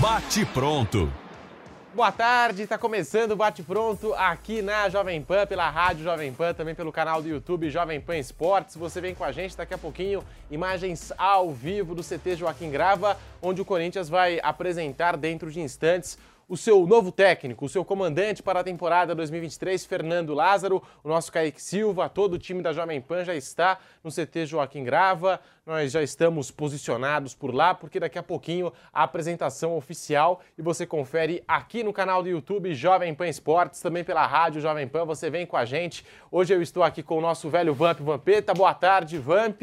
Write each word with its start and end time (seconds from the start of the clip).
Bate 0.00 0.46
pronto. 0.46 1.12
Boa 1.94 2.12
tarde, 2.12 2.62
está 2.62 2.78
começando 2.78 3.32
o 3.32 3.36
Bate 3.36 3.64
Pronto 3.64 4.14
aqui 4.14 4.62
na 4.62 4.88
Jovem 4.88 5.20
Pan, 5.20 5.44
pela 5.46 5.68
Rádio 5.68 6.04
Jovem 6.04 6.32
Pan, 6.32 6.54
também 6.54 6.74
pelo 6.74 6.92
canal 6.92 7.20
do 7.20 7.28
YouTube 7.28 7.68
Jovem 7.70 8.00
Pan 8.00 8.16
Esportes. 8.16 8.76
Você 8.76 9.00
vem 9.00 9.14
com 9.16 9.24
a 9.24 9.32
gente 9.32 9.56
daqui 9.56 9.74
a 9.74 9.78
pouquinho, 9.78 10.22
imagens 10.48 11.12
ao 11.18 11.50
vivo 11.50 11.96
do 11.96 12.02
CT 12.04 12.36
Joaquim 12.36 12.70
Grava, 12.70 13.18
onde 13.42 13.60
o 13.60 13.64
Corinthians 13.64 14.08
vai 14.08 14.38
apresentar 14.40 15.16
dentro 15.16 15.50
de 15.50 15.60
instantes 15.60 16.16
o 16.48 16.56
seu 16.56 16.86
novo 16.86 17.12
técnico, 17.12 17.66
o 17.66 17.68
seu 17.68 17.84
comandante 17.84 18.42
para 18.42 18.60
a 18.60 18.64
temporada 18.64 19.14
2023, 19.14 19.84
Fernando 19.84 20.32
Lázaro, 20.32 20.82
o 21.04 21.08
nosso 21.08 21.30
Kaique 21.30 21.60
Silva, 21.60 22.08
todo 22.08 22.34
o 22.34 22.38
time 22.38 22.62
da 22.62 22.72
Jovem 22.72 23.02
Pan 23.02 23.22
já 23.22 23.34
está 23.34 23.78
no 24.02 24.10
CT 24.10 24.46
Joaquim 24.46 24.82
Grava. 24.82 25.38
Nós 25.66 25.92
já 25.92 26.02
estamos 26.02 26.50
posicionados 26.50 27.34
por 27.34 27.54
lá, 27.54 27.74
porque 27.74 28.00
daqui 28.00 28.18
a 28.18 28.22
pouquinho 28.22 28.72
a 28.90 29.02
apresentação 29.02 29.76
oficial 29.76 30.40
e 30.56 30.62
você 30.62 30.86
confere 30.86 31.44
aqui 31.46 31.82
no 31.82 31.92
canal 31.92 32.22
do 32.22 32.30
YouTube 32.30 32.74
Jovem 32.74 33.14
Pan 33.14 33.28
Esportes, 33.28 33.82
também 33.82 34.02
pela 34.02 34.26
rádio 34.26 34.62
Jovem 34.62 34.88
Pan. 34.88 35.04
Você 35.04 35.28
vem 35.28 35.44
com 35.44 35.58
a 35.58 35.66
gente. 35.66 36.02
Hoje 36.30 36.54
eu 36.54 36.62
estou 36.62 36.82
aqui 36.82 37.02
com 37.02 37.18
o 37.18 37.20
nosso 37.20 37.50
velho 37.50 37.74
Vamp 37.74 38.00
Vampeta. 38.00 38.54
Boa 38.54 38.72
tarde, 38.72 39.18
Vamp. 39.18 39.60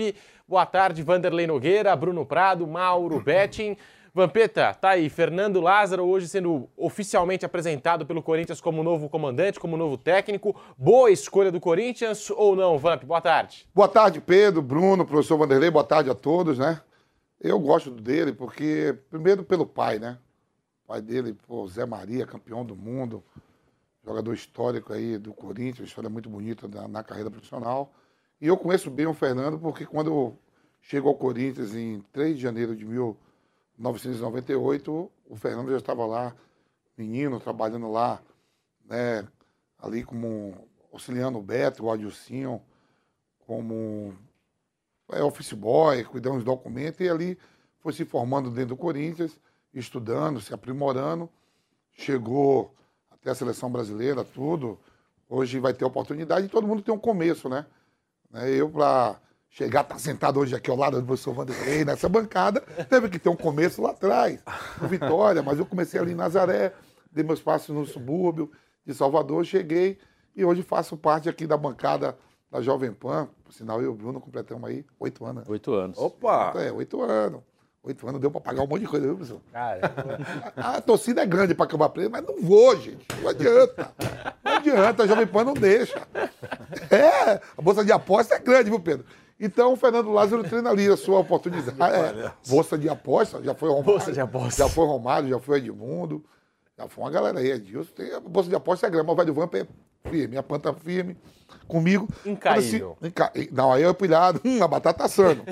Boa 0.48 0.68
tarde, 0.68 1.02
Vanderlei 1.02 1.48
Nogueira, 1.48 1.96
Bruno 1.96 2.24
Prado, 2.24 2.68
Mauro 2.68 3.20
Betting. 3.20 3.76
Vampeta, 4.16 4.74
tá 4.74 4.92
aí, 4.92 5.10
Fernando 5.10 5.60
Lázaro 5.60 6.06
hoje 6.06 6.30
sendo 6.30 6.70
oficialmente 6.78 7.46
apresentado 7.46 8.06
pelo 8.06 8.24
Corinthians 8.24 8.62
como 8.62 8.82
novo 8.82 9.10
comandante, 9.10 9.60
como 9.60 9.76
novo 9.76 9.98
técnico. 9.98 10.56
Boa 10.78 11.12
escolha 11.12 11.52
do 11.52 11.60
Corinthians 11.60 12.30
ou 12.30 12.56
não, 12.56 12.78
Vamp? 12.78 13.04
Boa 13.04 13.20
tarde. 13.20 13.68
Boa 13.76 13.90
tarde, 13.90 14.22
Pedro, 14.22 14.62
Bruno, 14.62 15.06
professor 15.06 15.38
Vanderlei, 15.38 15.70
boa 15.70 15.84
tarde 15.84 16.10
a 16.10 16.16
todos, 16.16 16.58
né? 16.58 16.80
Eu 17.42 17.60
gosto 17.60 17.92
dele 17.92 18.32
porque, 18.32 18.98
primeiro, 19.10 19.44
pelo 19.44 19.66
pai, 19.66 20.00
né? 20.00 20.18
O 20.86 20.88
pai 20.88 21.02
dele, 21.02 21.36
pô, 21.46 21.68
Zé 21.68 21.86
Maria, 21.86 22.26
campeão 22.26 22.64
do 22.64 22.74
mundo, 22.74 23.22
jogador 24.02 24.34
histórico 24.34 24.94
aí 24.94 25.18
do 25.18 25.34
Corinthians, 25.34 25.90
história 25.90 26.10
muito 26.10 26.30
bonita 26.30 26.70
na, 26.70 26.88
na 26.88 27.04
carreira 27.04 27.30
profissional. 27.30 27.94
E 28.40 28.48
eu 28.48 28.56
conheço 28.56 28.90
bem 28.90 29.08
o 29.08 29.14
Fernando 29.14 29.60
porque 29.60 29.86
quando 29.86 30.38
chegou 30.82 31.10
ao 31.10 31.18
Corinthians 31.18 31.76
em 31.76 32.02
3 32.14 32.38
de 32.38 32.42
janeiro 32.42 32.74
de 32.74 32.86
1900 32.86 33.25
1998, 33.78 35.12
o 35.28 35.36
Fernando 35.36 35.72
já 35.72 35.78
estava 35.78 36.06
lá, 36.06 36.36
menino, 36.98 37.40
trabalhando 37.40 37.92
lá, 37.92 38.22
né, 38.86 39.28
ali 39.78 40.04
como 40.04 40.68
auxiliando 40.92 41.38
o 41.38 41.42
Beto, 41.42 41.86
o 41.86 41.92
Adilcinho, 41.92 42.62
como 43.46 44.14
é, 45.12 45.22
office 45.22 45.54
boy, 45.54 46.04
cuidando 46.06 46.36
dos 46.36 46.46
documentos, 46.46 47.00
e 47.02 47.10
ali 47.10 47.38
foi 47.80 47.94
se 47.94 48.06
formando 48.06 48.50
dentro 48.50 48.70
do 48.70 48.78
Corinthians, 48.78 49.40
estudando, 49.74 50.42
se 50.42 50.54
aprimorando, 50.54 51.30
chegou 51.92 52.74
até 53.12 53.30
a 53.30 53.36
seleção 53.36 53.70
brasileira, 53.70 54.24
tudo. 54.24 54.80
Hoje 55.30 55.60
vai 55.60 55.74
ter 55.74 55.84
oportunidade 55.86 56.46
e 56.46 56.50
todo 56.50 56.68
mundo 56.68 56.82
tem 56.82 56.94
um 56.94 57.00
começo, 57.00 57.50
né? 57.50 57.66
Eu, 58.48 58.70
para 58.70 59.20
chegar, 59.56 59.82
estar 59.82 59.96
tá 59.96 60.00
sentado 60.00 60.38
hoje 60.38 60.54
aqui 60.54 60.70
ao 60.70 60.76
lado 60.76 61.00
do 61.00 61.08
professor 61.08 61.34
Vanderlei, 61.34 61.86
nessa 61.86 62.10
bancada, 62.10 62.60
teve 62.90 63.08
que 63.08 63.18
ter 63.18 63.30
um 63.30 63.38
começo 63.38 63.82
lá 63.82 63.92
atrás, 63.92 64.44
no 64.82 64.88
Vitória, 64.90 65.42
mas 65.42 65.58
eu 65.58 65.66
comecei 65.66 65.98
ali 65.98 66.12
em 66.12 66.16
Nazaré, 66.16 66.74
dei 67.10 67.24
meus 67.24 67.42
passos 67.42 67.74
no 67.74 67.86
subúrbio 67.86 68.52
de 68.86 68.94
Salvador, 68.94 69.46
cheguei 69.46 69.98
e 70.36 70.44
hoje 70.44 70.62
faço 70.62 70.98
parte 70.98 71.30
aqui 71.30 71.48
da 71.48 71.56
bancada 71.56 72.18
da 72.52 72.62
Jovem 72.62 72.92
Pan, 72.92 73.30
por 73.46 73.54
sinal 73.54 73.82
eu 73.82 73.86
e 73.86 73.88
o 73.88 73.94
Bruno 73.94 74.20
completamos 74.20 74.70
aí 74.70 74.86
oito 75.00 75.26
anos. 75.26 75.48
Oito 75.48 75.74
anos. 75.74 75.98
Opa! 75.98 76.52
É, 76.58 76.70
oito 76.74 77.02
anos. 77.02 77.40
Oito 77.82 78.06
anos 78.10 78.20
deu 78.20 78.32
para 78.32 78.42
pagar 78.42 78.64
um 78.64 78.68
monte 78.68 78.82
de 78.82 78.88
coisa, 78.88 79.06
viu, 79.06 79.16
professor? 79.16 79.42
Cara, 79.54 79.80
a, 80.58 80.78
a, 80.78 80.82
torcida 80.82 81.22
é 81.22 81.26
grande 81.26 81.54
para 81.54 81.66
acabar 81.66 81.88
preso, 81.90 82.10
mas 82.10 82.24
não 82.26 82.42
vou, 82.42 82.76
gente. 82.78 83.06
Não 83.22 83.30
adianta. 83.30 83.94
Não 84.44 84.54
adianta, 84.54 85.04
a 85.04 85.08
Jovem 85.08 85.28
Pan 85.28 85.44
não 85.46 85.54
deixa. 85.54 86.06
É, 86.90 87.40
a 87.58 87.62
bolsa 87.62 87.86
de 87.86 87.92
aposta 87.92 88.36
é 88.36 88.40
grande, 88.40 88.70
viu, 88.70 88.80
Pedro? 88.80 89.06
Então 89.40 89.74
o 89.74 89.76
Fernando 89.76 90.12
Lázaro 90.12 90.44
treina 90.44 90.70
ali 90.70 90.88
a 90.88 90.96
sua 90.96 91.20
oportunidade. 91.20 91.76
É, 91.82 92.32
bolsa 92.48 92.78
de 92.78 92.88
aposta, 92.88 93.44
já 93.44 93.54
foi 93.54 93.70
Romário. 93.70 93.92
Bolsa 93.92 94.12
de 94.12 94.20
aposta. 94.22 94.64
Já 94.64 94.70
foi 94.70 94.86
Romário, 94.86 95.30
já 95.30 95.40
foi 95.40 95.58
Edmundo. 95.58 96.24
Já 96.78 96.90
foi 96.90 97.04
uma 97.04 97.12
galera 97.12 97.40
aí, 97.40 97.52
Edilson. 97.52 97.92
Tem, 97.94 98.14
a 98.14 98.20
bolsa 98.20 98.50
de 98.50 98.56
aposta 98.56 98.88
é 98.88 98.90
grama, 98.90 99.12
o 99.12 99.16
velho 99.16 99.34
Vampa 99.34 99.58
é 99.58 99.68
firme, 100.10 100.38
a 100.38 100.44
planta 100.44 100.74
firme 100.74 101.18
comigo. 101.68 102.08
Incaível. 102.26 102.98
Assim, 103.02 103.50
não, 103.52 103.72
aí 103.72 103.82
eu 103.82 103.94
pilhado, 103.94 104.42
hum, 104.44 104.62
a 104.64 104.68
batata 104.68 105.00
tá 105.00 105.06
assando. 105.06 105.44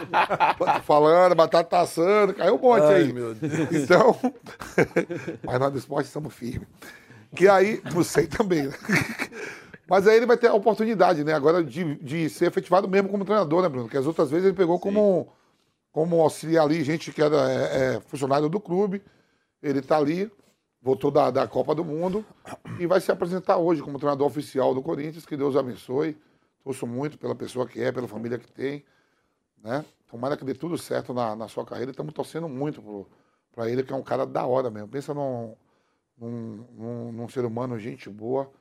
falando, 0.84 1.32
a 1.32 1.34
batata 1.34 1.68
tá 1.68 1.80
assando, 1.80 2.34
caiu 2.34 2.56
um 2.56 2.58
monte 2.58 2.82
Ai, 2.82 2.94
aí. 2.94 3.12
Meu 3.12 3.34
Deus. 3.34 3.72
Então, 3.72 4.16
mas 5.44 5.60
nós 5.60 5.72
do 5.72 5.78
esporte 5.78 6.06
estamos 6.06 6.32
firmes. 6.32 6.68
Que 7.34 7.46
aí, 7.46 7.82
não 7.94 8.02
sei 8.02 8.26
também, 8.26 8.64
né? 8.64 8.74
Mas 9.88 10.06
aí 10.06 10.18
ele 10.18 10.26
vai 10.26 10.36
ter 10.36 10.48
a 10.48 10.54
oportunidade, 10.54 11.24
né, 11.24 11.32
agora 11.32 11.64
de, 11.64 11.94
de 11.94 12.28
ser 12.28 12.44
efetivado 12.46 12.86
mesmo 12.86 13.08
como 13.08 13.24
treinador, 13.24 13.62
né, 13.62 13.70
Bruno? 13.70 13.84
Porque 13.84 13.96
as 13.96 14.06
outras 14.06 14.30
vezes 14.30 14.44
ele 14.44 14.54
pegou 14.54 14.78
como, 14.78 15.32
como 15.90 16.20
auxiliar 16.20 16.66
ali, 16.66 16.84
gente 16.84 17.10
que 17.10 17.22
era 17.22 17.50
é, 17.50 17.94
é, 17.96 18.00
funcionário 18.00 18.50
do 18.50 18.60
clube. 18.60 19.02
Ele 19.62 19.78
está 19.78 19.96
ali, 19.96 20.30
voltou 20.82 21.10
da, 21.10 21.30
da 21.30 21.48
Copa 21.48 21.74
do 21.74 21.82
Mundo 21.82 22.22
e 22.78 22.86
vai 22.86 23.00
se 23.00 23.10
apresentar 23.10 23.56
hoje 23.56 23.80
como 23.80 23.98
treinador 23.98 24.26
oficial 24.26 24.74
do 24.74 24.82
Corinthians. 24.82 25.24
Que 25.24 25.38
Deus 25.38 25.56
abençoe. 25.56 26.18
Torço 26.62 26.86
muito 26.86 27.16
pela 27.16 27.34
pessoa 27.34 27.66
que 27.66 27.80
é, 27.80 27.90
pela 27.90 28.06
família 28.06 28.38
que 28.38 28.52
tem. 28.52 28.84
Né? 29.64 29.82
Tomara 30.06 30.36
que 30.36 30.44
dê 30.44 30.52
tudo 30.52 30.76
certo 30.76 31.14
na, 31.14 31.34
na 31.34 31.48
sua 31.48 31.64
carreira. 31.64 31.92
Estamos 31.92 32.12
torcendo 32.12 32.46
muito 32.46 33.06
para 33.52 33.70
ele, 33.70 33.82
que 33.82 33.92
é 33.92 33.96
um 33.96 34.02
cara 34.02 34.26
da 34.26 34.44
hora 34.44 34.70
mesmo. 34.70 34.88
Pensa 34.88 35.14
num, 35.14 35.56
num, 36.18 36.66
num, 36.76 37.12
num 37.12 37.28
ser 37.28 37.46
humano, 37.46 37.78
gente 37.78 38.10
boa 38.10 38.52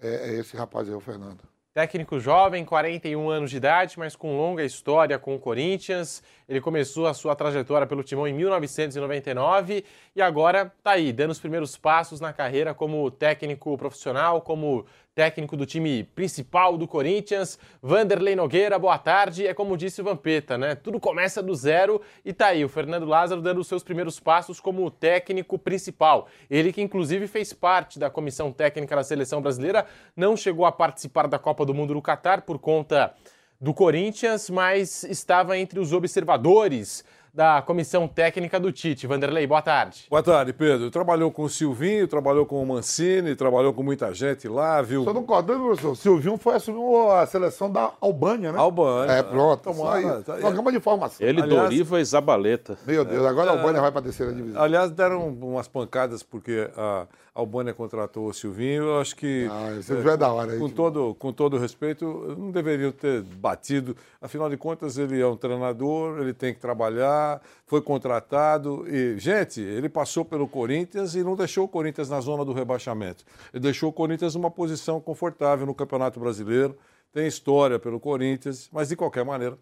é, 0.00 0.30
é 0.30 0.32
esse 0.34 0.56
rapaz 0.56 0.88
aí, 0.88 0.94
o 0.94 1.00
Fernando. 1.00 1.42
Técnico 1.76 2.18
jovem, 2.18 2.64
41 2.64 3.28
anos 3.28 3.50
de 3.50 3.58
idade, 3.58 3.98
mas 3.98 4.16
com 4.16 4.34
longa 4.34 4.64
história 4.64 5.18
com 5.18 5.34
o 5.34 5.38
Corinthians. 5.38 6.22
Ele 6.48 6.58
começou 6.58 7.06
a 7.06 7.12
sua 7.12 7.36
trajetória 7.36 7.86
pelo 7.86 8.02
Timão 8.02 8.26
em 8.26 8.32
1999 8.32 9.84
e 10.14 10.22
agora 10.22 10.72
está 10.78 10.92
aí, 10.92 11.12
dando 11.12 11.32
os 11.32 11.38
primeiros 11.38 11.76
passos 11.76 12.18
na 12.18 12.32
carreira 12.32 12.72
como 12.72 13.10
técnico 13.10 13.76
profissional, 13.76 14.40
como 14.40 14.86
técnico 15.16 15.56
do 15.56 15.64
time 15.64 16.04
principal 16.14 16.76
do 16.76 16.86
Corinthians, 16.86 17.58
Vanderlei 17.82 18.36
Nogueira, 18.36 18.78
boa 18.78 18.98
tarde. 18.98 19.46
É 19.46 19.54
como 19.54 19.74
disse 19.74 20.02
o 20.02 20.04
Vampeta, 20.04 20.58
né? 20.58 20.74
Tudo 20.74 21.00
começa 21.00 21.42
do 21.42 21.54
zero 21.54 22.02
e 22.22 22.34
tá 22.34 22.48
aí 22.48 22.62
o 22.62 22.68
Fernando 22.68 23.06
Lázaro 23.06 23.40
dando 23.40 23.58
os 23.58 23.66
seus 23.66 23.82
primeiros 23.82 24.20
passos 24.20 24.60
como 24.60 24.90
técnico 24.90 25.58
principal. 25.58 26.28
Ele 26.50 26.70
que 26.70 26.82
inclusive 26.82 27.26
fez 27.26 27.54
parte 27.54 27.98
da 27.98 28.10
comissão 28.10 28.52
técnica 28.52 28.94
da 28.94 29.02
seleção 29.02 29.40
brasileira, 29.40 29.86
não 30.14 30.36
chegou 30.36 30.66
a 30.66 30.70
participar 30.70 31.26
da 31.26 31.38
Copa 31.38 31.64
do 31.64 31.72
Mundo 31.72 31.94
no 31.94 32.02
Catar 32.02 32.42
por 32.42 32.58
conta 32.58 33.14
do 33.58 33.72
Corinthians, 33.72 34.50
mas 34.50 35.02
estava 35.02 35.56
entre 35.56 35.80
os 35.80 35.94
observadores 35.94 37.02
da 37.36 37.60
comissão 37.60 38.08
técnica 38.08 38.58
do 38.58 38.72
Tite. 38.72 39.06
Vanderlei, 39.06 39.46
boa 39.46 39.60
tarde. 39.60 40.06
Boa 40.08 40.22
tarde, 40.22 40.54
Pedro. 40.54 40.90
Trabalhou 40.90 41.30
com 41.30 41.42
o 41.42 41.50
Silvinho, 41.50 42.08
trabalhou 42.08 42.46
com 42.46 42.62
o 42.62 42.66
Mancini, 42.66 43.36
trabalhou 43.36 43.74
com 43.74 43.82
muita 43.82 44.14
gente 44.14 44.48
lá, 44.48 44.80
viu? 44.80 45.04
Só 45.04 45.12
não 45.12 45.20
concordando, 45.20 45.62
professor. 45.62 45.92
O 45.92 45.96
Silvinho 45.96 46.38
foi 46.38 46.54
assumir 46.54 46.80
a 47.10 47.26
seleção 47.26 47.70
da 47.70 47.92
Albânia, 48.00 48.52
né? 48.52 48.58
Albânia. 48.58 49.12
É, 49.12 49.22
pronto. 49.22 49.64
Tomara, 49.64 50.22
tá 50.22 50.36
Programa 50.36 50.72
de 50.72 50.80
formação. 50.80 51.26
Ele, 51.26 51.42
aliás, 51.42 51.62
Doriva 51.64 52.00
e 52.00 52.04
Zabaleta. 52.06 52.78
Meu 52.86 53.04
Deus, 53.04 53.26
agora 53.26 53.50
a 53.50 53.52
Albânia 53.52 53.80
é, 53.80 53.82
vai 53.82 53.92
para 53.92 54.00
a 54.00 54.04
terceira 54.04 54.32
divisão. 54.32 54.62
Aliás, 54.62 54.90
deram 54.90 55.28
umas 55.28 55.68
pancadas 55.68 56.22
porque 56.22 56.70
a 56.74 57.06
a 57.06 57.06
Albânia 57.36 57.74
contratou 57.74 58.28
o 58.28 58.32
Silvinho, 58.32 58.84
eu 58.84 58.98
acho 58.98 59.14
que. 59.14 59.46
Ah, 59.50 59.76
isso 59.78 59.92
é, 59.92 60.00
é 60.00 60.16
da 60.16 60.32
hora. 60.32 60.56
Com, 60.58 60.70
todo, 60.70 61.14
com 61.16 61.30
todo 61.34 61.58
respeito, 61.58 62.34
não 62.38 62.50
deveriam 62.50 62.90
ter 62.90 63.20
batido. 63.22 63.94
Afinal 64.22 64.48
de 64.48 64.56
contas, 64.56 64.96
ele 64.96 65.20
é 65.20 65.26
um 65.26 65.36
treinador, 65.36 66.18
ele 66.18 66.32
tem 66.32 66.54
que 66.54 66.60
trabalhar, 66.60 67.42
foi 67.66 67.82
contratado. 67.82 68.86
E, 68.88 69.18
gente, 69.18 69.60
ele 69.60 69.86
passou 69.86 70.24
pelo 70.24 70.48
Corinthians 70.48 71.14
e 71.14 71.22
não 71.22 71.36
deixou 71.36 71.66
o 71.66 71.68
Corinthians 71.68 72.08
na 72.08 72.20
zona 72.22 72.42
do 72.42 72.54
rebaixamento. 72.54 73.22
Ele 73.52 73.62
deixou 73.62 73.90
o 73.90 73.92
Corinthians 73.92 74.34
numa 74.34 74.50
posição 74.50 74.98
confortável 74.98 75.66
no 75.66 75.74
Campeonato 75.74 76.18
Brasileiro. 76.18 76.74
Tem 77.12 77.26
história 77.26 77.78
pelo 77.78 78.00
Corinthians, 78.00 78.70
mas 78.72 78.88
de 78.88 78.96
qualquer 78.96 79.26
maneira, 79.26 79.58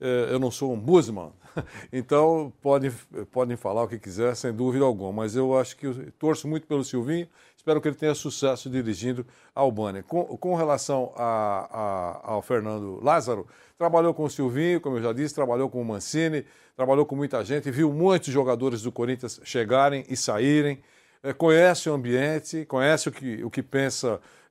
eu 0.00 0.38
não 0.38 0.50
sou 0.50 0.72
um 0.72 0.76
Musman, 0.76 1.32
então 1.92 2.52
podem, 2.60 2.90
podem 3.30 3.56
falar 3.56 3.84
o 3.84 3.88
que 3.88 3.98
quiser, 3.98 4.34
sem 4.34 4.52
dúvida 4.52 4.84
alguma, 4.84 5.12
mas 5.12 5.36
eu 5.36 5.56
acho 5.58 5.76
que 5.76 5.86
eu 5.86 6.12
torço 6.18 6.48
muito 6.48 6.66
pelo 6.66 6.84
Silvinho, 6.84 7.28
espero 7.56 7.80
que 7.80 7.88
ele 7.88 7.96
tenha 7.96 8.14
sucesso 8.14 8.68
dirigindo 8.68 9.24
a 9.54 9.60
Albânia. 9.60 10.02
Com, 10.02 10.24
com 10.36 10.54
relação 10.54 11.12
a, 11.16 11.68
a, 12.24 12.32
ao 12.32 12.42
Fernando 12.42 13.00
Lázaro, 13.02 13.46
trabalhou 13.78 14.12
com 14.12 14.24
o 14.24 14.30
Silvinho, 14.30 14.80
como 14.80 14.96
eu 14.98 15.02
já 15.02 15.12
disse, 15.12 15.34
trabalhou 15.34 15.70
com 15.70 15.80
o 15.80 15.84
Mancini, 15.84 16.44
trabalhou 16.76 17.06
com 17.06 17.16
muita 17.16 17.44
gente, 17.44 17.70
viu 17.70 17.92
muitos 17.92 18.32
jogadores 18.32 18.82
do 18.82 18.92
Corinthians 18.92 19.40
chegarem 19.44 20.04
e 20.08 20.16
saírem, 20.16 20.82
é, 21.22 21.32
conhece 21.32 21.88
o 21.88 21.94
ambiente, 21.94 22.66
conhece 22.66 23.08
o 23.08 23.12
que, 23.12 23.42
o 23.42 23.50
que 23.50 23.62
pensa 23.62 24.20
eh, 24.20 24.43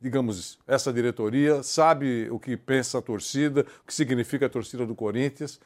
digamos, 0.00 0.58
essa 0.66 0.92
diretoria, 0.92 1.62
sabe 1.62 2.28
o 2.30 2.38
que 2.38 2.56
pensa 2.56 2.98
a 2.98 3.02
torcida, 3.02 3.64
o 3.82 3.86
que 3.86 3.94
significa 3.94 4.46
a 4.46 4.48
torcida 4.48 4.84
do 4.84 4.94
Corinthians. 4.94 5.60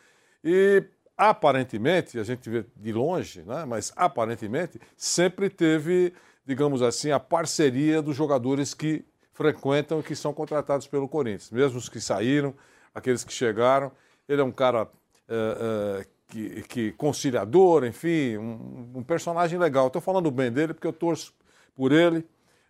E 0.44 0.84
aparentemente, 1.16 2.18
a 2.18 2.24
gente 2.24 2.48
vê 2.50 2.64
de 2.76 2.92
longe, 2.92 3.42
né, 3.42 3.64
mas 3.64 3.92
aparentemente 3.96 4.80
sempre 4.96 5.48
teve, 5.48 6.12
digamos 6.44 6.82
assim, 6.82 7.10
a 7.10 7.20
parceria 7.20 8.02
dos 8.02 8.16
jogadores 8.16 8.74
que 8.74 9.04
frequentam 9.32 10.00
e 10.00 10.02
que 10.02 10.14
são 10.14 10.32
contratados 10.32 10.86
pelo 10.86 11.08
Corinthians, 11.08 11.50
mesmo 11.50 11.78
os 11.78 11.88
que 11.88 12.00
saíram, 12.00 12.54
aqueles 12.94 13.24
que 13.24 13.32
chegaram. 13.32 13.92
Ele 14.28 14.40
é 14.40 14.44
um 14.44 14.52
cara 14.52 14.88
é, 15.28 16.00
é, 16.00 16.06
que, 16.28 16.62
que, 16.62 16.92
conciliador, 16.92 17.84
enfim, 17.84 18.36
um, 18.36 18.92
um 18.96 19.02
personagem 19.02 19.58
legal. 19.58 19.86
Estou 19.86 20.02
falando 20.02 20.30
bem 20.30 20.50
dele 20.50 20.74
porque 20.74 20.86
eu 20.86 20.92
torço 20.92 21.34
por 21.74 21.92
ele. 21.92 22.24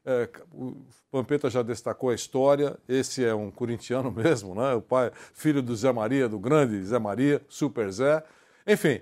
É, 0.05 0.29
o 0.53 0.75
Pampeta 1.11 1.49
já 1.49 1.63
destacou 1.63 2.11
a 2.11 2.15
história. 2.15 2.77
Esse 2.89 3.25
é 3.25 3.35
um 3.35 3.51
corintiano 3.51 4.11
mesmo, 4.13 4.55
né? 4.55 4.75
O 4.75 4.83
pai, 4.83 5.13
filho 5.33 5.63
do 5.63 5.75
Zé 5.77 5.93
Maria, 5.93 6.29
do 6.29 6.39
grande 6.39 6.83
Zé 6.85 6.99
Maria, 6.99 7.41
Super 7.49 7.91
Zé. 7.91 8.23
Enfim, 8.67 9.01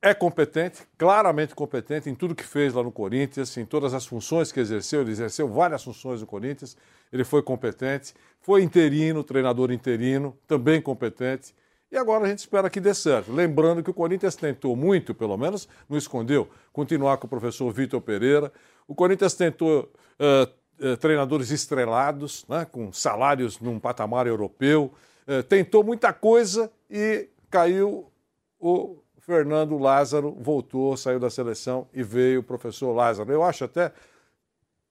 é 0.00 0.12
competente, 0.12 0.82
claramente 0.98 1.54
competente 1.54 2.10
em 2.10 2.14
tudo 2.14 2.34
que 2.34 2.44
fez 2.44 2.74
lá 2.74 2.82
no 2.82 2.92
Corinthians, 2.92 3.56
em 3.56 3.64
todas 3.64 3.94
as 3.94 4.06
funções 4.06 4.52
que 4.52 4.60
exerceu. 4.60 5.00
Ele 5.00 5.10
exerceu 5.10 5.48
várias 5.48 5.82
funções 5.82 6.20
no 6.20 6.26
Corinthians. 6.26 6.76
Ele 7.12 7.24
foi 7.24 7.42
competente, 7.42 8.14
foi 8.42 8.62
interino, 8.62 9.24
treinador 9.24 9.72
interino, 9.72 10.36
também 10.46 10.80
competente. 10.82 11.54
E 11.94 11.96
agora 11.96 12.24
a 12.24 12.28
gente 12.28 12.40
espera 12.40 12.68
que 12.68 12.80
dê 12.80 12.92
certo. 12.92 13.32
Lembrando 13.32 13.80
que 13.80 13.88
o 13.88 13.94
Corinthians 13.94 14.34
tentou 14.34 14.74
muito, 14.74 15.14
pelo 15.14 15.36
menos 15.36 15.68
não 15.88 15.96
escondeu, 15.96 16.50
continuar 16.72 17.18
com 17.18 17.28
o 17.28 17.30
professor 17.30 17.70
Vitor 17.72 18.00
Pereira. 18.00 18.52
O 18.88 18.96
Corinthians 18.96 19.34
tentou 19.34 19.88
uh, 20.18 20.84
uh, 20.84 20.96
treinadores 20.96 21.52
estrelados, 21.52 22.44
né, 22.48 22.64
com 22.64 22.92
salários 22.92 23.60
num 23.60 23.78
patamar 23.78 24.26
europeu. 24.26 24.92
Uh, 25.24 25.40
tentou 25.44 25.84
muita 25.84 26.12
coisa 26.12 26.68
e 26.90 27.28
caiu 27.48 28.10
o 28.58 28.98
Fernando 29.20 29.78
Lázaro, 29.78 30.36
voltou, 30.40 30.96
saiu 30.96 31.20
da 31.20 31.30
seleção 31.30 31.86
e 31.94 32.02
veio 32.02 32.40
o 32.40 32.42
professor 32.42 32.92
Lázaro. 32.92 33.30
Eu 33.30 33.44
acho 33.44 33.62
até 33.62 33.92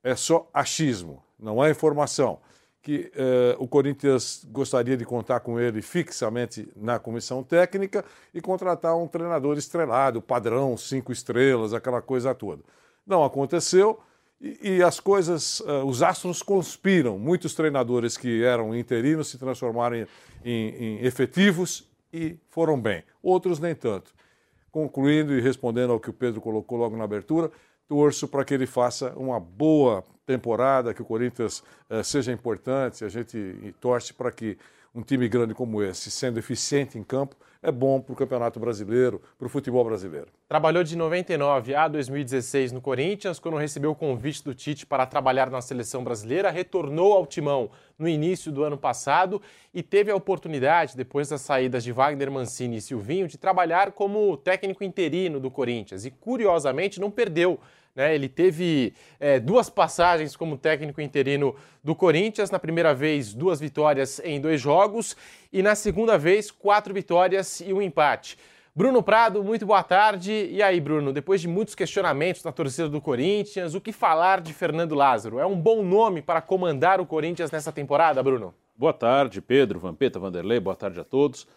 é 0.01 0.15
só 0.15 0.49
achismo, 0.53 1.21
não 1.38 1.61
é 1.61 1.69
informação 1.69 2.39
que 2.83 3.09
eh, 3.15 3.56
o 3.57 3.65
Corinthians 3.65 4.45
gostaria 4.51 4.97
de 4.97 5.06
contar 5.06 5.39
com 5.39 5.57
ele 5.57 5.81
fixamente 5.81 6.68
na 6.75 7.00
comissão 7.00 7.41
técnica 7.41 8.03
e 8.33 8.41
contratar 8.41 8.94
um 8.97 9.07
treinador 9.07 9.57
estrelado, 9.57 10.21
padrão, 10.21 10.75
cinco 10.75 11.13
estrelas, 11.13 11.74
aquela 11.74 12.01
coisa 12.01 12.35
toda. 12.35 12.62
Não 13.07 13.24
aconteceu 13.24 14.01
e, 14.39 14.74
e 14.75 14.83
as 14.83 15.00
coisas, 15.00 15.62
uh, 15.62 15.85
os 15.85 16.03
astros 16.03 16.44
conspiram. 16.44 17.18
Muitos 17.18 17.56
treinadores 17.56 18.18
que 18.18 18.44
eram 18.44 18.75
interinos 18.75 19.30
se 19.30 19.38
transformaram 19.38 19.95
em, 19.95 20.07
em, 20.44 20.75
em 20.75 21.06
efetivos 21.06 21.89
e 22.12 22.38
foram 22.50 22.80
bem. 22.80 23.01
Outros 23.21 23.59
nem 23.59 23.74
tanto. 23.74 24.13
Concluindo 24.69 25.33
e 25.33 25.39
respondendo 25.39 25.94
ao 25.94 26.01
que 26.01 26.09
o 26.09 26.13
Pedro 26.13 26.41
colocou 26.41 26.77
logo 26.77 26.97
na 26.97 27.06
abertura, 27.06 27.50
torço 27.88 28.27
para 28.27 28.44
que 28.44 28.53
ele 28.53 28.65
faça 28.65 29.13
uma 29.15 29.39
boa 29.39 30.03
temporada, 30.25 30.93
que 30.93 31.01
o 31.01 31.05
Corinthians 31.05 31.63
uh, 31.89 32.03
seja 32.03 32.31
importante, 32.31 33.03
a 33.03 33.09
gente 33.09 33.75
torce 33.79 34.13
para 34.13 34.31
que 34.31 34.57
um 34.95 35.01
time 35.01 35.27
grande 35.27 35.53
como 35.55 35.81
esse, 35.81 36.11
sendo 36.11 36.37
eficiente 36.37 36.99
em 36.99 37.03
campo, 37.03 37.35
é 37.63 37.71
bom 37.71 37.99
para 37.99 38.13
o 38.13 38.15
Campeonato 38.15 38.59
Brasileiro, 38.59 39.21
para 39.39 39.47
o 39.47 39.49
futebol 39.49 39.83
brasileiro. 39.85 40.27
Trabalhou 40.47 40.83
de 40.83 40.95
99 40.97 41.73
a 41.73 41.87
2016 41.87 42.73
no 42.73 42.81
Corinthians, 42.81 43.39
quando 43.39 43.57
recebeu 43.57 43.91
o 43.91 43.95
convite 43.95 44.43
do 44.43 44.53
Tite 44.53 44.85
para 44.85 45.05
trabalhar 45.05 45.49
na 45.49 45.61
seleção 45.61 46.03
brasileira, 46.03 46.51
retornou 46.51 47.13
ao 47.13 47.25
timão 47.25 47.71
no 47.97 48.07
início 48.07 48.51
do 48.51 48.63
ano 48.63 48.77
passado 48.77 49.41
e 49.73 49.81
teve 49.81 50.11
a 50.11 50.15
oportunidade, 50.15 50.97
depois 50.97 51.29
das 51.29 51.41
saídas 51.41 51.83
de 51.83 51.91
Wagner 51.91 52.29
Mancini 52.29 52.77
e 52.77 52.81
Silvinho, 52.81 53.27
de 53.27 53.37
trabalhar 53.37 53.93
como 53.93 54.35
técnico 54.35 54.83
interino 54.83 55.39
do 55.39 55.49
Corinthians. 55.49 56.05
E 56.05 56.11
curiosamente 56.11 56.99
não 56.99 57.09
perdeu 57.09 57.59
né? 57.95 58.13
Ele 58.16 58.28
teve 58.28 58.94
é, 59.19 59.40
duas 59.40 59.69
passagens 59.69 60.36
como 60.36 60.57
técnico 60.57 61.01
interino 61.01 61.56
do 61.84 61.95
Corinthians. 61.95 62.50
Na 62.50 62.60
primeira 62.60 62.94
vez, 62.94 63.34
duas 63.34 63.60
vitórias 63.60 64.19
em 64.24 64.40
dois 64.42 64.60
jogos. 64.60 65.16
E 65.51 65.62
na 65.62 65.75
segunda 65.75 66.18
vez, 66.18 66.50
quatro 66.50 66.94
vitórias 66.94 67.60
e 67.60 67.72
um 67.74 67.81
empate. 67.81 68.38
Bruno 68.75 69.04
Prado, 69.04 69.44
muito 69.44 69.68
boa 69.68 69.84
tarde. 69.84 70.31
E 70.31 70.63
aí, 70.63 70.80
Bruno, 70.80 71.13
depois 71.13 71.40
de 71.40 71.48
muitos 71.48 71.75
questionamentos 71.75 72.42
da 72.42 72.51
torcida 72.51 72.90
do 72.90 73.00
Corinthians, 73.00 73.75
o 73.75 73.81
que 73.81 73.92
falar 73.92 74.42
de 74.42 74.51
Fernando 74.51 74.95
Lázaro? 74.95 75.38
É 75.38 75.45
um 75.45 75.56
bom 75.56 75.84
nome 75.84 76.24
para 76.24 76.42
comandar 76.42 77.00
o 77.00 77.06
Corinthians 77.06 77.51
nessa 77.51 77.72
temporada, 77.72 78.24
Bruno? 78.24 78.54
Boa 78.75 78.94
tarde, 78.94 79.40
Pedro, 79.40 79.80
Vampeta, 79.80 80.19
Vanderlei, 80.19 80.60
boa 80.60 80.75
tarde 80.75 81.00
a 81.00 81.04
todos. 81.04 81.48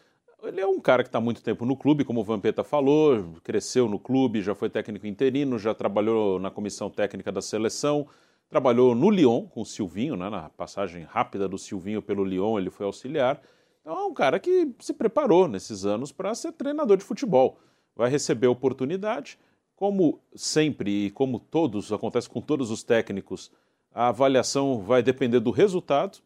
Ele 0.46 0.60
é 0.60 0.66
um 0.66 0.78
cara 0.78 1.02
que 1.02 1.08
está 1.08 1.20
muito 1.20 1.43
tempo 1.43 1.66
no 1.66 1.76
clube, 1.76 2.04
como 2.04 2.20
o 2.20 2.25
Vampeta 2.25 2.62
falou, 2.62 3.34
cresceu 3.43 3.88
no 3.88 3.98
clube, 3.98 4.43
já 4.43 4.54
foi 4.54 4.70
técnico 4.70 5.06
interino, 5.06 5.58
já 5.58 5.75
trabalhou 5.75 6.38
na 6.38 6.50
comissão 6.50 6.88
técnica 6.88 7.32
da 7.32 7.43
seleção, 7.43 8.06
trabalhou 8.48 8.94
no 8.94 9.10
Lyon 9.10 9.46
com 9.46 9.62
o 9.62 9.66
Silvinho, 9.66 10.16
né, 10.16 10.31
na 10.31 10.48
passagem 10.50 11.02
rápida 11.02 11.48
do 11.48 11.58
Silvinho 11.58 12.00
pelo 12.00 12.25
Lyon, 12.25 12.58
ele 12.58 12.70
foi 12.70 12.87
auxiliar. 12.87 13.40
Então 13.81 13.96
é 13.96 14.04
um 14.04 14.14
cara 14.14 14.38
que 14.38 14.72
se 14.78 14.93
preparou 14.93 15.48
nesses 15.48 15.84
anos 15.84 16.12
para 16.12 16.34
ser 16.34 16.52
treinador 16.52 16.96
de 16.96 17.04
futebol. 17.04 17.58
Vai 17.94 18.10
receber 18.10 18.46
oportunidade, 18.46 19.38
como 19.75 20.20
sempre 20.34 21.06
e 21.06 21.10
como 21.10 21.38
todos, 21.38 21.92
acontece 21.92 22.28
com 22.28 22.40
todos 22.40 22.70
os 22.70 22.82
técnicos, 22.82 23.50
a 23.92 24.08
avaliação 24.08 24.81
vai 24.81 25.02
depender 25.02 25.40
do 25.40 25.50
resultado. 25.50 26.19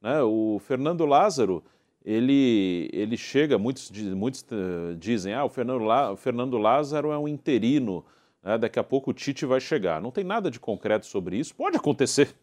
Né? 0.00 0.22
O 0.22 0.58
Fernando 0.60 1.04
Lázaro 1.04 1.62
ele, 2.04 2.88
ele 2.92 3.16
chega, 3.16 3.58
muitos, 3.58 3.90
muitos 3.90 4.42
uh, 4.42 4.96
dizem, 4.96 5.34
ah, 5.34 5.44
o 5.44 5.48
Fernando, 5.48 5.84
Lá, 5.84 6.12
o 6.12 6.16
Fernando 6.16 6.56
Lázaro 6.56 7.10
é 7.10 7.18
um 7.18 7.28
interino, 7.28 8.04
né, 8.42 8.56
daqui 8.56 8.78
a 8.78 8.84
pouco 8.84 9.10
o 9.10 9.14
Tite 9.14 9.44
vai 9.44 9.60
chegar. 9.60 10.00
Não 10.00 10.10
tem 10.10 10.24
nada 10.24 10.50
de 10.50 10.58
concreto 10.58 11.06
sobre 11.06 11.36
isso, 11.36 11.54
pode 11.54 11.76
acontecer, 11.76 12.34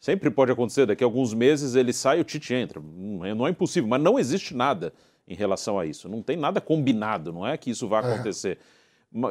sempre 0.00 0.30
pode 0.30 0.50
acontecer, 0.50 0.86
daqui 0.86 1.04
a 1.04 1.06
alguns 1.06 1.34
meses 1.34 1.74
ele 1.74 1.92
sai 1.92 2.18
e 2.18 2.20
o 2.20 2.24
Tite 2.24 2.54
entra, 2.54 2.80
não 2.80 3.24
é, 3.24 3.34
não 3.34 3.46
é 3.46 3.50
impossível, 3.50 3.88
mas 3.88 4.02
não 4.02 4.18
existe 4.18 4.54
nada 4.54 4.92
em 5.28 5.34
relação 5.34 5.78
a 5.78 5.86
isso, 5.86 6.08
não 6.08 6.22
tem 6.22 6.36
nada 6.36 6.60
combinado, 6.60 7.32
não 7.32 7.46
é 7.46 7.56
que 7.56 7.70
isso 7.70 7.88
vai 7.88 8.02
é. 8.02 8.12
acontecer. 8.12 8.58
É. 8.58 8.76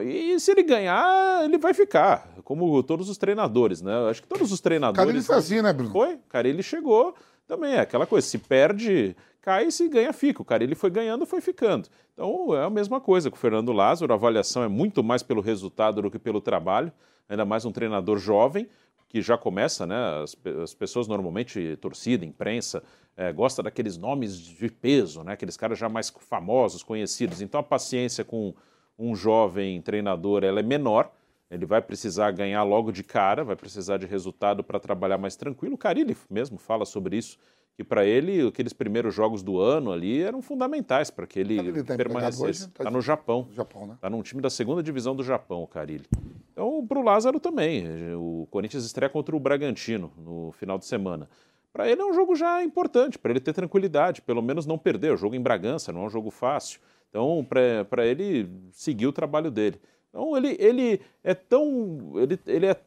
E 0.03 0.39
se 0.39 0.51
ele 0.51 0.63
ganhar, 0.63 1.43
ele 1.43 1.57
vai 1.57 1.73
ficar, 1.73 2.33
como 2.43 2.81
todos 2.81 3.09
os 3.09 3.17
treinadores, 3.17 3.81
né? 3.81 4.09
Acho 4.09 4.21
que 4.21 4.27
todos 4.27 4.51
os 4.51 4.59
treinadores. 4.59 4.97
Cara, 4.97 5.09
ele 5.09 5.21
foi 5.21 5.35
assim, 5.35 5.61
né, 5.61 5.71
Bruno? 5.71 5.91
Foi, 5.91 6.17
cara, 6.27 6.47
ele 6.47 6.63
chegou 6.63 7.13
também, 7.47 7.73
é 7.73 7.79
aquela 7.79 8.05
coisa, 8.05 8.25
se 8.25 8.37
perde, 8.37 9.15
cai, 9.41 9.69
se 9.71 9.87
ganha, 9.87 10.11
fica. 10.11 10.41
O 10.41 10.45
cara 10.45 10.63
ele 10.63 10.75
foi 10.75 10.89
ganhando, 10.89 11.25
foi 11.25 11.41
ficando. 11.41 11.87
Então 12.13 12.55
é 12.55 12.63
a 12.63 12.69
mesma 12.69 12.99
coisa 12.99 13.29
com 13.29 13.35
o 13.35 13.39
Fernando 13.39 13.71
Lázaro, 13.71 14.11
a 14.11 14.15
avaliação 14.15 14.63
é 14.63 14.67
muito 14.67 15.03
mais 15.03 15.21
pelo 15.21 15.41
resultado 15.41 16.01
do 16.01 16.09
que 16.09 16.17
pelo 16.17 16.41
trabalho, 16.41 16.91
ainda 17.29 17.45
mais 17.45 17.65
um 17.65 17.71
treinador 17.71 18.17
jovem, 18.17 18.67
que 19.07 19.21
já 19.21 19.37
começa, 19.37 19.85
né? 19.85 19.95
As, 20.23 20.35
as 20.61 20.73
pessoas 20.73 21.07
normalmente, 21.07 21.77
torcida, 21.77 22.25
imprensa, 22.25 22.83
é, 23.15 23.31
gosta 23.31 23.63
daqueles 23.63 23.97
nomes 23.97 24.37
de 24.37 24.69
peso, 24.69 25.23
né? 25.23 25.33
Aqueles 25.33 25.55
caras 25.55 25.77
já 25.79 25.87
mais 25.87 26.09
famosos, 26.09 26.83
conhecidos. 26.83 27.41
Então 27.41 27.59
a 27.59 27.63
paciência 27.63 28.23
com 28.25 28.53
um 28.97 29.15
jovem 29.15 29.81
treinador 29.81 30.43
ela 30.43 30.59
é 30.59 30.63
menor. 30.63 31.11
Ele 31.49 31.65
vai 31.65 31.81
precisar 31.81 32.31
ganhar 32.31 32.63
logo 32.63 32.91
de 32.91 33.03
cara, 33.03 33.43
vai 33.43 33.55
precisar 33.55 33.97
de 33.97 34.05
resultado 34.05 34.63
para 34.63 34.79
trabalhar 34.79 35.17
mais 35.17 35.35
tranquilo. 35.35 35.75
O 35.75 35.77
Carilli 35.77 36.17
mesmo 36.29 36.57
fala 36.57 36.85
sobre 36.85 37.17
isso 37.17 37.37
que 37.75 37.83
para 37.83 38.05
ele 38.05 38.47
aqueles 38.47 38.71
primeiros 38.71 39.13
jogos 39.13 39.43
do 39.43 39.59
ano 39.59 39.91
ali 39.91 40.21
eram 40.21 40.41
fundamentais 40.41 41.11
para 41.11 41.27
que 41.27 41.37
ele, 41.37 41.59
ele 41.59 41.83
permanecesse. 41.83 42.67
Está 42.67 42.85
tá 42.85 42.91
no 42.91 43.01
Japão. 43.01 43.47
Japão 43.51 43.87
né? 43.87 43.97
Tá 43.99 44.09
num 44.09 44.21
time 44.21 44.41
da 44.41 44.49
segunda 44.49 44.81
divisão 44.81 45.15
do 45.15 45.23
Japão, 45.23 45.61
o 45.61 45.67
Carilli. 45.67 46.05
Então, 46.53 46.85
para 46.87 46.97
o 46.97 47.03
Lázaro 47.03 47.39
também. 47.39 47.85
O 48.15 48.47
Corinthians 48.49 48.85
estreia 48.85 49.09
contra 49.09 49.35
o 49.35 49.39
Bragantino 49.39 50.11
no 50.17 50.53
final 50.53 50.77
de 50.77 50.85
semana. 50.85 51.29
Para 51.73 51.89
ele 51.89 52.01
é 52.01 52.05
um 52.05 52.13
jogo 52.13 52.33
já 52.33 52.63
importante, 52.63 53.19
para 53.19 53.31
ele 53.31 53.41
ter 53.41 53.51
tranquilidade, 53.51 54.21
pelo 54.21 54.41
menos 54.41 54.65
não 54.65 54.77
perder. 54.77 55.11
O 55.11 55.17
jogo 55.17 55.35
em 55.35 55.41
Bragança 55.41 55.91
não 55.91 56.03
é 56.03 56.05
um 56.05 56.09
jogo 56.09 56.31
fácil. 56.31 56.79
Então, 57.09 57.45
para 57.89 58.05
ele 58.05 58.49
seguir 58.71 59.07
o 59.07 59.11
trabalho 59.11 59.51
dele. 59.51 59.81
Então 60.15 60.37
ele, 60.37 60.55
ele 60.57 61.01
é 61.21 61.33
tão. 61.33 62.13
Ele, 62.15 62.39
ele 62.47 62.67
é, 62.67 62.77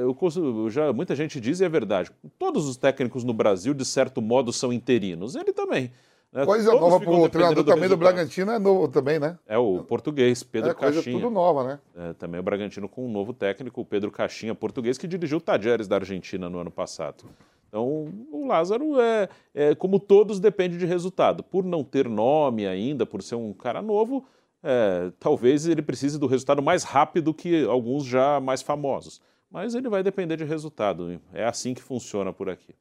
eu, 0.00 0.68
já, 0.68 0.92
muita 0.92 1.14
gente 1.14 1.40
diz 1.40 1.60
e 1.60 1.64
é 1.64 1.68
verdade. 1.68 2.10
Todos 2.36 2.66
os 2.68 2.76
técnicos 2.76 3.22
no 3.22 3.32
Brasil, 3.32 3.72
de 3.72 3.84
certo 3.84 4.20
modo, 4.20 4.52
são 4.52 4.72
interinos. 4.72 5.36
Ele 5.36 5.52
também. 5.52 5.92
Né? 6.32 6.44
Coisa 6.44 6.72
Todos 6.72 6.90
nova 6.90 6.98
para 6.98 7.14
o 7.14 7.28
treinador 7.28 7.62
do 7.62 7.70
também 7.72 7.88
do 7.88 7.96
Bragantino 7.96 8.50
é 8.50 8.58
novo 8.58 8.88
também, 8.88 9.20
né? 9.20 9.38
É 9.46 9.56
o 9.56 9.84
português, 9.84 10.42
Pedro 10.42 10.70
é, 10.70 10.74
coisa 10.74 11.00
tudo 11.00 11.30
nova, 11.30 11.62
né? 11.62 11.78
É, 11.96 12.12
também 12.14 12.40
o 12.40 12.42
Bragantino 12.42 12.88
com 12.88 13.06
um 13.06 13.12
novo 13.12 13.32
técnico, 13.32 13.80
o 13.80 13.84
Pedro 13.84 14.10
Caixinha, 14.10 14.52
português, 14.52 14.98
que 14.98 15.06
dirigiu 15.06 15.38
o 15.38 15.40
Tajeres 15.40 15.86
da 15.86 15.94
Argentina 15.94 16.50
no 16.50 16.58
ano 16.58 16.72
passado. 16.72 17.24
Então, 17.68 18.08
o 18.32 18.46
Lázaro 18.48 19.00
é, 19.00 19.28
é, 19.54 19.74
como 19.76 20.00
todos, 20.00 20.40
depende 20.40 20.76
de 20.76 20.86
resultado. 20.86 21.44
Por 21.44 21.64
não 21.64 21.84
ter 21.84 22.08
nome 22.08 22.66
ainda, 22.66 23.06
por 23.06 23.22
ser 23.22 23.36
um 23.36 23.52
cara 23.52 23.80
novo, 23.80 24.26
é, 24.64 25.12
talvez 25.20 25.66
ele 25.66 25.82
precise 25.82 26.18
do 26.18 26.26
resultado 26.26 26.62
mais 26.62 26.82
rápido 26.82 27.34
que 27.34 27.64
alguns 27.66 28.04
já 28.06 28.40
mais 28.40 28.62
famosos. 28.62 29.20
mas 29.50 29.74
ele 29.74 29.88
vai 29.88 30.02
depender 30.02 30.36
de 30.36 30.44
resultado. 30.44 31.20
É 31.32 31.44
assim 31.44 31.74
que 31.74 31.82
funciona 31.82 32.32
por 32.32 32.50
aqui. 32.50 32.74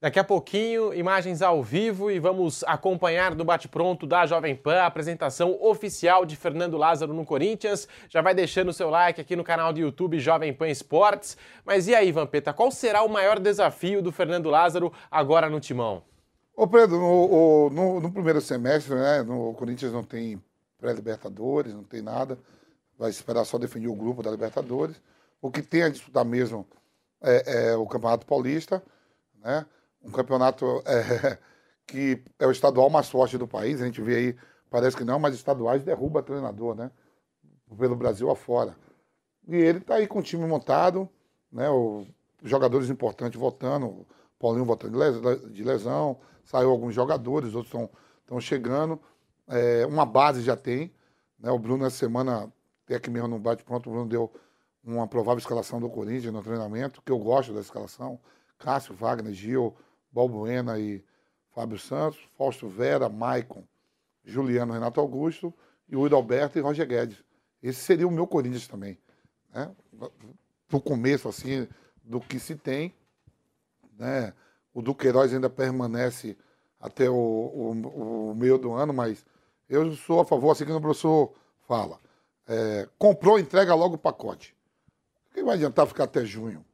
Daqui 0.00 0.18
a 0.18 0.24
pouquinho, 0.24 0.92
imagens 0.92 1.40
ao 1.40 1.62
vivo 1.62 2.10
e 2.10 2.18
vamos 2.18 2.62
acompanhar 2.64 3.34
do 3.34 3.44
bate-pronto 3.44 4.06
da 4.06 4.26
Jovem 4.26 4.54
Pan 4.54 4.76
a 4.76 4.86
apresentação 4.86 5.58
oficial 5.62 6.24
de 6.24 6.36
Fernando 6.36 6.76
Lázaro 6.76 7.12
no 7.12 7.24
Corinthians. 7.24 7.88
Já 8.08 8.20
vai 8.20 8.34
deixando 8.34 8.68
o 8.68 8.72
seu 8.72 8.90
like 8.90 9.20
aqui 9.20 9.34
no 9.34 9.42
canal 9.42 9.72
do 9.72 9.80
YouTube 9.80 10.18
Jovem 10.18 10.52
Pan 10.52 10.68
Esportes. 10.68 11.36
Mas 11.64 11.88
e 11.88 11.94
aí, 11.94 12.12
Vampeta, 12.12 12.52
qual 12.52 12.70
será 12.70 13.02
o 13.02 13.08
maior 13.08 13.38
desafio 13.38 14.02
do 14.02 14.12
Fernando 14.12 14.50
Lázaro 14.50 14.92
agora 15.10 15.48
no 15.48 15.58
timão? 15.58 16.02
Ô 16.54 16.66
Pedro, 16.66 16.98
no, 16.98 17.70
no, 17.70 18.00
no 18.00 18.12
primeiro 18.12 18.40
semestre, 18.40 18.94
né, 18.94 19.22
no 19.22 19.54
Corinthians 19.54 19.92
não 19.92 20.04
tem 20.04 20.40
pré-libertadores, 20.84 21.72
não 21.72 21.82
tem 21.82 22.02
nada. 22.02 22.38
Vai 22.98 23.08
esperar 23.08 23.46
só 23.46 23.56
definir 23.56 23.88
o 23.88 23.94
grupo 23.94 24.22
da 24.22 24.30
Libertadores. 24.30 25.00
O 25.40 25.50
que 25.50 25.62
tem 25.62 25.82
a 25.82 25.88
disputar 25.88 26.24
mesmo 26.26 26.66
é, 27.22 27.70
é 27.70 27.76
o 27.76 27.86
Campeonato 27.86 28.26
Paulista, 28.26 28.82
né? 29.42 29.64
um 30.02 30.10
campeonato 30.10 30.82
é, 30.84 31.38
que 31.88 32.22
é 32.38 32.46
o 32.46 32.50
estadual 32.50 32.90
mais 32.90 33.08
forte 33.08 33.38
do 33.38 33.48
país. 33.48 33.80
A 33.80 33.86
gente 33.86 34.02
vê 34.02 34.16
aí, 34.16 34.36
parece 34.68 34.94
que 34.94 35.04
não, 35.04 35.18
mas 35.18 35.34
estaduais 35.34 35.82
derruba 35.82 36.22
treinador, 36.22 36.74
né? 36.74 36.90
Pelo 37.78 37.96
Brasil 37.96 38.30
afora. 38.30 38.76
E 39.48 39.56
ele 39.56 39.78
está 39.78 39.94
aí 39.94 40.06
com 40.06 40.18
o 40.18 40.22
time 40.22 40.46
montado, 40.46 41.08
né? 41.50 41.70
O, 41.70 42.06
jogadores 42.42 42.90
importantes 42.90 43.40
votando, 43.40 44.06
Paulinho 44.38 44.66
votando 44.66 44.98
de 45.50 45.64
lesão, 45.64 46.18
saiu 46.44 46.70
alguns 46.70 46.94
jogadores, 46.94 47.54
outros 47.54 47.88
estão 48.20 48.38
chegando. 48.38 49.00
É, 49.48 49.86
uma 49.86 50.06
base 50.06 50.42
já 50.42 50.56
tem. 50.56 50.92
Né? 51.38 51.50
O 51.50 51.58
Bruno, 51.58 51.84
essa 51.84 51.96
semana, 51.96 52.52
até 52.84 52.96
aqui 52.96 53.10
mesmo 53.10 53.28
no 53.28 53.38
bate-pronto, 53.38 53.88
o 53.88 53.92
Bruno 53.92 54.08
deu 54.08 54.32
uma 54.82 55.06
provável 55.06 55.38
escalação 55.38 55.80
do 55.80 55.88
Corinthians 55.88 56.32
no 56.32 56.42
treinamento, 56.42 57.02
que 57.02 57.12
eu 57.12 57.18
gosto 57.18 57.52
da 57.52 57.60
escalação. 57.60 58.20
Cássio, 58.58 58.94
Wagner, 58.94 59.32
Gil, 59.32 59.74
Balbuena 60.12 60.78
e 60.78 61.04
Fábio 61.54 61.78
Santos, 61.78 62.20
Fausto 62.36 62.68
Vera, 62.68 63.08
Maicon, 63.08 63.64
Juliano 64.24 64.72
Renato 64.72 65.00
Augusto 65.00 65.52
e 65.88 65.96
o 65.96 66.14
Alberto 66.14 66.58
e 66.58 66.62
Roger 66.62 66.86
Guedes. 66.86 67.22
Esse 67.62 67.80
seria 67.80 68.06
o 68.06 68.10
meu 68.10 68.26
Corinthians 68.26 68.66
também. 68.66 68.98
Né? 69.52 69.70
No 70.70 70.80
começo, 70.80 71.28
assim, 71.28 71.68
do 72.02 72.20
que 72.20 72.38
se 72.38 72.56
tem. 72.56 72.94
Né? 73.98 74.32
O 74.72 74.82
Duqueiroz 74.82 75.32
ainda 75.32 75.48
permanece 75.48 76.36
até 76.80 77.08
o, 77.08 77.14
o, 77.14 78.30
o, 78.30 78.34
meio 78.34 78.58
do 78.58 78.72
ano, 78.72 78.92
mas 78.92 79.24
eu 79.68 79.94
sou 79.94 80.20
a 80.20 80.24
favor, 80.24 80.50
assim 80.50 80.64
que 80.64 80.72
o 80.72 80.80
professor 80.80 81.32
fala. 81.66 81.98
É, 82.46 82.88
comprou, 82.98 83.38
entrega 83.38 83.74
logo 83.74 83.94
o 83.94 83.98
pacote. 83.98 84.54
O 85.30 85.34
que 85.34 85.42
vai 85.42 85.54
adiantar 85.54 85.86
ficar 85.86 86.04
até 86.04 86.24
junho? 86.24 86.64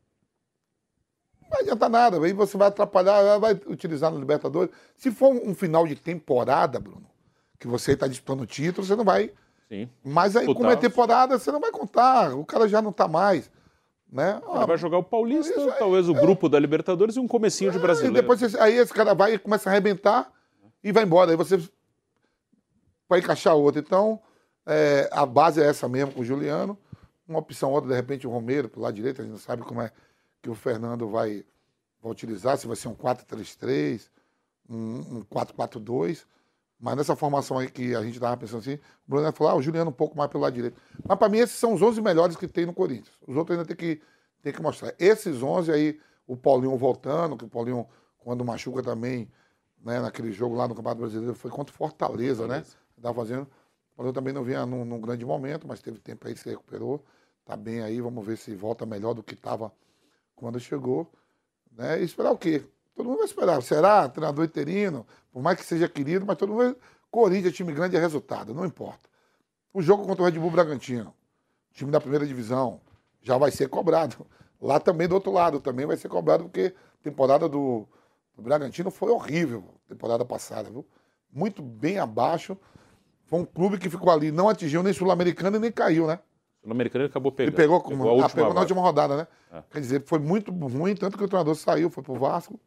Não 1.40 1.48
vai 1.48 1.60
adiantar 1.62 1.88
nada, 1.88 2.24
aí 2.24 2.32
você 2.32 2.56
vai 2.56 2.68
atrapalhar, 2.68 3.38
vai 3.38 3.52
utilizar 3.66 4.10
no 4.10 4.18
Libertadores. 4.18 4.74
Se 4.96 5.10
for 5.10 5.32
um 5.32 5.54
final 5.54 5.86
de 5.86 5.96
temporada, 5.96 6.78
Bruno, 6.78 7.06
que 7.58 7.66
você 7.66 7.92
está 7.92 8.06
disputando 8.06 8.42
o 8.42 8.46
título, 8.46 8.86
você 8.86 8.96
não 8.96 9.04
vai. 9.04 9.32
Sim. 9.68 9.88
Mas 10.04 10.34
aí, 10.34 10.46
como 10.46 10.68
é 10.68 10.76
temporada, 10.76 11.38
você 11.38 11.52
não 11.52 11.60
vai 11.60 11.70
contar. 11.70 12.34
O 12.34 12.44
cara 12.44 12.66
já 12.68 12.82
não 12.82 12.90
está 12.90 13.06
mais. 13.06 13.50
Né? 14.12 14.40
Ele 14.42 14.58
ah, 14.58 14.66
vai 14.66 14.76
jogar 14.76 14.98
o 14.98 15.04
Paulista, 15.04 15.54
aí, 15.60 15.72
talvez 15.78 16.08
o 16.08 16.16
é, 16.16 16.20
grupo 16.20 16.48
da 16.48 16.58
Libertadores 16.58 17.14
e 17.14 17.20
um 17.20 17.28
comecinho 17.28 17.70
de 17.70 17.78
é, 17.78 17.80
brasileiro. 17.80 18.16
E 18.16 18.20
depois 18.20 18.56
aí 18.56 18.76
esse 18.76 18.92
cara 18.92 19.14
vai 19.14 19.34
e 19.34 19.38
começa 19.38 19.70
a 19.70 19.72
arrebentar 19.72 20.32
e 20.82 20.90
vai 20.90 21.04
embora. 21.04 21.30
Aí 21.30 21.36
você 21.36 21.60
vai 23.10 23.18
encaixar 23.18 23.54
outro. 23.54 23.80
Então, 23.80 24.20
é, 24.64 25.10
a 25.12 25.26
base 25.26 25.60
é 25.60 25.66
essa 25.66 25.88
mesmo 25.88 26.12
com 26.12 26.20
o 26.20 26.24
Juliano. 26.24 26.78
Uma 27.28 27.40
opção 27.40 27.72
outra, 27.72 27.90
de 27.90 27.96
repente, 27.96 28.26
o 28.26 28.30
Romero, 28.30 28.68
pro 28.68 28.80
lado 28.80 28.94
direito, 28.94 29.20
a 29.20 29.24
gente 29.24 29.32
não 29.32 29.38
sabe 29.38 29.62
como 29.62 29.82
é 29.82 29.90
que 30.40 30.48
o 30.48 30.54
Fernando 30.54 31.08
vai, 31.08 31.44
vai 32.00 32.10
utilizar, 32.10 32.56
se 32.56 32.66
vai 32.66 32.76
ser 32.76 32.88
um 32.88 32.94
4-3-3, 32.94 34.08
um, 34.68 35.18
um 35.18 35.24
4-4-2. 35.24 36.24
Mas 36.78 36.96
nessa 36.96 37.14
formação 37.14 37.58
aí 37.58 37.70
que 37.70 37.94
a 37.94 38.02
gente 38.02 38.14
estava 38.14 38.36
pensando 38.36 38.60
assim, 38.60 38.74
o 38.74 38.78
Bruno 39.06 39.30
falou, 39.32 39.52
ah, 39.52 39.56
o 39.56 39.62
Juliano 39.62 39.90
um 39.90 39.92
pouco 39.92 40.16
mais 40.16 40.30
pelo 40.30 40.42
lado 40.42 40.54
direito. 40.54 40.80
Mas 41.06 41.18
para 41.18 41.28
mim 41.28 41.38
esses 41.38 41.56
são 41.56 41.74
os 41.74 41.82
11 41.82 42.00
melhores 42.00 42.36
que 42.36 42.48
tem 42.48 42.64
no 42.64 42.72
Corinthians. 42.72 43.14
Os 43.26 43.36
outros 43.36 43.58
ainda 43.58 43.66
tem 43.66 43.76
que, 43.76 44.00
tem 44.42 44.52
que 44.52 44.62
mostrar. 44.62 44.94
Esses 44.98 45.42
11 45.42 45.70
aí, 45.70 46.00
o 46.26 46.36
Paulinho 46.36 46.74
voltando, 46.78 47.36
que 47.36 47.44
o 47.44 47.48
Paulinho, 47.48 47.86
quando 48.18 48.42
machuca 48.44 48.82
também, 48.82 49.30
né, 49.84 50.00
naquele 50.00 50.32
jogo 50.32 50.54
lá 50.54 50.66
no 50.66 50.74
Campeonato 50.74 51.00
Brasileiro, 51.00 51.34
foi 51.34 51.50
contra 51.50 51.74
o 51.74 51.76
Fortaleza, 51.76 52.46
né? 52.46 52.64
Estava 53.00 53.14
fazendo. 53.14 53.48
O 53.96 54.12
também 54.12 54.32
não 54.32 54.42
vinha 54.42 54.64
num, 54.64 54.84
num 54.84 55.00
grande 55.00 55.24
momento, 55.24 55.66
mas 55.66 55.80
teve 55.80 55.98
tempo 55.98 56.26
aí, 56.26 56.36
se 56.36 56.48
recuperou. 56.48 57.04
Tá 57.44 57.56
bem 57.56 57.80
aí, 57.82 58.00
vamos 58.00 58.24
ver 58.24 58.36
se 58.36 58.54
volta 58.54 58.86
melhor 58.86 59.14
do 59.14 59.22
que 59.22 59.34
estava 59.34 59.72
quando 60.36 60.60
chegou. 60.60 61.10
Né? 61.72 62.00
E 62.00 62.04
esperar 62.04 62.30
o 62.30 62.38
quê? 62.38 62.64
Todo 62.94 63.06
mundo 63.06 63.18
vai 63.18 63.26
esperar. 63.26 63.62
Será 63.62 64.08
treinador 64.08 64.44
interino, 64.44 65.06
por 65.32 65.42
mais 65.42 65.58
que 65.58 65.64
seja 65.64 65.88
querido, 65.88 66.24
mas 66.24 66.36
todo 66.36 66.52
mundo. 66.52 66.76
Corinthians, 67.10 67.54
time 67.54 67.72
grande, 67.72 67.96
é 67.96 68.00
resultado, 68.00 68.54
não 68.54 68.64
importa. 68.64 69.08
O 69.72 69.82
jogo 69.82 70.06
contra 70.06 70.22
o 70.22 70.26
Red 70.26 70.38
Bull 70.38 70.50
Bragantino, 70.50 71.12
time 71.72 71.90
da 71.90 72.00
primeira 72.00 72.26
divisão, 72.26 72.80
já 73.22 73.36
vai 73.36 73.50
ser 73.50 73.68
cobrado. 73.68 74.26
Lá 74.60 74.78
também 74.78 75.08
do 75.08 75.14
outro 75.14 75.32
lado, 75.32 75.58
também 75.58 75.86
vai 75.86 75.96
ser 75.96 76.08
cobrado, 76.08 76.44
porque 76.44 76.74
a 77.00 77.02
temporada 77.02 77.48
do, 77.48 77.88
do 78.36 78.42
Bragantino 78.42 78.90
foi 78.90 79.10
horrível, 79.10 79.64
temporada 79.88 80.24
passada, 80.24 80.70
viu? 80.70 80.86
Muito 81.32 81.62
bem 81.62 81.98
abaixo. 81.98 82.56
Foi 83.30 83.38
um 83.38 83.44
clube 83.44 83.78
que 83.78 83.88
ficou 83.88 84.10
ali, 84.10 84.32
não 84.32 84.48
atingiu 84.48 84.82
nem 84.82 84.92
Sul-Americana 84.92 85.56
e 85.56 85.60
nem 85.60 85.70
caiu, 85.70 86.04
né? 86.04 86.18
Sul-Americano 86.60 87.04
acabou 87.04 87.30
pegando. 87.30 87.54
Ele 87.54 87.56
pegou, 87.56 87.80
como, 87.80 87.98
pegou, 87.98 88.10
a 88.10 88.12
última, 88.14 88.26
ah, 88.26 88.34
pegou 88.34 88.54
na 88.54 88.60
última 88.60 88.80
rodada, 88.82 89.16
né? 89.16 89.28
É. 89.52 89.62
Quer 89.70 89.80
dizer, 89.80 90.02
foi 90.04 90.18
muito 90.18 90.50
ruim, 90.50 90.96
tanto 90.96 91.16
que 91.16 91.22
o 91.22 91.28
treinador 91.28 91.54
saiu, 91.54 91.88
foi 91.88 92.02
pro 92.02 92.16
Vasco. 92.16 92.58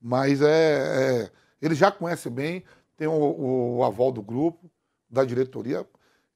Mas 0.00 0.40
é, 0.40 1.26
é 1.26 1.30
ele 1.60 1.74
já 1.74 1.92
conhece 1.92 2.30
bem, 2.30 2.64
tem 2.96 3.06
o, 3.06 3.76
o, 3.76 3.84
aval 3.84 4.10
do 4.10 4.22
grupo, 4.22 4.70
da 5.10 5.24
diretoria. 5.24 5.86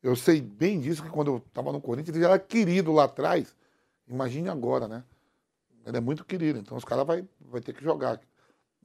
Eu 0.03 0.15
sei 0.15 0.43
bem 0.43 0.79
disso, 0.79 1.03
que 1.03 1.09
quando 1.09 1.29
eu 1.33 1.37
estava 1.39 1.73
no 1.73 1.81
Corinthians, 1.81 2.15
ele 2.15 2.25
já 2.25 2.31
era 2.31 2.39
querido 2.39 2.93
lá 2.93 3.05
atrás. 3.05 3.57
Imagine 4.07 4.51
agora, 4.51 4.87
né? 4.87 5.03
Ele 5.87 5.97
é 5.97 6.01
muito 6.01 6.27
querido, 6.27 6.59
então 6.59 6.77
os 6.77 6.85
caras 6.85 7.07
vai, 7.07 7.27
vai 7.41 7.63
ter 7.63 7.73
que 7.73 7.83
jogar. 7.83 8.21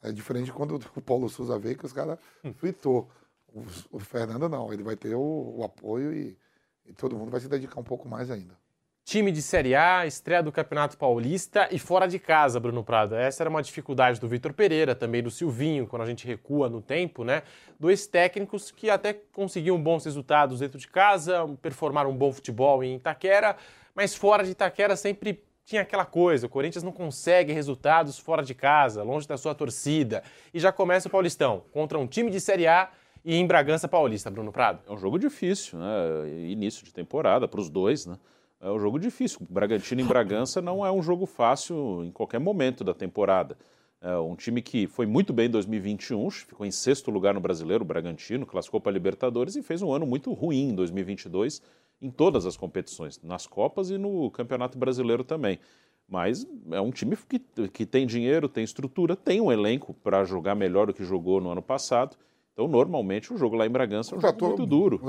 É 0.02 0.14
diferente 0.14 0.52
quando 0.54 0.80
o 0.96 1.02
Paulo 1.02 1.28
Souza 1.28 1.60
veio, 1.60 1.78
que 1.78 1.86
os 1.86 1.94
caras 1.94 2.18
fritou. 2.56 3.10
O, 3.54 3.98
o, 3.98 4.00
Fernando 4.00 4.50
não, 4.50 4.74
ele 4.74 4.84
vai 4.84 4.96
ter 4.96 5.16
o, 5.16 5.56
o 5.58 5.64
apoio 5.64 6.14
e 6.14 6.38
e 6.86 6.94
todo 6.94 7.18
mundo 7.18 7.32
vai 7.32 7.40
se 7.40 7.48
dedicar 7.48 7.80
um 7.80 7.84
pouco 7.84 8.08
mais 8.08 8.30
ainda. 8.30 8.58
Time 9.06 9.34
de 9.34 9.42
Série 9.42 9.76
A, 9.76 10.06
estreia 10.06 10.42
do 10.42 10.52
Campeonato 10.52 10.98
Paulista 10.98 11.68
e 11.70 11.78
fora 11.78 12.08
de 12.08 12.18
casa, 12.18 12.58
Bruno 12.58 12.86
Prado. 12.86 13.16
Essa 13.16 13.44
era 13.44 13.50
uma 13.50 13.62
dificuldade 13.62 14.20
do 14.20 14.30
Vitor 14.30 14.54
Pereira, 14.54 14.96
também 14.96 15.22
do 15.22 15.30
Silvinho, 15.30 15.88
quando 15.88 16.04
a 16.04 16.06
gente 16.06 16.26
recua 16.26 16.70
no 16.70 16.82
tempo, 16.82 17.26
né? 17.26 17.44
Dois 17.78 18.08
técnicos 18.08 18.72
que 18.72 18.90
até 18.90 19.14
conseguiam 19.14 19.82
bons 19.82 20.06
resultados 20.06 20.60
dentro 20.60 20.80
de 20.80 20.88
casa, 20.88 21.46
performaram 21.62 22.12
um 22.12 22.16
bom 22.16 22.32
futebol 22.32 22.82
em 22.82 22.96
Itaquera, 22.96 23.58
mas 23.94 24.16
fora 24.16 24.42
de 24.42 24.52
Itaquera 24.52 24.96
sempre 24.96 25.44
tinha 25.66 25.82
aquela 25.82 26.06
coisa: 26.06 26.48
o 26.48 26.50
Corinthians 26.50 26.84
não 26.84 26.94
consegue 26.94 27.52
resultados 27.52 28.18
fora 28.18 28.42
de 28.42 28.54
casa, 28.54 29.04
longe 29.04 29.28
da 29.28 29.36
sua 29.36 29.54
torcida. 29.54 30.24
E 30.54 30.62
já 30.62 30.72
começa 30.72 31.10
o 31.10 31.12
Paulistão 31.12 31.66
contra 31.74 32.00
um 32.00 32.08
time 32.08 32.32
de 32.32 32.40
Série 32.40 32.68
A 32.68 32.90
e 33.24 33.36
em 33.36 33.48
Bragança 33.48 33.88
Paulista, 33.88 34.30
Bruno 34.30 34.52
Prado? 34.52 34.82
É 34.88 34.92
um 34.92 34.98
jogo 34.98 35.18
difícil, 35.18 35.80
né? 35.80 36.30
Início 36.50 36.84
de 36.84 36.94
temporada 36.94 37.48
para 37.48 37.60
os 37.60 37.70
dois, 37.70 38.06
né? 38.06 38.18
É 38.60 38.70
um 38.70 38.80
jogo 38.80 39.00
difícil. 39.00 39.40
Bragantino 39.50 40.02
em 40.02 40.06
Bragança 40.06 40.62
não 40.62 40.86
é 40.86 40.92
um 40.92 41.02
jogo 41.02 41.26
fácil 41.26 42.04
em 42.04 42.12
qualquer 42.12 42.40
momento 42.40 42.84
da 42.84 42.94
temporada. 42.94 43.58
É 44.02 44.18
um 44.18 44.36
time 44.36 44.62
que 44.62 44.88
foi 44.88 45.06
muito 45.06 45.32
bem 45.32 45.48
em 45.48 45.50
2021, 45.50 46.30
ficou 46.30 46.66
em 46.66 46.72
sexto 46.72 47.10
lugar 47.10 47.34
no 47.34 47.40
Brasileiro, 47.40 47.84
o 47.84 47.88
Bragantino, 47.88 48.46
classificou 48.46 48.82
para 48.82 48.92
a 48.92 48.94
Libertadores 48.94 49.56
e 49.56 49.64
fez 49.64 49.82
um 49.82 49.94
ano 49.94 50.06
muito 50.06 50.34
ruim 50.34 50.70
em 50.70 50.76
2022 50.76 51.62
em 52.02 52.12
todas 52.12 52.46
as 52.46 52.58
competições, 52.58 53.22
nas 53.24 53.48
Copas 53.48 53.90
e 53.90 53.98
no 53.98 54.30
Campeonato 54.32 54.78
Brasileiro 54.78 55.24
também. 55.24 55.60
Mas 56.06 56.46
é 56.72 56.82
um 56.82 56.92
time 56.92 57.16
que, 57.16 57.40
que 57.70 57.86
tem 57.86 58.06
dinheiro, 58.06 58.50
tem 58.50 58.66
estrutura, 58.66 59.16
tem 59.16 59.40
um 59.40 59.50
elenco 59.50 59.94
para 59.94 60.26
jogar 60.26 60.54
melhor 60.54 60.88
do 60.88 60.94
que 60.94 61.06
jogou 61.06 61.40
no 61.40 61.50
ano 61.50 61.62
passado 61.62 62.18
então, 62.54 62.68
normalmente, 62.68 63.34
o 63.34 63.38
jogo 63.38 63.56
lá 63.56 63.66
em 63.66 63.70
Bragança 63.70 64.14
é 64.14 64.18
um 64.18 64.22
jogo 64.22 64.46
muito 64.46 64.66
duro. 64.66 65.00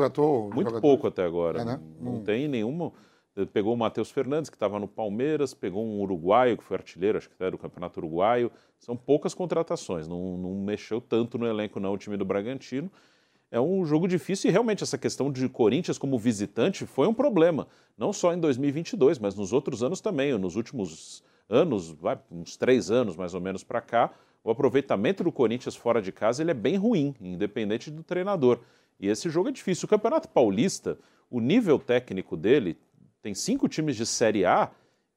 muito 0.45 0.69
jogador. 0.69 0.81
pouco 0.81 1.07
até 1.07 1.25
agora. 1.25 1.61
É, 1.61 1.65
né? 1.65 1.81
Não, 2.01 2.15
hum. 2.15 2.25
tem 2.25 2.49
nenhuma. 2.49 2.91
Pegou 3.53 3.75
o 3.75 3.77
Matheus 3.77 4.11
Fernandes, 4.11 4.49
que 4.49 4.57
estava 4.57 4.79
no 4.79 4.87
Palmeiras, 4.87 5.53
pegou 5.53 5.85
um 5.85 6.01
uruguaio, 6.01 6.57
que 6.57 6.63
foi 6.63 6.77
artilheiro, 6.77 7.19
acho 7.19 7.29
que 7.29 7.35
até 7.35 7.51
do 7.51 7.59
Campeonato 7.59 7.99
Uruguaio. 8.01 8.51
São 8.79 8.97
poucas 8.97 9.35
contratações, 9.35 10.07
não, 10.07 10.39
não 10.39 10.55
mexeu 10.55 11.01
tanto 11.01 11.37
no 11.37 11.47
elenco, 11.47 11.81
não, 11.81 11.93
o 11.93 11.99
time 11.99 12.17
do 12.17 12.25
Bragantino. 12.25 12.91
É 13.51 13.61
um 13.61 13.85
jogo 13.85 14.09
difícil 14.09 14.49
e 14.49 14.53
realmente 14.53 14.83
essa 14.83 14.97
questão 14.97 15.31
de 15.31 15.49
Corinthians 15.49 15.99
como 15.99 16.19
visitante 16.19 16.87
foi 16.87 17.07
um 17.07 17.15
problema. 17.15 17.67
Não 17.99 18.13
só 18.13 18.33
em 18.33 18.39
2022, 18.39 19.19
mas 19.19 19.35
nos 19.35 19.53
outros 19.53 19.83
anos 19.83 20.01
também. 20.01 20.37
Nos 20.39 20.57
últimos 20.57 21.23
anos, 21.49 21.91
vai, 21.91 22.19
uns 22.31 22.57
três 22.57 22.91
anos 22.91 23.17
mais 23.17 23.35
ou 23.35 23.41
menos 23.41 23.63
para 23.63 23.81
cá, 23.81 24.11
o 24.45 24.51
aproveitamento 24.51 25.25
do 25.25 25.33
Corinthians 25.33 25.75
fora 25.75 26.03
de 26.03 26.13
casa 26.13 26.43
ele 26.43 26.51
é 26.51 26.55
bem 26.55 26.77
ruim, 26.77 27.15
independente 27.19 27.91
do 27.91 28.03
treinador. 28.03 28.61
E 29.01 29.09
esse 29.09 29.31
jogo 29.31 29.49
é 29.49 29.53
difícil. 29.53 29.87
O 29.87 29.89
Campeonato 29.89 30.29
Paulista, 30.29 30.99
o 31.31 31.41
nível 31.41 31.79
técnico 31.79 32.37
dele 32.37 32.79
tem 33.23 33.35
cinco 33.35 33.67
times 33.67 33.97
de 33.97 34.05
Série 34.05 34.45
A 34.45 34.71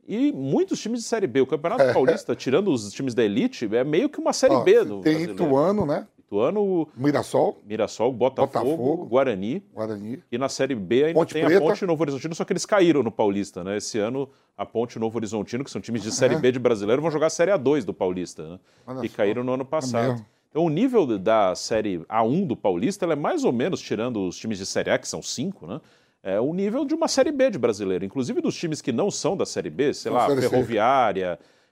e 0.07 0.31
muitos 0.31 0.79
times 0.79 1.01
de 1.01 1.05
Série 1.05 1.27
B. 1.27 1.41
O 1.41 1.46
Campeonato 1.46 1.84
Paulista, 1.93 2.34
tirando 2.34 2.72
os 2.72 2.89
times 2.93 3.13
da 3.13 3.24
elite, 3.24 3.67
é 3.75 3.84
meio 3.84 4.07
que 4.07 4.17
uma 4.17 4.31
Série 4.31 4.55
Ó, 4.55 4.63
B 4.63 4.86
do 4.86 5.01
Tem 5.01 5.13
brasileiro. 5.13 5.34
Ituano, 5.34 5.86
né? 5.86 6.07
Ituano, 6.27 6.88
Mirassol, 6.96 7.57
Mirassol, 7.65 8.12
Botafogo, 8.12 8.69
Botafogo. 8.69 9.05
Guarani. 9.05 9.63
Guarani. 9.74 10.22
E 10.29 10.38
na 10.38 10.50
Série 10.50 10.75
B 10.75 11.05
ainda 11.05 11.13
Ponte 11.19 11.34
tem 11.34 11.46
Preta. 11.46 11.63
a 11.63 11.67
Ponte 11.67 11.81
e 11.84 11.88
Novo 11.88 12.03
Horizontino, 12.03 12.36
só 12.36 12.43
que 12.43 12.51
eles 12.51 12.65
caíram 12.65 13.01
no 13.01 13.10
Paulista, 13.12 13.63
né? 13.63 13.77
Esse 13.77 13.98
ano 13.98 14.29
a 14.57 14.65
Ponte 14.65 14.98
e 14.98 15.00
Novo 15.00 15.17
Horizontino, 15.17 15.63
que 15.63 15.72
são 15.72 15.79
times 15.79 16.03
de 16.03 16.12
Série 16.12 16.36
É. 16.36 16.38
B 16.39 16.51
de 16.51 16.60
brasileiro, 16.60 17.01
vão 17.01 17.10
jogar 17.10 17.27
a 17.27 17.29
Série 17.29 17.51
A2 17.51 17.86
do 17.86 17.93
Paulista, 17.93 18.43
né? 18.46 18.60
Olha 18.86 19.05
E 19.05 19.10
só. 19.10 19.15
caíram 19.17 19.41
no 19.43 19.53
ano 19.53 19.63
passado. 19.63 20.12
mesmo. 20.12 20.25
então 20.50 20.65
o 20.65 20.69
nível 20.69 21.17
da 21.17 21.55
Série 21.55 22.00
A1 22.10 22.46
do 22.46 22.57
Paulista 22.57 23.05
ela 23.05 23.13
é 23.13 23.15
mais 23.15 23.46
ou 23.46 23.53
menos, 23.53 23.79
tirando 23.79 24.27
os 24.27 24.38
times 24.38 24.57
de 24.57 24.65
Série 24.65 24.89
A, 24.91 24.98
que 24.98 25.07
são 25.07 25.22
cinco, 25.22 25.65
né? 25.65 25.79
É 26.24 26.41
o 26.41 26.53
nível 26.53 26.84
de 26.84 26.93
uma 26.93 27.07
Série 27.07 27.31
B 27.31 27.50
de 27.51 27.57
brasileiro. 27.57 28.03
Inclusive 28.03 28.41
dos 28.41 28.53
times 28.57 28.81
que 28.81 28.91
não 28.91 29.10
são 29.10 29.38
da 29.38 29.46
Série 29.46 29.69
B, 29.69 29.93
sei 29.93 30.12
lá, 30.12 30.27
Série 30.27 30.41
C. 30.41 30.50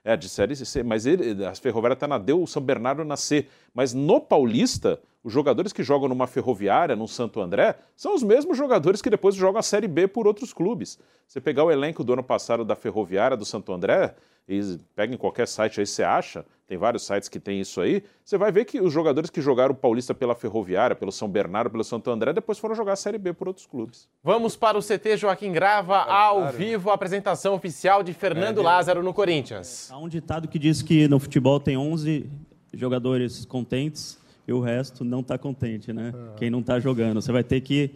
É, 0.05 0.15
de 0.15 0.29
Série 0.29 0.55
C, 0.55 0.83
mas 0.83 1.07
ele, 1.07 1.43
a 1.43 1.55
Ferroviária 1.55 1.95
está 1.95 2.07
na 2.07 2.19
D, 2.19 2.31
o 2.31 2.45
São 2.45 2.61
Bernardo 2.61 3.03
na 3.03 3.17
C. 3.17 3.47
Mas 3.73 3.91
no 3.91 4.21
Paulista, 4.21 5.01
os 5.25 5.33
jogadores 5.33 5.73
que 5.73 5.81
jogam 5.81 6.07
numa 6.07 6.27
Ferroviária, 6.27 6.95
num 6.95 7.07
Santo 7.07 7.41
André, 7.41 7.75
são 7.95 8.13
os 8.13 8.21
mesmos 8.21 8.55
jogadores 8.55 9.01
que 9.01 9.09
depois 9.09 9.33
jogam 9.33 9.59
a 9.59 9.63
Série 9.63 9.87
B 9.87 10.07
por 10.07 10.27
outros 10.27 10.53
clubes. 10.53 10.99
Você 11.27 11.41
pegar 11.41 11.63
o 11.63 11.71
elenco 11.71 12.03
do 12.03 12.13
ano 12.13 12.21
passado 12.21 12.63
da 12.63 12.75
Ferroviária, 12.75 13.35
do 13.35 13.43
Santo 13.43 13.73
André, 13.73 14.13
e 14.47 14.61
pega 14.95 15.15
em 15.15 15.17
qualquer 15.17 15.47
site 15.47 15.79
aí, 15.79 15.87
você 15.87 16.03
acha, 16.03 16.45
tem 16.67 16.77
vários 16.77 17.03
sites 17.03 17.27
que 17.27 17.39
tem 17.39 17.59
isso 17.59 17.81
aí, 17.81 18.03
você 18.23 18.37
vai 18.37 18.51
ver 18.51 18.65
que 18.65 18.79
os 18.79 18.93
jogadores 18.93 19.31
que 19.31 19.41
jogaram 19.41 19.73
o 19.73 19.75
Paulista 19.75 20.13
pela 20.13 20.35
Ferroviária, 20.35 20.95
pelo 20.95 21.11
São 21.11 21.27
Bernardo, 21.27 21.71
pelo 21.71 21.83
Santo 21.83 22.11
André, 22.11 22.31
depois 22.31 22.59
foram 22.59 22.75
jogar 22.75 22.93
a 22.93 22.95
Série 22.95 23.17
B 23.17 23.33
por 23.33 23.47
outros 23.47 23.65
clubes. 23.65 24.07
Vamos 24.23 24.55
para 24.55 24.77
o 24.77 24.81
CT 24.83 25.17
Joaquim 25.17 25.51
Grava, 25.51 25.97
ao 26.03 26.51
vivo, 26.51 26.91
a 26.91 26.93
apresentação 26.93 27.55
oficial 27.55 28.03
de 28.03 28.13
Fernando 28.13 28.61
Lázaro 28.61 29.01
no 29.01 29.11
Corinthians. 29.11 29.89
Há 29.91 29.97
um 29.97 30.07
ditado 30.07 30.47
que 30.47 30.59
diz 30.59 30.83
que 30.83 31.07
no 31.07 31.19
futebol 31.19 31.59
tem 31.59 31.75
11 31.75 32.29
jogadores 32.75 33.43
contentes 33.45 34.23
e 34.47 34.53
o 34.53 34.59
resto 34.59 35.03
não 35.03 35.21
está 35.21 35.37
contente, 35.37 35.91
né? 35.91 36.13
Quem 36.37 36.49
não 36.49 36.59
está 36.59 36.79
jogando. 36.79 37.21
Você 37.21 37.31
vai 37.31 37.43
ter 37.43 37.61
que 37.61 37.95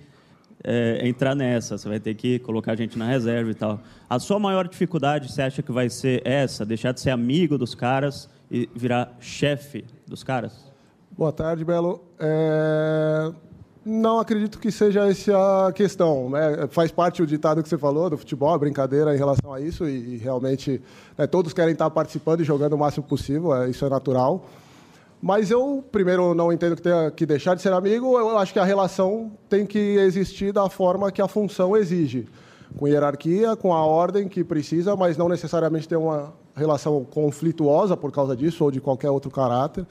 é, 0.63 1.07
entrar 1.07 1.35
nessa, 1.35 1.77
você 1.77 1.87
vai 1.87 1.99
ter 1.99 2.15
que 2.15 2.39
colocar 2.39 2.73
a 2.73 2.75
gente 2.75 2.97
na 2.97 3.05
reserva 3.05 3.51
e 3.51 3.55
tal. 3.55 3.79
A 4.09 4.19
sua 4.19 4.39
maior 4.39 4.67
dificuldade, 4.67 5.31
você 5.31 5.41
acha 5.41 5.61
que 5.61 5.71
vai 5.71 5.89
ser 5.89 6.21
essa? 6.25 6.65
Deixar 6.65 6.91
de 6.91 6.99
ser 6.99 7.11
amigo 7.11 7.57
dos 7.57 7.75
caras 7.75 8.29
e 8.51 8.69
virar 8.75 9.15
chefe 9.19 9.85
dos 10.07 10.23
caras? 10.23 10.67
Boa 11.17 11.31
tarde, 11.31 11.63
Belo. 11.63 12.01
É, 12.19 13.31
Não 13.85 14.19
acredito 14.19 14.59
que 14.59 14.71
seja 14.71 15.07
essa 15.07 15.67
a 15.67 15.71
questão. 15.71 16.29
Né? 16.29 16.67
Faz 16.71 16.91
parte 16.91 17.21
o 17.21 17.27
ditado 17.27 17.61
que 17.61 17.69
você 17.69 17.77
falou 17.77 18.09
do 18.09 18.17
futebol, 18.17 18.53
a 18.53 18.57
brincadeira 18.57 19.13
em 19.13 19.17
relação 19.17 19.53
a 19.53 19.61
isso, 19.61 19.87
e, 19.87 20.15
e 20.15 20.17
realmente 20.17 20.81
né, 21.17 21.27
todos 21.27 21.53
querem 21.53 21.73
estar 21.73 21.89
participando 21.89 22.41
e 22.41 22.43
jogando 22.43 22.73
o 22.73 22.77
máximo 22.77 23.05
possível, 23.05 23.55
é, 23.55 23.69
isso 23.69 23.85
é 23.85 23.89
natural. 23.89 24.45
Mas 25.21 25.51
eu, 25.51 25.83
primeiro, 25.91 26.33
não 26.33 26.51
entendo 26.51 26.75
que 26.75 26.81
tenha 26.81 27.11
que 27.11 27.25
deixar 27.25 27.53
de 27.55 27.61
ser 27.61 27.73
amigo, 27.73 28.17
eu 28.17 28.37
acho 28.37 28.53
que 28.53 28.59
a 28.59 28.63
relação 28.63 29.31
tem 29.49 29.65
que 29.65 29.77
existir 29.77 30.53
da 30.53 30.69
forma 30.69 31.11
que 31.11 31.21
a 31.21 31.27
função 31.27 31.75
exige. 31.75 32.27
Com 32.77 32.87
hierarquia, 32.87 33.55
com 33.55 33.73
a 33.73 33.83
ordem 33.85 34.29
que 34.29 34.43
precisa, 34.43 34.95
mas 34.95 35.17
não 35.17 35.27
necessariamente 35.27 35.87
ter 35.87 35.97
uma 35.97 36.33
relação 36.55 37.03
conflituosa 37.03 37.97
por 37.97 38.11
causa 38.11 38.35
disso 38.35 38.63
ou 38.63 38.71
de 38.71 38.79
qualquer 38.79 39.09
outro 39.09 39.29
caráter. 39.29 39.85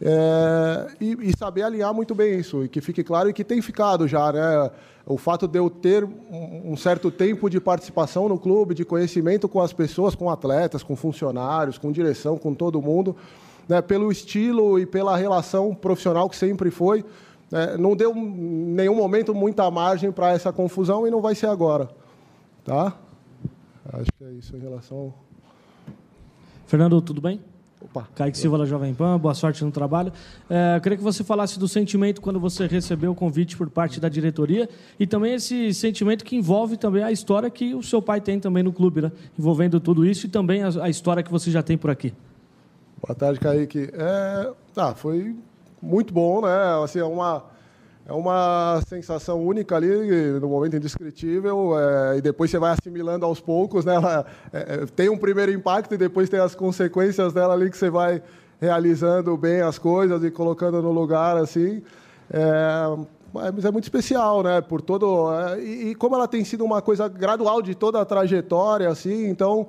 É, 0.00 0.86
e, 1.00 1.16
e 1.30 1.36
saber 1.36 1.62
alinhar 1.62 1.92
muito 1.92 2.14
bem 2.14 2.38
isso, 2.38 2.64
e 2.64 2.68
que 2.68 2.80
fique 2.80 3.02
claro 3.02 3.30
e 3.30 3.32
que 3.32 3.42
tem 3.42 3.60
ficado 3.60 4.06
já, 4.06 4.32
né? 4.32 4.70
O 5.04 5.16
fato 5.16 5.48
de 5.48 5.58
eu 5.58 5.68
ter 5.70 6.04
um 6.04 6.48
um 6.68 6.76
certo 6.76 7.10
tempo 7.10 7.48
de 7.48 7.58
participação 7.58 8.28
no 8.28 8.38
clube, 8.38 8.74
de 8.74 8.84
conhecimento 8.84 9.48
com 9.48 9.60
as 9.60 9.72
pessoas, 9.72 10.14
com 10.14 10.28
atletas, 10.28 10.82
com 10.82 10.94
funcionários, 10.94 11.78
com 11.78 11.90
direção, 11.90 12.36
com 12.36 12.52
todo 12.52 12.82
mundo, 12.82 13.16
né? 13.68 13.82
pelo 13.82 14.10
estilo 14.10 14.78
e 14.78 14.86
pela 14.86 15.16
relação 15.16 15.74
profissional 15.74 16.28
que 16.28 16.36
sempre 16.36 16.70
foi, 16.70 17.04
né? 17.50 17.76
não 17.76 17.94
deu 17.94 18.16
em 18.16 18.24
nenhum 18.74 18.96
momento 18.96 19.34
muita 19.34 19.70
margem 19.70 20.10
para 20.10 20.30
essa 20.30 20.52
confusão 20.52 21.06
e 21.06 21.10
não 21.10 21.20
vai 21.20 21.34
ser 21.34 21.46
agora. 21.46 21.88
Tá? 22.64 22.94
Acho 23.92 24.10
que 24.16 24.24
é 24.24 24.30
isso 24.32 24.56
em 24.56 24.60
relação. 24.60 25.12
Fernando, 26.66 27.00
tudo 27.00 27.20
bem? 27.20 27.40
Opa. 27.80 28.08
Kaique 28.14 28.36
Silva 28.36 28.58
da 28.58 28.66
Jovem 28.66 28.92
Pan, 28.92 29.18
boa 29.18 29.34
sorte 29.34 29.64
no 29.64 29.70
trabalho. 29.70 30.12
É, 30.50 30.76
eu 30.76 30.80
queria 30.80 30.98
que 30.98 31.04
você 31.04 31.22
falasse 31.22 31.58
do 31.58 31.68
sentimento 31.68 32.20
quando 32.20 32.40
você 32.40 32.66
recebeu 32.66 33.12
o 33.12 33.14
convite 33.14 33.56
por 33.56 33.70
parte 33.70 34.00
da 34.00 34.08
diretoria 34.08 34.68
e 34.98 35.06
também 35.06 35.34
esse 35.34 35.72
sentimento 35.72 36.24
que 36.24 36.34
envolve 36.34 36.76
também 36.76 37.04
a 37.04 37.12
história 37.12 37.48
que 37.48 37.74
o 37.74 37.82
seu 37.82 38.02
pai 38.02 38.20
tem 38.20 38.40
também 38.40 38.64
no 38.64 38.72
clube, 38.72 39.02
né? 39.02 39.12
envolvendo 39.38 39.78
tudo 39.78 40.04
isso 40.04 40.26
e 40.26 40.28
também 40.28 40.62
a, 40.62 40.68
a 40.82 40.90
história 40.90 41.22
que 41.22 41.30
você 41.30 41.50
já 41.50 41.62
tem 41.62 41.78
por 41.78 41.88
aqui. 41.88 42.12
Boa 43.00 43.14
tarde, 43.14 43.38
Kaique. 43.38 43.90
É, 43.92 44.50
tá, 44.74 44.92
foi 44.92 45.36
muito 45.80 46.12
bom, 46.12 46.42
né? 46.42 46.82
Assim, 46.82 46.98
é 46.98 47.04
uma, 47.04 47.44
é 48.04 48.12
uma 48.12 48.80
sensação 48.88 49.40
única 49.40 49.76
ali, 49.76 50.40
no 50.40 50.48
momento 50.48 50.76
indescritível, 50.76 51.78
é, 51.78 52.18
e 52.18 52.20
depois 52.20 52.50
você 52.50 52.58
vai 52.58 52.72
assimilando 52.72 53.24
aos 53.24 53.40
poucos, 53.40 53.84
né? 53.84 53.94
Ela, 53.94 54.26
é, 54.52 54.58
é, 54.58 54.86
tem 54.86 55.08
um 55.08 55.16
primeiro 55.16 55.52
impacto 55.52 55.94
e 55.94 55.96
depois 55.96 56.28
tem 56.28 56.40
as 56.40 56.56
consequências 56.56 57.32
dela 57.32 57.54
ali 57.54 57.70
que 57.70 57.76
você 57.76 57.88
vai 57.88 58.20
realizando 58.60 59.36
bem 59.36 59.60
as 59.60 59.78
coisas 59.78 60.24
e 60.24 60.30
colocando 60.32 60.82
no 60.82 60.90
lugar, 60.90 61.36
assim. 61.36 61.80
É, 62.32 62.96
mas 63.32 63.64
é 63.64 63.70
muito 63.70 63.84
especial, 63.84 64.42
né? 64.42 64.60
Por 64.60 64.80
todo 64.80 65.32
é, 65.32 65.60
e, 65.60 65.90
e 65.90 65.94
como 65.94 66.16
ela 66.16 66.26
tem 66.26 66.44
sido 66.44 66.64
uma 66.64 66.82
coisa 66.82 67.06
gradual 67.06 67.62
de 67.62 67.76
toda 67.76 68.00
a 68.00 68.04
trajetória, 68.04 68.88
assim, 68.88 69.28
então 69.28 69.68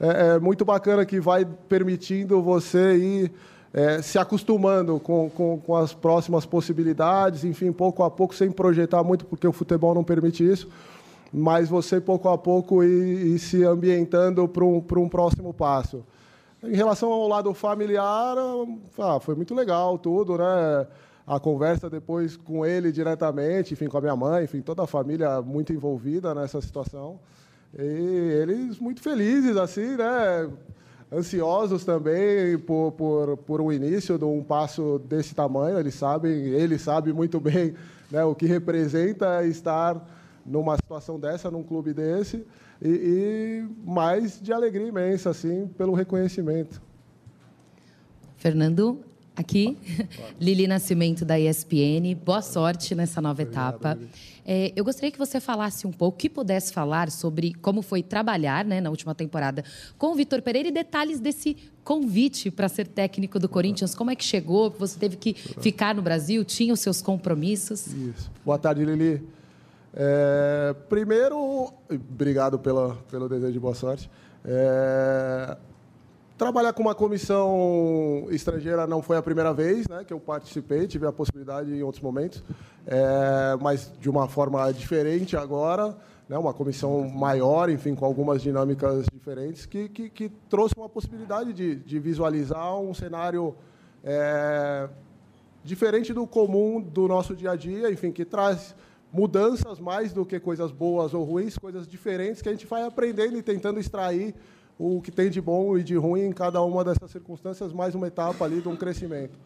é, 0.00 0.34
é 0.34 0.38
muito 0.38 0.64
bacana 0.64 1.04
que 1.04 1.20
vai 1.20 1.44
permitindo 1.44 2.42
você 2.42 2.96
ir 2.96 3.32
é, 3.72 4.00
se 4.00 4.18
acostumando 4.18 4.98
com, 4.98 5.28
com, 5.30 5.58
com 5.58 5.76
as 5.76 5.92
próximas 5.92 6.46
possibilidades, 6.46 7.44
enfim, 7.44 7.70
pouco 7.72 8.02
a 8.02 8.10
pouco, 8.10 8.34
sem 8.34 8.50
projetar 8.50 9.02
muito, 9.02 9.26
porque 9.26 9.46
o 9.46 9.52
futebol 9.52 9.94
não 9.94 10.02
permite 10.02 10.48
isso, 10.48 10.68
mas 11.32 11.68
você 11.68 12.00
pouco 12.00 12.28
a 12.28 12.38
pouco 12.38 12.82
ir, 12.82 13.34
ir 13.34 13.38
se 13.38 13.64
ambientando 13.64 14.48
para 14.48 14.64
um, 14.64 14.82
um 14.96 15.08
próximo 15.08 15.52
passo. 15.52 16.04
Em 16.62 16.74
relação 16.74 17.12
ao 17.12 17.28
lado 17.28 17.52
familiar, 17.54 18.36
ah, 18.98 19.20
foi 19.20 19.34
muito 19.34 19.54
legal 19.54 19.96
tudo, 19.98 20.38
né? 20.38 20.86
A 21.24 21.38
conversa 21.38 21.90
depois 21.90 22.36
com 22.36 22.64
ele 22.64 22.90
diretamente, 22.90 23.74
enfim, 23.74 23.86
com 23.86 23.98
a 23.98 24.00
minha 24.00 24.16
mãe, 24.16 24.44
enfim, 24.44 24.62
toda 24.62 24.82
a 24.82 24.86
família 24.86 25.42
muito 25.42 25.72
envolvida 25.72 26.34
nessa 26.34 26.60
situação. 26.60 27.20
E 27.76 27.82
eles 27.82 28.78
muito 28.78 29.02
felizes, 29.02 29.56
assim, 29.56 29.96
né? 29.96 30.50
Ansiosos 31.10 31.84
também 31.84 32.58
por, 32.58 32.92
por, 32.92 33.36
por 33.38 33.60
um 33.60 33.72
início 33.72 34.18
de 34.18 34.24
um 34.24 34.42
passo 34.42 35.00
desse 35.08 35.34
tamanho. 35.34 35.78
Eles 35.78 35.94
sabem, 35.94 36.30
ele 36.30 36.78
sabe 36.78 37.12
muito 37.12 37.40
bem 37.40 37.74
né, 38.10 38.22
o 38.24 38.34
que 38.34 38.46
representa 38.46 39.44
estar 39.46 40.06
numa 40.44 40.76
situação 40.76 41.18
dessa, 41.20 41.50
num 41.50 41.62
clube 41.62 41.92
desse, 41.92 42.44
e, 42.80 42.88
e 42.88 43.68
mais 43.84 44.40
de 44.40 44.52
alegria 44.52 44.86
imensa, 44.86 45.30
assim, 45.30 45.68
pelo 45.76 45.92
reconhecimento. 45.92 46.80
Fernando, 48.36 49.00
aqui, 49.36 49.76
Lili 50.40 50.66
Nascimento 50.66 51.24
da 51.24 51.38
ESPN. 51.38 52.14
Boa 52.24 52.40
sorte 52.40 52.94
nessa 52.94 53.20
nova 53.20 53.42
etapa. 53.42 53.98
É, 54.50 54.72
eu 54.74 54.82
gostaria 54.82 55.10
que 55.10 55.18
você 55.18 55.40
falasse 55.40 55.86
um 55.86 55.92
pouco, 55.92 56.16
que 56.16 56.30
pudesse 56.30 56.72
falar 56.72 57.10
sobre 57.10 57.52
como 57.60 57.82
foi 57.82 58.02
trabalhar 58.02 58.64
né, 58.64 58.80
na 58.80 58.88
última 58.88 59.14
temporada 59.14 59.62
com 59.98 60.06
o 60.06 60.14
Vitor 60.14 60.40
Pereira 60.40 60.70
e 60.70 60.72
detalhes 60.72 61.20
desse 61.20 61.54
convite 61.84 62.50
para 62.50 62.66
ser 62.66 62.86
técnico 62.88 63.38
do 63.38 63.46
Corinthians. 63.46 63.94
Como 63.94 64.10
é 64.10 64.16
que 64.16 64.24
chegou? 64.24 64.70
Você 64.78 64.98
teve 64.98 65.16
que 65.16 65.34
ficar 65.34 65.94
no 65.94 66.00
Brasil? 66.00 66.42
Tinha 66.46 66.72
os 66.72 66.80
seus 66.80 67.02
compromissos? 67.02 67.88
Isso. 67.88 68.30
Boa 68.42 68.58
tarde, 68.58 68.86
Lili. 68.86 69.22
É, 69.92 70.74
primeiro, 70.88 71.70
obrigado 71.90 72.58
pela, 72.58 72.94
pelo 73.10 73.28
desejo 73.28 73.52
de 73.52 73.60
boa 73.60 73.74
sorte. 73.74 74.10
É, 74.46 75.58
trabalhar 76.38 76.72
com 76.72 76.82
uma 76.82 76.94
comissão 76.94 78.28
estrangeira 78.30 78.86
não 78.86 79.02
foi 79.02 79.16
a 79.16 79.22
primeira 79.22 79.52
vez 79.52 79.88
né, 79.88 80.04
que 80.04 80.12
eu 80.12 80.20
participei, 80.20 80.86
tive 80.86 81.04
a 81.04 81.12
possibilidade 81.12 81.74
em 81.74 81.82
outros 81.82 82.00
momentos, 82.00 82.44
é, 82.86 83.58
mas 83.60 83.92
de 84.00 84.08
uma 84.08 84.28
forma 84.28 84.72
diferente 84.72 85.36
agora, 85.36 85.96
né, 86.28 86.38
uma 86.38 86.54
comissão 86.54 87.08
maior, 87.08 87.68
enfim, 87.68 87.94
com 87.96 88.04
algumas 88.04 88.40
dinâmicas 88.40 89.06
diferentes, 89.12 89.66
que, 89.66 89.88
que, 89.88 90.08
que 90.08 90.28
trouxe 90.48 90.74
uma 90.76 90.88
possibilidade 90.88 91.52
de, 91.52 91.74
de 91.74 91.98
visualizar 91.98 92.78
um 92.78 92.94
cenário 92.94 93.56
é, 94.04 94.88
diferente 95.64 96.14
do 96.14 96.24
comum 96.24 96.80
do 96.80 97.08
nosso 97.08 97.34
dia 97.34 97.50
a 97.50 97.56
dia, 97.56 97.90
enfim, 97.90 98.12
que 98.12 98.24
traz 98.24 98.76
mudanças 99.12 99.80
mais 99.80 100.12
do 100.12 100.24
que 100.24 100.38
coisas 100.38 100.70
boas 100.70 101.14
ou 101.14 101.24
ruins, 101.24 101.58
coisas 101.58 101.88
diferentes 101.88 102.40
que 102.40 102.48
a 102.48 102.52
gente 102.52 102.66
vai 102.66 102.84
aprendendo 102.84 103.36
e 103.36 103.42
tentando 103.42 103.80
extrair 103.80 104.36
o 104.78 105.00
que 105.00 105.10
tem 105.10 105.28
de 105.28 105.40
bom 105.40 105.76
e 105.76 105.82
de 105.82 105.96
ruim 105.96 106.26
em 106.26 106.32
cada 106.32 106.62
uma 106.62 106.84
dessas 106.84 107.10
circunstâncias, 107.10 107.72
mais 107.72 107.94
uma 107.94 108.06
etapa 108.06 108.44
ali 108.44 108.60
de 108.60 108.68
um 108.68 108.76
crescimento. 108.76 109.38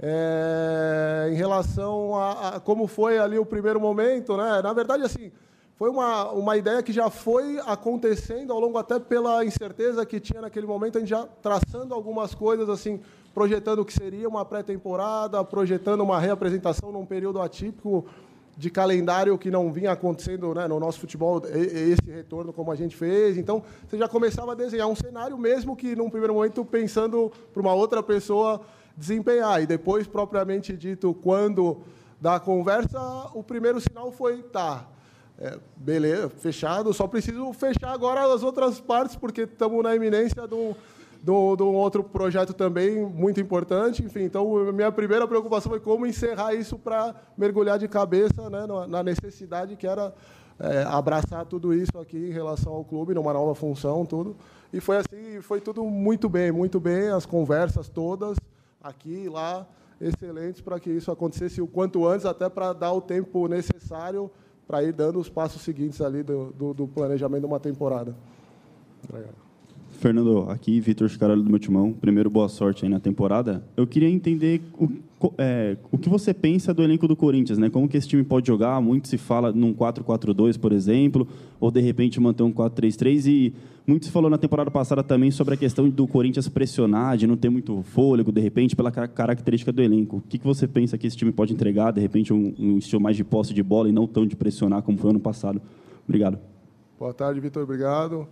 É, 0.00 1.28
em 1.30 1.34
relação 1.34 2.16
a, 2.16 2.56
a, 2.56 2.60
como 2.60 2.88
foi 2.88 3.18
ali 3.18 3.38
o 3.38 3.46
primeiro 3.46 3.80
momento, 3.80 4.36
né? 4.36 4.60
Na 4.60 4.72
verdade, 4.72 5.04
assim, 5.04 5.30
foi 5.76 5.88
uma, 5.88 6.32
uma 6.32 6.56
ideia 6.56 6.82
que 6.82 6.92
já 6.92 7.08
foi 7.08 7.60
acontecendo 7.60 8.52
ao 8.52 8.58
longo 8.58 8.78
até 8.78 8.98
pela 8.98 9.44
incerteza 9.44 10.04
que 10.04 10.18
tinha 10.18 10.40
naquele 10.40 10.66
momento, 10.66 10.96
a 10.96 11.00
gente 11.00 11.10
já 11.10 11.24
traçando 11.40 11.94
algumas 11.94 12.34
coisas 12.34 12.68
assim, 12.68 13.00
projetando 13.32 13.80
o 13.80 13.84
que 13.84 13.92
seria 13.92 14.28
uma 14.28 14.44
pré-temporada, 14.44 15.44
projetando 15.44 16.00
uma 16.00 16.18
reapresentação 16.18 16.90
num 16.90 17.06
período 17.06 17.40
atípico 17.40 18.04
de 18.56 18.70
calendário 18.70 19.38
que 19.38 19.50
não 19.50 19.72
vinha 19.72 19.92
acontecendo 19.92 20.54
né, 20.54 20.68
no 20.68 20.78
nosso 20.78 21.00
futebol, 21.00 21.42
esse 21.46 22.10
retorno 22.10 22.52
como 22.52 22.70
a 22.70 22.76
gente 22.76 22.94
fez. 22.94 23.38
Então, 23.38 23.62
você 23.88 23.96
já 23.96 24.08
começava 24.08 24.52
a 24.52 24.54
desenhar 24.54 24.88
um 24.88 24.96
cenário, 24.96 25.38
mesmo 25.38 25.74
que 25.74 25.96
num 25.96 26.10
primeiro 26.10 26.34
momento 26.34 26.64
pensando 26.64 27.32
para 27.52 27.62
uma 27.62 27.72
outra 27.72 28.02
pessoa 28.02 28.60
desempenhar. 28.96 29.62
E 29.62 29.66
depois, 29.66 30.06
propriamente 30.06 30.76
dito, 30.76 31.14
quando 31.14 31.78
da 32.20 32.38
conversa, 32.38 33.00
o 33.34 33.42
primeiro 33.42 33.80
sinal 33.80 34.12
foi, 34.12 34.42
tá, 34.42 34.86
é, 35.38 35.58
beleza, 35.74 36.28
fechado, 36.28 36.92
só 36.92 37.08
preciso 37.08 37.52
fechar 37.52 37.92
agora 37.92 38.32
as 38.32 38.42
outras 38.42 38.80
partes, 38.80 39.16
porque 39.16 39.42
estamos 39.42 39.82
na 39.82 39.96
iminência 39.96 40.46
de 40.46 40.54
um, 40.54 40.74
de, 41.22 41.30
um, 41.30 41.74
outro 41.74 42.02
projeto 42.02 42.52
também 42.52 43.04
muito 43.06 43.40
importante. 43.40 44.04
Enfim, 44.04 44.22
então, 44.22 44.72
minha 44.72 44.90
primeira 44.90 45.26
preocupação 45.28 45.70
foi 45.70 45.78
como 45.78 46.04
encerrar 46.04 46.54
isso 46.54 46.76
para 46.76 47.14
mergulhar 47.36 47.78
de 47.78 47.86
cabeça 47.86 48.50
né, 48.50 48.66
na 48.88 49.02
necessidade 49.02 49.76
que 49.76 49.86
era 49.86 50.12
é, 50.58 50.82
abraçar 50.82 51.46
tudo 51.46 51.72
isso 51.72 51.96
aqui 51.98 52.16
em 52.16 52.32
relação 52.32 52.72
ao 52.72 52.84
clube, 52.84 53.14
numa 53.14 53.32
nova 53.32 53.54
função, 53.54 54.04
tudo. 54.04 54.36
E 54.72 54.80
foi 54.80 54.96
assim, 54.96 55.40
foi 55.40 55.60
tudo 55.60 55.84
muito 55.84 56.28
bem, 56.28 56.50
muito 56.50 56.80
bem, 56.80 57.08
as 57.08 57.24
conversas 57.24 57.88
todas, 57.88 58.36
aqui 58.82 59.24
e 59.24 59.28
lá, 59.28 59.66
excelentes 60.00 60.60
para 60.60 60.80
que 60.80 60.90
isso 60.90 61.10
acontecesse 61.12 61.62
o 61.62 61.68
quanto 61.68 62.04
antes, 62.06 62.26
até 62.26 62.48
para 62.48 62.72
dar 62.72 62.92
o 62.92 63.00
tempo 63.00 63.46
necessário 63.46 64.28
para 64.66 64.82
ir 64.82 64.92
dando 64.92 65.20
os 65.20 65.28
passos 65.28 65.62
seguintes 65.62 66.00
ali 66.00 66.22
do, 66.22 66.52
do, 66.52 66.74
do 66.74 66.88
planejamento 66.88 67.42
de 67.42 67.46
uma 67.46 67.60
temporada. 67.60 68.16
Obrigado. 69.08 69.41
Fernando, 70.02 70.50
aqui, 70.50 70.80
Vitor 70.80 71.08
Chicarelli 71.08 71.44
do 71.44 71.48
meu 71.48 71.60
timão. 71.60 71.92
Primeiro, 71.92 72.28
boa 72.28 72.48
sorte 72.48 72.84
aí 72.84 72.90
na 72.90 72.98
temporada. 72.98 73.62
Eu 73.76 73.86
queria 73.86 74.10
entender 74.10 74.60
o, 74.76 74.88
é, 75.38 75.76
o 75.92 75.96
que 75.96 76.08
você 76.08 76.34
pensa 76.34 76.74
do 76.74 76.82
elenco 76.82 77.06
do 77.06 77.14
Corinthians, 77.14 77.56
né? 77.56 77.70
Como 77.70 77.88
que 77.88 77.96
esse 77.96 78.08
time 78.08 78.24
pode 78.24 78.48
jogar? 78.48 78.80
Muito 78.80 79.06
se 79.06 79.16
fala 79.16 79.52
num 79.52 79.72
4-4-2, 79.72 80.58
por 80.58 80.72
exemplo, 80.72 81.28
ou 81.60 81.70
de 81.70 81.80
repente 81.80 82.18
manter 82.18 82.42
um 82.42 82.52
4-3-3. 82.52 83.26
E 83.26 83.54
muito 83.86 84.06
se 84.06 84.10
falou 84.10 84.28
na 84.28 84.36
temporada 84.36 84.72
passada 84.72 85.04
também 85.04 85.30
sobre 85.30 85.54
a 85.54 85.56
questão 85.56 85.88
do 85.88 86.08
Corinthians 86.08 86.48
pressionar, 86.48 87.16
de 87.16 87.28
não 87.28 87.36
ter 87.36 87.48
muito 87.48 87.80
fôlego, 87.82 88.32
de 88.32 88.40
repente, 88.40 88.74
pela 88.74 88.90
característica 88.90 89.70
do 89.70 89.80
elenco. 89.82 90.16
O 90.16 90.22
que, 90.28 90.36
que 90.36 90.44
você 90.44 90.66
pensa 90.66 90.98
que 90.98 91.06
esse 91.06 91.16
time 91.16 91.30
pode 91.30 91.52
entregar? 91.52 91.92
De 91.92 92.00
repente, 92.00 92.32
um, 92.32 92.52
um 92.58 92.78
estilo 92.78 93.00
mais 93.00 93.16
de 93.16 93.22
posse 93.22 93.54
de 93.54 93.62
bola 93.62 93.88
e 93.88 93.92
não 93.92 94.08
tão 94.08 94.26
de 94.26 94.34
pressionar 94.34 94.82
como 94.82 94.98
foi 94.98 95.10
ano 95.10 95.20
passado. 95.20 95.62
Obrigado. 96.08 96.40
Boa 96.98 97.14
tarde, 97.14 97.38
Vitor. 97.38 97.62
Obrigado. 97.62 98.26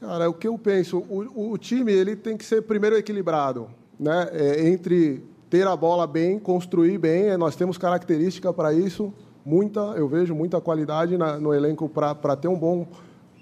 Cara, 0.00 0.30
o 0.30 0.32
que 0.32 0.48
eu 0.48 0.56
penso, 0.56 1.04
o, 1.10 1.52
o 1.52 1.58
time 1.58 1.92
ele 1.92 2.16
tem 2.16 2.34
que 2.34 2.42
ser 2.42 2.62
primeiro 2.62 2.96
equilibrado, 2.96 3.68
né? 3.98 4.30
É, 4.32 4.66
entre 4.66 5.22
ter 5.50 5.66
a 5.66 5.76
bola 5.76 6.06
bem, 6.06 6.38
construir 6.38 6.96
bem, 6.96 7.26
é, 7.26 7.36
nós 7.36 7.54
temos 7.54 7.76
característica 7.76 8.50
para 8.50 8.72
isso, 8.72 9.12
muita, 9.44 9.80
eu 9.96 10.08
vejo 10.08 10.34
muita 10.34 10.58
qualidade 10.58 11.18
na, 11.18 11.38
no 11.38 11.52
elenco 11.52 11.86
para 11.86 12.34
ter 12.34 12.48
um 12.48 12.58
bom, 12.58 12.86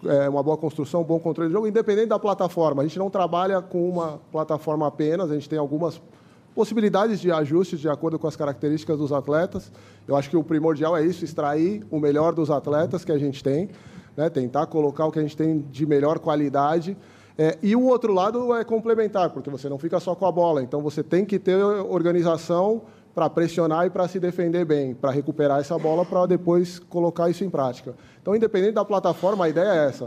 é, 0.05 0.29
uma 0.29 0.43
boa 0.43 0.57
construção, 0.57 1.03
um 1.03 1.05
bom 1.05 1.21
controle 1.21 1.49
de 1.49 1.55
jogo, 1.55 1.69
independente 1.69 2.09
da 2.09 2.19
plataforma. 2.19 2.83
A 2.83 2.87
gente 2.87 2.99
não 2.99 3.09
trabalha 3.09 3.63
com 3.63 3.89
uma 3.89 4.19
plataforma 4.33 4.85
apenas, 4.85 5.31
a 5.31 5.35
gente 5.35 5.49
tem 5.49 5.61
algumas 5.61 6.03
possibilidades 6.57 7.21
de 7.21 7.31
ajustes 7.31 7.79
de 7.79 7.89
acordo 7.89 8.19
com 8.19 8.27
as 8.27 8.35
características 8.35 8.99
dos 8.99 9.13
atletas. 9.13 9.71
Eu 10.09 10.17
acho 10.17 10.29
que 10.29 10.37
o 10.37 10.43
primordial 10.43 10.97
é 10.97 11.05
isso, 11.05 11.25
extrair 11.25 11.87
o 11.89 12.01
melhor 12.01 12.35
dos 12.35 12.51
atletas 12.51 13.05
que 13.05 13.13
a 13.13 13.19
gente 13.19 13.45
tem 13.45 13.71
né? 14.19 14.29
tentar 14.29 14.67
colocar 14.67 15.07
o 15.07 15.13
que 15.13 15.21
a 15.21 15.23
gente 15.23 15.37
tem 15.37 15.61
de 15.71 15.87
melhor 15.87 16.19
qualidade. 16.19 16.97
É, 17.39 17.57
e 17.63 17.77
o 17.77 17.85
outro 17.85 18.13
lado 18.13 18.53
é 18.53 18.65
complementar, 18.65 19.31
porque 19.31 19.49
você 19.49 19.69
não 19.69 19.79
fica 19.79 20.01
só 20.01 20.13
com 20.13 20.27
a 20.27 20.33
bola, 20.33 20.61
então 20.61 20.83
você 20.83 21.05
tem 21.05 21.25
que 21.25 21.39
ter 21.39 21.55
organização 21.55 22.83
para 23.15 23.31
pressionar 23.31 23.87
e 23.87 23.91
para 23.91 24.09
se 24.09 24.19
defender 24.19 24.65
bem, 24.65 24.93
para 24.93 25.13
recuperar 25.13 25.61
essa 25.61 25.79
bola, 25.79 26.05
para 26.05 26.27
depois 26.27 26.81
colocar 26.81 27.31
isso 27.31 27.45
em 27.45 27.51
prática. 27.51 27.95
Então, 28.21 28.35
independente 28.35 28.73
da 28.73 28.85
plataforma, 28.85 29.45
a 29.45 29.49
ideia 29.49 29.69
é 29.69 29.87
essa: 29.87 30.07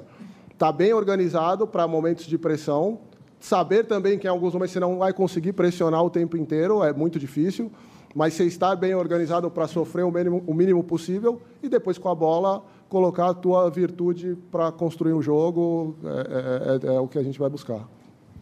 estar 0.52 0.58
tá 0.58 0.72
bem 0.74 0.94
organizado 0.94 1.66
para 1.66 1.88
momentos 1.88 2.26
de 2.26 2.38
pressão, 2.38 3.00
saber 3.40 3.86
também 3.86 4.20
que 4.20 4.28
em 4.28 4.30
alguns 4.30 4.54
momentos 4.54 4.74
você 4.74 4.80
não 4.82 4.98
vai 4.98 5.14
conseguir 5.14 5.54
pressionar 5.54 6.04
o 6.04 6.10
tempo 6.10 6.36
inteiro, 6.36 6.84
é 6.84 6.92
muito 6.92 7.18
difícil, 7.18 7.72
mas 8.14 8.34
você 8.34 8.44
estar 8.44 8.76
bem 8.76 8.94
organizado 8.94 9.50
para 9.50 9.68
sofrer 9.68 10.04
o 10.04 10.12
mínimo, 10.12 10.44
o 10.46 10.54
mínimo 10.54 10.84
possível 10.84 11.42
e 11.64 11.70
depois 11.70 11.98
com 11.98 12.10
a 12.10 12.16
bola 12.16 12.62
colocar 12.92 13.30
a 13.30 13.34
tua 13.34 13.70
virtude 13.70 14.38
para 14.52 14.70
construir 14.70 15.14
um 15.14 15.22
jogo 15.22 15.96
é, 16.04 16.88
é, 16.88 16.92
é, 16.92 16.96
é, 16.96 17.00
o 17.00 17.08
que 17.08 17.18
a 17.18 17.24
gente 17.24 17.40
vai 17.40 17.50
buscar. 17.50 17.88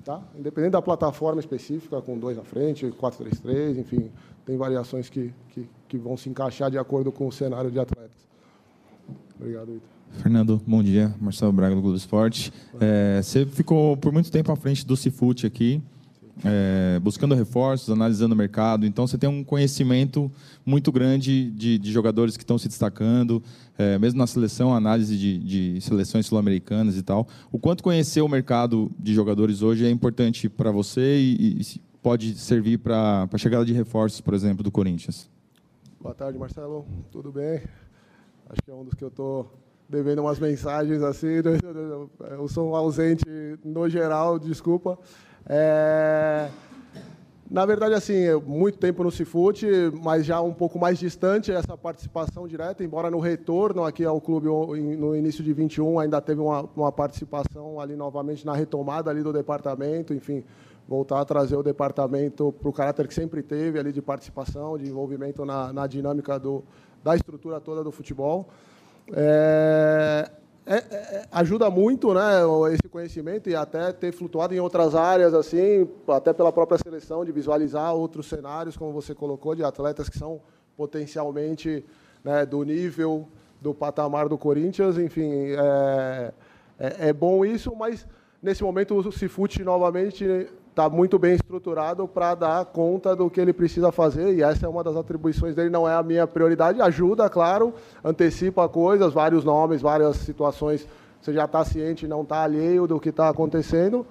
Tá? 0.03 0.23
Independente 0.35 0.71
da 0.71 0.81
plataforma 0.81 1.39
específica, 1.39 2.01
com 2.01 2.17
dois 2.17 2.35
na 2.35 2.43
frente, 2.43 2.87
4-3-3, 2.87 3.77
enfim, 3.77 4.09
tem 4.43 4.57
variações 4.57 5.07
que, 5.07 5.31
que, 5.49 5.69
que, 5.87 5.97
vão 5.99 6.17
se 6.17 6.29
encaixar 6.29 6.71
de 6.71 6.79
acordo 6.79 7.11
com 7.11 7.27
o 7.27 7.31
cenário 7.31 7.69
de 7.69 7.79
atletas. 7.79 8.25
Obrigado, 9.39 9.67
Vitor. 9.67 9.89
Fernando, 10.13 10.59
bom 10.65 10.81
dia. 10.81 11.13
Marcelo 11.21 11.53
Braga, 11.53 11.75
do 11.75 11.81
Globo 11.83 11.95
Esporte. 11.95 12.51
É, 12.79 13.21
você 13.21 13.45
ficou 13.45 13.95
por 13.97 14.11
muito 14.11 14.31
tempo 14.31 14.51
à 14.51 14.55
frente 14.55 14.83
do 14.83 14.97
Cifute 14.97 15.45
aqui 15.45 15.79
é, 16.43 16.99
buscando 16.99 17.35
reforços, 17.35 17.89
analisando 17.89 18.33
o 18.33 18.37
mercado. 18.37 18.85
Então, 18.85 19.05
você 19.05 19.17
tem 19.17 19.29
um 19.29 19.43
conhecimento 19.43 20.31
muito 20.65 20.91
grande 20.91 21.51
de, 21.51 21.77
de 21.77 21.91
jogadores 21.91 22.37
que 22.37 22.43
estão 22.43 22.57
se 22.57 22.67
destacando, 22.67 23.41
é, 23.77 23.97
mesmo 23.97 24.17
na 24.17 24.27
seleção, 24.27 24.73
análise 24.73 25.17
de, 25.17 25.37
de 25.39 25.81
seleções 25.81 26.25
sul-americanas 26.25 26.97
e 26.97 27.01
tal. 27.01 27.27
O 27.51 27.59
quanto 27.59 27.83
conhecer 27.83 28.21
o 28.21 28.27
mercado 28.27 28.91
de 28.97 29.13
jogadores 29.13 29.61
hoje 29.61 29.85
é 29.85 29.89
importante 29.89 30.49
para 30.49 30.71
você 30.71 31.19
e, 31.19 31.61
e, 31.61 31.81
pode 32.01 32.35
servir 32.35 32.77
para 32.77 33.27
a 33.31 33.37
chegada 33.37 33.65
de 33.65 33.73
reforços, 33.73 34.21
por 34.21 34.33
exemplo, 34.33 34.63
do 34.63 34.71
Corinthians? 34.71 35.29
Boa 35.99 36.15
tarde, 36.15 36.37
Marcelo. 36.39 36.85
Tudo 37.11 37.31
bem? 37.31 37.61
Acho 38.49 38.61
que 38.63 38.71
é 38.71 38.73
um 38.73 38.85
dos 38.85 38.93
que 38.93 39.03
eu 39.03 39.09
estou 39.09 39.51
devendo 39.89 40.19
umas 40.19 40.39
mensagens 40.39 41.01
assim. 41.01 41.27
Eu 42.31 42.47
sou 42.47 42.75
ausente 42.75 43.25
no 43.65 43.89
geral, 43.89 44.39
desculpa. 44.39 44.97
É... 45.49 46.47
Na 47.49 47.65
verdade, 47.65 47.95
assim, 47.95 48.31
muito 48.45 48.77
tempo 48.77 49.03
no 49.03 49.09
Cifute, 49.09 49.65
mas 50.03 50.23
já 50.23 50.39
um 50.39 50.53
pouco 50.53 50.77
mais 50.77 50.99
distante 50.99 51.51
essa 51.51 51.75
participação 51.75 52.47
direta, 52.47 52.83
embora 52.83 53.09
no 53.09 53.17
retorno 53.17 53.83
aqui 53.83 54.05
ao 54.05 54.21
clube 54.21 54.47
no 54.47 55.15
início 55.15 55.43
de 55.43 55.51
21 55.51 55.97
ainda 55.97 56.21
teve 56.21 56.39
uma, 56.39 56.69
uma 56.75 56.91
participação 56.91 57.79
ali 57.79 57.95
novamente 57.95 58.45
na 58.45 58.53
retomada 58.53 59.09
ali 59.09 59.23
do 59.23 59.33
departamento, 59.33 60.13
enfim, 60.13 60.43
voltar 60.87 61.21
a 61.21 61.25
trazer 61.25 61.55
o 61.55 61.63
departamento 61.63 62.51
para 62.51 62.69
o 62.69 62.73
caráter 62.73 63.07
que 63.07 63.15
sempre 63.15 63.41
teve 63.41 63.79
ali 63.79 63.91
de 63.91 64.01
participação, 64.01 64.77
de 64.77 64.87
envolvimento 64.87 65.43
na, 65.43 65.73
na 65.73 65.87
dinâmica 65.87 66.37
do, 66.37 66.63
da 67.03 67.15
estrutura 67.15 67.59
toda 67.59 67.83
do 67.83 67.91
futebol. 67.91 68.47
É, 69.11 70.29
é, 70.69 70.75
é, 70.75 70.95
é, 70.95 71.25
ajuda 71.31 71.67
muito 71.67 72.13
né, 72.13 72.41
esse 72.71 72.87
conhecimento 72.87 73.49
e 73.49 73.55
até 73.55 73.91
ter 73.91 74.11
flutuado 74.11 74.53
em 74.53 74.59
outras 74.59 74.93
áreas, 74.93 75.33
assim, 75.33 75.89
até 76.07 76.31
pela 76.31 76.51
própria 76.51 76.77
seleção, 76.77 77.25
de 77.25 77.31
visualizar 77.31 77.91
outros 77.95 78.27
cenários, 78.27 78.77
como 78.77 78.93
você 78.93 79.15
colocou, 79.15 79.55
de 79.55 79.63
atletas 79.63 80.07
que 80.07 80.19
são 80.19 80.39
potencialmente 80.77 81.83
né, 82.23 82.45
do 82.45 82.61
nível, 82.61 83.27
do 83.59 83.73
patamar 83.73 84.29
do 84.29 84.37
Corinthians. 84.37 84.99
Enfim, 84.99 85.31
é, 85.57 86.31
é, 86.77 87.09
é 87.09 87.13
bom 87.13 87.43
isso, 87.43 87.75
mas 87.75 88.05
nesse 88.39 88.61
momento 88.61 88.95
o 88.95 89.11
Cifute 89.11 89.63
novamente 89.63 90.47
está 90.79 90.89
muito 90.89 91.19
bem 91.19 91.33
estruturado 91.33 92.07
para 92.07 92.33
dar 92.35 92.65
conta 92.65 93.13
do 93.13 93.29
que 93.29 93.41
ele 93.41 93.51
precisa 93.51 93.91
fazer, 93.91 94.33
e 94.33 94.41
essa 94.41 94.65
é 94.65 94.69
uma 94.69 94.81
das 94.81 94.95
atribuições 94.95 95.53
dele, 95.53 95.69
não 95.69 95.87
é 95.87 95.93
a 95.93 96.01
minha 96.01 96.25
prioridade. 96.25 96.81
Ajuda, 96.81 97.29
claro, 97.29 97.73
antecipa 98.03 98.67
coisas, 98.69 99.11
vários 99.11 99.43
nomes, 99.43 99.81
várias 99.81 100.15
situações, 100.17 100.87
você 101.21 101.33
já 101.33 101.43
está 101.43 101.65
ciente, 101.65 102.07
não 102.07 102.21
está 102.21 102.43
alheio 102.43 102.87
do 102.87 102.97
que 102.97 103.09
está 103.09 103.27
acontecendo, 103.27 104.07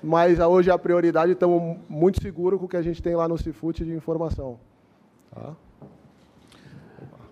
mas 0.00 0.38
hoje 0.38 0.70
a 0.70 0.78
prioridade, 0.78 1.32
estamos 1.32 1.76
muito 1.88 2.22
seguros 2.22 2.60
com 2.60 2.66
o 2.66 2.68
que 2.68 2.76
a 2.76 2.82
gente 2.82 3.02
tem 3.02 3.16
lá 3.16 3.26
no 3.26 3.36
Cifute 3.36 3.84
de 3.84 3.92
informação. 3.92 4.60
Tá? 5.34 5.54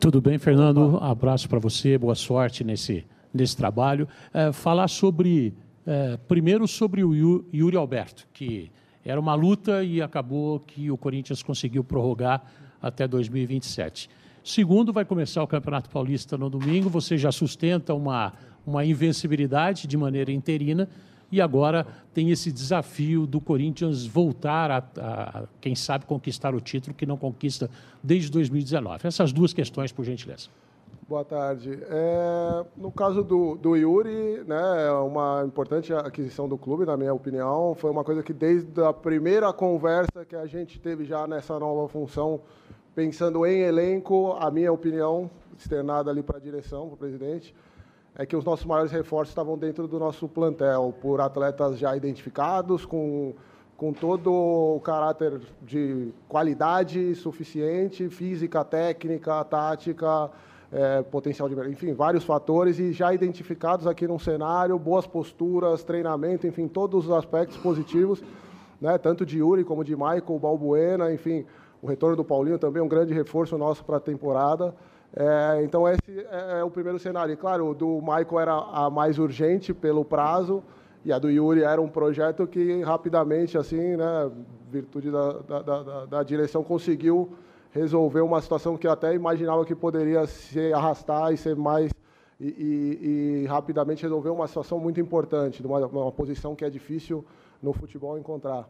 Tudo 0.00 0.20
bem, 0.20 0.36
Fernando? 0.36 0.98
Abraço 1.00 1.48
para 1.48 1.60
você, 1.60 1.96
boa 1.96 2.16
sorte 2.16 2.64
nesse, 2.64 3.06
nesse 3.32 3.56
trabalho. 3.56 4.08
É, 4.34 4.50
falar 4.50 4.88
sobre 4.88 5.54
é, 5.86 6.16
primeiro 6.28 6.66
sobre 6.68 7.04
o 7.04 7.14
Yuri 7.14 7.76
Alberto, 7.76 8.26
que 8.32 8.70
era 9.04 9.18
uma 9.18 9.34
luta 9.34 9.82
e 9.82 10.02
acabou 10.02 10.60
que 10.60 10.90
o 10.90 10.96
Corinthians 10.96 11.42
conseguiu 11.42 11.82
prorrogar 11.82 12.42
até 12.80 13.06
2027. 13.06 14.08
Segundo, 14.42 14.92
vai 14.92 15.04
começar 15.04 15.42
o 15.42 15.46
Campeonato 15.46 15.90
Paulista 15.90 16.36
no 16.36 16.48
domingo. 16.48 16.88
Você 16.88 17.16
já 17.18 17.30
sustenta 17.30 17.94
uma, 17.94 18.32
uma 18.66 18.84
invencibilidade 18.84 19.86
de 19.86 19.96
maneira 19.96 20.32
interina 20.32 20.88
e 21.30 21.40
agora 21.40 21.86
tem 22.12 22.30
esse 22.30 22.50
desafio 22.50 23.26
do 23.26 23.40
Corinthians 23.40 24.04
voltar 24.04 24.70
a, 24.70 24.78
a, 24.98 25.44
quem 25.60 25.74
sabe, 25.74 26.06
conquistar 26.06 26.54
o 26.54 26.60
título 26.60 26.94
que 26.94 27.06
não 27.06 27.16
conquista 27.16 27.70
desde 28.02 28.30
2019. 28.30 29.06
Essas 29.06 29.32
duas 29.32 29.52
questões, 29.52 29.92
por 29.92 30.04
gentileza. 30.04 30.48
Boa 31.10 31.24
tarde. 31.24 31.76
É, 31.90 32.64
no 32.76 32.92
caso 32.92 33.24
do, 33.24 33.56
do 33.56 33.74
Yuri, 33.74 34.44
né, 34.46 34.86
é 34.86 34.92
uma 34.92 35.42
importante 35.44 35.92
aquisição 35.92 36.48
do 36.48 36.56
clube, 36.56 36.86
na 36.86 36.96
minha 36.96 37.12
opinião. 37.12 37.74
Foi 37.74 37.90
uma 37.90 38.04
coisa 38.04 38.22
que 38.22 38.32
desde 38.32 38.80
a 38.80 38.92
primeira 38.92 39.52
conversa 39.52 40.24
que 40.24 40.36
a 40.36 40.46
gente 40.46 40.78
teve 40.78 41.04
já 41.04 41.26
nessa 41.26 41.58
nova 41.58 41.88
função, 41.88 42.40
pensando 42.94 43.44
em 43.44 43.58
elenco, 43.62 44.36
a 44.38 44.52
minha 44.52 44.72
opinião, 44.72 45.28
externada 45.58 46.12
ali 46.12 46.22
para 46.22 46.36
a 46.36 46.40
direção, 46.40 46.86
para 46.86 46.94
o 46.94 46.98
presidente, 46.98 47.56
é 48.14 48.24
que 48.24 48.36
os 48.36 48.44
nossos 48.44 48.64
maiores 48.64 48.92
reforços 48.92 49.32
estavam 49.32 49.58
dentro 49.58 49.88
do 49.88 49.98
nosso 49.98 50.28
plantel, 50.28 50.94
por 51.00 51.20
atletas 51.20 51.76
já 51.76 51.96
identificados, 51.96 52.86
com, 52.86 53.34
com 53.76 53.92
todo 53.92 54.32
o 54.32 54.78
caráter 54.78 55.40
de 55.60 56.12
qualidade 56.28 57.16
suficiente, 57.16 58.08
física, 58.08 58.64
técnica, 58.64 59.42
tática, 59.42 60.30
é, 60.72 61.02
potencial 61.02 61.48
de 61.48 61.54
enfim, 61.68 61.92
vários 61.92 62.24
fatores 62.24 62.78
e 62.78 62.92
já 62.92 63.12
identificados 63.12 63.86
aqui 63.86 64.06
no 64.06 64.18
cenário, 64.18 64.78
boas 64.78 65.06
posturas, 65.06 65.82
treinamento, 65.82 66.46
enfim, 66.46 66.68
todos 66.68 67.06
os 67.06 67.12
aspectos 67.12 67.56
positivos, 67.56 68.22
né, 68.80 68.96
tanto 68.98 69.26
de 69.26 69.38
Yuri 69.38 69.64
como 69.64 69.84
de 69.84 69.96
Michael 69.96 70.38
Balbuena, 70.40 71.12
enfim, 71.12 71.44
o 71.82 71.86
retorno 71.86 72.16
do 72.16 72.24
Paulinho 72.24 72.58
também 72.58 72.80
é 72.80 72.84
um 72.84 72.88
grande 72.88 73.12
reforço 73.12 73.56
nosso 73.58 73.84
para 73.84 73.96
a 73.96 74.00
temporada. 74.00 74.74
É, 75.16 75.60
então 75.64 75.88
esse 75.88 76.20
é, 76.30 76.60
é 76.60 76.64
o 76.64 76.70
primeiro 76.70 76.98
cenário. 76.98 77.32
E, 77.32 77.36
claro, 77.36 77.70
o 77.70 77.74
do 77.74 78.00
Michael 78.00 78.40
era 78.40 78.54
a 78.54 78.90
mais 78.90 79.18
urgente 79.18 79.74
pelo 79.74 80.04
prazo 80.04 80.62
e 81.04 81.12
a 81.12 81.18
do 81.18 81.30
Yuri 81.30 81.62
era 81.62 81.80
um 81.80 81.88
projeto 81.88 82.46
que 82.46 82.82
rapidamente, 82.82 83.56
assim, 83.56 83.96
né, 83.96 84.30
virtude 84.70 85.10
da, 85.10 85.32
da, 85.32 85.62
da, 85.62 86.06
da 86.06 86.22
direção, 86.22 86.62
conseguiu 86.62 87.32
resolver 87.72 88.20
uma 88.20 88.40
situação 88.40 88.76
que 88.76 88.86
eu 88.86 88.90
até 88.90 89.14
imaginava 89.14 89.64
que 89.64 89.74
poderia 89.74 90.26
se 90.26 90.72
arrastar 90.72 91.32
e 91.32 91.36
ser 91.36 91.56
mais 91.56 91.92
e, 92.40 92.46
e, 92.46 93.42
e 93.42 93.46
rapidamente 93.46 94.02
resolver 94.02 94.30
uma 94.30 94.48
situação 94.48 94.78
muito 94.78 95.00
importante, 95.00 95.64
uma, 95.64 95.86
uma 95.86 96.12
posição 96.12 96.56
que 96.56 96.64
é 96.64 96.70
difícil 96.70 97.24
no 97.62 97.72
futebol 97.72 98.18
encontrar. 98.18 98.68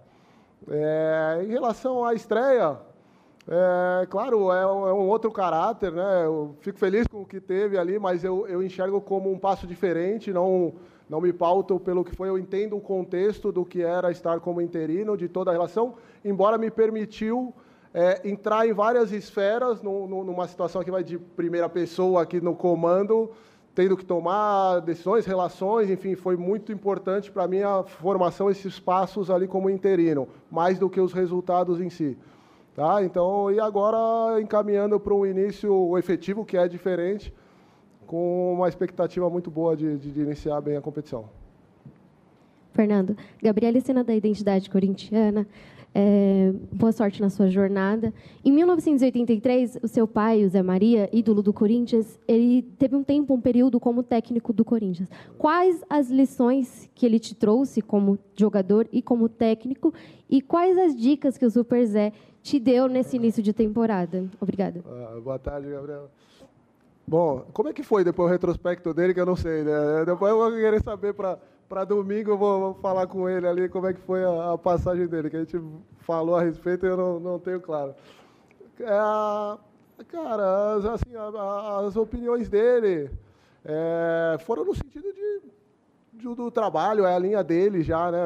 É, 0.68 1.40
em 1.44 1.48
relação 1.48 2.04
à 2.04 2.12
estreia, 2.12 2.76
é, 3.48 4.06
claro, 4.06 4.52
é 4.52 4.62
é 4.62 4.66
um, 4.66 5.08
outro 5.08 5.30
caráter, 5.30 5.92
né? 5.92 6.24
Eu 6.24 6.54
fico 6.60 6.78
feliz 6.78 7.06
com 7.06 7.22
o 7.22 7.26
que 7.26 7.40
teve 7.40 7.78
ali, 7.78 7.98
mas 7.98 8.22
eu, 8.22 8.46
eu 8.46 8.62
enxergo 8.62 9.00
como 9.00 9.32
um 9.32 9.38
passo 9.38 9.66
diferente, 9.66 10.32
não, 10.32 10.74
não 11.08 11.20
me 11.20 11.32
pauto 11.32 11.80
pelo 11.80 12.04
que 12.04 12.14
foi, 12.14 12.28
eu 12.28 12.38
entendo 12.38 12.76
o 12.76 12.80
contexto 12.80 13.50
do 13.50 13.64
que 13.64 13.82
era 13.82 14.10
estar 14.10 14.40
como 14.40 14.60
interino, 14.60 15.16
de 15.16 15.28
toda 15.28 15.50
a 15.50 15.54
relação, 15.54 15.94
embora 16.24 16.58
me 16.58 16.70
permitiu 16.70 17.54
é, 17.92 18.28
entrar 18.28 18.66
em 18.66 18.72
várias 18.72 19.12
esferas, 19.12 19.82
no, 19.82 20.06
no, 20.06 20.24
numa 20.24 20.46
situação 20.46 20.82
que 20.82 20.90
vai 20.90 21.02
de 21.02 21.18
primeira 21.18 21.68
pessoa 21.68 22.22
aqui 22.22 22.40
no 22.40 22.54
comando, 22.54 23.30
tendo 23.74 23.96
que 23.96 24.04
tomar 24.04 24.80
decisões, 24.80 25.26
relações, 25.26 25.90
enfim, 25.90 26.14
foi 26.14 26.36
muito 26.36 26.72
importante 26.72 27.30
para 27.30 27.44
a 27.44 27.48
minha 27.48 27.82
formação 27.82 28.50
esses 28.50 28.78
passos 28.78 29.30
ali 29.30 29.46
como 29.46 29.70
interino, 29.70 30.28
mais 30.50 30.78
do 30.78 30.88
que 30.88 31.00
os 31.00 31.12
resultados 31.12 31.80
em 31.80 31.90
si. 31.90 32.16
Tá? 32.74 33.02
Então, 33.02 33.50
e 33.50 33.58
agora 33.58 34.40
encaminhando 34.40 34.98
para 34.98 35.14
um 35.14 35.26
início 35.26 35.96
efetivo, 35.98 36.44
que 36.44 36.56
é 36.56 36.68
diferente, 36.68 37.34
com 38.06 38.54
uma 38.54 38.68
expectativa 38.68 39.28
muito 39.28 39.50
boa 39.50 39.76
de, 39.76 39.96
de, 39.98 40.10
de 40.10 40.20
iniciar 40.20 40.60
bem 40.60 40.76
a 40.76 40.80
competição. 40.80 41.28
Fernando, 42.72 43.16
Gabriela 43.42 43.80
Sena 43.80 44.02
da 44.04 44.14
Identidade 44.14 44.70
Corintiana. 44.70 45.46
É, 45.92 46.52
boa 46.72 46.92
sorte 46.92 47.20
na 47.20 47.28
sua 47.28 47.48
jornada. 47.48 48.14
Em 48.44 48.52
1983, 48.52 49.78
o 49.82 49.88
seu 49.88 50.06
pai, 50.06 50.44
o 50.44 50.48
Zé 50.48 50.62
Maria, 50.62 51.08
ídolo 51.12 51.42
do 51.42 51.52
Corinthians, 51.52 52.18
ele 52.28 52.62
teve 52.78 52.94
um 52.94 53.02
tempo, 53.02 53.34
um 53.34 53.40
período 53.40 53.80
como 53.80 54.02
técnico 54.02 54.52
do 54.52 54.64
Corinthians. 54.64 55.08
Quais 55.36 55.82
as 55.90 56.08
lições 56.08 56.88
que 56.94 57.04
ele 57.04 57.18
te 57.18 57.34
trouxe 57.34 57.82
como 57.82 58.18
jogador 58.36 58.88
e 58.92 59.02
como 59.02 59.28
técnico? 59.28 59.92
E 60.28 60.40
quais 60.40 60.78
as 60.78 60.94
dicas 60.94 61.36
que 61.36 61.44
o 61.44 61.50
Super 61.50 61.84
Zé 61.84 62.12
te 62.42 62.60
deu 62.60 62.86
nesse 62.86 63.16
início 63.16 63.42
de 63.42 63.52
temporada? 63.52 64.24
Obrigada. 64.40 64.82
Ah, 64.86 65.20
boa 65.20 65.38
tarde, 65.38 65.70
Gabriela. 65.70 66.10
Bom, 67.06 67.44
como 67.52 67.68
é 67.68 67.72
que 67.72 67.82
foi 67.82 68.04
depois 68.04 68.28
o 68.28 68.32
retrospecto 68.32 68.94
dele, 68.94 69.12
que 69.12 69.20
eu 69.20 69.26
não 69.26 69.34
sei, 69.34 69.64
né? 69.64 70.04
Depois 70.06 70.30
eu 70.30 70.38
vou 70.38 70.52
querer 70.52 70.80
saber 70.80 71.12
para 71.12 71.40
para 71.70 71.84
domingo 71.84 72.32
eu 72.32 72.36
vou, 72.36 72.60
vou, 72.60 72.74
falar 72.74 73.06
com 73.06 73.28
ele 73.28 73.46
ali 73.46 73.68
como 73.68 73.86
é 73.86 73.94
que 73.94 74.00
foi 74.00 74.24
a, 74.24 74.54
a, 74.54 74.58
passagem 74.58 75.06
dele, 75.06 75.30
que 75.30 75.36
a 75.36 75.44
gente 75.44 75.56
falou 76.00 76.34
a 76.34 76.42
respeito 76.42 76.84
e 76.84 76.88
eu 76.88 76.96
não, 76.96 77.20
não 77.20 77.38
tenho 77.38 77.60
claro. 77.60 77.94
É, 78.80 80.04
cara, 80.08 80.74
as, 80.74 80.84
assim, 80.84 81.14
a, 81.14 81.78
as 81.86 81.94
opiniões 81.94 82.48
dele 82.48 83.08
é, 83.64 84.36
foram 84.40 84.64
no 84.64 84.74
sentido 84.74 85.12
de, 85.12 85.42
de, 86.12 86.34
do 86.34 86.50
trabalho, 86.50 87.06
é 87.06 87.14
a 87.14 87.18
linha 87.20 87.44
dele 87.44 87.84
já, 87.84 88.10
né? 88.10 88.24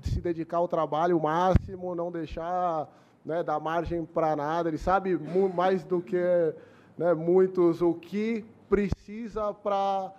De 0.00 0.10
se 0.10 0.20
dedicar 0.20 0.56
ao 0.56 0.66
trabalho 0.66 1.16
o 1.16 1.22
máximo, 1.22 1.94
não 1.94 2.10
deixar 2.10 2.88
né, 3.24 3.44
dar 3.44 3.60
margem 3.60 4.04
para 4.04 4.34
nada. 4.34 4.68
Ele 4.68 4.78
sabe 4.78 5.16
mais 5.54 5.84
do 5.84 6.00
que 6.00 6.16
né, 6.98 7.14
muitos 7.14 7.82
o 7.82 7.94
que 7.94 8.44
precisa 8.68 9.54
para 9.54 10.12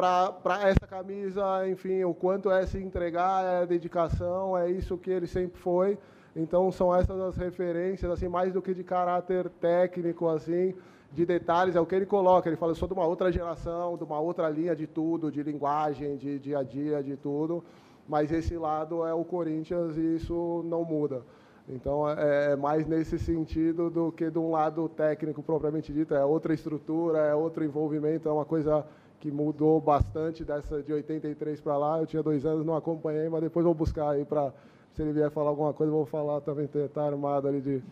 para 0.00 0.68
essa 0.68 0.86
camisa, 0.86 1.68
enfim, 1.68 2.02
o 2.04 2.14
quanto 2.14 2.50
é 2.50 2.64
se 2.64 2.78
entregar, 2.78 3.44
é 3.44 3.66
dedicação, 3.66 4.56
é 4.56 4.70
isso 4.70 4.96
que 4.96 5.10
ele 5.10 5.26
sempre 5.26 5.60
foi. 5.60 5.98
Então 6.34 6.70
são 6.72 6.94
essas 6.94 7.20
as 7.20 7.36
referências, 7.36 8.10
assim, 8.10 8.28
mais 8.28 8.52
do 8.52 8.62
que 8.62 8.72
de 8.72 8.82
caráter 8.82 9.50
técnico, 9.60 10.28
assim, 10.28 10.74
de 11.12 11.26
detalhes, 11.26 11.76
é 11.76 11.80
o 11.80 11.86
que 11.86 11.94
ele 11.94 12.06
coloca. 12.06 12.48
Ele 12.48 12.56
fala, 12.56 12.72
eu 12.72 12.76
sou 12.76 12.88
de 12.88 12.94
uma 12.94 13.06
outra 13.06 13.30
geração, 13.30 13.96
de 13.96 14.04
uma 14.04 14.18
outra 14.20 14.48
linha 14.48 14.74
de 14.74 14.86
tudo, 14.86 15.30
de 15.30 15.42
linguagem, 15.42 16.16
de 16.16 16.38
dia 16.38 16.60
a 16.60 16.62
dia, 16.62 17.02
de 17.02 17.16
tudo. 17.16 17.62
Mas 18.08 18.32
esse 18.32 18.56
lado 18.56 19.04
é 19.04 19.12
o 19.12 19.24
Corinthians 19.24 19.96
e 19.96 20.16
isso 20.16 20.62
não 20.64 20.84
muda. 20.84 21.22
Então 21.68 22.08
é, 22.08 22.52
é 22.52 22.56
mais 22.56 22.86
nesse 22.86 23.18
sentido 23.18 23.90
do 23.90 24.10
que 24.10 24.30
de 24.30 24.38
um 24.38 24.50
lado 24.50 24.88
técnico 24.88 25.42
propriamente 25.42 25.92
dito. 25.92 26.14
É 26.14 26.24
outra 26.24 26.54
estrutura, 26.54 27.18
é 27.18 27.34
outro 27.34 27.64
envolvimento, 27.64 28.28
é 28.28 28.32
uma 28.32 28.44
coisa 28.44 28.84
que 29.20 29.30
mudou 29.30 29.80
bastante 29.80 30.42
dessa 30.42 30.82
de 30.82 30.92
83 30.92 31.60
para 31.60 31.76
lá. 31.76 32.00
Eu 32.00 32.06
tinha 32.06 32.22
dois 32.22 32.44
anos, 32.46 32.64
não 32.64 32.74
acompanhei, 32.74 33.28
mas 33.28 33.42
depois 33.42 33.64
vou 33.64 33.74
buscar 33.74 34.10
aí 34.10 34.24
para 34.24 34.52
se 34.94 35.02
ele 35.02 35.12
vier 35.12 35.30
falar 35.30 35.50
alguma 35.50 35.72
coisa, 35.72 35.92
vou 35.92 36.06
falar 36.06 36.40
também, 36.40 36.66
tá 36.92 37.04
armado 37.04 37.46
ali 37.46 37.60
de, 37.60 37.82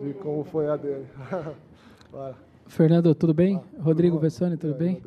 de 0.00 0.14
como 0.14 0.44
foi 0.44 0.68
a 0.68 0.76
dele. 0.76 1.06
Fernando, 2.66 3.14
tudo 3.14 3.34
bem? 3.34 3.60
Ah, 3.78 3.82
Rodrigo 3.82 4.18
Vessani, 4.18 4.56
tudo 4.56 4.74
é, 4.74 4.76
bem? 4.76 5.02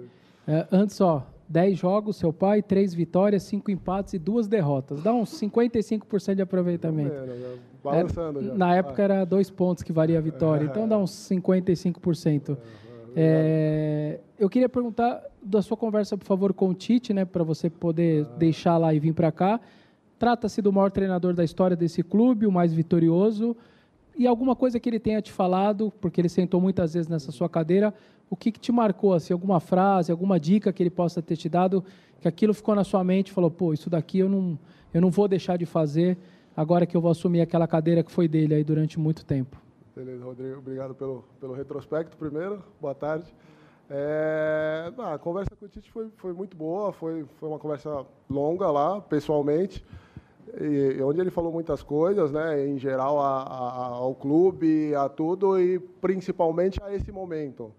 É, 0.47 0.67
antes, 0.71 0.99
ó, 0.99 1.25
10 1.47 1.77
jogos, 1.77 2.17
seu 2.17 2.33
pai, 2.33 2.61
3 2.61 2.93
vitórias, 2.93 3.43
5 3.43 3.71
empates 3.71 4.13
e 4.13 4.19
2 4.19 4.47
derrotas. 4.47 5.01
Dá 5.01 5.13
uns 5.13 5.31
55% 5.39 6.35
de 6.35 6.41
aproveitamento. 6.41 7.13
É, 7.13 7.55
balançando 7.83 8.39
é, 8.39 8.43
já. 8.43 8.53
Na 8.53 8.75
época 8.75 9.01
era 9.01 9.25
2 9.25 9.49
pontos 9.51 9.83
que 9.83 9.91
varia 9.91 10.17
a 10.17 10.21
vitória, 10.21 10.65
então 10.65 10.87
dá 10.87 10.97
uns 10.97 11.11
55%. 11.11 12.57
É, 13.21 14.19
eu 14.37 14.49
queria 14.49 14.69
perguntar 14.69 15.21
da 15.43 15.61
sua 15.61 15.75
conversa, 15.75 16.17
por 16.17 16.23
favor, 16.23 16.53
com 16.53 16.69
o 16.69 16.73
Tite, 16.73 17.13
né, 17.13 17.25
para 17.25 17.43
você 17.43 17.69
poder 17.69 18.25
ah. 18.25 18.37
deixar 18.37 18.77
lá 18.77 18.93
e 18.93 18.99
vir 18.99 19.13
para 19.13 19.29
cá. 19.29 19.59
Trata-se 20.17 20.61
do 20.61 20.71
maior 20.71 20.89
treinador 20.89 21.33
da 21.33 21.43
história 21.43 21.75
desse 21.75 22.01
clube, 22.01 22.45
o 22.45 22.51
mais 22.51 22.73
vitorioso. 22.73 23.57
E 24.17 24.25
alguma 24.25 24.55
coisa 24.55 24.79
que 24.79 24.87
ele 24.87 24.99
tenha 24.99 25.21
te 25.21 25.33
falado, 25.33 25.91
porque 25.99 26.21
ele 26.21 26.29
sentou 26.29 26.61
muitas 26.61 26.93
vezes 26.93 27.09
nessa 27.09 27.31
sua 27.31 27.49
cadeira, 27.49 27.93
o 28.29 28.37
que, 28.37 28.53
que 28.53 28.59
te 28.59 28.71
marcou? 28.71 29.13
Assim, 29.13 29.33
alguma 29.33 29.59
frase, 29.59 30.11
alguma 30.11 30.39
dica 30.39 30.71
que 30.71 30.81
ele 30.81 30.89
possa 30.89 31.21
ter 31.21 31.35
te 31.35 31.49
dado, 31.49 31.83
que 32.21 32.27
aquilo 32.27 32.53
ficou 32.53 32.73
na 32.73 32.85
sua 32.85 33.03
mente, 33.03 33.33
falou, 33.33 33.51
pô, 33.51 33.73
isso 33.73 33.89
daqui 33.89 34.19
eu 34.19 34.29
não, 34.29 34.57
eu 34.93 35.01
não 35.01 35.09
vou 35.09 35.27
deixar 35.27 35.57
de 35.57 35.65
fazer 35.65 36.17
agora 36.55 36.85
que 36.85 36.95
eu 36.95 37.01
vou 37.01 37.11
assumir 37.11 37.41
aquela 37.41 37.67
cadeira 37.67 38.01
que 38.01 38.11
foi 38.11 38.29
dele 38.29 38.55
aí 38.55 38.63
durante 38.63 38.97
muito 38.97 39.25
tempo. 39.25 39.68
Beleza, 39.99 40.23
Rodrigo, 40.23 40.59
obrigado 40.59 40.95
pelo, 40.95 41.25
pelo 41.41 41.53
retrospecto 41.53 42.15
primeiro, 42.15 42.63
boa 42.79 42.95
tarde. 42.95 43.35
É, 43.89 44.89
a 44.97 45.17
conversa 45.17 45.57
com 45.57 45.65
o 45.65 45.67
Tite 45.67 45.91
foi, 45.91 46.09
foi 46.15 46.31
muito 46.31 46.55
boa, 46.55 46.93
foi, 46.93 47.25
foi 47.37 47.49
uma 47.49 47.59
conversa 47.59 48.05
longa 48.29 48.71
lá, 48.71 49.01
pessoalmente, 49.01 49.85
e, 50.57 51.03
onde 51.03 51.19
ele 51.19 51.29
falou 51.29 51.51
muitas 51.51 51.83
coisas, 51.83 52.31
né, 52.31 52.65
em 52.65 52.79
geral 52.79 53.19
a, 53.19 53.43
a, 53.43 53.85
ao 53.87 54.15
clube, 54.15 54.95
a 54.95 55.09
tudo, 55.09 55.59
e 55.59 55.79
principalmente 55.79 56.81
a 56.81 56.95
esse 56.95 57.11
momento. 57.11 57.73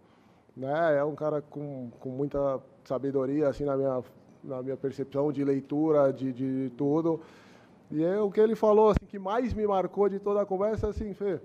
Né? 0.55 0.99
É 0.99 1.03
um 1.03 1.15
cara 1.15 1.41
com, 1.41 1.91
com 2.01 2.11
muita 2.11 2.61
sabedoria, 2.85 3.49
assim, 3.49 3.65
na 3.65 3.79
minha, 3.79 4.05
na 4.45 4.63
minha 4.63 4.77
percepção 4.77 5.33
de 5.33 5.43
leitura, 5.43 6.13
de, 6.13 6.35
de 6.35 6.71
tudo. 6.77 7.23
E 7.91 8.05
é, 8.05 8.21
o 8.21 8.31
que 8.31 8.41
ele 8.41 8.55
falou, 8.55 8.91
assim, 8.91 9.07
que 9.09 9.19
mais 9.19 9.55
me 9.55 9.67
marcou 9.67 10.07
de 10.07 10.19
toda 10.19 10.43
a 10.43 10.45
conversa, 10.45 10.87
assim, 10.87 11.15
Fê, 11.15 11.41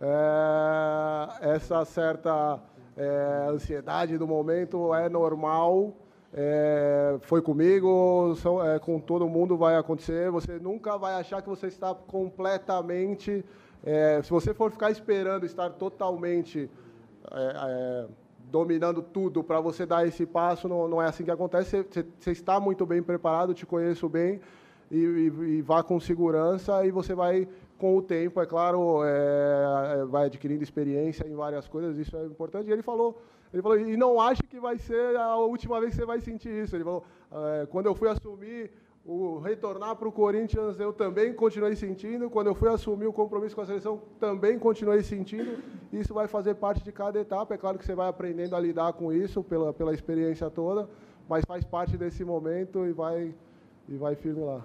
é, 0.00 1.54
essa 1.54 1.84
certa 1.84 2.60
é, 2.96 3.46
ansiedade 3.48 4.18
do 4.18 4.26
momento 4.26 4.94
é 4.94 5.08
normal, 5.08 5.92
é, 6.32 7.16
foi 7.22 7.40
comigo, 7.40 8.34
são, 8.36 8.64
é, 8.64 8.78
com 8.78 8.98
todo 8.98 9.28
mundo 9.28 9.56
vai 9.56 9.76
acontecer. 9.76 10.30
Você 10.30 10.58
nunca 10.58 10.98
vai 10.98 11.14
achar 11.14 11.40
que 11.40 11.48
você 11.48 11.68
está 11.68 11.94
completamente. 11.94 13.44
É, 13.84 14.20
se 14.22 14.30
você 14.30 14.52
for 14.52 14.72
ficar 14.72 14.90
esperando 14.90 15.46
estar 15.46 15.70
totalmente 15.70 16.68
é, 17.30 18.06
dominando 18.50 19.00
tudo 19.02 19.44
para 19.44 19.60
você 19.60 19.86
dar 19.86 20.06
esse 20.06 20.26
passo, 20.26 20.68
não, 20.68 20.88
não 20.88 21.00
é 21.00 21.06
assim 21.06 21.24
que 21.24 21.30
acontece. 21.30 21.82
Você, 21.82 22.04
você, 22.18 22.30
está 22.32 22.58
muito 22.58 22.84
bem 22.84 23.02
preparado, 23.02 23.54
te 23.54 23.64
conheço 23.64 24.08
bem 24.08 24.40
e, 24.90 24.96
e, 24.96 25.56
e, 25.56 25.62
vá 25.62 25.82
com 25.82 25.98
segurança 26.00 26.84
e 26.84 26.90
você 26.90 27.14
vai 27.14 27.48
com 27.78 27.96
o 27.96 28.02
tempo, 28.02 28.40
é 28.40 28.46
claro, 28.46 29.04
é, 29.04 30.00
é, 30.00 30.04
vai 30.04 30.26
adquirindo 30.26 30.62
experiência 30.62 31.26
em 31.26 31.34
várias 31.34 31.66
coisas, 31.66 31.96
isso 31.98 32.16
é 32.16 32.24
importante. 32.24 32.68
E 32.68 32.72
ele 32.72 32.82
falou, 32.82 33.20
ele 33.52 33.62
falou, 33.62 33.78
e 33.78 33.96
não 33.96 34.20
acho 34.20 34.42
que 34.44 34.60
vai 34.60 34.78
ser 34.78 35.16
a 35.16 35.36
última 35.36 35.80
vez 35.80 35.92
que 35.92 35.96
você 35.96 36.06
vai 36.06 36.20
sentir 36.20 36.50
isso. 36.50 36.74
Ele 36.74 36.84
falou, 36.84 37.04
é, 37.32 37.66
quando 37.66 37.86
eu 37.86 37.94
fui 37.94 38.08
assumir 38.08 38.70
o 39.04 39.38
retornar 39.38 39.96
para 39.96 40.08
o 40.08 40.12
Corinthians, 40.12 40.80
eu 40.80 40.92
também 40.92 41.34
continuei 41.34 41.76
sentindo. 41.76 42.30
Quando 42.30 42.46
eu 42.46 42.54
fui 42.54 42.68
assumir 42.70 43.06
o 43.06 43.12
compromisso 43.12 43.54
com 43.54 43.60
a 43.60 43.66
seleção, 43.66 44.00
também 44.18 44.58
continuei 44.58 45.02
sentindo. 45.02 45.62
Isso 45.92 46.14
vai 46.14 46.26
fazer 46.26 46.54
parte 46.54 46.82
de 46.82 46.90
cada 46.90 47.20
etapa. 47.20 47.54
É 47.54 47.58
claro 47.58 47.78
que 47.78 47.84
você 47.84 47.94
vai 47.94 48.08
aprendendo 48.08 48.56
a 48.56 48.60
lidar 48.60 48.94
com 48.94 49.12
isso 49.12 49.42
pela, 49.42 49.72
pela 49.72 49.92
experiência 49.92 50.48
toda, 50.48 50.88
mas 51.28 51.44
faz 51.44 51.64
parte 51.64 51.98
desse 51.98 52.24
momento 52.24 52.86
e 52.86 52.92
vai, 52.92 53.34
e 53.88 53.96
vai 53.96 54.14
firme 54.14 54.40
lá. 54.40 54.64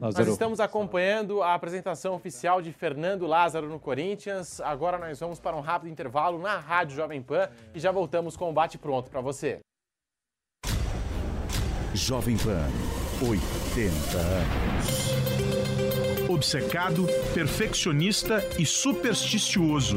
Lázaro. 0.00 0.24
Nós 0.24 0.32
estamos 0.32 0.60
acompanhando 0.60 1.42
a 1.42 1.54
apresentação 1.54 2.14
oficial 2.14 2.62
de 2.62 2.72
Fernando 2.72 3.26
Lázaro 3.26 3.68
no 3.68 3.80
Corinthians. 3.80 4.60
Agora 4.60 4.96
nós 4.98 5.18
vamos 5.18 5.40
para 5.40 5.56
um 5.56 5.60
rápido 5.60 5.90
intervalo 5.90 6.38
na 6.38 6.56
Rádio 6.58 6.96
Jovem 6.96 7.20
Pan 7.20 7.48
e 7.74 7.80
já 7.80 7.90
voltamos 7.90 8.36
com 8.36 8.48
o 8.48 8.52
bate 8.52 8.78
pronto 8.78 9.10
para 9.10 9.20
você. 9.20 9.58
Jovem 11.94 12.36
Pan, 12.36 12.68
80 13.20 14.18
anos 14.18 15.47
obcecado, 16.28 17.06
perfeccionista 17.34 18.46
e 18.58 18.66
supersticioso. 18.66 19.96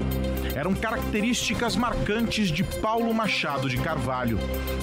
Eram 0.55 0.73
características 0.73 1.75
marcantes 1.75 2.49
de 2.49 2.63
Paulo 2.63 3.13
Machado 3.13 3.69
de 3.69 3.77
Carvalho. 3.77 4.39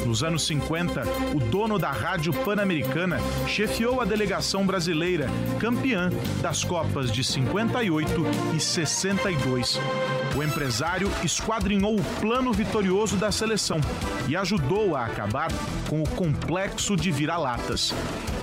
Nos 0.06 0.22
anos 0.22 0.46
50, 0.46 1.02
o 1.34 1.40
dono 1.40 1.78
da 1.78 1.90
Rádio 1.90 2.32
Pan-Americana 2.32 3.18
chefiou 3.46 4.00
a 4.00 4.04
delegação 4.04 4.66
brasileira, 4.66 5.26
campeã 5.58 6.10
das 6.40 6.64
Copas 6.64 7.10
de 7.10 7.24
58 7.24 8.24
e 8.54 8.60
62. 8.60 9.78
O 10.38 10.42
empresário 10.44 11.10
esquadrinhou 11.24 11.98
o 11.98 12.04
plano 12.20 12.52
vitorioso 12.52 13.16
da 13.16 13.32
seleção 13.32 13.80
e 14.28 14.36
ajudou 14.36 14.94
a 14.94 15.04
acabar 15.04 15.50
com 15.88 16.00
o 16.00 16.08
complexo 16.10 16.96
de 16.96 17.10
vira-latas. 17.10 17.92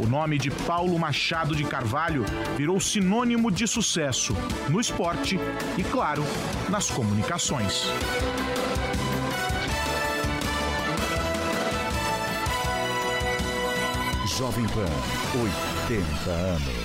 O 0.03 0.05
nome 0.05 0.37
de 0.37 0.51
Paulo 0.51 0.99
Machado 0.99 1.55
de 1.55 1.63
Carvalho 1.63 2.25
virou 2.57 2.81
sinônimo 2.81 3.49
de 3.49 3.65
sucesso 3.65 4.35
no 4.67 4.81
esporte 4.81 5.39
e, 5.77 5.83
claro, 5.85 6.25
nas 6.69 6.91
comunicações. 6.91 7.85
Jovem 14.37 14.67
Pan, 14.67 14.85
80 15.87 16.29
anos. 16.29 16.84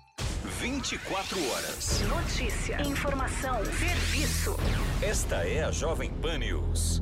24 0.61 1.49
horas. 1.49 2.01
Notícia, 2.01 2.79
informação, 2.83 3.65
serviço. 3.65 4.55
Esta 5.01 5.37
é 5.37 5.63
a 5.63 5.71
Jovem 5.71 6.11
Pan 6.21 6.37
News. 6.37 7.01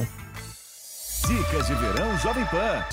now. 0.01 0.30
Dicas 1.27 1.67
de 1.67 1.75
Verão 1.75 2.17
Jovem 2.17 2.45
Pan. 2.45 2.83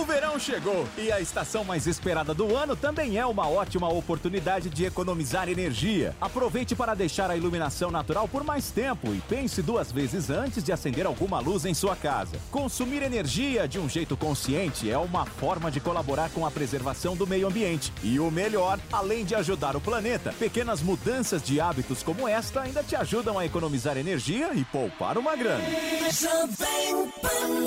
O 0.00 0.04
verão 0.04 0.38
chegou 0.38 0.86
e 0.96 1.10
a 1.10 1.20
estação 1.20 1.64
mais 1.64 1.86
esperada 1.86 2.32
do 2.32 2.56
ano 2.56 2.76
também 2.76 3.18
é 3.18 3.26
uma 3.26 3.48
ótima 3.48 3.88
oportunidade 3.88 4.68
de 4.70 4.84
economizar 4.84 5.48
energia. 5.48 6.14
Aproveite 6.20 6.74
para 6.76 6.94
deixar 6.94 7.30
a 7.30 7.36
iluminação 7.36 7.90
natural 7.90 8.28
por 8.28 8.44
mais 8.44 8.70
tempo 8.70 9.14
e 9.14 9.20
pense 9.28 9.62
duas 9.62 9.90
vezes 9.90 10.30
antes 10.30 10.62
de 10.62 10.72
acender 10.72 11.06
alguma 11.06 11.40
luz 11.40 11.64
em 11.64 11.74
sua 11.74 11.96
casa. 11.96 12.36
Consumir 12.50 13.02
energia 13.02 13.66
de 13.66 13.78
um 13.78 13.88
jeito 13.88 14.16
consciente 14.16 14.90
é 14.90 14.98
uma 14.98 15.24
forma 15.24 15.70
de 15.70 15.80
colaborar 15.80 16.30
com 16.30 16.46
a 16.46 16.50
preservação 16.50 17.16
do 17.16 17.26
meio 17.26 17.46
ambiente. 17.46 17.92
E 18.02 18.20
o 18.20 18.30
melhor, 18.30 18.78
além 18.92 19.24
de 19.24 19.34
ajudar 19.34 19.76
o 19.76 19.80
planeta, 19.80 20.34
pequenas 20.38 20.80
mudanças 20.80 21.42
de 21.42 21.60
hábitos 21.60 22.02
como 22.02 22.28
esta 22.28 22.62
ainda 22.62 22.82
te 22.82 22.94
ajudam 22.94 23.38
a 23.38 23.44
economizar 23.44 23.96
energia 23.96 24.52
e 24.54 24.64
poupar 24.64 25.18
uma 25.18 25.34
grana. 25.34 25.64
Jovem 26.10 27.10
Pan. 27.20 27.63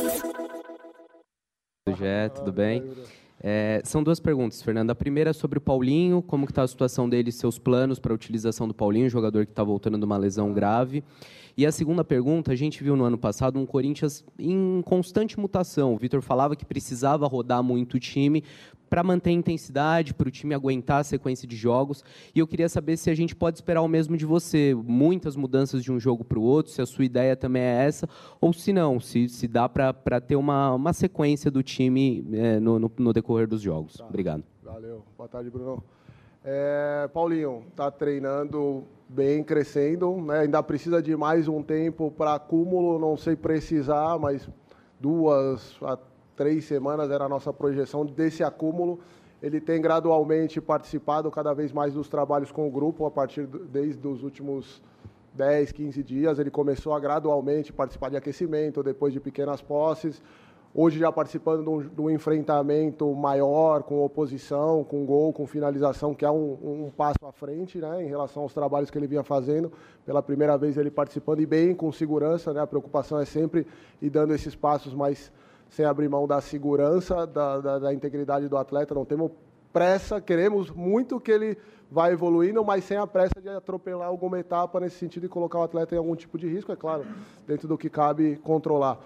Gé, 1.97 2.29
tudo 2.29 2.51
bem? 2.51 2.83
É, 3.39 3.81
são 3.85 4.03
duas 4.03 4.19
perguntas, 4.19 4.61
Fernando. 4.61 4.89
A 4.89 4.95
primeira 4.95 5.29
é 5.29 5.33
sobre 5.33 5.57
o 5.57 5.61
Paulinho, 5.61 6.21
como 6.21 6.45
está 6.45 6.63
a 6.63 6.67
situação 6.67 7.07
dele, 7.07 7.31
seus 7.31 7.59
planos 7.59 7.99
para 7.99 8.11
a 8.11 8.15
utilização 8.15 8.67
do 8.67 8.73
Paulinho, 8.73 9.09
jogador 9.09 9.45
que 9.45 9.51
está 9.51 9.63
voltando 9.63 9.97
de 9.97 10.05
uma 10.05 10.17
lesão 10.17 10.51
grave. 10.51 11.03
E 11.55 11.65
a 11.65 11.71
segunda 11.71 12.03
pergunta, 12.03 12.51
a 12.51 12.55
gente 12.55 12.83
viu 12.83 12.95
no 12.95 13.03
ano 13.03 13.17
passado 13.17 13.59
um 13.59 13.65
Corinthians 13.65 14.23
em 14.37 14.81
constante 14.83 15.39
mutação. 15.39 15.93
O 15.93 15.97
Vitor 15.97 16.21
falava 16.21 16.55
que 16.55 16.65
precisava 16.65 17.27
rodar 17.27 17.63
muito 17.63 17.95
o 17.95 17.99
time 17.99 18.43
para 18.89 19.03
manter 19.03 19.29
a 19.29 19.33
intensidade, 19.33 20.13
para 20.13 20.27
o 20.27 20.31
time 20.31 20.53
aguentar 20.53 21.01
a 21.01 21.03
sequência 21.03 21.47
de 21.47 21.55
jogos. 21.55 22.03
E 22.33 22.39
eu 22.39 22.47
queria 22.47 22.69
saber 22.69 22.97
se 22.97 23.09
a 23.09 23.15
gente 23.15 23.35
pode 23.35 23.57
esperar 23.57 23.81
o 23.81 23.87
mesmo 23.87 24.17
de 24.17 24.25
você, 24.25 24.75
muitas 24.75 25.35
mudanças 25.35 25.83
de 25.83 25.91
um 25.91 25.99
jogo 25.99 26.23
para 26.23 26.39
o 26.39 26.41
outro, 26.41 26.71
se 26.71 26.81
a 26.81 26.85
sua 26.85 27.05
ideia 27.05 27.35
também 27.35 27.61
é 27.61 27.85
essa, 27.85 28.07
ou 28.39 28.53
se 28.53 28.71
não, 28.73 28.99
se, 28.99 29.27
se 29.29 29.47
dá 29.47 29.67
para 29.67 30.21
ter 30.21 30.35
uma, 30.35 30.73
uma 30.73 30.93
sequência 30.93 31.51
do 31.51 31.61
time 31.61 32.25
é, 32.33 32.59
no, 32.59 32.79
no, 32.79 32.91
no, 32.97 33.13
decorrer 33.13 33.47
dos 33.47 33.61
jogos. 33.61 33.95
Tá. 33.95 34.05
Obrigado. 34.05 34.43
Valeu. 34.63 35.03
Boa 35.17 35.29
tarde, 35.29 35.49
Bruno. 35.49 35.83
É, 36.43 37.09
Paulinho, 37.13 37.63
está 37.69 37.91
treinando 37.91 38.83
bem, 39.09 39.43
crescendo, 39.43 40.15
né? 40.21 40.39
ainda 40.39 40.61
precisa 40.63 41.01
de 41.01 41.15
mais 41.15 41.47
um 41.47 41.61
tempo 41.61 42.11
para 42.11 42.35
acúmulo, 42.35 42.99
não 42.99 43.17
sei 43.17 43.35
precisar, 43.35 44.17
mas 44.17 44.49
duas 44.99 45.77
a 45.81 45.97
três 46.37 46.63
semanas 46.65 47.09
era 47.09 47.25
a 47.25 47.29
nossa 47.29 47.51
projeção 47.51 48.05
desse 48.05 48.43
acúmulo. 48.43 48.99
Ele 49.41 49.59
tem 49.59 49.81
gradualmente 49.81 50.61
participado 50.61 51.29
cada 51.29 51.53
vez 51.53 51.73
mais 51.73 51.93
dos 51.93 52.07
trabalhos 52.07 52.51
com 52.51 52.67
o 52.67 52.71
grupo, 52.71 53.05
a 53.05 53.11
partir 53.11 53.45
desde 53.45 54.07
os 54.07 54.23
últimos 54.23 54.81
10, 55.33 55.71
15 55.71 56.03
dias. 56.03 56.39
Ele 56.39 56.49
começou 56.49 56.93
a 56.93 56.99
gradualmente 56.99 57.73
participar 57.73 58.09
de 58.09 58.17
aquecimento, 58.17 58.81
depois 58.81 59.13
de 59.13 59.19
pequenas 59.19 59.61
posses. 59.61 60.21
hoje 60.73 60.99
já 60.99 61.11
participando 61.11 61.63
de 61.63 61.69
um, 61.69 61.81
de 61.81 62.01
um 62.01 62.09
enfrentamento 62.09 63.11
maior 63.15 63.81
com 63.81 64.03
oposição, 64.03 64.83
com 64.83 65.05
gol, 65.05 65.33
com 65.33 65.47
finalização, 65.47 66.13
que 66.13 66.25
é 66.25 66.29
um, 66.29 66.85
um, 66.85 66.91
passo 66.95 67.25
à 67.25 67.31
frente 67.31 67.79
né, 67.79 68.03
em 68.03 68.07
relação 68.07 68.43
aos 68.43 68.53
trabalhos 68.53 68.91
que 68.91 68.97
ele 68.97 69.07
vinha 69.07 69.23
fazendo. 69.23 69.71
Pela 70.05 70.21
primeira 70.21 70.55
vez 70.55 70.77
ele 70.77 70.91
participando 70.91 71.41
e 71.41 71.47
bem, 71.47 71.73
com 71.73 71.91
segurança. 71.91 72.53
Né, 72.53 72.61
a 72.61 72.67
preocupação 72.67 73.19
é 73.19 73.25
sempre 73.25 73.65
ir 74.01 74.09
dando 74.09 74.33
esses 74.33 74.55
passos, 74.55 74.93
mas 74.93 75.31
sem 75.69 75.85
abrir 75.85 76.09
mão 76.09 76.27
da 76.27 76.41
segurança, 76.41 77.25
da, 77.25 77.59
da, 77.59 77.79
da 77.79 77.93
integridade 77.93 78.47
do 78.47 78.57
atleta. 78.57 78.93
Não 78.93 79.05
temos 79.05 79.31
pressa, 79.71 80.19
queremos 80.19 80.71
muito 80.71 81.19
que 81.19 81.31
ele 81.31 81.57
vá 81.89 82.11
evoluindo, 82.11 82.63
mas 82.63 82.83
sem 82.83 82.97
a 82.97 83.07
pressa 83.07 83.41
de 83.41 83.49
atropelar 83.49 84.07
alguma 84.07 84.39
etapa 84.39 84.79
nesse 84.79 84.97
sentido 84.97 85.25
e 85.25 85.29
colocar 85.29 85.59
o 85.59 85.63
atleta 85.63 85.95
em 85.95 85.97
algum 85.97 86.15
tipo 86.15 86.37
de 86.37 86.47
risco, 86.47 86.71
é 86.71 86.75
claro, 86.75 87.05
dentro 87.45 87.67
do 87.67 87.77
que 87.77 87.89
cabe 87.89 88.37
controlar. 88.37 88.99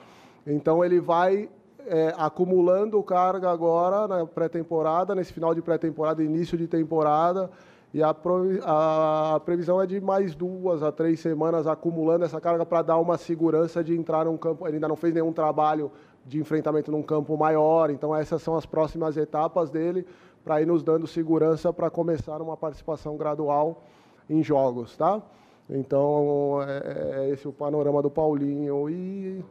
Então 0.45 0.83
ele 0.83 0.99
vai 0.99 1.49
é, 1.85 2.13
acumulando 2.17 3.01
carga 3.03 3.49
agora 3.49 4.07
na 4.07 4.25
pré-temporada, 4.25 5.13
nesse 5.13 5.33
final 5.33 5.53
de 5.53 5.61
pré-temporada, 5.61 6.23
início 6.23 6.57
de 6.57 6.67
temporada, 6.67 7.49
e 7.93 8.01
a, 8.01 8.15
a, 8.63 9.41
previsão 9.43 9.81
é 9.81 9.85
de 9.85 9.99
mais 9.99 10.33
duas 10.33 10.81
a 10.81 10.93
três 10.93 11.19
semanas 11.19 11.67
acumulando 11.67 12.23
essa 12.23 12.39
carga 12.39 12.65
para 12.65 12.81
dar 12.81 12.97
uma 12.97 13.17
segurança 13.17 13.83
de 13.83 13.93
entrar 13.93 14.25
num 14.25 14.37
campo. 14.37 14.65
Ele 14.65 14.77
ainda 14.77 14.87
não 14.87 14.95
fez 14.95 15.13
nenhum 15.13 15.33
trabalho 15.33 15.91
de 16.25 16.39
enfrentamento 16.39 16.91
num 16.91 17.01
campo 17.01 17.37
maior, 17.37 17.89
então 17.89 18.15
essas 18.15 18.41
são 18.41 18.55
as 18.55 18.65
próximas 18.65 19.17
etapas 19.17 19.69
dele 19.69 20.05
para 20.43 20.61
ir 20.61 20.67
nos 20.67 20.83
dando 20.83 21.07
segurança 21.07 21.71
para 21.71 21.89
começar 21.89 22.41
uma 22.41 22.57
participação 22.57 23.17
gradual 23.17 23.83
em 24.29 24.43
jogos, 24.43 24.95
tá? 24.97 25.21
Então 25.69 26.59
é, 26.63 27.25
é 27.25 27.29
esse 27.29 27.47
o 27.47 27.53
panorama 27.53 28.01
do 28.01 28.09
Paulinho 28.09 28.89
e 28.89 29.43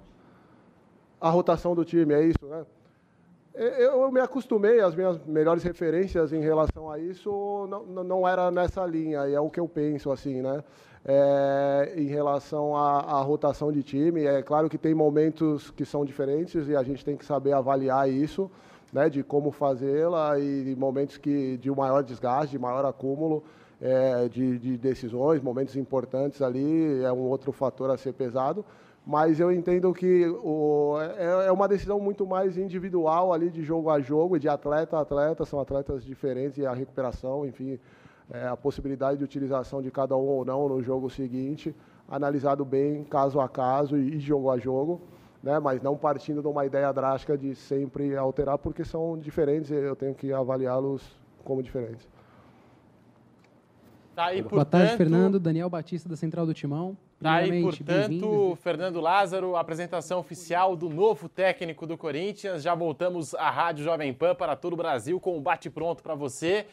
a 1.21 1.29
rotação 1.29 1.75
do 1.75 1.85
time, 1.85 2.15
é 2.15 2.25
isso, 2.25 2.47
né? 2.47 2.65
Eu 3.53 4.11
me 4.13 4.21
acostumei, 4.21 4.81
as 4.81 4.95
minhas 4.95 5.19
melhores 5.27 5.63
referências 5.65 6.33
em 6.33 6.41
relação 6.41 6.91
a 6.91 6.99
isso 6.99 7.67
não, 7.69 8.05
não 8.05 8.29
era 8.29 8.51
nessa 8.51 8.87
linha, 8.87 9.29
e 9.29 9.35
é 9.35 9.41
o 9.41 9.51
que 9.51 9.59
eu 9.59 9.69
penso, 9.69 10.11
assim, 10.11 10.41
né? 10.41 10.63
É, 11.05 11.95
em 11.97 12.07
relação 12.07 12.77
à, 12.77 13.01
à, 13.01 13.23
rotação 13.23 13.73
de 13.73 13.83
time, 13.83 14.25
é 14.25 14.43
claro 14.43 14.69
que 14.69 14.77
tem 14.77 14.95
momentos 14.95 15.71
que 15.71 15.85
são 15.85 16.05
diferentes 16.05 16.69
e 16.69 16.77
a 16.77 16.83
gente 16.83 17.03
tem 17.03 17.17
que 17.17 17.25
saber 17.25 17.53
avaliar 17.53 18.11
isso, 18.11 18.51
né? 18.93 19.09
De 19.09 19.23
como 19.23 19.51
fazê-la 19.51 20.39
e 20.39 20.77
momentos 20.77 21.17
que 21.17 21.57
de 21.57 21.71
maior 21.71 22.03
desgaste, 22.03 22.51
de 22.51 22.59
maior 22.59 22.85
acúmulo 22.85 23.43
é, 23.81 24.29
de, 24.29 24.59
de 24.59 24.77
decisões, 24.77 25.41
momentos 25.43 25.75
importantes 25.75 26.43
ali, 26.43 27.03
é 27.03 27.11
um 27.11 27.21
outro 27.21 27.51
fator 27.51 27.91
a 27.91 27.97
ser 27.97 28.13
pesado 28.13 28.65
mas 29.05 29.41
eu 29.41 29.51
entendo 29.51 29.93
que 29.93 30.27
o, 30.27 30.97
é, 31.01 31.47
é, 31.47 31.53
uma 31.53 31.67
decisão 31.67 31.99
muito 31.99 32.27
mais 32.27 32.57
individual 32.57 33.33
ali 33.33 33.51
de 33.51 33.63
jogo 33.63 33.91
a 33.91 34.01
jogo 34.01 34.39
de 34.39 34.49
atleta 34.49 34.99
a 34.99 35.01
atleta, 35.01 35.45
são 35.45 35.59
atletas 35.59 36.05
diferentes 36.05 36.59
e 36.59 36.67
a 36.67 36.73
recuperação, 36.73 37.47
enfim, 37.47 37.79
é, 38.33 38.47
a 38.47 38.57
possibilidade 38.57 39.19
de 39.19 39.25
utilização 39.25 39.83
de 39.83 39.91
cada 39.91 40.17
um 40.17 40.27
ou 40.27 40.45
não 40.45 40.69
no 40.69 40.83
jogo 40.83 41.11
seguinte, 41.11 41.75
analisado 42.09 42.65
bem 42.65 43.05
caso 43.05 43.41
a 43.41 43.49
caso 43.49 43.97
e, 43.97 44.17
e 44.17 44.21
jogo 44.21 44.51
a 44.51 44.59
jogo, 44.59 45.01
né, 45.43 45.59
mas 45.59 45.83
não 45.83 45.97
partindo 45.97 46.41
de 46.41 46.49
uma 46.49 46.65
ideia 46.65 46.93
drástica 46.93 47.37
de 47.37 47.55
sempre 47.55 48.17
alterar, 48.17 48.59
porque 48.59 48.85
são 48.85 49.19
diferentes 49.19 49.71
e 49.71 49.75
eu 49.75 49.97
tenho 49.97 50.15
que 50.15 50.33
avaliá-los 50.33 51.03
como 51.45 51.63
diferentes. 51.63 52.07
Tá 54.15 54.27
aí, 54.27 54.43
Boa 54.43 54.65
tarde, 54.65 54.97
Fernando. 54.97 55.41
Daniel 55.41 55.71
Batista, 55.71 56.09
da 56.09 56.17
Central 56.17 56.45
do 56.45 56.53
Timão. 56.53 56.97
Tá 57.23 57.35
aí, 57.35 57.63
portanto, 57.63 58.57
Fernando 58.63 59.01
Lázaro, 59.01 59.57
apresentação 59.57 60.19
oficial 60.19 60.77
do 60.77 60.89
novo 60.89 61.29
técnico 61.29 61.87
do 61.87 61.97
Corinthians. 61.97 62.63
Já 62.63 62.75
voltamos 62.75 63.35
à 63.35 63.51
Rádio 63.51 63.85
Jovem 63.85 64.13
Pan 64.13 64.35
para 64.35 64.57
todo 64.57 64.75
o 64.75 64.77
Brasil 64.77 65.19
com 65.21 65.37
um 65.37 65.41
bate-pronto 65.41 66.03
para 66.03 66.15
você. 66.15 66.67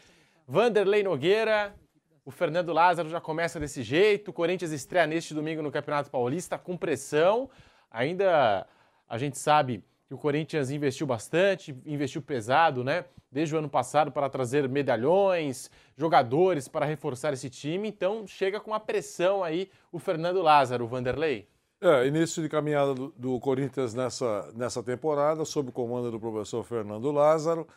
Vanderlei 0.50 1.04
Nogueira, 1.04 1.76
o 2.24 2.32
Fernando 2.32 2.72
Lázaro 2.72 3.10
já 3.10 3.20
começa 3.20 3.60
desse 3.60 3.84
jeito. 3.84 4.32
O 4.32 4.34
Corinthians 4.34 4.72
estreia 4.72 5.06
neste 5.06 5.34
domingo 5.34 5.62
no 5.62 5.70
Campeonato 5.70 6.10
Paulista 6.10 6.58
com 6.58 6.78
pressão. 6.78 7.50
Ainda 7.92 8.66
a 9.10 9.18
gente 9.18 9.38
sabe 9.38 9.84
que 10.08 10.14
o 10.14 10.18
Corinthians 10.18 10.72
investiu 10.72 11.06
bastante, 11.06 11.76
investiu 11.86 12.22
pesado, 12.22 12.82
né? 12.82 13.04
Desde 13.30 13.54
o 13.54 13.58
ano 13.58 13.68
passado 13.68 14.10
para 14.10 14.30
trazer 14.30 14.70
medalhões, 14.70 15.70
jogadores 15.98 16.70
para 16.70 16.86
reforçar 16.86 17.34
esse 17.34 17.50
time. 17.50 17.90
Então 17.90 18.26
chega 18.26 18.58
com 18.62 18.74
a 18.74 18.80
pressão 18.80 19.44
aí 19.44 19.70
o 19.92 20.00
Fernando 20.00 20.42
Lázaro, 20.42 20.88
Vanderlei. 20.88 21.46
É, 21.82 22.08
início 22.08 22.42
de 22.42 22.48
caminhada 22.48 22.94
do, 22.94 23.14
do, 23.18 23.38
Corinthians 23.42 23.94
nessa, 23.94 24.50
nessa 24.56 24.82
temporada, 24.82 25.44
sob 25.44 25.70
o 25.70 25.74
comando 25.74 26.10
do 26.10 26.20
professor 26.20 26.64
Fernando 26.64 27.12
Lázaro. 27.12 27.68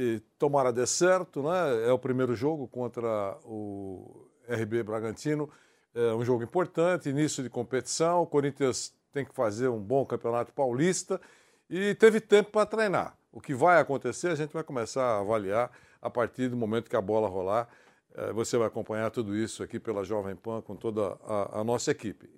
E 0.00 0.20
tomara 0.38 0.72
dê 0.72 0.86
certo, 0.86 1.42
né? 1.42 1.88
É 1.88 1.92
o 1.92 1.98
primeiro 1.98 2.32
jogo 2.36 2.68
contra 2.68 3.36
o 3.42 4.28
RB 4.48 4.84
Bragantino. 4.84 5.50
É 5.92 6.14
um 6.14 6.24
jogo 6.24 6.44
importante, 6.44 7.08
início 7.08 7.42
de 7.42 7.50
competição. 7.50 8.22
O 8.22 8.26
Corinthians 8.26 8.94
tem 9.12 9.24
que 9.24 9.34
fazer 9.34 9.66
um 9.66 9.80
bom 9.80 10.06
campeonato 10.06 10.52
paulista 10.52 11.20
e 11.68 11.96
teve 11.96 12.20
tempo 12.20 12.52
para 12.52 12.64
treinar. 12.64 13.18
O 13.32 13.40
que 13.40 13.52
vai 13.52 13.80
acontecer, 13.80 14.28
a 14.28 14.36
gente 14.36 14.52
vai 14.52 14.62
começar 14.62 15.02
a 15.02 15.18
avaliar 15.18 15.68
a 16.00 16.08
partir 16.08 16.48
do 16.48 16.56
momento 16.56 16.88
que 16.88 16.94
a 16.94 17.02
bola 17.02 17.26
rolar. 17.26 17.68
Eh, 18.14 18.32
você 18.32 18.56
vai 18.56 18.68
acompanhar 18.68 19.10
tudo 19.10 19.34
isso 19.34 19.64
aqui 19.64 19.80
pela 19.80 20.04
Jovem 20.04 20.36
Pan 20.36 20.62
com 20.62 20.76
toda 20.76 21.18
a, 21.24 21.58
a 21.58 21.64
nossa 21.64 21.90
equipe. 21.90 22.30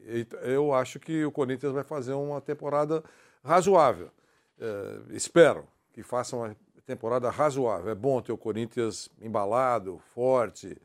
Eu 0.44 0.72
acho 0.72 0.98
que 0.98 1.26
o 1.26 1.30
Corinthians 1.30 1.74
vai 1.74 1.84
fazer 1.84 2.14
uma 2.14 2.40
temporada 2.40 3.04
razoável. 3.44 4.10
É, 4.58 5.00
espero 5.10 5.68
que 5.92 6.02
faça 6.02 6.36
uma 6.36 6.56
temporada 6.94 7.30
razoável. 7.30 7.90
É 7.90 7.94
bom 7.94 8.20
ter 8.20 8.32
o 8.32 8.38
Corinthians 8.38 9.08
embalado, 9.20 10.00
forte, 10.14 10.76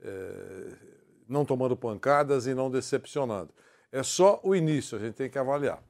é, 0.00 0.72
não 1.28 1.44
tomando 1.44 1.76
pancadas 1.76 2.46
e 2.46 2.54
não 2.54 2.70
decepcionando. 2.70 3.50
É 3.90 4.02
só 4.02 4.40
o 4.42 4.54
início, 4.54 4.98
a 4.98 5.00
gente 5.00 5.14
tem 5.14 5.30
que 5.30 5.38
avaliar. 5.38 5.82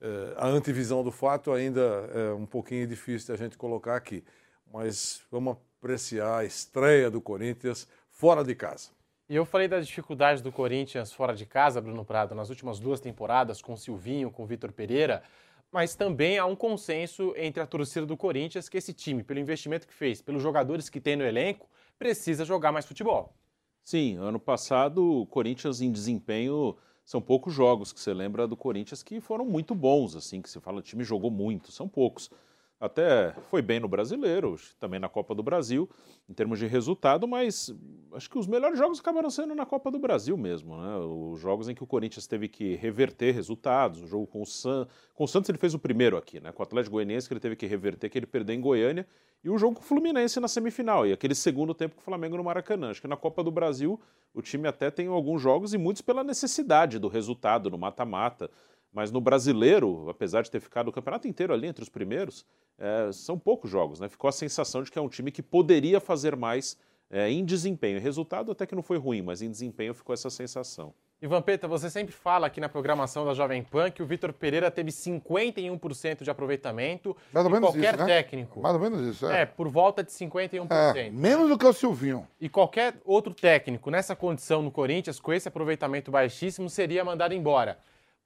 Eh, 0.00 0.34
a 0.36 0.46
antivisão 0.46 1.04
do 1.04 1.12
fato 1.12 1.52
ainda 1.52 1.80
é 2.14 2.32
um 2.32 2.46
pouquinho 2.46 2.86
difícil 2.86 3.26
de 3.26 3.40
a 3.40 3.44
gente 3.44 3.56
colocar 3.56 3.96
aqui, 3.96 4.24
mas 4.72 5.22
vamos 5.30 5.56
apreciar 5.78 6.38
a 6.38 6.44
estreia 6.44 7.10
do 7.10 7.20
Corinthians 7.20 7.86
fora 8.08 8.42
de 8.42 8.54
casa. 8.54 8.90
E 9.28 9.36
eu 9.36 9.44
falei 9.44 9.68
das 9.68 9.86
dificuldades 9.86 10.42
do 10.42 10.50
Corinthians 10.50 11.12
fora 11.12 11.34
de 11.34 11.46
casa, 11.46 11.80
Bruno 11.80 12.04
Prado, 12.04 12.34
nas 12.34 12.48
últimas 12.48 12.80
duas 12.80 12.98
temporadas, 12.98 13.62
com 13.62 13.74
o 13.74 13.76
Silvinho, 13.76 14.30
com 14.30 14.42
o 14.42 14.46
Vitor 14.46 14.72
Pereira, 14.72 15.22
mas 15.72 15.94
também 15.94 16.38
há 16.38 16.44
um 16.46 16.56
consenso 16.56 17.32
entre 17.36 17.62
a 17.62 17.66
torcida 17.66 18.04
do 18.04 18.16
Corinthians 18.16 18.68
que 18.68 18.76
esse 18.76 18.92
time, 18.92 19.22
pelo 19.22 19.40
investimento 19.40 19.86
que 19.86 19.94
fez, 19.94 20.20
pelos 20.20 20.42
jogadores 20.42 20.88
que 20.88 21.00
tem 21.00 21.16
no 21.16 21.24
elenco, 21.24 21.68
precisa 21.98 22.44
jogar 22.44 22.72
mais 22.72 22.86
futebol. 22.86 23.34
Sim, 23.84 24.16
ano 24.16 24.38
passado 24.38 25.22
o 25.22 25.26
Corinthians 25.26 25.80
em 25.80 25.90
desempenho 25.90 26.76
são 27.04 27.20
poucos 27.20 27.52
jogos 27.54 27.92
que 27.92 28.00
você 28.00 28.12
lembra 28.12 28.46
do 28.46 28.56
Corinthians 28.56 29.02
que 29.02 29.20
foram 29.20 29.44
muito 29.44 29.74
bons, 29.74 30.14
assim, 30.14 30.40
que 30.40 30.48
você 30.48 30.60
fala, 30.60 30.78
o 30.78 30.82
time 30.82 31.02
jogou 31.02 31.30
muito, 31.30 31.72
são 31.72 31.88
poucos. 31.88 32.30
Até 32.80 33.34
foi 33.50 33.60
bem 33.60 33.78
no 33.78 33.86
Brasileiro, 33.86 34.56
também 34.78 34.98
na 34.98 35.08
Copa 35.08 35.34
do 35.34 35.42
Brasil, 35.42 35.86
em 36.26 36.32
termos 36.32 36.58
de 36.58 36.66
resultado, 36.66 37.28
mas 37.28 37.70
acho 38.14 38.30
que 38.30 38.38
os 38.38 38.46
melhores 38.46 38.78
jogos 38.78 38.98
acabaram 38.98 39.28
sendo 39.28 39.54
na 39.54 39.66
Copa 39.66 39.90
do 39.90 39.98
Brasil 39.98 40.34
mesmo, 40.34 40.78
né? 40.78 40.96
Os 40.96 41.38
jogos 41.38 41.68
em 41.68 41.74
que 41.74 41.84
o 41.84 41.86
Corinthians 41.86 42.26
teve 42.26 42.48
que 42.48 42.76
reverter 42.76 43.34
resultados, 43.34 44.00
o 44.00 44.06
jogo 44.06 44.26
com 44.26 44.40
o, 44.40 44.46
San... 44.46 44.88
com 45.14 45.24
o 45.24 45.28
Santos 45.28 45.50
ele 45.50 45.58
fez 45.58 45.74
o 45.74 45.78
primeiro 45.78 46.16
aqui, 46.16 46.40
né? 46.40 46.52
Com 46.52 46.62
o 46.62 46.64
Atlético 46.64 46.94
Goianiense 46.94 47.28
que 47.28 47.34
ele 47.34 47.40
teve 47.40 47.54
que 47.54 47.66
reverter, 47.66 48.08
que 48.08 48.16
ele 48.16 48.26
perdeu 48.26 48.56
em 48.56 48.60
Goiânia, 48.62 49.06
e 49.44 49.50
o 49.50 49.58
jogo 49.58 49.76
com 49.76 49.82
o 49.82 49.84
Fluminense 49.84 50.40
na 50.40 50.48
semifinal, 50.48 51.06
e 51.06 51.12
aquele 51.12 51.34
segundo 51.34 51.74
tempo 51.74 51.96
com 51.96 52.00
o 52.00 52.04
Flamengo 52.04 52.38
no 52.38 52.44
Maracanã. 52.44 52.90
Acho 52.90 53.02
que 53.02 53.08
na 53.08 53.16
Copa 53.16 53.44
do 53.44 53.50
Brasil 53.50 54.00
o 54.32 54.40
time 54.40 54.66
até 54.66 54.90
tem 54.90 55.06
alguns 55.06 55.42
jogos 55.42 55.74
e 55.74 55.78
muitos 55.78 56.00
pela 56.00 56.24
necessidade 56.24 56.98
do 56.98 57.08
resultado 57.08 57.68
no 57.68 57.76
mata-mata. 57.76 58.50
Mas 58.92 59.12
no 59.12 59.20
brasileiro, 59.20 60.08
apesar 60.10 60.42
de 60.42 60.50
ter 60.50 60.60
ficado 60.60 60.88
o 60.88 60.92
campeonato 60.92 61.28
inteiro 61.28 61.52
ali 61.52 61.66
entre 61.68 61.82
os 61.82 61.88
primeiros, 61.88 62.44
é, 62.78 63.12
são 63.12 63.38
poucos 63.38 63.70
jogos, 63.70 64.00
né? 64.00 64.08
Ficou 64.08 64.28
a 64.28 64.32
sensação 64.32 64.82
de 64.82 64.90
que 64.90 64.98
é 64.98 65.02
um 65.02 65.08
time 65.08 65.30
que 65.30 65.42
poderia 65.42 66.00
fazer 66.00 66.34
mais 66.34 66.76
é, 67.10 67.30
em 67.30 67.44
desempenho. 67.44 68.00
Resultado 68.00 68.52
até 68.52 68.66
que 68.66 68.74
não 68.74 68.82
foi 68.82 68.98
ruim, 68.98 69.22
mas 69.22 69.42
em 69.42 69.50
desempenho 69.50 69.94
ficou 69.94 70.12
essa 70.12 70.30
sensação. 70.30 70.92
Ivan 71.22 71.42
Peta, 71.42 71.68
você 71.68 71.90
sempre 71.90 72.14
fala 72.14 72.46
aqui 72.46 72.60
na 72.60 72.68
programação 72.68 73.26
da 73.26 73.34
Jovem 73.34 73.62
Pan 73.62 73.90
que 73.90 74.02
o 74.02 74.06
Vitor 74.06 74.32
Pereira 74.32 74.70
teve 74.70 74.90
51% 74.90 76.22
de 76.22 76.30
aproveitamento. 76.30 77.14
Mais 77.30 77.44
ou 77.44 77.52
menos 77.52 77.68
qualquer 77.68 77.94
isso, 77.94 78.04
né? 78.04 78.06
técnico. 78.06 78.60
Mais 78.60 78.74
ou 78.74 78.80
menos 78.80 79.00
isso, 79.06 79.26
é. 79.26 79.42
É, 79.42 79.46
por 79.46 79.68
volta 79.68 80.02
de 80.02 80.10
51%. 80.10 80.96
É, 80.96 81.10
menos 81.10 81.50
do 81.50 81.58
que 81.58 81.66
o 81.66 81.74
Silvinho. 81.74 82.26
E 82.40 82.48
qualquer 82.48 82.94
outro 83.04 83.34
técnico 83.34 83.90
nessa 83.90 84.16
condição 84.16 84.62
no 84.62 84.70
Corinthians, 84.70 85.20
com 85.20 85.30
esse 85.30 85.46
aproveitamento 85.46 86.10
baixíssimo, 86.10 86.70
seria 86.70 87.04
mandado 87.04 87.34
embora. 87.34 87.78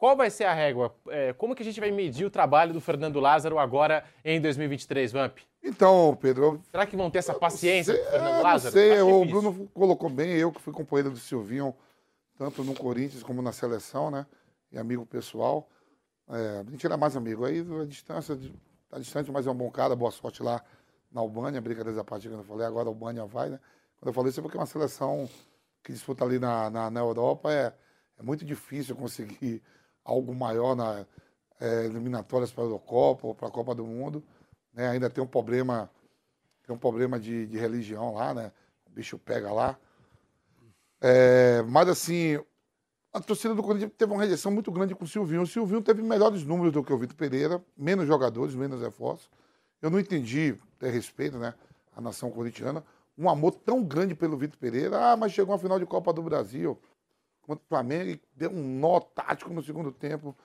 Qual 0.04 0.14
vai 0.14 0.28
ser 0.28 0.44
a 0.44 0.52
régua? 0.52 0.94
É, 1.08 1.32
como 1.32 1.54
que 1.54 1.62
a 1.62 1.64
gente 1.64 1.80
vai 1.80 1.90
medir 1.90 2.26
o 2.26 2.30
trabalho 2.30 2.74
do 2.74 2.80
Fernando 2.82 3.18
Lázaro 3.20 3.58
agora 3.58 4.04
em 4.22 4.38
2023, 4.38 5.10
Vamp? 5.10 5.38
Então, 5.62 6.14
Pedro. 6.20 6.60
Será 6.70 6.84
que 6.84 6.94
vão 6.94 7.10
ter 7.10 7.20
essa 7.20 7.32
paciência 7.32 7.96
com 7.96 8.02
o 8.02 8.10
Fernando 8.10 8.42
Lázaro? 8.42 8.76
Não 8.76 8.82
sei, 8.82 9.00
o 9.00 9.24
Bruno 9.24 9.66
colocou 9.72 10.10
bem, 10.10 10.32
eu 10.32 10.52
que 10.52 10.60
fui 10.60 10.74
companheiro 10.74 11.10
do 11.10 11.16
Silvinho 11.16 11.74
tanto 12.36 12.62
no 12.62 12.74
Corinthians 12.74 13.22
como 13.22 13.40
na 13.40 13.50
seleção, 13.50 14.10
né? 14.10 14.26
E 14.70 14.76
amigo 14.76 15.06
pessoal. 15.06 15.70
É, 16.28 16.62
a 16.66 16.70
gente 16.70 16.84
era 16.84 16.98
mais 16.98 17.16
amigo. 17.16 17.46
Aí 17.46 17.64
a 17.80 17.86
distância, 17.86 18.38
tá 18.90 18.98
distante, 18.98 19.32
mas 19.32 19.46
é 19.46 19.50
um 19.50 19.56
bom 19.56 19.70
cara, 19.70 19.96
boa 19.96 20.10
sorte 20.10 20.42
lá 20.42 20.62
na 21.10 21.22
Albânia, 21.22 21.62
brincadeira 21.62 21.96
da 21.96 22.04
parte 22.04 22.28
que 22.28 22.34
eu 22.34 22.44
falei, 22.44 22.66
agora 22.66 22.88
a 22.88 22.90
Albânia 22.90 23.24
vai, 23.24 23.48
né? 23.48 23.58
Quando 23.98 24.08
eu 24.08 24.12
falei 24.12 24.28
isso 24.28 24.40
é 24.40 24.42
porque 24.42 24.58
é 24.58 24.60
uma 24.60 24.66
seleção 24.66 25.26
que 25.82 25.94
disputa 25.94 26.26
ali 26.26 26.38
na, 26.38 26.68
na, 26.68 26.90
na 26.90 27.00
Europa 27.00 27.50
é, 27.50 27.72
é 28.18 28.22
muito 28.22 28.44
difícil 28.44 28.94
conseguir 28.94 29.62
algo 30.04 30.34
maior 30.34 30.76
na 30.76 31.06
é, 31.60 31.84
eliminatórias 31.86 32.52
para 32.52 32.64
a 32.64 32.66
Eurocopa 32.66 33.26
ou 33.26 33.34
para 33.34 33.48
a 33.48 33.50
Copa 33.50 33.74
do 33.74 33.84
Mundo. 33.84 34.22
Né? 34.72 34.88
Ainda 34.88 35.08
tem 35.08 35.22
um 35.22 35.26
problema, 35.26 35.90
tem 36.66 36.74
um 36.74 36.78
problema 36.78 37.18
de, 37.18 37.46
de 37.46 37.58
religião 37.58 38.14
lá, 38.14 38.34
né? 38.34 38.52
O 38.86 38.90
bicho 38.90 39.18
pega 39.18 39.52
lá. 39.52 39.78
É, 41.00 41.62
mas 41.62 41.88
assim, 41.88 42.38
a 43.12 43.20
torcida 43.20 43.54
do 43.54 43.62
Corinthians 43.62 43.92
teve 43.96 44.12
uma 44.12 44.20
rejeição 44.20 44.50
muito 44.50 44.70
grande 44.70 44.94
com 44.94 45.04
o 45.04 45.08
Silvinho. 45.08 45.42
O 45.42 45.46
Silvinho 45.46 45.80
teve 45.80 46.02
melhores 46.02 46.44
números 46.44 46.72
do 46.72 46.82
que 46.82 46.92
o 46.92 46.98
Vitor 46.98 47.16
Pereira, 47.16 47.62
menos 47.76 48.06
jogadores, 48.06 48.54
menos 48.54 48.80
reforços. 48.80 49.30
Eu 49.80 49.90
não 49.90 50.00
entendi, 50.00 50.56
ter 50.78 50.90
respeito, 50.90 51.38
né, 51.38 51.54
a 51.94 52.00
nação 52.00 52.30
corintiana, 52.30 52.82
um 53.16 53.28
amor 53.28 53.52
tão 53.52 53.84
grande 53.84 54.14
pelo 54.14 54.36
Vitor 54.36 54.58
Pereira. 54.58 55.12
Ah, 55.12 55.16
mas 55.16 55.32
chegou 55.32 55.52
uma 55.52 55.58
final 55.58 55.78
de 55.78 55.86
Copa 55.86 56.12
do 56.12 56.22
Brasil 56.22 56.78
contra 57.46 57.64
o 57.64 57.68
Flamengo 57.68 58.10
e 58.10 58.20
deu 58.34 58.50
um 58.50 58.78
nó 58.78 59.00
tático 59.00 59.52
no 59.52 59.62
segundo 59.62 59.92
tempo. 59.92 60.36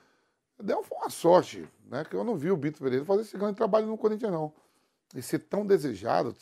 Deu 0.62 0.84
uma 0.90 1.08
sorte, 1.08 1.66
né? 1.86 2.04
Que 2.04 2.14
eu 2.14 2.22
não 2.22 2.36
vi 2.36 2.50
o 2.50 2.56
Vitor 2.56 2.82
Pereira 2.82 3.04
fazer 3.04 3.22
esse 3.22 3.36
grande 3.36 3.56
trabalho 3.56 3.86
no 3.86 3.96
Corinthians, 3.96 4.30
não. 4.30 4.52
E 5.14 5.22
ser 5.22 5.38
tão 5.40 5.66
desejado, 5.66 6.34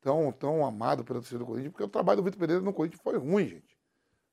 tão, 0.00 0.32
tão 0.32 0.64
amado 0.64 1.04
pela 1.04 1.20
torcida 1.20 1.38
do 1.38 1.46
Corinthians, 1.46 1.72
porque 1.72 1.84
o 1.84 1.88
trabalho 1.88 2.22
do 2.22 2.24
Vitor 2.24 2.40
Pereira 2.40 2.62
no 2.62 2.72
Corinthians 2.72 3.02
foi 3.02 3.16
ruim, 3.18 3.46
gente. 3.46 3.78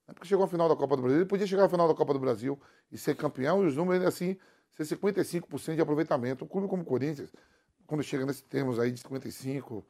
É 0.07 0.13
porque 0.13 0.27
chegou 0.27 0.45
à 0.45 0.47
final 0.47 0.69
da 0.69 0.75
Copa 0.75 0.95
do 0.95 1.01
Brasil, 1.01 1.19
ele 1.19 1.29
podia 1.29 1.45
chegar 1.45 1.65
à 1.65 1.69
final 1.69 1.87
da 1.87 1.93
Copa 1.93 2.13
do 2.13 2.19
Brasil 2.19 2.57
e 2.89 2.97
ser 2.97 3.15
campeão, 3.15 3.63
e 3.63 3.67
os 3.67 3.75
números 3.75 4.05
assim, 4.05 4.37
ser 4.71 4.83
55% 4.83 5.75
de 5.75 5.81
aproveitamento. 5.81 6.45
Um 6.45 6.47
clube 6.47 6.67
como 6.69 6.83
o 6.83 6.85
Corinthians, 6.85 7.29
quando 7.85 8.01
chega 8.01 8.25
nesses 8.25 8.41
termos 8.41 8.79
aí 8.79 8.91
de 8.91 9.03
55%, 9.03 9.83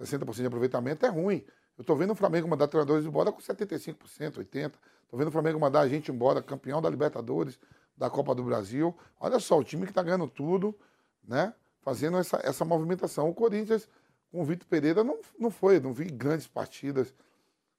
60% 0.00 0.34
de 0.36 0.46
aproveitamento, 0.46 1.04
é 1.04 1.08
ruim. 1.08 1.44
Eu 1.76 1.82
estou 1.82 1.96
vendo 1.96 2.12
o 2.12 2.14
Flamengo 2.14 2.48
mandar 2.48 2.68
treinadores 2.68 3.04
embora 3.04 3.32
com 3.32 3.40
75%, 3.40 4.38
80%. 4.38 4.72
Estou 5.08 5.18
vendo 5.18 5.28
o 5.28 5.32
Flamengo 5.32 5.58
mandar 5.58 5.80
a 5.80 5.88
gente 5.88 6.12
embora, 6.12 6.42
campeão 6.42 6.82
da 6.82 6.90
Libertadores, 6.90 7.58
da 7.96 8.10
Copa 8.10 8.34
do 8.34 8.42
Brasil. 8.44 8.94
Olha 9.18 9.40
só, 9.40 9.58
o 9.58 9.64
time 9.64 9.84
que 9.84 9.90
está 9.90 10.02
ganhando 10.02 10.28
tudo, 10.28 10.78
né? 11.26 11.54
Fazendo 11.80 12.18
essa, 12.18 12.38
essa 12.44 12.62
movimentação. 12.62 13.26
O 13.30 13.34
Corinthians, 13.34 13.88
com 14.30 14.42
o 14.42 14.44
Vitor 14.44 14.68
Pereira, 14.68 15.02
não, 15.02 15.18
não 15.38 15.50
foi, 15.50 15.80
não 15.80 15.94
vi 15.94 16.04
grandes 16.04 16.46
partidas 16.46 17.14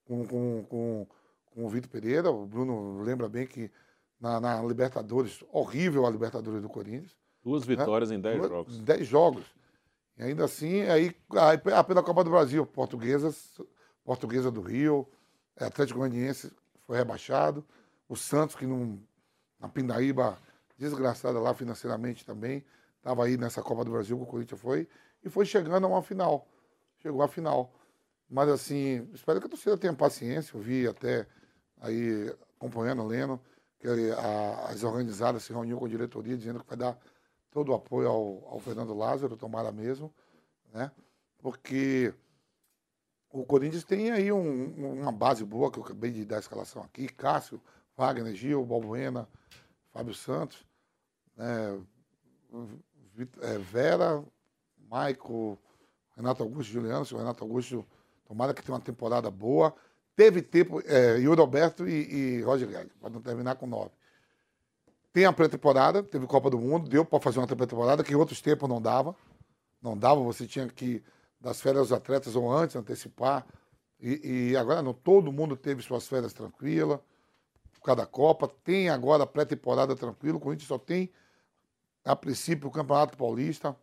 com, 0.06 0.26
com, 0.26 0.66
com, 0.68 1.08
com 1.54 1.66
o 1.66 1.70
Vitor 1.70 1.92
Pereira. 1.92 2.32
O 2.32 2.48
Bruno 2.48 3.00
lembra 3.04 3.30
bem 3.30 3.46
que 3.46 3.70
na, 4.20 4.40
na, 4.40 4.64
Libertadores, 4.64 5.44
horrível 5.52 6.08
a 6.08 6.10
Libertadores 6.10 6.64
do 6.64 6.68
Corinthians. 6.68 7.16
Duas 7.44 7.64
né? 7.68 7.76
vitórias 7.76 8.10
né? 8.10 8.16
em 8.16 8.22
dez 8.22 8.42
jogos. 8.42 8.82
Dez 8.82 9.08
jogos. 9.08 9.46
E 10.18 10.24
ainda 10.24 10.46
assim, 10.46 10.82
aí, 10.82 11.16
aí 11.34 11.60
pela 11.60 12.02
Copa 12.02 12.24
do 12.24 12.32
Brasil, 12.32 12.66
Portuguesa, 12.66 13.32
Portuguesa 14.04 14.50
do 14.50 14.62
Rio, 14.62 15.08
Atlético 15.56 16.00
Goianiense 16.00 16.52
foi 16.90 16.98
rebaixado, 16.98 17.64
o 18.08 18.16
Santos, 18.16 18.56
que 18.56 18.66
não 18.66 19.00
na 19.60 19.70
Pindaíba, 19.70 20.40
desgraçada 20.76 21.40
lá 21.40 21.54
financeiramente 21.54 22.26
também. 22.26 22.66
Estava 22.98 23.26
aí 23.26 23.38
nessa 23.38 23.62
Copa 23.62 23.86
do 23.86 23.92
Brasil 23.92 24.18
que 24.18 24.24
o 24.24 24.26
Corinthians 24.26 24.60
foi. 24.60 24.88
E 25.24 25.30
foi 25.30 25.46
chegando 25.46 25.86
a 25.86 25.88
uma 25.88 26.02
final. 26.02 26.48
Chegou 26.98 27.22
à 27.22 27.28
final. 27.28 27.72
Mas 28.28 28.50
assim, 28.50 29.08
espero 29.14 29.40
que 29.40 29.46
a 29.46 29.50
torcida 29.50 29.78
tenha 29.78 29.94
paciência. 29.94 30.58
Eu 30.58 30.62
vi 30.62 30.88
até 30.88 31.28
aí, 31.80 32.34
acompanhando, 32.58 33.06
lendo, 33.06 33.40
que 33.78 33.88
a, 33.88 34.70
as 34.70 34.84
organizadas 34.84 35.44
se 35.44 35.54
reuniu 35.54 35.78
com 35.78 35.86
a 35.86 35.90
diretoria 35.90 36.36
dizendo 36.36 36.60
que 36.60 36.68
vai 36.68 36.78
dar 36.78 36.98
todo 37.52 37.70
o 37.70 37.76
apoio 37.76 38.10
ao, 38.10 38.48
ao 38.50 38.60
Fernando 38.60 38.96
Lázaro, 38.96 39.38
tomara 39.38 39.72
mesmo, 39.72 40.12
né? 40.74 40.90
Porque 41.38 42.16
o 43.32 43.46
Corinthians 43.46 43.84
tem 43.84 44.12
aí 44.12 44.32
um, 44.32 45.02
uma 45.02 45.12
base 45.12 45.44
boa, 45.46 45.72
que 45.72 45.80
eu 45.80 45.84
acabei 45.84 46.12
de 46.12 46.26
dar 46.26 46.38
a 46.38 46.40
escalação 46.40 46.82
aqui, 46.82 47.08
Cássio, 47.08 47.62
Wagner, 47.96 48.34
Gil, 48.34 48.66
Balbuena, 48.66 49.28
Fábio 49.92 50.14
Santos, 50.14 50.66
né, 51.36 51.80
é, 53.42 53.58
Vera, 53.58 54.24
Maico, 54.90 55.58
Renato 56.16 56.44
Augusto, 56.44 56.72
Juliano, 56.72 57.06
o 57.12 57.18
Renato 57.18 57.44
Augusto, 57.44 57.86
tomara 58.26 58.54
que 58.54 58.62
tenha 58.62 58.76
uma 58.76 58.82
temporada 58.82 59.30
boa. 59.30 59.74
Teve 60.16 60.42
tempo, 60.42 60.82
é, 60.86 61.18
Yuri 61.18 61.40
Alberto 61.40 61.88
e, 61.88 62.38
e 62.38 62.42
Roger 62.42 62.68
Guedes, 62.68 62.92
para 63.00 63.10
não 63.10 63.22
terminar 63.22 63.56
com 63.56 63.66
nove. 63.66 63.92
Tem 65.14 65.26
a 65.26 65.34
pré-temporada, 65.34 66.04
teve 66.04 66.28
Copa 66.28 66.50
do 66.50 66.60
Mundo, 66.60 66.90
deu 66.90 67.06
para 67.06 67.20
fazer 67.20 67.40
uma 67.40 67.48
pré-temporada 67.48 68.04
que 68.04 68.12
em 68.12 68.16
outros 68.16 68.42
tempos 68.42 68.68
não 68.68 68.82
dava. 68.82 69.16
Não 69.82 69.98
dava, 69.98 70.22
você 70.22 70.46
tinha 70.46 70.68
que, 70.68 71.02
das 71.40 71.62
férias 71.62 71.90
dos 71.90 71.94
atletas 71.94 72.36
ou 72.36 72.52
antes, 72.52 72.76
antecipar. 72.76 73.46
E, 74.00 74.50
e 74.52 74.58
agora 74.58 74.82
não, 74.82 74.94
todo 74.94 75.32
mundo 75.32 75.56
teve 75.56 75.82
suas 75.82 76.08
férias 76.08 76.34
tranquilas 76.34 77.00
por 77.74 77.82
causa 77.82 78.02
da 78.02 78.08
Copa. 78.08 78.48
Tem 78.64 78.90
agora 78.90 79.24
a 79.24 79.28
pré-temporada 79.28 79.96
tranquilo. 79.96 80.38
O 80.38 80.42
Corinthians 80.42 80.68
só 80.68 80.78
tem, 80.78 81.10
a 82.04 82.16
princípio, 82.16 82.68
o 82.68 82.72
Campeonato 82.72 83.18
Paulista 83.18 83.76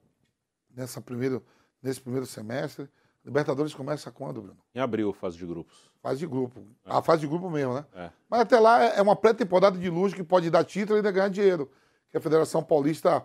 nessa 0.77 1.01
primeiro, 1.01 1.45
nesse 1.83 2.01
primeiro 2.01 2.27
semestre. 2.27 2.89
Libertadores 3.25 3.75
começa 3.75 4.11
quando, 4.13 4.41
Bruno? 4.41 4.59
Em 4.73 4.79
abril, 4.79 5.13
fase 5.13 5.37
de 5.37 5.45
grupos. 5.45 5.91
Fase 6.01 6.21
de 6.21 6.27
grupo. 6.27 6.61
É. 6.85 6.93
A 6.93 7.03
fase 7.03 7.23
de 7.23 7.27
grupo 7.27 7.51
mesmo, 7.51 7.75
né? 7.75 7.85
É. 7.95 8.11
Mas 8.31 8.41
até 8.41 8.61
lá 8.61 8.85
é 8.85 9.03
uma 9.03 9.17
pré-temporada 9.17 9.77
de 9.77 9.91
luxo 9.91 10.15
que 10.15 10.23
pode 10.23 10.49
dar 10.49 10.63
título 10.63 10.97
e 10.97 10.99
ainda 10.99 11.11
ganhar 11.11 11.29
dinheiro. 11.29 11.69
Que 12.09 12.19
a 12.19 12.21
Federação 12.21 12.63
Paulista 12.63 13.25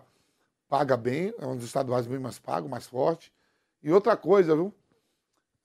paga 0.68 0.96
bem, 0.96 1.32
é 1.38 1.46
um 1.46 1.54
dos 1.54 1.66
estaduais 1.66 2.06
bem 2.06 2.18
mais 2.18 2.38
pago, 2.38 2.68
mais 2.68 2.86
forte. 2.88 3.32
E 3.82 3.92
outra 3.92 4.16
coisa, 4.16 4.54
viu? 4.54 4.72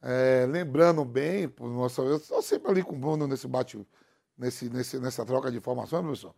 É, 0.02 0.46
lembrando 0.48 1.04
bem, 1.04 1.52
nossa, 1.60 2.02
eu 2.02 2.18
estou 2.18 2.42
sempre 2.42 2.72
ali 2.72 2.84
com 2.84 2.96
o 2.96 3.00
Bruno 3.00 3.28
nesse 3.28 3.48
bate 3.48 3.80
nesse, 4.38 4.70
nesse, 4.70 5.00
nessa 5.00 5.26
troca 5.26 5.52
de 5.52 5.58
informações, 5.58 6.04
professor, 6.04 6.36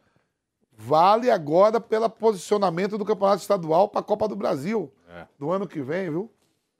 vale 0.71 1.29
agora 1.29 1.81
pelo 1.81 2.09
posicionamento 2.09 2.97
do 2.97 3.03
Campeonato 3.03 3.41
Estadual 3.41 3.89
para 3.89 3.99
a 3.99 4.03
Copa 4.03 4.27
do 4.27 4.35
Brasil 4.35 4.91
é. 5.09 5.27
do 5.37 5.51
ano 5.51 5.67
que 5.67 5.81
vem, 5.81 6.09
viu? 6.09 6.31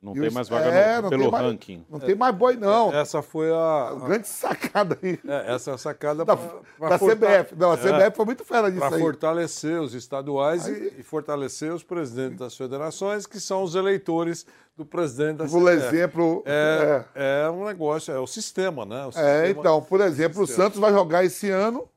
Não 0.01 0.15
e 0.15 0.21
tem 0.21 0.31
mais 0.31 0.47
vaga 0.47 0.67
é, 0.67 1.01
no, 1.01 1.09
pelo 1.09 1.29
ranking. 1.29 1.85
não 1.89 1.97
é, 1.97 2.05
tem 2.05 2.15
mais 2.15 2.33
boi, 2.33 2.55
não. 2.55 2.93
Essa 2.93 3.21
foi 3.21 3.51
a. 3.51 3.89
a 3.89 3.95
grande 3.95 4.29
sacada 4.29 4.97
aí. 5.03 5.19
É, 5.27 5.55
essa 5.55 5.71
é 5.71 5.73
a 5.73 5.77
sacada 5.77 6.23
da, 6.23 6.37
pra, 6.37 6.61
pra 6.77 6.89
da 6.89 6.97
CBF. 6.97 7.53
Não, 7.57 7.71
a 7.71 7.77
CBF 7.77 8.01
é. 8.03 8.11
foi 8.11 8.25
muito 8.25 8.45
fera 8.45 8.71
disso 8.71 8.87
Para 8.87 8.97
fortalecer 8.97 9.81
os 9.81 9.93
estaduais 9.93 10.67
aí... 10.67 10.93
e, 10.97 11.01
e, 11.01 11.03
fortalecer 11.03 11.73
os 11.73 11.83
presidentes 11.83 12.37
das 12.37 12.55
federações, 12.55 13.25
que 13.25 13.41
são 13.41 13.61
os 13.61 13.75
eleitores 13.75 14.45
do 14.77 14.85
presidente 14.85 15.37
da 15.37 15.45
Por 15.45 15.61
CBF. 15.61 15.87
exemplo. 15.87 16.43
É, 16.45 17.03
é, 17.13 17.43
é. 17.43 17.49
um 17.49 17.65
negócio, 17.65 18.13
é 18.13 18.19
o 18.19 18.27
sistema, 18.27 18.85
né? 18.85 19.05
O 19.05 19.09
é, 19.09 19.11
sistema, 19.11 19.29
é, 19.29 19.49
então, 19.49 19.81
por 19.81 19.99
exemplo, 19.99 20.43
o 20.43 20.47
Santos 20.47 20.79
vai 20.79 20.93
jogar 20.93 21.25
esse 21.25 21.49
ano 21.49 21.89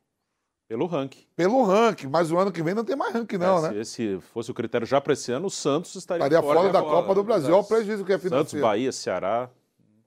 pelo 0.72 0.86
ranking. 0.86 1.26
Pelo 1.36 1.64
ranking, 1.64 2.06
mas 2.06 2.32
o 2.32 2.38
ano 2.38 2.50
que 2.50 2.62
vem 2.62 2.72
não 2.72 2.82
tem 2.82 2.96
mais 2.96 3.12
ranking, 3.12 3.36
não, 3.36 3.66
é, 3.66 3.72
né? 3.72 3.84
Se 3.84 4.18
fosse 4.32 4.50
o 4.50 4.54
critério 4.54 4.86
já 4.86 5.02
para 5.02 5.12
esse 5.12 5.30
ano, 5.30 5.48
o 5.48 5.50
Santos 5.50 5.94
estaria, 5.94 6.24
estaria 6.24 6.42
fora, 6.42 6.60
fora 6.60 6.72
da 6.72 6.80
fora. 6.80 6.94
Copa 6.94 7.14
do 7.14 7.22
Brasil. 7.22 7.52
Olha 7.52 7.62
o 7.62 7.64
prejuízo 7.64 8.06
que 8.06 8.12
é 8.14 8.18
financeiro. 8.18 8.48
Santos, 8.48 8.60
Bahia, 8.60 8.90
Ceará. 8.90 9.50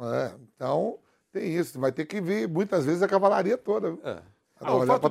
É, 0.01 0.31
então 0.55 0.97
tem 1.31 1.55
isso. 1.55 1.79
Vai 1.79 1.91
ter 1.91 2.05
que 2.05 2.19
vir 2.19 2.49
muitas 2.49 2.83
vezes 2.83 3.03
a 3.03 3.07
cavalaria 3.07 3.59
toda. 3.59 3.95
É. 4.03 4.17
Ah, 4.59 4.73
o, 4.73 4.87
fato 4.87 5.07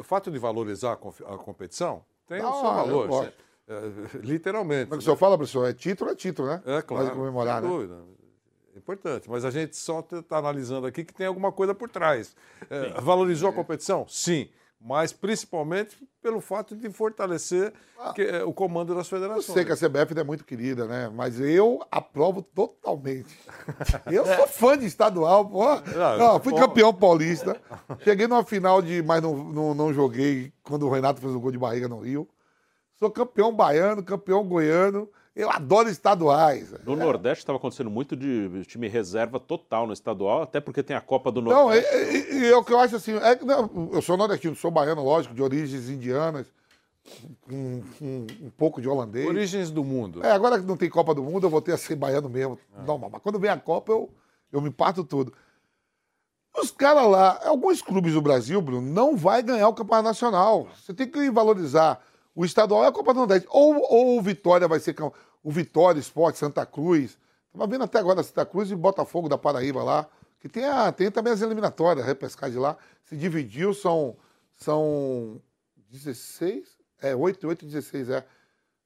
o, 0.00 0.02
fato 0.02 0.30
de 0.32 0.38
valorizar 0.38 0.94
a 0.94 1.36
competição 1.36 2.02
tem 2.26 2.42
não, 2.42 2.50
o 2.50 2.54
seu 2.54 2.64
valor. 2.64 3.32
É, 3.68 4.18
literalmente. 4.20 4.90
Mas 4.90 4.98
o 4.98 5.02
senhor 5.02 5.16
fala, 5.16 5.36
professor, 5.36 5.68
é 5.68 5.72
título, 5.72 6.10
é 6.10 6.16
título, 6.16 6.48
né? 6.48 6.60
É, 6.66 6.82
claro. 6.82 7.04
Pode 7.04 7.16
comemorar, 7.16 7.62
né? 7.62 7.68
Dúvida. 7.68 7.98
É 8.74 8.78
importante, 8.78 9.30
mas 9.30 9.44
a 9.44 9.50
gente 9.50 9.76
só 9.76 10.00
está 10.00 10.38
analisando 10.38 10.88
aqui 10.88 11.04
que 11.04 11.14
tem 11.14 11.28
alguma 11.28 11.52
coisa 11.52 11.72
por 11.72 11.88
trás. 11.88 12.34
É, 12.68 13.00
valorizou 13.00 13.48
a 13.48 13.52
competição? 13.52 14.04
Sim 14.08 14.48
mas 14.80 15.12
principalmente 15.12 15.96
pelo 16.22 16.40
fato 16.40 16.76
de 16.76 16.88
fortalecer 16.90 17.72
ah, 17.98 18.12
que, 18.12 18.22
é, 18.22 18.44
o 18.44 18.52
comando 18.52 18.94
das 18.94 19.08
federações. 19.08 19.48
Eu 19.48 19.54
sei 19.54 19.64
que 19.64 19.72
a 19.72 19.76
CBF 19.76 20.18
é 20.18 20.22
muito 20.22 20.44
querida, 20.44 20.86
né? 20.86 21.10
Mas 21.12 21.40
eu 21.40 21.84
aprovo 21.90 22.42
totalmente. 22.42 23.38
eu 24.06 24.24
sou 24.24 24.46
fã 24.46 24.78
de 24.78 24.86
estadual, 24.86 25.48
pô. 25.48 25.64
Não, 25.74 26.18
não 26.18 26.40
fui 26.40 26.52
pô. 26.52 26.60
campeão 26.60 26.94
paulista. 26.94 27.60
Cheguei 28.00 28.28
numa 28.28 28.44
final 28.44 28.80
de. 28.80 29.02
Mas 29.02 29.20
não, 29.20 29.36
não, 29.36 29.74
não 29.74 29.92
joguei 29.92 30.52
quando 30.62 30.86
o 30.86 30.90
Renato 30.90 31.20
fez 31.20 31.34
um 31.34 31.40
gol 31.40 31.50
de 31.50 31.58
barriga 31.58 31.88
no 31.88 32.00
Rio. 32.00 32.28
Sou 32.98 33.10
campeão 33.10 33.52
baiano, 33.52 34.02
campeão 34.02 34.44
goiano. 34.44 35.08
Eu 35.38 35.48
adoro 35.52 35.88
estaduais. 35.88 36.72
No 36.84 36.94
é. 36.94 36.96
Nordeste 36.96 37.42
estava 37.42 37.58
acontecendo 37.58 37.88
muito 37.88 38.16
de 38.16 38.64
time 38.64 38.88
reserva 38.88 39.38
total 39.38 39.86
no 39.86 39.92
estadual, 39.92 40.42
até 40.42 40.60
porque 40.60 40.82
tem 40.82 40.96
a 40.96 41.00
Copa 41.00 41.30
do 41.30 41.40
Nordeste. 41.40 41.94
Não, 41.94 42.02
e, 42.02 42.40
e, 42.40 42.46
é 42.50 42.56
o 42.56 42.64
que 42.64 42.72
eu 42.72 42.78
acho 42.80 42.96
assim, 42.96 43.12
é, 43.12 43.38
não, 43.44 43.90
eu 43.92 44.02
sou 44.02 44.16
nordestino, 44.16 44.56
sou 44.56 44.68
baiano, 44.68 45.00
lógico, 45.04 45.32
de 45.32 45.40
origens 45.40 45.88
indianas, 45.88 46.52
um, 47.48 47.82
um, 48.02 48.26
um, 48.42 48.50
pouco 48.50 48.80
de 48.82 48.88
holandês. 48.88 49.28
Origens 49.28 49.70
do 49.70 49.84
mundo. 49.84 50.26
É, 50.26 50.32
agora 50.32 50.58
que 50.58 50.66
não 50.66 50.76
tem 50.76 50.90
Copa 50.90 51.14
do 51.14 51.22
Mundo, 51.22 51.46
eu 51.46 51.50
vou 51.50 51.62
ter 51.62 51.72
a 51.72 51.78
ser 51.78 51.94
baiano 51.94 52.28
mesmo. 52.28 52.58
É. 52.76 52.82
Normal. 52.82 53.08
Mas 53.12 53.22
quando 53.22 53.38
vem 53.38 53.48
a 53.48 53.56
Copa, 53.56 53.92
eu, 53.92 54.10
eu 54.50 54.60
me 54.60 54.70
parto 54.70 55.04
tudo. 55.04 55.32
Os 56.60 56.72
caras 56.72 57.08
lá, 57.08 57.40
alguns 57.44 57.80
clubes 57.80 58.12
do 58.12 58.20
Brasil, 58.20 58.60
Bruno, 58.60 58.92
não 58.92 59.16
vai 59.16 59.40
ganhar 59.40 59.68
o 59.68 59.72
Campeonato 59.72 60.08
Nacional. 60.08 60.66
Você 60.74 60.92
tem 60.92 61.06
que 61.06 61.30
valorizar 61.30 62.02
O 62.34 62.44
estadual 62.44 62.82
é 62.82 62.88
a 62.88 62.92
Copa 62.92 63.14
do 63.14 63.18
Nordeste. 63.18 63.46
Ou, 63.50 63.80
ou 63.88 64.18
o 64.18 64.20
Vitória 64.22 64.66
vai 64.66 64.80
ser 64.80 64.94
cam- 64.94 65.12
o 65.42 65.50
Vitória, 65.50 66.00
Esporte, 66.00 66.38
Santa 66.38 66.64
Cruz. 66.66 67.18
Estava 67.46 67.66
vendo 67.66 67.84
até 67.84 67.98
agora 67.98 68.22
Santa 68.22 68.44
Cruz 68.44 68.70
e 68.70 68.76
Botafogo 68.76 69.28
da 69.28 69.38
Paraíba 69.38 69.82
lá. 69.82 70.06
Que 70.40 70.48
tem, 70.48 70.64
a, 70.64 70.92
tem 70.92 71.10
também 71.10 71.32
as 71.32 71.42
eliminatórias, 71.42 72.04
a 72.04 72.08
repescagem 72.08 72.58
lá. 72.58 72.76
Se 73.04 73.16
dividiu, 73.16 73.74
são, 73.74 74.16
são 74.54 75.40
16? 75.90 76.78
É, 77.00 77.14
8, 77.14 77.46
8, 77.46 77.66
16, 77.66 78.10
é. 78.10 78.24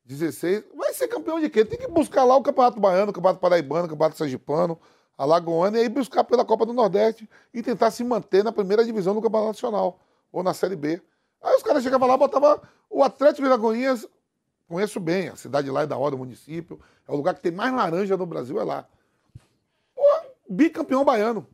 16. 0.04 0.64
Vai 0.74 0.92
ser 0.94 1.08
campeão 1.08 1.40
de 1.40 1.48
quê? 1.48 1.64
Tem 1.64 1.78
que 1.78 1.88
buscar 1.88 2.24
lá 2.24 2.36
o 2.36 2.42
Campeonato 2.42 2.80
Baiano, 2.80 3.10
o 3.10 3.14
Campeonato 3.14 3.40
Paraibano, 3.40 3.86
o 3.86 3.88
Campeonato 3.88 4.18
Sergipano, 4.18 4.78
Alagoano, 5.16 5.76
e 5.76 5.80
aí 5.80 5.88
buscar 5.88 6.24
pela 6.24 6.44
Copa 6.44 6.66
do 6.66 6.72
Nordeste 6.72 7.28
e 7.52 7.62
tentar 7.62 7.90
se 7.90 8.02
manter 8.02 8.42
na 8.42 8.52
primeira 8.52 8.84
divisão 8.84 9.14
do 9.14 9.22
Campeonato 9.22 9.48
Nacional, 9.48 10.00
ou 10.32 10.42
na 10.42 10.54
Série 10.54 10.76
B. 10.76 11.00
Aí 11.42 11.56
os 11.56 11.62
caras 11.62 11.82
chegavam 11.82 12.08
lá, 12.08 12.16
botavam 12.16 12.60
o 12.88 13.02
Atlético 13.02 13.42
de 13.42 13.48
Lagoinhas, 13.48 14.06
conheço 14.72 14.98
bem, 14.98 15.28
a 15.28 15.36
cidade 15.36 15.70
lá 15.70 15.82
é 15.82 15.86
da 15.86 15.98
hora, 15.98 16.14
o 16.14 16.18
município, 16.18 16.80
é 17.06 17.12
o 17.12 17.16
lugar 17.16 17.34
que 17.34 17.42
tem 17.42 17.52
mais 17.52 17.72
laranja 17.74 18.16
no 18.16 18.24
Brasil, 18.24 18.58
é 18.58 18.64
lá. 18.64 18.88
Pô, 19.94 20.02
bicampeão 20.48 21.04
baiano. 21.04 21.46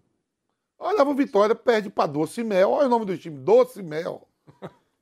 Olhava 0.78 1.10
o 1.10 1.14
Vitória, 1.14 1.54
perde 1.54 1.90
pra 1.90 2.06
Doce 2.06 2.44
Mel, 2.44 2.70
olha 2.70 2.86
o 2.86 2.90
nome 2.90 3.04
do 3.04 3.18
time, 3.18 3.36
Doce 3.36 3.82
Mel. 3.82 4.28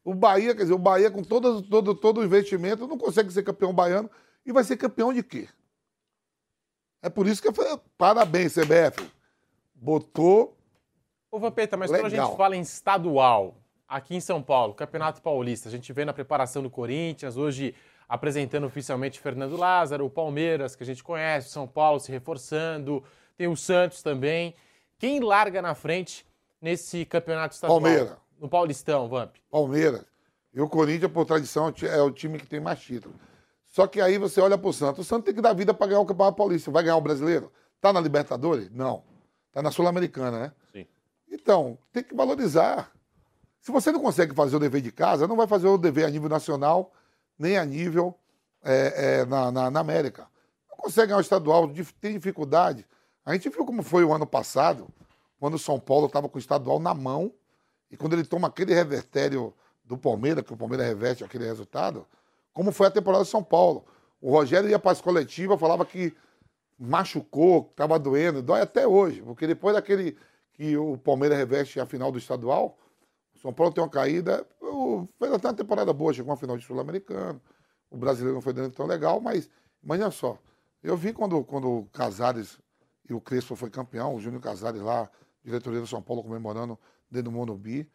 O 0.03 0.15
Bahia, 0.15 0.55
quer 0.55 0.63
dizer, 0.63 0.73
o 0.73 0.79
Bahia 0.79 1.11
com 1.11 1.23
todo, 1.23 1.61
todo, 1.63 1.95
todo 1.95 2.21
o 2.21 2.25
investimento 2.25 2.87
não 2.87 2.97
consegue 2.97 3.31
ser 3.33 3.43
campeão 3.43 3.75
baiano 3.75 4.09
e 4.47 4.53
vai 4.53 4.65
ser 4.65 4.77
campeão 4.77 5.13
de 5.13 5.23
quê? 5.23 5.49
É 7.03 7.11
por 7.11 7.27
isso 7.27 7.43
que 7.43 7.49
eu 7.49 7.53
falei, 7.53 7.79
parabéns, 7.99 8.55
CBF. 8.55 9.11
Botou. 9.75 10.57
Ô, 11.31 11.39
Vampeta, 11.39 11.77
mas 11.77 11.91
quando 11.91 12.05
a 12.07 12.09
Legal. 12.09 12.29
gente 12.29 12.37
fala 12.37 12.57
em 12.57 12.61
estadual, 12.61 13.57
aqui 13.87 14.15
em 14.15 14.21
São 14.21 14.43
Paulo, 14.43 14.75
Campeonato 14.75 15.21
Paulista, 15.21 15.69
a 15.69 15.73
gente 15.73 15.93
vê 15.93 16.05
na 16.05 16.13
preparação 16.13 16.63
do 16.63 16.71
Corinthians, 16.71 17.37
hoje 17.37 17.75
apresentando 18.09 18.65
oficialmente 18.65 19.21
Fernando 19.21 19.57
Lázaro, 19.57 20.05
o 20.07 20.11
Palmeiras, 20.11 20.77
que 20.77 20.83
a 20.83 20.87
gente 20.87 21.03
conhece, 21.03 21.49
o 21.49 21.51
São 21.51 21.67
Paulo 21.67 21.99
se 22.01 22.11
reforçando, 22.11 23.03
tem 23.37 23.49
o 23.49 23.57
Santos 23.57 24.03
também. 24.03 24.55
Quem 24.99 25.21
larga 25.21 25.61
na 25.61 25.75
frente 25.75 26.27
nesse 26.61 27.05
campeonato 27.05 27.55
estadual? 27.55 27.81
Palmeiras. 27.81 28.17
No 28.39 28.49
Paulistão, 28.49 29.09
Vamp. 29.09 29.35
Palmeiras. 29.51 30.05
E 30.53 30.61
o 30.61 30.69
Corinthians, 30.69 31.13
por 31.13 31.25
tradição, 31.25 31.73
é 31.83 32.01
o 32.01 32.11
time 32.11 32.39
que 32.39 32.47
tem 32.47 32.61
mais 32.61 32.81
títulos. 32.81 33.17
Só 33.65 33.87
que 33.87 34.01
aí 34.01 34.17
você 34.17 34.41
olha 34.41 34.57
pro 34.57 34.73
Santos. 34.73 35.05
O 35.05 35.09
Santos 35.09 35.27
tem 35.27 35.35
que 35.35 35.41
dar 35.43 35.53
vida 35.53 35.75
para 35.75 35.89
ganhar 35.89 36.01
o 36.01 36.07
Campeonato 36.07 36.37
Paulista. 36.37 36.71
Vai 36.71 36.83
ganhar 36.83 36.97
o 36.97 37.01
brasileiro? 37.01 37.53
Tá 37.79 37.93
na 37.93 38.01
Libertadores? 38.01 38.71
Não. 38.71 39.05
Tá 39.53 39.61
na 39.61 39.71
Sul-Americana, 39.71 40.39
né? 40.39 40.53
Sim. 40.73 40.87
Então, 41.31 41.79
tem 41.93 42.03
que 42.03 42.15
valorizar. 42.15 42.91
Se 43.61 43.71
você 43.71 43.93
não 43.93 44.01
consegue 44.01 44.35
fazer 44.35 44.57
o 44.57 44.59
dever 44.59 44.81
de 44.81 44.93
casa, 44.93 45.27
não 45.27 45.37
vai 45.37 45.47
fazer 45.47 45.67
o 45.67 45.77
dever 45.77 46.07
a 46.07 46.11
nível 46.11 46.29
nacional, 46.29 46.93
nem 47.39 47.57
a 47.57 47.65
nível 47.65 48.15
é, 48.63 49.21
é, 49.21 49.25
na, 49.25 49.51
na, 49.51 49.71
na 49.71 49.81
América. 49.81 50.27
Não 50.71 50.77
consegue 50.79 51.09
ganhar 51.09 51.19
o 51.19 51.21
estadual, 51.21 51.71
tem 52.01 52.13
dificuldade. 52.13 52.87
A 53.25 53.33
gente 53.33 53.49
viu 53.49 53.65
como 53.65 53.83
foi 53.83 54.05
o 54.05 54.13
ano 54.13 54.27
passado, 54.27 54.89
quando 55.39 55.55
o 55.55 55.59
São 55.59 55.79
Paulo 55.79 56.07
estava 56.07 56.29
com 56.29 56.37
o 56.37 56.41
estadual 56.41 56.79
na 56.79 56.95
mão, 56.95 57.33
e 57.91 57.97
quando 57.97 58.15
ele 58.15 58.25
toma 58.25 58.49
aquele 58.49 58.75
revertério 58.75 59.55
do 59.85 59.97
Palmeiras, 59.97 60.45
que 60.45 60.53
o 60.53 60.57
Palmeiras 60.57 60.87
reverte 60.87 61.25
aquele 61.25 61.45
resultado, 61.45 62.07
como 62.53 62.73
foi 62.73 62.87
a 62.87 62.91
temporada 62.91 63.25
de 63.25 63.31
São 63.31 63.43
Paulo. 63.43 63.85
O 64.21 64.31
Rogério 64.31 64.69
ia 64.69 64.79
para 64.79 64.93
as 64.93 65.01
coletivas, 65.01 65.61
falava 65.61 65.85
que 65.85 66.17
machucou, 66.79 67.69
estava 67.71 67.99
doendo, 67.99 68.43
dói 68.43 68.61
até 68.61 68.87
hoje, 68.87 69.23
porque 69.23 69.47
depois 69.47 69.75
daquele 69.75 70.17
que 70.53 70.77
o 70.77 70.97
Palmeiras 70.97 71.39
reveste 71.39 71.79
a 71.79 71.87
final 71.87 72.11
do 72.11 72.19
estadual, 72.19 72.79
o 73.37 73.41
São 73.41 73.53
Paulo 73.53 73.73
tem 73.73 73.83
uma 73.83 73.91
caída, 73.91 74.47
fez 75.19 75.33
até 75.33 75.49
uma 75.49 75.55
temporada 75.55 75.93
boa, 75.93 76.13
chegou 76.13 76.33
a 76.33 76.37
final 76.37 76.57
de 76.57 76.65
Sul-Americano, 76.65 77.41
o 77.91 77.97
brasileiro 77.97 78.35
não 78.35 78.43
foi 78.43 78.55
tão 78.71 78.87
legal, 78.87 79.21
mas 79.21 79.49
imagina 79.83 80.11
só, 80.11 80.39
eu 80.83 80.97
vi 80.97 81.13
quando, 81.13 81.45
quando 81.45 81.71
o 81.71 81.87
Casares 81.87 82.59
e 83.09 83.15
o 83.15 83.21
Crespo 83.21 83.55
foi 83.55 83.71
campeão, 83.71 84.15
o 84.15 84.21
Júnior 84.21 84.43
Casares 84.43 84.81
lá, 84.81 85.09
diretoria 85.45 85.81
do 85.81 85.87
São 85.87 86.03
Paulo 86.03 86.23
comemorando 86.23 86.79
dentro 87.11 87.31
do 87.31 87.37
Morumbi. 87.37 87.89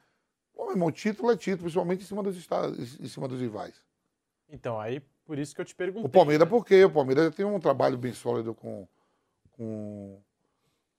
Pô, 0.53 0.63
meu 0.65 0.73
irmão, 0.73 0.91
título 0.91 1.31
é 1.31 1.35
título, 1.35 1.63
principalmente 1.63 2.03
em 2.03 2.05
cima 2.05 2.23
dos, 2.23 2.37
estados, 2.37 2.99
em 2.99 3.07
cima 3.07 3.27
dos 3.27 3.39
rivais. 3.39 3.75
Então, 4.47 4.79
aí 4.79 5.01
por 5.25 5.39
isso 5.39 5.55
que 5.55 5.61
eu 5.61 5.65
te 5.65 5.75
perguntei. 5.75 6.05
O 6.05 6.09
Palmeiras, 6.09 6.47
por 6.47 6.65
quê? 6.65 6.83
O 6.83 6.91
Palmeiras 6.91 7.25
já 7.25 7.31
tem 7.31 7.45
um 7.45 7.59
trabalho 7.59 7.97
bem 7.97 8.13
sólido 8.13 8.53
com, 8.53 8.87
com, 9.51 10.21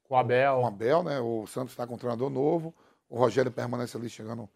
com 0.05 0.15
o 0.15 0.17
Abel. 0.17 0.57
Com 0.57 0.63
o 0.63 0.67
Abel, 0.67 1.03
né? 1.03 1.21
O 1.21 1.47
Santos 1.47 1.73
está 1.73 1.87
com 1.87 1.95
um 1.95 1.99
treinador 1.99 2.31
novo. 2.31 2.75
O 3.13 3.19
Rogério 3.19 3.53
permanece 3.53 3.95
ali 3.95 4.09
chegando, 4.09 4.49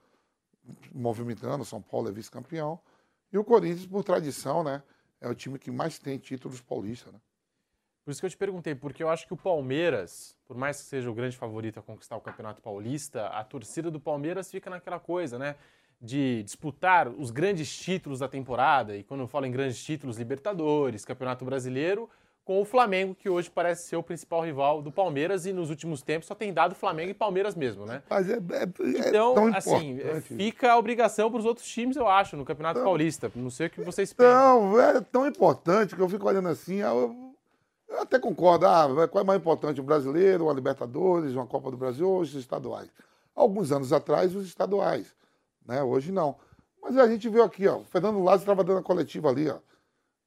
movimentando. 0.95 1.63
São 1.63 1.83
Paulo 1.83 2.09
é 2.09 2.11
vice-campeão. 2.11 2.81
E 3.31 3.37
o 3.37 3.45
Corinthians, 3.45 3.87
por 3.87 4.03
tradição, 4.03 4.65
né? 4.65 4.83
É 5.21 5.29
o 5.29 5.35
time 5.35 5.59
que 5.59 5.71
mais 5.71 5.99
tem 5.99 6.17
títulos 6.17 6.59
paulistas, 6.63 7.13
né? 7.13 7.21
Por 8.03 8.13
isso 8.13 8.21
que 8.21 8.25
eu 8.25 8.31
te 8.31 8.37
perguntei, 8.37 8.75
porque 8.75 9.03
eu 9.03 9.11
acho 9.11 9.27
que 9.27 9.35
o 9.35 9.37
Palmeiras, 9.37 10.39
por 10.47 10.57
mais 10.57 10.79
que 10.79 10.85
seja 10.85 11.11
o 11.11 11.13
grande 11.13 11.37
favorito 11.37 11.79
a 11.79 11.83
conquistar 11.83 12.17
o 12.17 12.21
Campeonato 12.23 12.63
Paulista, 12.63 13.27
a 13.27 13.45
torcida 13.45 13.91
do 13.91 14.01
Palmeiras 14.01 14.51
fica 14.51 14.71
naquela 14.71 14.99
coisa, 14.99 15.39
né? 15.39 15.57
De 16.01 16.43
disputar 16.43 17.09
os 17.09 17.31
grandes 17.31 17.77
títulos 17.77 18.21
da 18.21 18.29
temporada, 18.29 18.97
e 18.97 19.05
quando 19.05 19.21
eu 19.21 19.29
falo 19.29 19.45
em 19.45 19.51
grandes 19.51 19.85
títulos, 19.85 20.17
Libertadores, 20.17 21.05
Campeonato 21.05 21.45
Brasileiro, 21.45 22.09
com 22.47 22.63
o 22.63 22.65
Flamengo, 22.65 23.13
que 23.13 23.29
hoje 23.29 23.51
parece 23.51 23.89
ser 23.89 23.97
o 23.97 24.03
principal 24.05 24.41
rival 24.41 24.81
do 24.81 24.93
Palmeiras, 24.93 25.47
e 25.47 25.53
nos 25.53 25.69
últimos 25.69 26.01
tempos 26.01 26.29
só 26.29 26.35
tem 26.35 26.53
dado 26.53 26.77
Flamengo 26.77 27.11
e 27.11 27.15
Palmeiras 27.15 27.57
mesmo, 27.57 27.85
né? 27.85 28.05
Mas 28.09 28.31
é, 28.31 28.35
é, 28.35 28.39
é 28.39 29.09
Então, 29.09 29.35
tão 29.35 29.47
assim, 29.53 29.95
importante. 29.95 30.37
fica 30.37 30.71
a 30.71 30.79
obrigação 30.79 31.29
para 31.29 31.41
os 31.41 31.45
outros 31.45 31.67
times, 31.67 31.97
eu 31.97 32.07
acho, 32.07 32.37
no 32.37 32.45
Campeonato 32.45 32.81
Paulista. 32.81 33.33
Não 33.35 33.51
sei 33.51 33.67
o 33.67 33.71
que 33.71 33.81
vocês 33.81 34.13
pensam. 34.13 34.71
Não, 34.71 34.81
é 34.81 35.01
tão 35.01 35.27
importante 35.27 35.97
que 35.97 36.01
eu 36.01 36.09
fico 36.09 36.29
olhando 36.29 36.49
assim. 36.49 36.77
Eu, 36.77 37.35
eu 37.89 38.01
até 38.03 38.17
concordo. 38.17 38.65
Ah, 38.65 39.09
qual 39.11 39.25
é 39.25 39.27
mais 39.27 39.41
importante? 39.41 39.81
O 39.81 39.85
brasileiro, 39.85 40.45
uma 40.45 40.53
Libertadores, 40.53 41.35
uma 41.35 41.47
Copa 41.49 41.69
do 41.69 41.77
Brasil 41.77 42.09
ou 42.09 42.21
os 42.21 42.33
estaduais? 42.33 42.89
Alguns 43.35 43.73
anos 43.73 43.93
atrás, 43.93 44.37
os 44.37 44.47
estaduais. 44.47 45.13
Né? 45.67 45.83
Hoje 45.83 46.13
não. 46.13 46.37
Mas 46.81 46.97
a 46.97 47.09
gente 47.09 47.29
viu 47.29 47.43
aqui, 47.43 47.67
ó. 47.67 47.79
O 47.79 47.85
Fernando 47.85 48.23
Lázaro 48.23 48.43
estava 48.43 48.63
dando 48.63 48.79
a 48.79 48.83
coletiva 48.85 49.31
ali, 49.31 49.51
ó. 49.51 49.59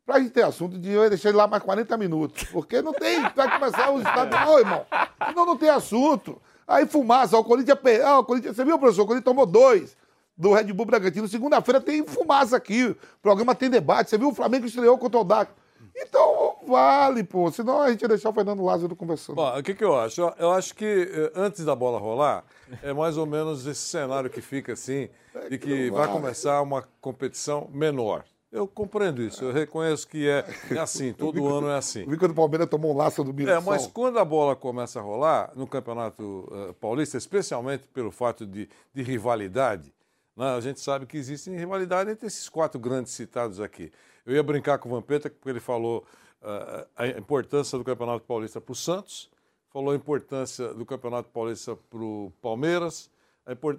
Pra 0.10 0.20
gente 0.20 0.32
ter 0.32 0.44
assunto, 0.44 0.80
de 0.80 0.92
eu 0.92 1.04
ele 1.04 1.32
lá 1.34 1.46
mais 1.46 1.62
40 1.62 1.96
minutos. 1.96 2.44
Porque 2.46 2.82
não 2.82 2.94
tem. 2.94 3.22
Vai 3.36 3.60
começar 3.60 3.92
os 3.92 4.00
estaduais, 4.00 4.58
irmão. 4.58 4.84
Senão 5.28 5.46
não 5.46 5.56
tem 5.56 5.70
assunto. 5.70 6.42
Aí 6.68 6.88
fumaça, 6.88 7.38
o 7.38 7.44
Corinthians. 7.44 7.78
Ah, 8.04 8.18
o 8.18 8.24
Corinthians 8.24 8.56
você 8.56 8.66
viu, 8.66 8.80
professor? 8.80 9.04
O 9.04 9.06
Corinthians 9.06 9.26
tomou 9.26 9.46
dois 9.46 9.96
do 10.36 10.52
Red 10.52 10.74
Bull 10.74 10.88
Bragantino. 10.88 11.28
Segunda-feira 11.28 11.80
tem 11.80 12.04
fumaça 12.04 12.58
aqui. 12.58 12.86
O 12.88 12.98
programa 13.22 13.54
tem 13.54 13.70
debate. 13.70 14.10
Você 14.10 14.18
viu 14.18 14.30
o 14.30 14.34
Flamengo 14.34 14.66
estreou 14.66 14.98
contra 14.98 15.20
o 15.20 15.24
DAC. 15.24 15.52
Então, 15.96 16.56
vale, 16.68 17.24
pô. 17.24 17.52
Senão 17.52 17.80
a 17.80 17.92
gente 17.92 18.02
ia 18.02 18.08
deixar 18.08 18.30
o 18.30 18.34
Fernando 18.34 18.64
Lázaro 18.66 18.96
conversando. 18.96 19.36
Bom, 19.36 19.60
o 19.60 19.62
que, 19.62 19.76
que 19.76 19.84
eu 19.84 19.96
acho? 19.96 20.22
Eu- 20.22 20.34
Eu 20.40 20.52
acho 20.54 20.74
que 20.74 20.86
eh, 21.14 21.32
antes 21.36 21.64
da 21.64 21.76
bola 21.76 22.00
rolar, 22.00 22.44
é 22.82 22.92
mais 22.94 23.16
ou 23.16 23.28
menos 23.28 23.68
esse 23.68 23.82
cenário 23.82 24.28
que 24.30 24.42
fica 24.42 24.74
assim, 24.74 25.08
de 25.52 25.58
que 25.60 25.92
vai 25.92 26.08
começar 26.08 26.62
uma 26.64 26.84
competição 27.00 27.70
menor. 27.72 28.24
Eu 28.52 28.68
compreendo 28.68 29.22
isso, 29.22 29.44
eu 29.44 29.52
reconheço 29.52 30.08
que 30.08 30.28
é, 30.28 30.44
é 30.72 30.80
assim, 30.80 31.14
todo 31.14 31.48
ano 31.48 31.70
é 31.70 31.78
assim. 31.78 32.04
Vi 32.08 32.18
quando 32.18 32.32
o 32.32 32.36
Palmeiras 32.36 32.68
tomou 32.68 32.94
um 32.94 32.98
laço 32.98 33.24
do 33.24 33.30
É, 33.30 33.34
Mirassol. 33.34 33.72
mas 33.72 33.86
quando 33.86 34.18
a 34.18 34.26
bola 34.26 34.56
começa 34.56 35.00
a 35.00 35.04
rolar 35.04 35.52
no 35.56 35.68
Campeonato 35.68 36.48
eh, 36.52 36.74
Paulista, 36.80 37.16
especialmente 37.16 37.84
pelo 37.94 38.10
fato 38.12 38.48
de, 38.48 38.68
de 38.92 39.04
rivalidade, 39.04 39.94
né, 40.36 40.56
a 40.56 40.60
gente 40.62 40.80
sabe 40.80 41.06
que 41.06 41.16
existe 41.16 41.52
rivalidade 41.52 42.10
entre 42.10 42.26
esses 42.26 42.50
quatro 42.50 42.80
grandes 42.80 43.12
citados 43.12 43.60
aqui. 43.62 43.92
Eu 44.26 44.34
ia 44.34 44.42
brincar 44.42 44.80
com 44.80 44.90
o 44.90 44.94
Vampeta, 44.94 45.30
porque 45.30 45.50
ele 45.50 45.60
falou 45.60 46.04
ah, 46.42 46.88
a 46.96 47.08
importância 47.08 47.78
do 47.78 47.84
Campeonato 47.84 48.26
Paulista 48.26 48.60
para 48.60 48.72
o 48.72 48.76
Santos, 48.76 49.30
falou 49.72 49.92
a 49.92 49.96
importância 49.96 50.74
do 50.74 50.86
Campeonato 50.88 51.30
Paulista 51.30 51.76
para 51.76 52.00
o 52.00 52.34
Palmeiras, 52.42 53.12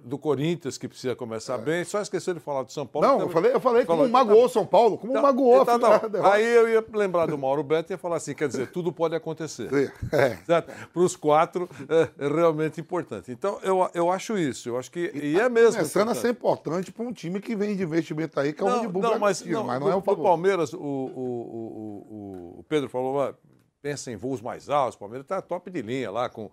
do 0.03 0.17
Corinthians, 0.17 0.77
que 0.77 0.87
precisa 0.87 1.15
começar 1.15 1.57
bem, 1.57 1.83
só 1.83 2.01
esqueceu 2.01 2.33
de 2.33 2.39
falar 2.39 2.63
do 2.63 2.71
São 2.71 2.85
Paulo. 2.85 3.07
Não, 3.07 3.19
eu 3.21 3.29
falei, 3.29 3.53
eu 3.53 3.59
falei 3.59 3.85
como 3.85 3.99
Falou- 3.99 4.11
magoou 4.11 4.45
o 4.45 4.49
São 4.49 4.65
Paulo, 4.65 4.97
como 4.97 5.13
Tá, 5.13 5.21
magoou. 5.21 5.65
tá, 5.65 5.75
a 5.75 5.79
tá. 5.99 6.33
Aí 6.33 6.45
eu 6.45 6.67
ia 6.69 6.85
lembrar 6.93 7.27
do 7.27 7.37
Mauro 7.37 7.63
Beto 7.63 7.91
e 7.91 7.93
ia 7.93 7.97
falar 7.97 8.17
assim, 8.17 8.33
quer 8.33 8.47
dizer, 8.47 8.71
tudo 8.71 8.91
pode 8.91 9.15
acontecer. 9.15 9.93
É. 10.11 10.29
Para 10.61 11.01
os 11.01 11.15
quatro 11.15 11.69
é, 11.87 12.25
é 12.25 12.27
realmente 12.27 12.79
importante. 12.81 13.31
Então, 13.31 13.59
eu, 13.63 13.89
eu 13.93 14.11
acho 14.11 14.37
isso, 14.37 14.69
eu 14.69 14.77
acho 14.77 14.91
que. 14.91 15.11
E 15.13 15.39
é 15.39 15.47
mesmo. 15.49 15.77
Começando 15.77 16.09
a 16.09 16.15
ser 16.15 16.29
importante 16.31 16.91
para 16.91 17.03
um 17.05 17.13
time 17.13 17.39
que 17.39 17.55
vem 17.55 17.75
de 17.75 17.83
investimento 17.83 18.39
aí, 18.39 18.53
que 18.53 18.61
é 18.61 18.65
o 18.65 18.79
Red 18.81 18.87
Bull 18.87 19.01
não, 19.01 19.19
mas, 19.19 19.43
não, 19.45 19.63
mas 19.63 19.79
não 19.79 19.89
é 19.89 19.95
o 19.95 20.01
favor. 20.01 20.23
Palmeiras, 20.23 20.73
o, 20.73 20.77
o, 20.79 20.81
o, 20.81 22.55
o- 22.55 22.59
o 22.59 22.65
Pedro 22.67 22.89
falou, 22.89 23.21
ah, 23.21 23.33
pensa 23.81 24.11
em 24.11 24.15
voos 24.15 24.41
mais 24.41 24.69
altos, 24.69 24.95
o 24.95 24.99
Palmeiras 24.99 25.25
está 25.25 25.41
top 25.41 25.69
de 25.71 25.81
linha 25.81 26.11
lá, 26.11 26.29
com, 26.29 26.49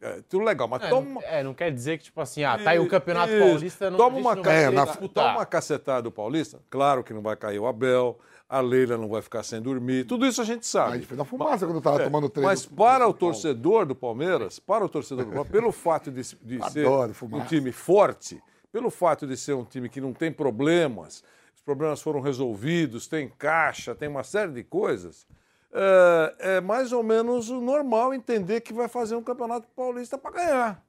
é, 0.00 0.22
tudo 0.28 0.44
legal, 0.44 0.68
mas 0.68 0.82
É, 0.82 0.88
toma... 0.88 1.08
não, 1.14 1.22
é, 1.22 1.42
não 1.42 1.54
quer 1.54 1.72
dizer 1.72 1.98
que, 1.98 2.04
tipo 2.04 2.20
assim, 2.20 2.44
ah, 2.44 2.56
tá 2.58 2.70
aí 2.70 2.78
o 2.78 2.88
Campeonato 2.88 3.32
Isso. 3.32 3.44
Paulista, 3.46 3.90
não, 3.90 3.96
toma 3.98 4.16
uma, 4.18 4.34
não 4.36 4.42
vai 4.42 4.64
é, 4.64 4.70
na- 4.70 4.84
disputar. 4.84 5.24
toma 5.24 5.38
uma 5.38 5.46
cacetada 5.46 6.02
do 6.02 6.12
Paulista, 6.12 6.60
claro 6.70 7.02
que 7.02 7.12
não 7.12 7.20
vai 7.22 7.36
cair 7.36 7.58
o 7.58 7.66
Abel, 7.66 8.18
a 8.48 8.60
Leila 8.60 8.96
não 8.96 9.08
vai 9.08 9.20
ficar 9.20 9.42
sem 9.42 9.60
dormir, 9.60 10.04
tudo 10.06 10.24
isso 10.26 10.40
a 10.40 10.44
gente 10.44 10.66
sabe. 10.66 10.92
A 10.92 10.94
gente 10.96 11.06
fez 11.06 11.18
uma 11.18 11.24
fumaça 11.24 11.66
quando 11.66 11.80
tava 11.80 12.02
tomando 12.02 12.28
três 12.30 12.46
Mas 12.46 12.64
do- 12.64 12.74
para 12.76 13.06
o 13.08 13.12
torcedor 13.12 13.84
do 13.84 13.94
Palmeiras, 13.94 14.58
para 14.58 14.84
o 14.84 14.88
torcedor 14.88 15.24
do 15.24 15.30
Palmeiras, 15.32 15.52
pelo 15.52 15.72
fato 15.72 16.10
de, 16.10 16.22
de 16.42 16.70
ser 16.70 16.86
um 16.86 17.44
time 17.46 17.72
forte, 17.72 18.40
pelo 18.72 18.90
fato 18.90 19.26
de 19.26 19.36
ser 19.36 19.54
um 19.54 19.64
time 19.64 19.88
que 19.88 20.00
não 20.00 20.12
tem 20.12 20.32
problemas, 20.32 21.22
os 21.54 21.60
problemas 21.62 22.00
foram 22.00 22.20
resolvidos, 22.20 23.06
tem 23.06 23.28
caixa, 23.28 23.94
tem 23.94 24.08
uma 24.08 24.22
série 24.22 24.52
de 24.52 24.62
coisas, 24.62 25.26
é, 25.72 26.34
é 26.56 26.60
mais 26.60 26.92
ou 26.92 27.02
menos 27.02 27.50
o 27.50 27.60
normal 27.60 28.14
entender 28.14 28.60
que 28.60 28.72
vai 28.72 28.88
fazer 28.88 29.16
um 29.16 29.22
campeonato 29.22 29.68
paulista 29.76 30.16
para 30.18 30.30
ganhar. 30.30 30.86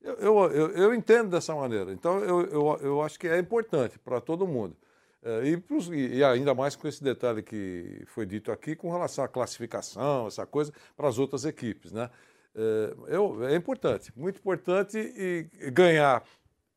Eu, 0.00 0.14
eu, 0.14 0.38
eu, 0.50 0.70
eu 0.70 0.94
entendo 0.94 1.30
dessa 1.30 1.54
maneira. 1.54 1.92
Então, 1.92 2.20
eu, 2.20 2.42
eu, 2.46 2.78
eu 2.80 3.02
acho 3.02 3.18
que 3.18 3.26
é 3.26 3.38
importante 3.38 3.98
para 3.98 4.20
todo 4.20 4.46
mundo. 4.46 4.76
É, 5.22 5.48
e, 5.48 5.56
pros- 5.56 5.90
e 5.92 6.22
ainda 6.22 6.54
mais 6.54 6.76
com 6.76 6.86
esse 6.86 7.02
detalhe 7.02 7.42
que 7.42 8.04
foi 8.06 8.24
dito 8.24 8.52
aqui 8.52 8.76
com 8.76 8.90
relação 8.90 9.24
à 9.24 9.28
classificação, 9.28 10.28
essa 10.28 10.46
coisa, 10.46 10.72
para 10.96 11.08
as 11.08 11.18
outras 11.18 11.44
equipes. 11.44 11.90
Né? 11.90 12.08
É, 12.54 12.94
eu, 13.08 13.44
é 13.44 13.56
importante, 13.56 14.12
muito 14.16 14.38
importante 14.38 14.96
e 14.98 15.70
ganhar 15.70 16.22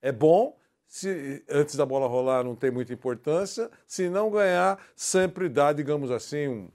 é 0.02 0.12
bom. 0.12 0.58
Se 0.88 1.46
antes 1.50 1.76
da 1.76 1.86
bola 1.86 2.06
rolar 2.06 2.44
não 2.44 2.54
tem 2.54 2.70
muita 2.70 2.92
importância, 2.92 3.72
se 3.88 4.10
não 4.10 4.30
ganhar, 4.30 4.78
sempre 4.94 5.48
dá, 5.48 5.72
digamos 5.72 6.12
assim, 6.12 6.50
um, 6.50 6.70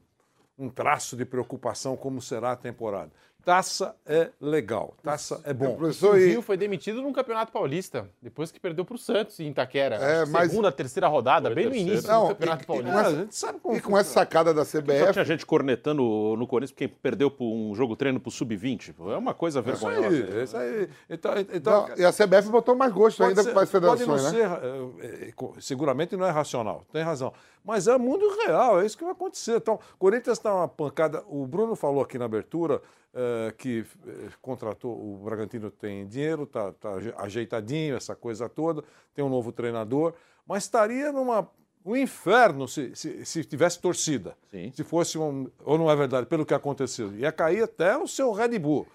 um 0.58 0.68
traço 0.68 1.16
de 1.16 1.24
preocupação 1.24 1.96
como 1.96 2.20
será 2.20 2.52
a 2.52 2.56
temporada. 2.56 3.12
Taça 3.46 3.94
é 4.04 4.30
legal, 4.40 4.92
taça 5.04 5.40
é 5.44 5.54
bom. 5.54 5.78
O 5.80 6.12
Rio 6.16 6.42
foi 6.42 6.56
demitido 6.56 7.00
num 7.00 7.12
Campeonato 7.12 7.52
Paulista, 7.52 8.10
depois 8.20 8.50
que 8.50 8.58
perdeu 8.58 8.84
para 8.84 8.96
o 8.96 8.98
Santos 8.98 9.38
em 9.38 9.50
Itaquera. 9.50 9.94
É, 9.94 10.26
mas- 10.26 10.50
Segunda, 10.50 10.72
terceira 10.72 11.06
rodada, 11.06 11.48
bem 11.50 11.66
no 11.68 11.76
início 11.76 12.08
Não, 12.08 12.22
do 12.24 12.28
Campeonato 12.30 12.64
e- 12.64 12.66
Paulista. 12.66 12.90
e 12.90 13.60
com 13.60 13.70
essa- 13.72 13.76
e 13.76 13.80
com 13.80 13.96
essa 13.98 14.10
sacada 14.10 14.52
da 14.52 14.64
Só 14.64 14.78
CBF. 14.80 15.12
tinha 15.12 15.24
gente 15.24 15.46
cornetando 15.46 16.02
no 16.36 16.44
Corinthians 16.44 16.72
porque 16.72 16.88
perdeu 16.88 17.30
por 17.30 17.44
um 17.46 17.72
jogo 17.72 17.94
treino 17.94 18.18
pro 18.18 18.32
Sub-20. 18.32 18.92
pô. 18.92 19.12
É 19.12 19.16
uma 19.16 19.32
coisa 19.32 19.60
Isso 19.60 19.68
vergonhosa. 19.86 20.08
aí, 20.08 20.42
isso 20.42 20.56
aí. 20.56 20.88
Então, 21.08 21.32
então, 21.52 21.86
Não, 21.86 21.96
e 21.98 22.04
a 22.04 22.10
CBF 22.12 22.48
botou 22.48 22.74
mais 22.74 22.92
gosto 22.92 23.18
Pode 23.18 23.28
ainda 23.30 23.44
ser- 23.44 23.52
para 23.52 23.62
as 23.62 23.70
federações, 23.70 24.06
pode 24.08 24.22
não 24.24 24.32
né? 24.32 24.58
ser, 24.98 25.04
eh, 25.06 25.28
eh, 25.28 25.60
seguramente 25.60 26.16
não 26.16 26.26
é 26.26 26.30
racional, 26.30 26.84
tem 26.92 27.04
razão. 27.04 27.32
Mas 27.64 27.86
é 27.86 27.96
mundo 27.96 28.28
real, 28.44 28.80
é 28.80 28.86
isso 28.86 28.98
que 28.98 29.04
vai 29.04 29.12
acontecer. 29.12 29.56
Então, 29.56 29.74
o 29.94 29.98
Corinthians 29.98 30.36
está 30.38 30.52
uma 30.52 30.66
pancada. 30.68 31.22
O 31.28 31.46
Bruno 31.46 31.76
falou 31.76 32.02
aqui 32.02 32.16
na 32.18 32.24
abertura 32.24 32.80
eh, 33.14 33.54
que 33.56 33.84
eh, 34.06 34.28
contratou, 34.42 34.92
o 34.92 35.18
Bragantino 35.24 35.70
tem 35.70 36.06
dinheiro, 36.06 36.42
está 36.42 36.74
ajeitadinho, 37.18 37.96
essa 37.96 38.14
coisa 38.14 38.48
toda, 38.48 38.84
tem 39.14 39.24
um 39.24 39.28
novo 39.28 39.52
treinador, 39.52 40.14
mas 40.46 40.64
estaria 40.64 41.10
numa. 41.12 41.48
Um 41.84 41.94
inferno 41.94 42.66
se, 42.66 42.96
se, 42.96 43.24
se 43.24 43.44
tivesse 43.44 43.80
torcida. 43.80 44.36
Se 44.74 44.82
fosse 44.82 45.16
um. 45.18 45.48
Ou 45.64 45.78
não 45.78 45.88
é 45.88 45.94
verdade, 45.94 46.26
pelo 46.26 46.44
que 46.44 46.52
aconteceu. 46.52 47.14
Ia 47.14 47.30
cair 47.30 47.62
até 47.62 47.96
o 47.96 48.08
seu 48.08 48.32
Red 48.32 48.58
Bull. 48.58 48.86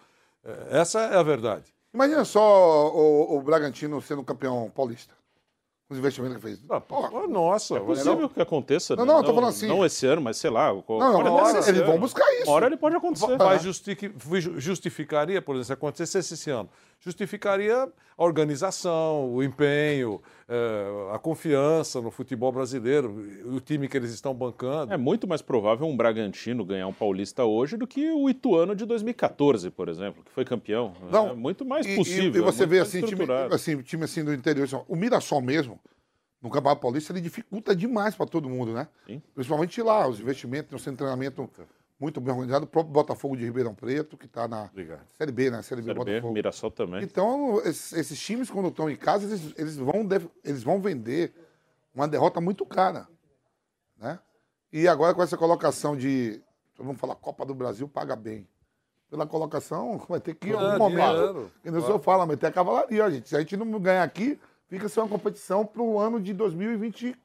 Eh, 0.43 0.68
Essa 0.72 1.01
é 1.03 1.16
a 1.16 1.24
verdade. 1.24 1.74
Imagina 1.93 2.26
só 2.26 2.89
o, 2.93 3.38
o 3.38 3.41
Bragantino 3.41 4.01
sendo 4.01 4.24
campeão 4.24 4.70
paulista. 4.76 5.14
Os 5.91 5.97
investimentos 5.97 6.37
que 6.37 6.41
fez. 6.41 6.59
Pô, 6.87 7.27
nossa, 7.27 7.75
É 7.75 7.79
possível 7.81 8.29
que 8.29 8.41
aconteça. 8.41 8.95
Não, 8.95 9.05
não, 9.05 9.17
eu 9.17 9.23
tô 9.25 9.33
falando 9.33 9.49
assim. 9.49 9.67
Não 9.67 9.85
esse 9.85 10.05
ano, 10.07 10.21
mas 10.21 10.37
sei 10.37 10.49
lá. 10.49 10.69
Não, 10.69 10.81
uma 11.19 11.31
hora 11.31 11.49
eles 11.69 11.85
vão 11.85 11.99
buscar 11.99 12.33
isso. 12.35 12.43
Uma 12.45 12.53
hora 12.53 12.65
ele 12.67 12.77
pode 12.77 12.95
acontecer. 12.95 13.25
Justifi- 13.61 14.13
justificaria, 14.57 15.41
por 15.41 15.51
exemplo, 15.55 15.65
se 15.65 15.73
acontecesse 15.73 16.33
esse 16.33 16.49
ano, 16.49 16.69
justificaria 17.02 17.91
a 18.18 18.24
organização, 18.24 19.34
o 19.34 19.43
empenho, 19.43 20.22
eh, 20.47 21.10
a 21.12 21.18
confiança 21.18 21.99
no 21.99 22.12
futebol 22.12 22.52
brasileiro, 22.52 23.10
o 23.45 23.60
time 23.60 23.88
que 23.88 23.97
eles 23.97 24.12
estão 24.12 24.34
bancando. 24.34 24.93
É 24.93 24.97
muito 24.97 25.28
mais 25.28 25.41
provável 25.41 25.88
um 25.88 25.97
Bragantino 25.97 26.64
ganhar 26.64 26.88
um 26.88 26.93
Paulista 26.93 27.43
hoje 27.43 27.76
do 27.76 27.88
que 27.88 28.12
o 28.12 28.30
Ituano 28.30 28.76
de 28.76 28.86
2014, 28.86 29.72
por 29.72 29.89
exemplo, 29.89 30.24
que 30.24 30.32
foi 30.32 30.45
campeão. 30.45 30.93
Não, 31.10 31.30
é 31.30 31.34
muito 31.34 31.66
mais 31.66 31.86
e- 31.86 31.95
possível. 31.95 32.36
E, 32.36 32.38
e 32.38 32.41
você 32.45 32.64
é 32.64 32.68
vê 32.68 32.80
assim 32.80 33.02
time, 33.02 33.26
assim, 33.52 33.82
time 33.82 34.04
assim 34.04 34.24
do 34.24 34.34
interior, 34.34 34.66
assim, 34.66 34.80
o 34.88 34.95
Mirassol 34.95 35.41
mesmo, 35.41 35.80
no 36.39 36.49
Campeonato 36.49 36.82
Paulista, 36.82 37.12
ele 37.14 37.22
dificulta 37.22 37.76
demais 37.76 38.16
para 38.16 38.26
todo 38.26 38.49
mundo, 38.49 38.74
né? 38.74 38.88
Principalmente 39.34 39.82
lá, 39.82 40.08
os 40.08 40.20
investimentos, 40.20 40.84
de 40.84 40.91
treinamento 40.91 41.49
muito 42.02 42.20
bem 42.20 42.34
organizado, 42.34 42.66
o 42.66 42.68
próprio 42.68 42.91
Botafogo 42.91 43.38
de 43.38 43.45
Ribeirão 43.45 43.76
Preto, 43.76 44.18
que 44.18 44.26
está 44.26 44.47
na 44.47 44.72
Série 45.18 45.32
B, 45.32 45.52
né? 45.52 45.62
Série 45.62 45.82
B 45.82 45.88
Série 45.88 45.93
B, 45.93 45.93
Botafogo. 45.93 46.34
Mirassol 46.34 46.72
também. 46.72 47.04
Então, 47.04 47.62
esses, 47.64 47.93
esses 47.93 48.20
times, 48.20 48.49
quando 48.49 48.70
estão 48.70 48.89
em 48.89 48.95
casa, 48.95 49.26
eles, 49.26 49.54
eles, 49.56 49.78
vão, 49.78 50.08
eles 50.43 50.64
vão 50.64 50.82
vender 50.82 51.32
uma 51.93 52.08
derrota 52.08 52.41
muito 52.41 52.66
cara. 52.66 53.08
Né? 53.97 54.20
E 54.74 54.88
agora, 54.88 55.14
com 55.14 55.22
essa 55.22 55.38
colocação 55.38 55.95
de. 55.95 56.41
Vamos 56.76 56.99
falar, 56.99 57.16
Copa 57.16 57.45
do 57.45 57.54
Brasil 57.54 57.88
paga 57.88 58.16
bem. 58.16 58.47
Pela 59.08 59.28
colocação, 59.28 59.99
vai 60.10 60.20
ter 60.20 60.34
que 60.34 60.47
ir 60.47 60.54
É, 60.54 60.56
algum 60.56 60.80
momento. 60.80 61.14
dinheiro. 61.14 61.52
Que 61.62 61.70
nem 61.70 61.80
o 61.80 61.86
senhor 61.86 61.99
fala, 61.99 62.26
meter 62.26 62.47
a 62.47 62.52
cavalaria, 62.52 63.12
gente. 63.12 63.30
Se 63.30 63.36
a 63.36 63.39
gente 63.39 63.56
não 63.56 63.80
ganhar 63.80 64.02
aqui, 64.04 64.39
fica 64.68 64.89
sem 64.89 65.04
uma 65.04 65.10
competição 65.10 65.64
para 65.66 65.84
o 65.84 65.99
ano 65.99 66.20
de 66.20 66.34
2024. 66.34 67.22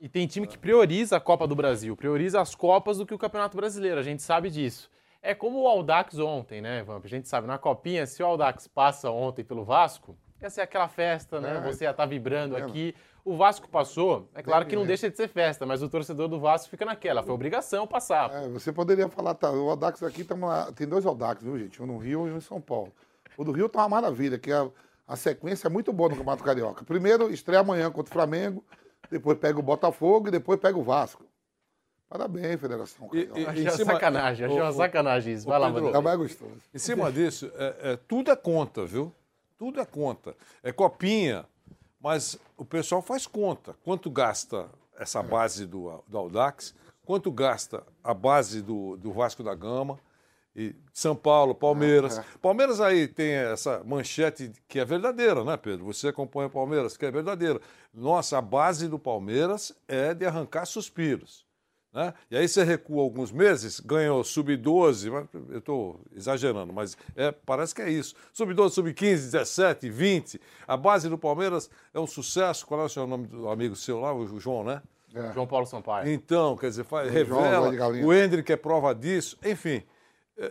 E 0.00 0.08
tem 0.08 0.26
time 0.26 0.46
que 0.46 0.58
prioriza 0.58 1.16
a 1.16 1.20
Copa 1.20 1.46
do 1.46 1.54
Brasil, 1.54 1.96
prioriza 1.96 2.40
as 2.40 2.54
Copas 2.54 2.98
do 2.98 3.06
que 3.06 3.14
o 3.14 3.18
Campeonato 3.18 3.56
Brasileiro, 3.56 4.00
a 4.00 4.02
gente 4.02 4.22
sabe 4.22 4.50
disso. 4.50 4.90
É 5.22 5.34
como 5.36 5.60
o 5.62 5.68
Aldax 5.68 6.18
ontem, 6.18 6.60
né, 6.60 6.82
Vamp? 6.82 7.04
A 7.04 7.08
gente 7.08 7.28
sabe, 7.28 7.46
na 7.46 7.56
Copinha, 7.58 8.04
se 8.06 8.22
o 8.22 8.26
Aldax 8.26 8.66
passa 8.66 9.08
ontem 9.10 9.44
pelo 9.44 9.64
Vasco, 9.64 10.16
ia 10.40 10.50
ser 10.50 10.62
aquela 10.62 10.88
festa, 10.88 11.40
né? 11.40 11.58
É. 11.64 11.72
Você 11.72 11.84
ia 11.84 11.90
estar 11.92 12.06
vibrando 12.06 12.56
É. 12.56 12.62
aqui. 12.62 12.92
O 13.24 13.36
Vasco 13.36 13.68
passou, 13.68 14.28
é 14.34 14.42
claro 14.42 14.66
que 14.66 14.74
não 14.74 14.84
deixa 14.84 15.08
de 15.08 15.16
ser 15.16 15.28
festa, 15.28 15.64
mas 15.64 15.80
o 15.80 15.88
torcedor 15.88 16.26
do 16.26 16.40
Vasco 16.40 16.68
fica 16.68 16.84
naquela, 16.84 17.22
foi 17.22 17.32
obrigação 17.32 17.86
passar. 17.86 18.32
É, 18.34 18.48
você 18.48 18.72
poderia 18.72 19.08
falar, 19.08 19.34
tá, 19.34 19.48
o 19.48 19.70
Audax 19.70 20.02
aqui 20.02 20.24
tamo 20.24 20.48
lá- 20.48 20.72
tem 20.72 20.88
dois 20.88 21.06
Audax, 21.06 21.40
viu, 21.40 21.56
gente? 21.56 21.80
Um 21.80 21.86
no 21.86 21.98
Rio 21.98 22.26
e 22.26 22.32
um 22.32 22.36
em 22.38 22.40
São 22.40 22.60
Paulo. 22.60 22.92
O 23.36 23.44
do 23.44 23.52
Rio 23.52 23.68
tá 23.68 23.78
uma 23.82 23.88
maravilha, 23.90 24.40
que 24.40 24.50
a, 24.50 24.68
a 25.06 25.14
sequência 25.14 25.68
é 25.68 25.70
muito 25.70 25.92
boa 25.92 26.08
no 26.08 26.16
Campeonato 26.16 26.42
Carioca. 26.42 26.84
Primeiro 26.84 27.30
estreia 27.32 27.60
amanhã 27.60 27.88
contra 27.92 28.10
o 28.10 28.12
Flamengo, 28.12 28.64
depois 29.12 29.38
pega 29.38 29.58
o 29.58 29.62
Botafogo 29.62 30.28
e 30.28 30.30
depois 30.30 30.58
pega 30.58 30.76
o 30.78 30.82
Vasco. 30.82 31.24
Parabéns, 32.08 32.60
Federação 32.60 33.08
Carioca. 33.08 33.50
Achei 33.50 33.62
uma 33.64 33.70
sacanagem, 33.70 34.46
achei 34.46 34.60
uma 34.60 34.72
sacanagem 34.72 35.32
isso. 35.34 35.46
Vai 35.46 35.58
lá, 35.58 35.66
Pedro, 35.68 35.84
Vanderlei. 35.84 36.00
É 36.00 36.04
mais 36.04 36.18
gostoso. 36.18 36.60
Em 36.74 36.78
cima 36.78 37.10
disso, 37.12 37.50
é- 37.54 37.92
é, 37.92 37.96
tudo 37.96 38.30
é 38.30 38.36
conta, 38.36 38.84
viu? 38.84 39.12
Tudo 39.58 39.80
é 39.80 39.84
conta. 39.86 40.34
É 40.62 40.72
copinha, 40.72 41.46
mas 42.00 42.38
o 42.58 42.64
pessoal 42.64 43.00
faz 43.00 43.26
conta. 43.26 43.74
Quanto 43.84 44.10
gasta 44.10 44.68
essa 44.98 45.22
base 45.22 45.64
do, 45.64 46.02
do 46.06 46.18
Audax? 46.18 46.74
Quanto 47.04 47.30
gasta 47.32 47.82
a 48.04 48.12
base 48.12 48.60
do, 48.60 48.96
do 48.96 49.10
Vasco 49.12 49.42
da 49.42 49.54
Gama? 49.54 49.98
E 50.54 50.74
São 50.92 51.16
Paulo, 51.16 51.54
Palmeiras. 51.54 52.18
É. 52.18 52.24
Palmeiras 52.40 52.80
aí 52.80 53.08
tem 53.08 53.32
essa 53.32 53.82
manchete 53.84 54.52
que 54.68 54.78
é 54.78 54.84
verdadeira, 54.84 55.42
né, 55.44 55.56
Pedro? 55.56 55.86
Você 55.86 56.08
acompanha 56.08 56.48
o 56.48 56.50
Palmeiras, 56.50 56.96
que 56.96 57.06
é 57.06 57.10
verdadeira. 57.10 57.60
Nossa, 57.92 58.38
a 58.38 58.42
base 58.42 58.86
do 58.88 58.98
Palmeiras 58.98 59.74
é 59.88 60.12
de 60.12 60.26
arrancar 60.26 60.66
suspiros. 60.66 61.46
Né? 61.92 62.12
E 62.30 62.36
aí 62.36 62.48
você 62.48 62.64
recua 62.64 63.02
alguns 63.02 63.30
meses, 63.30 63.78
ganhou 63.78 64.24
sub-12, 64.24 65.10
mas 65.10 65.26
eu 65.50 65.58
estou 65.58 66.00
exagerando, 66.16 66.72
mas 66.72 66.96
é, 67.14 67.30
parece 67.30 67.74
que 67.74 67.82
é 67.82 67.90
isso. 67.90 68.14
Sub-12, 68.32 68.70
sub-15, 68.70 69.30
17, 69.30 69.90
20. 69.90 70.40
A 70.66 70.76
base 70.76 71.08
do 71.08 71.18
Palmeiras 71.18 71.70
é 71.92 72.00
um 72.00 72.06
sucesso. 72.06 72.66
Qual 72.66 72.80
é 72.80 72.84
o 72.84 72.88
seu 72.88 73.06
nome 73.06 73.26
do 73.26 73.48
amigo 73.48 73.76
seu 73.76 74.00
lá, 74.00 74.14
o 74.14 74.38
João, 74.38 74.64
né? 74.64 74.82
João 75.34 75.46
Paulo 75.46 75.66
Sampaio. 75.66 76.10
Então, 76.10 76.56
quer 76.56 76.70
dizer, 76.70 76.84
faz, 76.84 77.08
O 77.08 77.24
João, 77.24 77.42
revela. 77.42 77.74
Galinha. 77.74 78.06
O 78.06 78.12
Hendrick 78.14 78.50
é 78.50 78.56
prova 78.56 78.94
disso. 78.94 79.36
Enfim, 79.44 79.76
eh, 79.76 79.82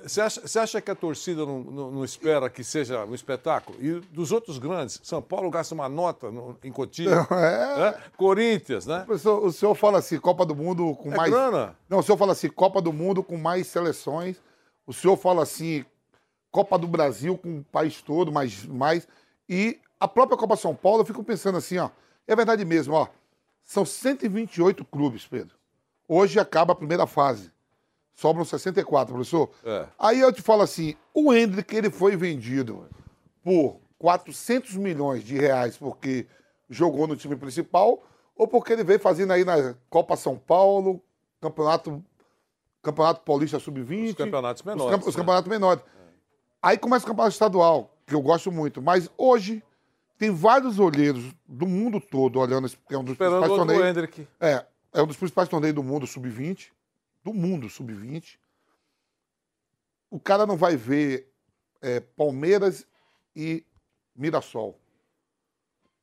você 0.03 0.21
acha, 0.21 0.41
você 0.41 0.59
acha 0.59 0.79
que 0.81 0.91
a 0.91 0.95
torcida 0.95 1.45
não, 1.45 1.59
não- 1.63 1.91
não 1.91 2.05
espera 2.05 2.49
que 2.49 2.63
seja 2.63 3.03
um 3.05 3.15
espetáculo? 3.15 3.77
E 3.83 3.99
dos 4.11 4.31
outros 4.31 4.57
grandes, 4.59 4.99
São 5.03 5.21
Paulo 5.21 5.49
gasta 5.49 5.73
uma 5.73 5.89
nota 5.89 6.29
no- 6.31 6.57
em 6.63 6.71
Cotia. 6.71 7.09
É. 7.31 7.77
né? 7.91 8.01
Corinthians, 8.15 8.85
né? 8.85 8.99
Professor, 9.05 9.43
o 9.43 9.51
senhor 9.51 9.73
fala 9.75 9.97
assim, 9.99 10.19
Copa 10.19 10.45
do 10.45 10.55
Mundo 10.55 10.95
com 10.95 11.11
É 11.11 11.17
mais. 11.17 11.31
grana. 11.31 11.75
Não, 11.89 11.99
o 11.99 12.03
senhor 12.03 12.17
fala 12.17 12.31
assim, 12.33 12.49
Copa 12.49 12.81
do 12.81 12.93
Mundo 12.93 13.23
com 13.23 13.37
mais 13.37 13.67
seleções. 13.67 14.37
O 14.85 14.93
senhor 14.93 15.17
fala 15.17 15.43
assim, 15.43 15.83
Copa 16.51 16.77
do 16.77 16.87
Brasil 16.87 17.37
com 17.37 17.59
o 17.59 17.63
país 17.63 18.01
todo, 18.01 18.31
mais. 18.31 18.65
mais. 18.65 19.07
E 19.49 19.79
a 19.99 20.07
própria 20.07 20.37
Copa 20.37 20.55
São 20.55 20.75
Paulo, 20.75 21.01
eu 21.01 21.05
fico 21.05 21.23
pensando 21.23 21.57
assim, 21.57 21.77
ó. 21.77 21.89
É 22.27 22.35
verdade 22.35 22.63
mesmo, 22.65 22.93
ó. 22.93 23.07
São 23.63 23.85
128 23.85 24.83
clubes, 24.85 25.25
Pedro. 25.27 25.55
Hoje 26.07 26.39
acaba 26.39 26.73
a 26.73 26.75
primeira 26.75 27.05
fase. 27.07 27.50
Sobram 28.21 28.45
64, 28.45 29.15
professor. 29.15 29.49
É. 29.65 29.87
Aí 29.97 30.19
eu 30.19 30.31
te 30.31 30.43
falo 30.43 30.61
assim, 30.61 30.95
o 31.11 31.33
Hendrick, 31.33 31.75
ele 31.75 31.89
foi 31.89 32.15
vendido 32.15 32.85
por 33.43 33.79
400 33.97 34.75
milhões 34.75 35.23
de 35.23 35.35
reais 35.35 35.75
porque 35.75 36.27
jogou 36.69 37.07
no 37.07 37.15
time 37.15 37.35
principal 37.35 38.03
ou 38.35 38.47
porque 38.47 38.73
ele 38.73 38.83
veio 38.83 38.99
fazendo 38.99 39.31
aí 39.33 39.43
na 39.43 39.73
Copa 39.89 40.15
São 40.15 40.37
Paulo, 40.37 41.01
Campeonato, 41.41 42.03
campeonato 42.83 43.21
Paulista 43.21 43.57
Sub-20. 43.59 44.09
Os 44.09 44.13
campeonatos 44.13 44.61
os 44.61 44.65
menores, 44.67 44.91
camp- 44.91 45.07
Os, 45.07 45.15
né? 45.15 45.19
campeonatos 45.19 45.49
menores. 45.49 45.83
Aí 46.61 46.77
começa 46.77 47.03
o 47.03 47.07
campeonato 47.07 47.33
estadual, 47.33 47.91
que 48.05 48.13
eu 48.13 48.21
gosto 48.21 48.51
muito. 48.51 48.83
Mas 48.83 49.09
hoje 49.17 49.63
tem 50.19 50.29
vários 50.29 50.77
olheiros 50.77 51.23
do 51.47 51.65
mundo 51.65 51.99
todo 51.99 52.39
olhando 52.39 52.67
esse, 52.67 52.77
é 52.91 52.95
um 52.95 53.03
dos 53.03 53.13
Esperando 53.13 53.39
principais 53.39 53.57
torneios. 53.57 53.81
É, 54.39 54.63
é 54.93 55.01
um 55.01 55.07
dos 55.07 55.17
principais 55.17 55.49
torneios 55.49 55.73
do 55.73 55.81
mundo 55.81 56.05
Sub-20. 56.05 56.67
Do 57.23 57.33
mundo 57.33 57.69
Sub-20. 57.69 58.37
O 60.09 60.19
cara 60.19 60.45
não 60.45 60.57
vai 60.57 60.75
ver 60.75 61.31
é, 61.81 61.99
Palmeiras 61.99 62.85
e 63.35 63.65
Mirassol. 64.15 64.77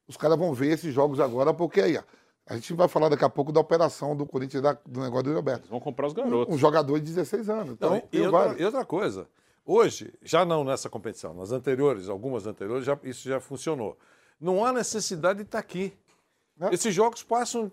Os 0.07 0.17
caras 0.17 0.39
vão 0.39 0.55
ver 0.55 0.73
esses 0.73 0.93
jogos 0.95 1.21
agora, 1.21 1.53
porque 1.53 1.81
aí, 1.81 1.97
ó, 1.99 2.03
A 2.51 2.55
gente 2.55 2.73
vai 2.73 2.89
falar 2.89 3.11
daqui 3.11 3.23
a 3.25 3.29
pouco 3.29 3.53
da 3.53 3.61
operação 3.61 4.17
do 4.17 4.25
Corinthians, 4.25 4.63
da- 4.63 4.73
do 4.87 5.03
negócio 5.03 5.25
do 5.25 5.35
Roberto. 5.35 5.69
Vão 5.69 5.79
comprar 5.79 6.07
os 6.07 6.15
garotos. 6.15 6.51
Um, 6.51 6.57
um 6.57 6.59
jogador 6.59 6.99
de 6.99 7.05
16 7.05 7.51
anos. 7.51 7.75
Então, 7.75 7.91
Não, 7.91 8.03
e, 8.11 8.21
outra, 8.23 8.57
e 8.59 8.65
outra 8.65 8.85
coisa, 8.87 9.29
hoje, 9.67 10.15
já 10.23 10.47
não 10.47 10.65
nessa 10.65 10.89
competição, 10.89 11.35
nas 11.35 11.53
anteriores, 11.53 12.09
algumas 12.09 12.47
anteriores, 12.47 12.87
já- 12.87 12.99
isso 13.05 13.29
já 13.29 13.39
funcionou. 13.39 13.99
Não 14.41 14.65
há 14.65 14.73
necessidade 14.73 15.41
de 15.41 15.45
estar 15.45 15.59
aqui. 15.59 15.93
Esses 16.73 16.95
jogos 16.95 17.23
passam 17.23 17.71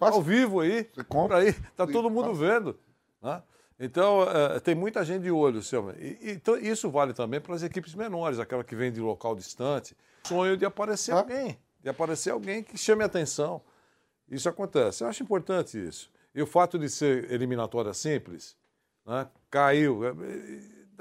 ao 0.00 0.22
vivo 0.22 0.60
aí, 0.60 0.84
por 1.08 1.32
aí, 1.32 1.48
está 1.48 1.86
todo 1.86 2.10
mundo 2.10 2.34
vendo. 2.34 2.78
né? 3.22 3.42
Então, 3.78 4.22
eh, 4.22 4.60
tem 4.60 4.74
muita 4.74 5.04
gente 5.04 5.22
de 5.22 5.30
olho, 5.30 5.62
seu. 5.62 5.90
E, 5.98 6.32
então, 6.32 6.56
isso 6.56 6.90
vale 6.90 7.12
também 7.12 7.40
para 7.40 7.54
as 7.54 7.62
equipes 7.62 7.94
menores, 7.94 8.38
aquela 8.38 8.64
que 8.64 8.74
vem 8.74 8.90
de 8.90 9.00
local 9.00 9.34
distante. 9.34 9.94
Sonho 10.24 10.56
de 10.56 10.64
aparecer 10.64 11.12
alguém, 11.12 11.58
de 11.82 11.88
aparecer 11.88 12.30
alguém 12.30 12.62
que 12.62 12.78
chame 12.78 13.04
atenção. 13.04 13.60
Isso 14.28 14.48
acontece. 14.48 15.04
Eu 15.04 15.08
acho 15.08 15.22
importante 15.22 15.78
isso. 15.78 16.10
E 16.34 16.42
o 16.42 16.46
fato 16.46 16.78
de 16.78 16.88
ser 16.88 17.30
eliminatória 17.30 17.92
simples, 17.94 18.56
né, 19.06 19.28
caiu, 19.50 20.04
é, 20.04 20.10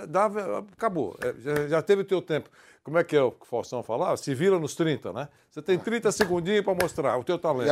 é, 0.04 0.08
dava, 0.08 0.60
acabou. 0.72 1.18
É, 1.22 1.34
já, 1.40 1.68
já 1.68 1.82
teve 1.82 2.02
o 2.02 2.06
teu 2.06 2.22
tempo. 2.22 2.50
Como 2.86 3.00
é 3.00 3.04
que 3.04 3.16
é 3.16 3.22
o 3.24 3.32
que 3.32 3.42
o 3.42 3.46
Faustão 3.48 3.82
falava? 3.82 4.16
Se 4.16 4.36
vira 4.36 4.60
nos 4.60 4.76
30, 4.76 5.12
né? 5.12 5.28
Você 5.50 5.60
tem 5.60 5.76
30 5.80 6.12
segundinhos 6.12 6.64
para 6.64 6.76
mostrar 6.80 7.18
o 7.18 7.24
teu 7.24 7.40
talento. 7.40 7.68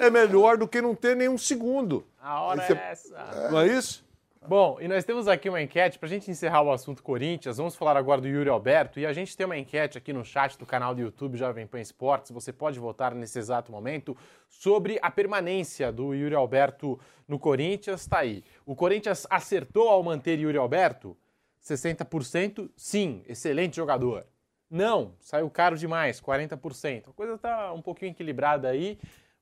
É 0.00 0.08
melhor 0.08 0.56
do 0.56 0.68
que 0.68 0.80
não 0.80 0.94
ter 0.94 1.16
nenhum 1.16 1.36
segundo. 1.36 2.06
A 2.22 2.40
hora 2.40 2.62
você- 2.62 2.72
é 2.72 2.90
essa. 2.92 3.48
Não 3.50 3.58
é 3.60 3.66
isso? 3.66 4.04
Bom, 4.46 4.78
e 4.80 4.86
nós 4.86 5.02
temos 5.04 5.26
aqui 5.26 5.48
uma 5.48 5.60
enquete 5.60 5.98
para 5.98 6.06
a 6.06 6.08
gente 6.08 6.30
encerrar 6.30 6.62
o 6.62 6.70
assunto 6.70 7.02
Corinthians. 7.02 7.56
Vamos 7.56 7.74
falar 7.74 7.96
agora 7.96 8.20
do 8.20 8.28
Yuri 8.28 8.48
Alberto. 8.48 9.00
E 9.00 9.06
a 9.06 9.12
gente 9.12 9.36
tem 9.36 9.44
uma 9.44 9.56
enquete 9.58 9.98
aqui 9.98 10.12
no 10.12 10.24
chat 10.24 10.56
do 10.56 10.64
canal 10.64 10.94
do 10.94 11.00
YouTube 11.00 11.36
Jovem 11.36 11.66
Pan 11.66 11.80
Esportes. 11.80 12.30
Você 12.30 12.52
pode 12.52 12.78
votar 12.78 13.12
nesse 13.12 13.36
exato 13.38 13.72
momento 13.72 14.16
sobre 14.48 15.00
a 15.02 15.10
permanência 15.10 15.90
do 15.90 16.14
Yuri 16.14 16.34
Alberto 16.36 16.96
no 17.26 17.40
Corinthians. 17.40 18.02
Está 18.02 18.18
aí. 18.18 18.44
O 18.64 18.76
Corinthians 18.76 19.26
acertou 19.28 19.88
ao 19.88 20.00
manter 20.04 20.38
Yuri 20.38 20.58
Alberto? 20.58 21.16
60% 21.60 22.70
sim, 22.76 23.24
excelente 23.26 23.74
jogador. 23.76 24.26
Não, 24.74 25.12
saiu 25.20 25.48
caro 25.48 25.78
demais, 25.78 26.20
40%. 26.20 27.08
A 27.08 27.12
coisa 27.12 27.34
está 27.34 27.72
um 27.72 27.80
pouquinho 27.80 28.10
equilibrada 28.10 28.66
aí, 28.66 28.98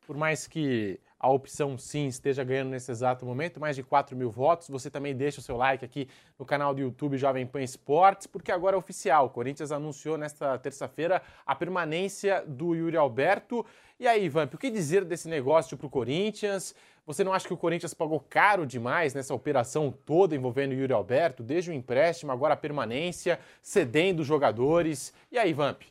por 0.07 0.15
mais 0.15 0.47
que 0.47 1.01
a 1.19 1.31
opção 1.31 1.79
sim 1.79 2.07
esteja 2.07 2.45
ganhando 2.45 2.69
nesse 2.69 2.91
exato 2.91 3.25
momento, 3.25 3.59
mais 3.59 3.75
de 3.75 3.83
4 3.83 4.15
mil 4.15 4.31
votos. 4.31 4.69
Você 4.69 4.91
também 4.91 5.17
deixa 5.17 5.41
o 5.41 5.43
seu 5.43 5.57
like 5.57 5.83
aqui 5.83 6.07
no 6.39 6.45
canal 6.45 6.75
do 6.75 6.83
YouTube 6.83 7.17
Jovem 7.17 7.47
Pan 7.47 7.63
Esportes, 7.63 8.27
porque 8.27 8.53
agora 8.53 8.77
é 8.77 8.79
oficial. 8.79 9.25
O 9.25 9.31
Corinthians 9.31 9.73
anunciou 9.73 10.19
nesta 10.19 10.59
terça-feira 10.59 11.23
a 11.47 11.55
permanência 11.55 12.45
do 12.47 12.75
Yuri 12.75 12.99
Alberto. 12.99 13.65
E 13.99 14.07
aí, 14.07 14.29
Vamp, 14.29 14.53
o 14.53 14.59
que 14.59 14.69
dizer 14.69 15.03
desse 15.03 15.31
negócio 15.31 15.79
para 15.79 15.87
o 15.87 15.91
Corinthians? 15.91 16.75
Você 17.05 17.25
não 17.25 17.33
acha 17.33 17.49
que 17.49 17.55
o 17.55 17.57
Corinthians 17.57 17.93
pagou 17.93 18.21
caro 18.21 18.65
demais 18.65 19.13
nessa 19.13 19.35
operação 19.35 19.91
toda 19.91 20.37
envolvendo 20.37 20.71
o 20.71 20.75
Yuri 20.75 20.93
Alberto, 20.93 21.43
desde 21.43 21.71
o 21.71 21.75
empréstimo, 21.75 22.31
agora 22.31 22.55
a 22.55 22.57
permanência, 22.57 23.41
cedendo 23.61 24.23
jogadores? 24.23 25.13
E 25.31 25.37
aí, 25.37 25.53
Vamp? 25.53 25.83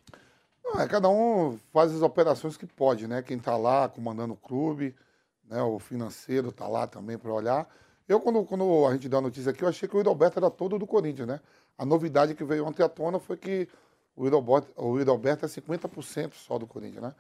Não, 0.64 0.80
é, 0.80 0.88
cada 0.88 1.10
um 1.10 1.60
faz 1.74 1.94
as 1.94 2.02
operações 2.02 2.56
que 2.56 2.66
pode, 2.66 3.08
né? 3.08 3.22
Quem 3.22 3.38
está 3.38 3.58
lá 3.58 3.90
comandando 3.90 4.34
o 4.34 4.38
clube, 4.38 4.96
né? 5.50 5.62
o 5.62 5.80
financeiro 5.80 6.48
está 6.48 6.66
lá 6.68 6.88
também 6.88 7.18
para 7.18 7.34
olhar. 7.34 7.68
Eu, 8.08 8.22
quando, 8.22 8.46
quando 8.46 8.88
a 8.88 8.94
gente 8.94 9.10
deu 9.10 9.20
a 9.20 9.22
notícia 9.22 9.52
aqui, 9.52 9.64
eu 9.64 9.68
achei 9.68 9.90
que 9.90 9.96
o 9.96 10.00
Hidalberto 10.00 10.40
era 10.40 10.50
todo 10.50 10.80
do 10.80 10.88
Corinthians, 10.88 11.28
né? 11.28 11.42
A 11.78 11.86
novidade 11.86 12.36
que 12.36 12.44
veio 12.44 12.66
ontem 12.66 12.84
à 12.84 12.90
tona 12.90 13.20
foi 13.20 13.36
que 13.36 13.68
o 14.16 14.28
Hidalberto, 14.28 14.72
o 14.78 15.00
Hidalberto 15.00 15.46
é 15.46 15.50
50% 15.50 16.34
só 16.36 16.58
do 16.58 16.66
Corinthians, 16.66 17.04
né? 17.04 17.16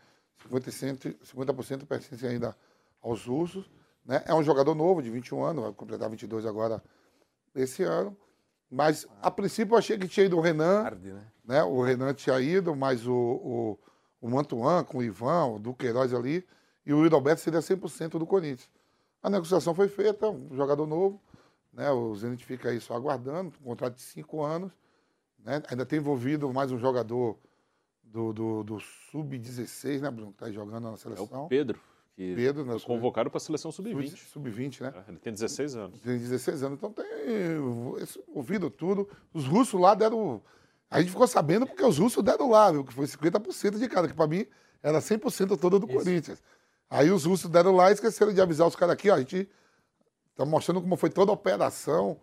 50%, 0.50 1.16
50% 1.24 1.86
pertence 1.86 2.26
ainda 2.26 2.56
aos 3.02 3.28
ursos. 3.28 3.70
Né? 4.06 4.24
É 4.26 4.34
um 4.34 4.44
jogador 4.44 4.76
novo, 4.76 5.02
de 5.02 5.10
21 5.10 5.44
anos, 5.44 5.64
vai 5.64 5.74
completar 5.74 6.10
22 6.10 6.46
agora 6.46 6.84
esse 7.54 7.84
ano. 7.84 8.16
Mas, 8.70 9.06
a 9.22 9.30
princípio, 9.30 9.74
eu 9.74 9.78
achei 9.78 9.98
que 9.98 10.08
tinha 10.08 10.26
ido 10.26 10.38
o 10.38 10.42
Renan. 10.42 10.84
né? 11.44 11.64
O 11.64 11.82
Renan 11.82 12.14
tinha 12.14 12.40
ido, 12.40 12.76
mas 12.76 13.06
o, 13.06 13.14
o, 13.14 13.80
o 14.22 14.30
Mantuan 14.30 14.84
com 14.84 15.00
o 15.00 15.04
Ivan, 15.04 15.46
o 15.48 15.60
Duqueiroz 15.60 16.14
ali, 16.14 16.48
e 16.86 16.94
o 16.94 17.06
Hidalberto 17.06 17.42
seria 17.42 17.60
100% 17.60 18.18
do 18.18 18.26
Corinthians. 18.26 18.70
A 19.22 19.30
negociação 19.30 19.76
foi 19.76 19.88
feita, 19.88 20.30
um 20.30 20.56
jogador 20.56 20.88
novo, 20.88 21.22
né? 21.74 21.92
o 21.92 22.16
Zenit 22.16 22.46
fica 22.46 22.70
aí 22.70 22.80
só 22.80 22.96
aguardando, 22.96 23.54
um 23.62 23.66
contrato 23.66 23.96
de 23.96 24.02
cinco 24.02 24.42
anos. 24.44 24.72
Né? 25.38 25.62
Ainda 25.70 25.86
tem 25.86 26.00
envolvido 26.00 26.52
mais 26.52 26.72
um 26.72 26.78
jogador 26.78 27.38
do, 28.04 28.34
do, 28.34 28.64
do 28.64 28.80
Sub-16, 28.80 30.02
né, 30.02 30.10
Bruno, 30.10 30.32
que 30.32 30.44
está 30.44 30.52
jogando 30.52 30.90
na 30.90 30.98
seleção. 30.98 31.30
É 31.32 31.38
o 31.38 31.48
Pedro, 31.48 31.80
que 32.16 32.36
Pedro, 32.36 32.66
né, 32.66 32.78
foi 32.78 32.82
convocado 32.82 33.30
para 33.30 33.38
a 33.38 33.42
seleção 33.42 33.72
sub-20. 33.72 34.16
Sub-20, 34.16 34.82
né? 34.82 34.94
Ele 35.08 35.18
tem 35.18 35.32
16 35.32 35.76
anos. 35.76 36.02
Tem 36.02 36.18
16 36.18 36.64
anos, 36.64 36.78
então 36.78 36.92
tem 36.92 37.06
ouvido 38.28 38.70
tudo. 38.70 39.10
Os 39.34 39.46
russos 39.46 39.80
lá 39.80 39.94
deram. 39.94 40.42
A 40.90 41.00
gente 41.00 41.12
ficou 41.12 41.26
sabendo 41.26 41.66
porque 41.66 41.84
os 41.84 41.98
russos 41.98 42.22
deram 42.24 42.50
lá, 42.50 42.72
viu? 42.72 42.84
Que 42.84 42.94
foi 42.94 43.06
50% 43.06 43.78
de 43.78 43.88
cada, 43.88 44.08
que 44.08 44.14
para 44.14 44.28
mim 44.28 44.46
era 44.84 45.00
100% 45.00 45.58
toda 45.58 45.80
do 45.80 45.88
Corinthians. 45.88 46.44
Aí 46.90 47.10
os 47.10 47.24
russos 47.24 47.50
deram 47.50 47.74
lá 47.74 47.90
e 47.90 47.94
esqueceram 47.94 48.34
de 48.34 48.42
avisar 48.42 48.68
os 48.68 48.76
caras 48.76 48.94
aqui, 48.94 49.10
ó. 49.10 49.16
A 49.16 49.20
gente 49.20 49.50
tá 50.36 50.46
mostrando 50.46 50.82
como 50.82 50.98
foi 50.98 51.10
toda 51.10 51.32
a 51.32 51.34
operação, 51.34 52.20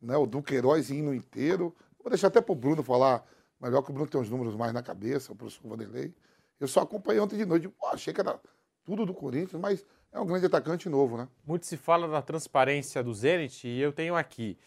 né? 0.00 0.16
O 0.16 0.26
Duqueiroz 0.26 0.90
indo 0.90 1.12
inteiro. 1.12 1.74
Vou 1.98 2.10
deixar 2.10 2.28
até 2.28 2.40
pro 2.40 2.54
Bruno 2.54 2.82
falar, 2.82 3.26
melhor 3.60 3.82
que 3.82 3.90
o 3.90 3.92
Bruno 3.92 4.08
tem 4.08 4.20
os 4.20 4.30
números 4.30 4.54
mais 4.54 4.72
na 4.72 4.82
cabeça, 4.82 5.32
o 5.32 5.36
professor 5.36 5.68
Vanderlei. 5.68 6.14
Eu 6.60 6.68
só 6.68 6.80
acompanhei 6.80 7.20
ontem 7.20 7.36
de 7.36 7.44
noite, 7.44 7.68
pô, 7.68 7.88
achei 7.88 8.14
que 8.14 8.20
era 8.20 8.40
tudo 8.84 9.06
do 9.06 9.14
Corinthians, 9.14 9.60
mas 9.60 9.84
é 10.12 10.20
um 10.20 10.26
grande 10.26 10.46
atacante 10.46 10.88
novo, 10.88 11.16
né? 11.16 11.28
Muito 11.46 11.66
se 11.66 11.76
fala 11.76 12.06
da 12.06 12.20
transparência 12.20 13.02
do 13.02 13.14
Zenit 13.14 13.66
e 13.66 13.80
eu 13.80 13.92
tenho 13.92 14.14
aqui. 14.14 14.58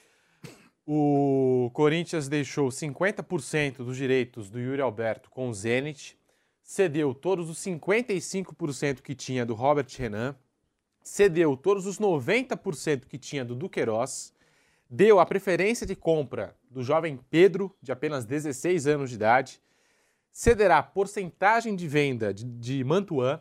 O 0.87 1.69
Corinthians 1.73 2.27
deixou 2.27 2.69
50% 2.69 3.77
dos 3.77 3.97
direitos 3.97 4.49
do 4.49 4.59
Yuri 4.59 4.81
Alberto 4.81 5.29
com 5.29 5.49
o 5.49 5.53
Zenit, 5.53 6.17
cedeu 6.61 7.13
todos 7.13 7.49
os 7.49 7.57
55% 7.59 9.01
que 9.01 9.13
tinha 9.13 9.45
do 9.45 9.53
Robert 9.53 9.87
Renan, 9.97 10.35
cedeu 11.01 11.55
todos 11.55 11.85
os 11.85 11.99
90% 11.99 13.05
que 13.05 13.17
tinha 13.17 13.45
do 13.45 13.53
Duqueiroz, 13.53 14.33
deu 14.89 15.19
a 15.19 15.25
preferência 15.25 15.85
de 15.85 15.95
compra 15.95 16.55
do 16.69 16.81
jovem 16.81 17.19
Pedro, 17.29 17.75
de 17.81 17.91
apenas 17.91 18.25
16 18.25 18.87
anos 18.87 19.09
de 19.09 19.15
idade, 19.15 19.61
cederá 20.31 20.81
porcentagem 20.81 21.75
de 21.75 21.87
venda 21.87 22.33
de, 22.33 22.43
de 22.43 22.83
Mantuan 22.83 23.39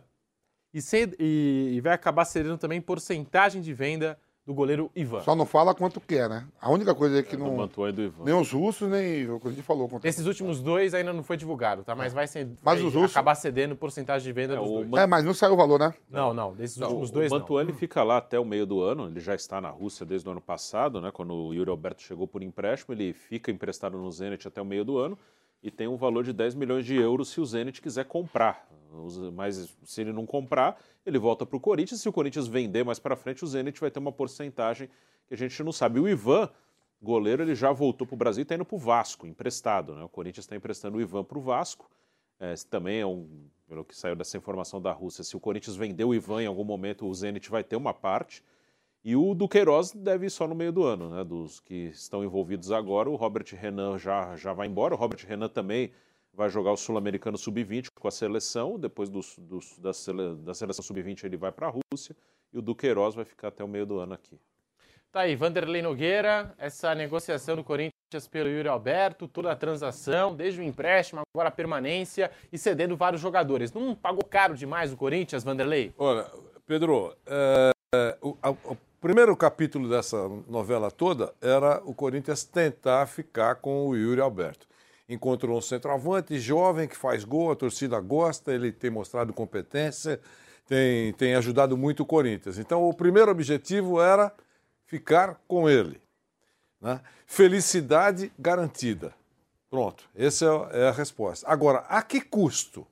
e, 0.75 0.83
ced- 0.83 1.15
e- 1.19 1.73
e 1.77 1.81
vai 1.81 1.93
acabar 1.95 2.25
cedendo 2.27 2.59
também 2.59 2.81
porcentagem 2.81 3.63
de 3.63 3.73
venda 3.73 4.19
do 4.47 4.53
goleiro 4.53 4.91
Ivan. 4.95 5.23
Só 5.23 5.35
não 5.35 5.47
fala 5.47 5.75
quanto 5.75 5.99
quer, 5.99 6.29
né? 6.29 6.47
A 6.61 6.71
única 6.71 6.95
coisa 6.95 7.19
é 7.21 7.23
que 7.23 7.35
não. 7.35 7.57
Mantuan 7.57 7.89
e 7.89 7.93
do 7.93 8.03
Ivan. 8.03 8.25
Nem 8.25 8.35
os 8.35 8.53
russos, 8.53 8.91
nem 8.91 9.27
o 9.31 9.41
que 9.41 9.49
a 9.49 9.51
gente 9.51 9.63
falou. 9.63 9.89
Quanto... 9.89 10.05
Esses 10.05 10.27
últimos 10.27 10.61
dois 10.61 10.93
ainda 10.93 11.15
não 11.15 11.23
foi 11.23 11.39
divulgado, 11.39 11.83
tá? 11.83 11.95
Mas 11.95 12.13
vai, 12.13 12.27
ser, 12.27 12.45
Mas 12.63 12.79
vai 12.79 12.87
os 12.87 12.93
russos- 12.93 13.13
acabar 13.13 13.37
cedendo 13.37 13.75
porcentagem 13.75 14.23
de 14.27 14.33
venda 14.35 14.55
dos 14.57 14.69
dois. 14.69 14.93
É, 15.03 15.07
mas 15.07 15.25
não 15.25 15.33
saiu 15.33 15.55
o 15.55 15.57
valor, 15.57 15.79
né? 15.79 15.95
Não, 16.11 16.35
não, 16.35 16.53
desses 16.55 16.77
Não, 16.77 16.89
últimos 16.89 17.09
o 17.09 17.13
dois 17.15 17.33
não. 17.33 17.39
Mantuan 17.39 17.63
ele 17.63 17.73
fica 17.73 18.03
lá 18.03 18.19
até 18.19 18.39
o 18.39 18.45
meio 18.45 18.67
do 18.67 18.83
ano, 18.83 19.07
ele 19.07 19.19
já 19.21 19.35
está 19.35 19.63
na 19.63 19.71
Rússia 19.71 20.05
desde 20.05 20.29
o 20.29 20.33
ano 20.33 20.43
passado, 20.43 21.01
né? 21.01 21.11
Quando 21.11 21.33
o 21.33 21.55
Yuri 21.55 21.71
Alberto 21.71 22.03
chegou 22.03 22.29
por 22.29 22.43
empréstimo, 22.43 22.95
ele 22.95 23.15
fica 23.15 23.51
emprestado 23.51 23.97
no 23.97 24.13
Zenit 24.13 24.47
até 24.47 24.61
o 24.61 24.65
meio 24.67 24.85
do 24.85 24.99
ano 24.99 25.19
e 25.63 25.71
tem 25.71 25.89
um 25.89 25.97
valor 25.97 26.23
de 26.23 26.35
10 26.35 26.55
milhões 26.55 26.85
de 26.85 26.95
euros 26.97 27.29
se 27.31 27.41
o 27.41 27.47
Zenit 27.47 27.81
quiser 27.81 28.05
comprar. 28.05 28.69
Mas 29.33 29.77
se 29.85 30.01
ele 30.01 30.13
não 30.13 30.27
comprar, 30.27 30.81
ele 31.05 31.19
volta 31.19 31.45
para 31.45 31.57
o 31.57 31.61
Corinthians. 31.61 32.01
Se 32.01 32.09
o 32.09 32.13
Corinthians 32.13 32.47
vender 32.47 32.85
mais 32.85 32.99
para 32.99 33.17
frente, 33.17 33.45
o 33.45 33.47
Zenit 33.47 33.81
vai 33.81 33.91
ter 33.91 33.99
uma 33.99 34.13
porcentagem 34.13 34.89
que 35.27 35.35
a 35.35 35.37
gente 35.37 35.63
não 35.63 35.73
sabe. 35.73 36.01
O 36.01 36.09
Ivan, 36.09 36.49
goleiro, 37.03 37.43
ele 37.43 37.55
já 37.55 37.73
voltou 37.73 38.07
para 38.07 38.15
o 38.15 38.19
Brasil 38.19 38.41
e 38.41 38.45
está 38.45 38.55
indo 38.55 38.65
para 38.65 38.77
o 38.77 38.79
Vasco, 38.79 39.27
emprestado. 39.27 39.95
Né? 39.95 40.05
O 40.05 40.09
Corinthians 40.09 40.45
está 40.45 40.57
emprestando 40.57 40.99
o 40.99 41.01
Ivan 41.01 41.25
para 41.25 41.39
o 41.39 41.41
Vasco. 41.41 41.91
É, 42.39 42.55
também 42.69 43.01
é 43.01 43.07
um, 43.07 43.29
pelo 43.69 43.85
que 43.85 43.97
saiu 43.97 44.17
dessa 44.17 44.37
informação 44.37 44.81
da 44.81 44.93
Rússia, 44.93 45.25
se 45.25 45.37
o 45.37 45.41
Corinthians 45.41 45.77
vender 45.77 46.05
o 46.05 46.15
Ivan 46.15 46.43
em 46.43 46.47
algum 46.47 46.65
momento, 46.65 47.07
o 47.07 47.15
Zenit 47.15 47.51
vai 47.51 47.63
ter 47.63 47.77
uma 47.77 47.95
parte. 47.95 48.43
E 49.05 49.15
o 49.15 49.35
Duqueiroz 49.35 49.93
deve 49.93 50.27
ir 50.27 50.31
só 50.31 50.49
no 50.49 50.55
meio 50.55 50.73
do 50.73 50.83
ano, 50.83 51.11
né? 51.11 51.23
Dos 51.23 51.61
que 51.61 51.89
estão 51.89 52.25
envolvidos 52.25 52.73
agora, 52.73 53.11
o 53.11 53.17
Robert 53.17 53.45
Renan 53.53 53.99
já, 53.99 54.35
já 54.35 54.55
vai 54.55 54.67
embora. 54.67 54.95
O 54.95 54.97
Robert 54.97 55.27
Renan 55.27 55.49
também 55.49 55.93
vai 56.37 56.49
jogar 56.49 56.73
o 56.73 56.77
Sul-Americano 56.77 57.39
Sub-20 57.39 57.89
com 57.99 58.09
a 58.09 58.11
seleção. 58.11 58.79
Depois 58.79 59.09
dos, 59.09 59.37
dos- 59.39 59.79
da, 59.79 59.93
sele- 59.93 60.37
da 60.37 60.55
seleção 60.55 60.85
Sub-20 60.85 61.25
ele 61.25 61.37
vai 61.37 61.53
para 61.53 61.69
a 61.69 61.73
Rússia. 61.93 62.17
E 62.53 62.59
o 62.59 62.63
Duqueiroz 62.63 63.15
vai 63.15 63.25
ficar 63.25 63.49
até 63.49 63.65
o 63.65 63.69
meio 63.69 63.87
do 63.87 63.99
ano 63.99 64.15
aqui. 64.15 64.39
Tá 65.11 65.21
aí, 65.21 65.37
Vanderlei 65.37 65.81
Nogueira, 65.81 66.53
essa 66.59 66.93
negociação 66.95 67.55
do 67.55 67.63
Corinthians 67.63 68.27
pelo 68.31 68.49
Yuri 68.49 68.69
Alberto, 68.69 69.29
toda 69.29 69.51
a 69.51 69.57
transação, 69.57 70.35
desde 70.35 70.61
o 70.61 70.63
empréstimo, 70.65 71.23
agora 71.35 71.49
a 71.49 71.53
permanência 71.53 72.31
e 72.53 72.59
cedendo 72.59 72.97
vários 72.97 73.21
jogadores. 73.21 73.73
Não 73.73 73.95
pagou 73.95 74.25
caro 74.25 74.57
demais 74.57 74.93
o 74.93 74.97
Corinthians, 74.97 75.45
Vanderlei? 75.45 75.93
Olha, 75.99 76.29
Pedro, 76.67 77.15
é, 77.27 77.71
é, 77.95 78.19
o, 78.21 78.37
a- 78.43 78.51
o 78.51 78.77
primeiro 79.01 79.37
capítulo 79.37 79.89
dessa 79.89 80.29
novela 80.49 80.91
toda 80.91 81.33
era 81.41 81.81
o 81.85 81.95
Corinthians 81.95 82.43
tentar 82.45 83.07
ficar 83.07 83.57
com 83.57 83.87
o 83.87 83.97
Yuri 83.97 84.21
Alberto. 84.21 84.67
Encontrou 85.09 85.59
um 85.59 85.61
centroavante 85.61 86.39
jovem 86.39 86.89
que 86.89 86.97
faz 86.97 87.25
gol, 87.25 87.53
a 87.53 87.57
torcida 87.57 88.01
gosta, 88.01 88.53
ele 88.53 88.73
tem 88.73 88.91
mostrado 88.91 89.33
competência, 89.33 90.21
tem, 90.67 91.13
tem 91.13 91.35
ajudado 91.35 91.77
muito 91.77 92.03
o 92.03 92.07
Corinthians. 92.07 92.59
Então, 92.59 92.89
o 92.89 92.95
primeiro 92.95 93.31
objetivo 93.31 94.01
era 94.01 94.33
ficar 94.87 95.41
com 95.47 95.69
ele. 95.69 96.01
Né? 96.81 97.01
Felicidade 97.27 98.33
garantida. 98.39 99.15
Pronto, 99.69 100.05
essa 100.15 100.47
é 100.73 100.89
a 100.89 100.93
resposta. 100.93 101.47
Agora, 101.49 101.81
a 101.89 102.01
que 102.01 102.21
custo? 102.21 102.87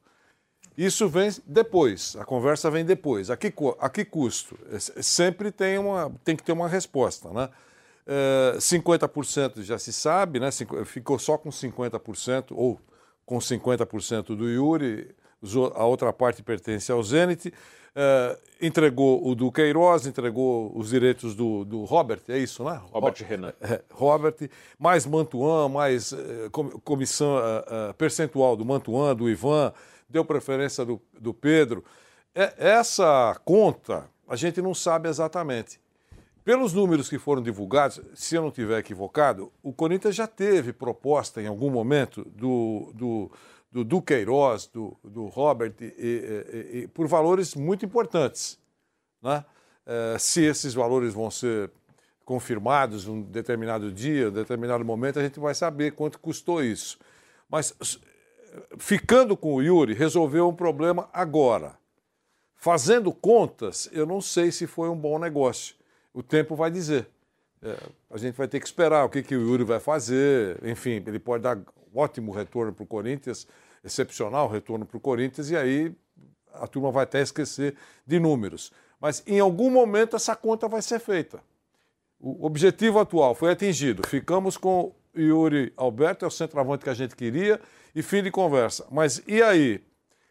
Isso 0.76 1.08
vem 1.08 1.30
depois, 1.46 2.16
a 2.16 2.24
conversa 2.24 2.70
vem 2.70 2.84
depois. 2.84 3.30
A 3.30 3.36
que, 3.36 3.52
a 3.78 3.88
que 3.88 4.04
custo? 4.04 4.58
Sempre 4.78 5.52
tem, 5.52 5.78
uma, 5.78 6.12
tem 6.24 6.34
que 6.34 6.42
ter 6.42 6.52
uma 6.52 6.68
resposta. 6.68 7.30
Né? 7.30 7.48
É, 8.06 8.56
50% 8.58 9.62
já 9.62 9.78
se 9.78 9.92
sabe, 9.92 10.40
né? 10.40 10.50
ficou 10.84 11.18
só 11.18 11.38
com 11.38 11.50
50%, 11.50 12.46
ou 12.50 12.80
com 13.24 13.38
50% 13.38 14.36
do 14.36 14.48
Yuri, 14.48 15.14
a 15.74 15.84
outra 15.84 16.12
parte 16.12 16.42
pertence 16.42 16.90
ao 16.90 17.02
Zenit. 17.02 17.52
Uh, 17.94 18.38
entregou 18.58 19.28
o 19.28 19.34
do 19.34 19.52
Queiroz, 19.52 20.06
entregou 20.06 20.72
os 20.74 20.88
direitos 20.88 21.34
do, 21.34 21.62
do 21.62 21.84
Robert, 21.84 22.22
é 22.26 22.38
isso, 22.38 22.64
né? 22.64 22.80
Robert 22.90 23.14
Renan. 23.28 23.52
É, 23.60 23.82
Robert, 23.92 24.34
mais 24.78 25.04
Mantuan, 25.04 25.68
mais 25.68 26.10
uh, 26.12 26.50
comissão 26.82 27.36
percentual 27.98 28.56
do 28.56 28.64
Mantuan, 28.64 29.14
do 29.14 29.28
Ivan, 29.28 29.74
deu 30.08 30.24
preferência 30.24 30.86
do, 30.86 31.02
do 31.20 31.34
Pedro. 31.34 31.84
É, 32.34 32.54
essa 32.56 33.38
conta 33.44 34.08
a 34.26 34.36
gente 34.36 34.62
não 34.62 34.72
sabe 34.72 35.10
exatamente. 35.10 35.78
Pelos 36.44 36.72
números 36.72 37.08
que 37.08 37.18
foram 37.18 37.42
divulgados, 37.42 38.00
se 38.14 38.34
eu 38.34 38.42
não 38.42 38.48
estiver 38.48 38.78
equivocado, 38.78 39.52
o 39.62 39.72
Corinthians 39.72 40.14
já 40.14 40.26
teve 40.26 40.72
proposta 40.72 41.40
em 41.40 41.46
algum 41.46 41.70
momento 41.70 42.24
do, 42.34 42.92
do 42.94 43.30
do 43.72 43.82
Duqueiroz, 43.82 44.66
do, 44.66 44.94
do 45.02 45.26
Robert, 45.26 45.72
e, 45.80 45.84
e, 45.98 46.78
e, 46.80 46.88
por 46.88 47.08
valores 47.08 47.54
muito 47.54 47.86
importantes. 47.86 48.58
Né? 49.22 49.42
É, 49.86 50.16
se 50.18 50.44
esses 50.44 50.74
valores 50.74 51.14
vão 51.14 51.30
ser 51.30 51.70
confirmados 52.22 53.08
um 53.08 53.22
determinado 53.22 53.90
dia, 53.90 54.28
um 54.28 54.32
determinado 54.32 54.84
momento, 54.84 55.18
a 55.18 55.22
gente 55.22 55.40
vai 55.40 55.54
saber 55.54 55.92
quanto 55.92 56.18
custou 56.18 56.62
isso. 56.62 56.98
Mas 57.48 57.74
ficando 58.78 59.36
com 59.36 59.54
o 59.54 59.62
Yuri, 59.62 59.94
resolveu 59.94 60.46
um 60.48 60.54
problema 60.54 61.08
agora. 61.10 61.78
Fazendo 62.54 63.10
contas, 63.10 63.88
eu 63.90 64.04
não 64.04 64.20
sei 64.20 64.52
se 64.52 64.66
foi 64.66 64.90
um 64.90 64.96
bom 64.96 65.18
negócio. 65.18 65.74
O 66.12 66.22
tempo 66.22 66.54
vai 66.54 66.70
dizer. 66.70 67.08
É, 67.62 67.76
a 68.10 68.16
gente 68.18 68.34
vai 68.34 68.48
ter 68.48 68.58
que 68.58 68.66
esperar 68.66 69.04
o 69.04 69.08
que, 69.08 69.22
que 69.22 69.36
o 69.36 69.40
Yuri 69.40 69.64
vai 69.64 69.80
fazer. 69.80 70.58
Enfim, 70.64 71.02
ele 71.06 71.18
pode 71.18 71.44
dar 71.44 71.58
ótimo 71.94 72.32
retorno 72.32 72.72
para 72.72 72.82
o 72.82 72.86
Corinthians, 72.86 73.46
excepcional 73.84 74.48
retorno 74.48 74.84
para 74.84 74.96
o 74.96 75.00
Corinthians, 75.00 75.50
e 75.50 75.56
aí 75.56 75.94
a 76.54 76.66
turma 76.66 76.90
vai 76.90 77.04
até 77.04 77.20
esquecer 77.20 77.76
de 78.06 78.18
números. 78.18 78.72
Mas 79.00 79.22
em 79.26 79.40
algum 79.40 79.70
momento 79.70 80.16
essa 80.16 80.34
conta 80.34 80.68
vai 80.68 80.82
ser 80.82 80.98
feita. 80.98 81.42
O 82.20 82.46
objetivo 82.46 82.98
atual 82.98 83.34
foi 83.34 83.50
atingido. 83.50 84.06
Ficamos 84.06 84.56
com 84.56 84.94
Yuri 85.16 85.72
Alberto, 85.76 86.24
é 86.24 86.28
o 86.28 86.30
centroavante 86.30 86.84
que 86.84 86.90
a 86.90 86.94
gente 86.94 87.16
queria, 87.16 87.60
e 87.94 88.02
fim 88.02 88.22
de 88.22 88.30
conversa. 88.30 88.86
Mas 88.90 89.22
e 89.26 89.42
aí? 89.42 89.82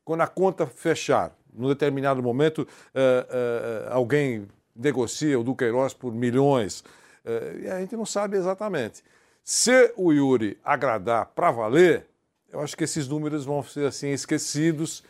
Quando 0.04 0.22
a 0.22 0.28
conta 0.28 0.66
fechar, 0.66 1.36
num 1.54 1.68
determinado 1.68 2.24
momento, 2.24 2.68
eh, 2.96 3.28
eh, 3.30 3.88
alguém 3.92 4.48
negocia 4.76 5.40
o 5.40 5.44
Duqueiroz 5.44 5.94
por 5.94 6.14
milhões, 6.14 6.84
eh, 7.26 7.60
e 7.64 7.68
a 7.70 7.80
gente 7.80 7.96
não 7.96 8.06
sabe 8.06 8.38
exatamente. 8.38 9.04
Se 9.44 9.94
o 9.98 10.12
Yuri 10.12 10.58
agradar 10.64 11.28
para 11.28 11.52
valer, 11.52 12.08
eu 12.52 12.60
acho 12.60 12.76
que 12.76 12.84
esses 12.84 13.08
números 13.08 13.46
vão 13.46 13.64
ser 13.64 13.88
assim 13.88 14.10
esquecidos, 14.10 15.04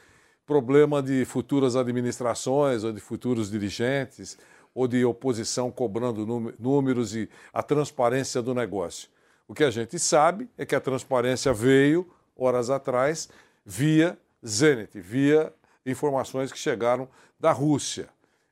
problema 0.45 1.01
de 1.01 1.26
futuras 1.26 1.76
administrações 1.76 2.84
ou 2.84 2.91
de 2.91 2.99
futuros 2.99 3.49
dirigentes 3.49 4.38
ou 4.74 4.88
de 4.88 5.03
oposição 5.03 5.70
cobrando 5.70 6.26
números 6.57 7.16
e 7.16 7.30
a 7.53 7.62
transparência 7.62 8.41
do 8.41 8.53
negócio. 8.53 9.09
O 9.47 9.53
que 9.53 9.64
a 9.64 9.72
gente 9.72 9.99
sabe 9.99 10.49
é 10.57 10.66
que 10.66 10.76
a 10.76 10.80
transparência 10.80 11.53
veio 11.53 12.09
horas 12.38 12.70
atrás 12.70 13.30
via 13.66 14.18
Zenit, 14.45 14.99
via 14.99 15.53
informações 15.86 16.51
que 16.51 16.57
chegaram 16.57 17.07
da 17.39 17.51
Rússia. 17.51 18.07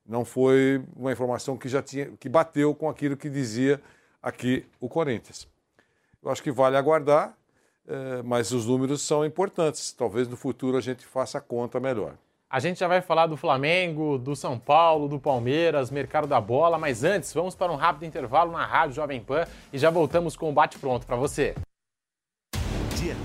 Não 0.09 0.25
foi 0.25 0.83
uma 0.95 1.11
informação 1.11 1.55
que 1.55 1.69
já 1.69 1.83
tinha 1.83 2.07
que 2.19 2.27
bateu 2.27 2.73
com 2.73 2.89
aquilo 2.89 3.15
que 3.15 3.29
dizia 3.29 3.79
aqui 4.23 4.65
o 4.79 4.89
Corinthians. 4.89 5.47
Eu 6.23 6.31
acho 6.31 6.41
que 6.41 6.51
vale 6.51 6.75
aguardar, 6.75 7.37
é, 7.87 8.23
mas 8.23 8.51
os 8.51 8.65
números 8.65 9.03
são 9.03 9.23
importantes. 9.23 9.93
Talvez 9.93 10.27
no 10.27 10.35
futuro 10.35 10.77
a 10.77 10.81
gente 10.81 11.05
faça 11.05 11.37
a 11.37 11.41
conta 11.41 11.79
melhor. 11.79 12.15
A 12.49 12.59
gente 12.59 12.79
já 12.79 12.87
vai 12.87 13.01
falar 13.01 13.27
do 13.27 13.37
Flamengo, 13.37 14.17
do 14.17 14.35
São 14.35 14.57
Paulo, 14.57 15.07
do 15.07 15.19
Palmeiras, 15.19 15.91
mercado 15.91 16.25
da 16.25 16.41
bola, 16.41 16.79
mas 16.79 17.03
antes 17.03 17.31
vamos 17.31 17.53
para 17.53 17.71
um 17.71 17.75
rápido 17.75 18.05
intervalo 18.05 18.51
na 18.51 18.65
Rádio 18.65 18.95
Jovem 18.95 19.21
Pan 19.21 19.45
e 19.71 19.77
já 19.77 19.91
voltamos 19.91 20.35
com 20.35 20.49
o 20.49 20.53
bate-pronto 20.53 21.05
para 21.05 21.15
você. 21.15 21.53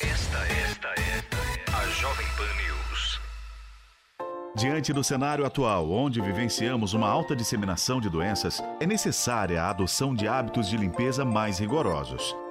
Esta, 0.00 0.38
esta 0.38 0.88
é 0.88 1.22
a 1.72 1.86
Jovem 2.00 2.26
Pan 2.36 2.42
News. 2.42 3.20
Diante 4.56 4.92
do 4.92 5.04
cenário 5.04 5.46
atual, 5.46 5.88
onde 5.88 6.20
vivenciamos 6.20 6.94
uma 6.94 7.08
alta 7.08 7.36
disseminação 7.36 8.00
de 8.00 8.10
doenças, 8.10 8.60
é 8.80 8.86
necessária 8.86 9.62
a 9.62 9.70
adoção 9.70 10.16
de 10.16 10.26
hábitos 10.26 10.68
de 10.68 10.76
limpeza 10.76 11.24
mais 11.24 11.60
rigorosos. 11.60 12.34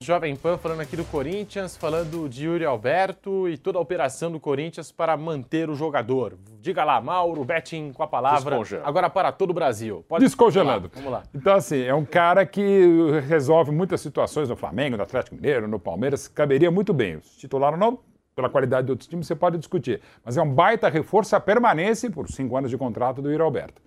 Jovem 0.00 0.36
Pan 0.36 0.56
falando 0.56 0.80
aqui 0.80 0.96
do 0.96 1.04
Corinthians, 1.04 1.76
falando 1.76 2.28
de 2.28 2.46
Yuri 2.46 2.64
Alberto 2.64 3.48
e 3.48 3.58
toda 3.58 3.78
a 3.78 3.80
operação 3.80 4.30
do 4.30 4.38
Corinthians 4.38 4.92
para 4.92 5.16
manter 5.16 5.68
o 5.68 5.74
jogador. 5.74 6.38
Diga 6.60 6.84
lá, 6.84 7.00
Mauro, 7.00 7.44
Betting 7.44 7.92
com 7.92 8.04
a 8.04 8.06
palavra. 8.06 8.60
Agora 8.84 9.10
para 9.10 9.32
todo 9.32 9.50
o 9.50 9.52
Brasil. 9.52 10.04
Pode 10.08 10.24
Descongelando. 10.24 10.88
Vamos 10.94 11.10
lá. 11.10 11.24
Então, 11.34 11.52
assim, 11.56 11.82
é 11.82 11.92
um 11.92 12.04
cara 12.04 12.46
que 12.46 13.20
resolve 13.26 13.72
muitas 13.72 14.00
situações 14.00 14.48
no 14.48 14.54
Flamengo, 14.54 14.96
no 14.96 15.02
Atlético 15.02 15.34
Mineiro, 15.34 15.66
no 15.66 15.80
Palmeiras. 15.80 16.28
Caberia 16.28 16.70
muito 16.70 16.94
bem. 16.94 17.16
O 17.16 17.20
titular 17.20 17.72
ou 17.72 17.78
não, 17.78 17.98
pela 18.36 18.48
qualidade 18.48 18.86
de 18.86 18.92
outros 18.92 19.08
times, 19.08 19.26
você 19.26 19.34
pode 19.34 19.58
discutir. 19.58 20.00
Mas 20.24 20.36
é 20.36 20.42
um 20.42 20.54
baita 20.54 20.88
reforço 20.88 21.34
a 21.34 21.40
permanência 21.40 22.08
por 22.08 22.28
cinco 22.28 22.56
anos 22.56 22.70
de 22.70 22.78
contrato 22.78 23.20
do 23.20 23.32
Yuri 23.32 23.42
Alberto. 23.42 23.82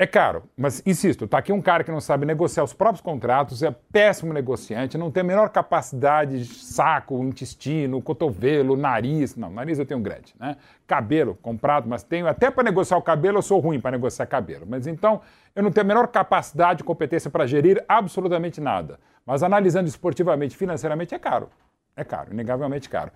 É 0.00 0.06
caro, 0.06 0.44
mas 0.56 0.80
insisto, 0.86 1.26
tá 1.26 1.38
aqui 1.38 1.52
um 1.52 1.60
cara 1.60 1.82
que 1.82 1.90
não 1.90 2.00
sabe 2.00 2.24
negociar 2.24 2.62
os 2.62 2.72
próprios 2.72 3.00
contratos, 3.00 3.64
é 3.64 3.74
péssimo 3.92 4.32
negociante, 4.32 4.96
não 4.96 5.10
tem 5.10 5.22
a 5.22 5.24
menor 5.24 5.48
capacidade 5.48 6.38
de 6.38 6.54
saco, 6.54 7.20
intestino, 7.24 8.00
cotovelo, 8.00 8.76
nariz. 8.76 9.34
Não, 9.34 9.50
nariz 9.50 9.76
eu 9.76 9.84
tenho 9.84 9.98
grande, 9.98 10.36
né? 10.38 10.56
Cabelo 10.86 11.34
comprado, 11.42 11.88
mas 11.88 12.04
tenho 12.04 12.28
até 12.28 12.48
para 12.48 12.62
negociar 12.62 12.96
o 12.96 13.02
cabelo, 13.02 13.38
eu 13.38 13.42
sou 13.42 13.58
ruim 13.58 13.80
para 13.80 13.90
negociar 13.90 14.26
cabelo. 14.26 14.64
Mas 14.68 14.86
então, 14.86 15.20
eu 15.52 15.64
não 15.64 15.72
tenho 15.72 15.84
a 15.84 15.88
menor 15.88 16.06
capacidade, 16.06 16.84
competência 16.84 17.28
para 17.28 17.44
gerir 17.44 17.84
absolutamente 17.88 18.60
nada. 18.60 19.00
Mas 19.26 19.42
analisando 19.42 19.88
esportivamente, 19.88 20.56
financeiramente, 20.56 21.12
é 21.12 21.18
caro. 21.18 21.50
É 21.96 22.04
caro, 22.04 22.32
inegavelmente 22.32 22.88
caro. 22.88 23.10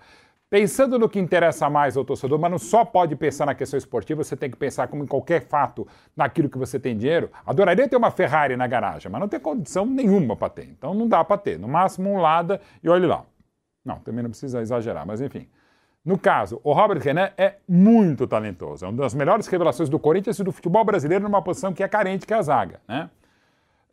Pensando 0.53 0.99
no 0.99 1.09
que 1.09 1.17
interessa 1.17 1.67
mais 1.67 1.97
ao 1.97 2.05
torcedor, 2.05 2.37
mas 2.37 2.51
não 2.51 2.59
só 2.59 2.85
pode 2.85 3.15
pensar 3.15 3.47
na 3.47 3.55
questão 3.55 3.75
esportiva, 3.75 4.23
você 4.23 4.37
tem 4.37 4.51
que 4.51 4.55
pensar 4.55 4.87
como 4.87 5.03
em 5.03 5.07
qualquer 5.07 5.41
fato 5.47 5.87
naquilo 6.15 6.47
que 6.47 6.59
você 6.59 6.79
tem 6.79 6.95
dinheiro. 6.95 7.31
Adoraria 7.43 7.89
ter 7.89 7.95
uma 7.95 8.11
Ferrari 8.11 8.55
na 8.55 8.67
garagem, 8.67 9.11
mas 9.11 9.19
não 9.19 9.27
tem 9.27 9.39
condição 9.39 9.83
nenhuma 9.83 10.35
para 10.35 10.49
ter. 10.49 10.65
Então 10.65 10.93
não 10.93 11.07
dá 11.07 11.23
para 11.23 11.39
ter. 11.39 11.57
No 11.57 11.67
máximo 11.67 12.07
um 12.07 12.17
Lada 12.17 12.61
e 12.83 12.87
olhe 12.87 13.07
lá. 13.07 13.25
Não, 13.83 13.97
também 14.01 14.21
não 14.21 14.29
precisa 14.29 14.61
exagerar, 14.61 15.07
mas 15.07 15.21
enfim. 15.21 15.49
No 16.05 16.19
caso, 16.19 16.61
o 16.63 16.71
Robert 16.71 17.01
Renan 17.01 17.31
é 17.35 17.55
muito 17.67 18.27
talentoso. 18.27 18.85
É 18.85 18.87
uma 18.87 18.97
das 19.01 19.15
melhores 19.15 19.47
revelações 19.47 19.89
do 19.89 19.97
Corinthians 19.97 20.37
e 20.37 20.43
do 20.43 20.51
futebol 20.51 20.85
brasileiro 20.85 21.23
numa 21.23 21.41
posição 21.41 21.73
que 21.73 21.81
é 21.81 21.87
carente, 21.87 22.27
que 22.27 22.33
é 22.33 22.37
a 22.37 22.43
zaga, 22.43 22.79
né? 22.87 23.09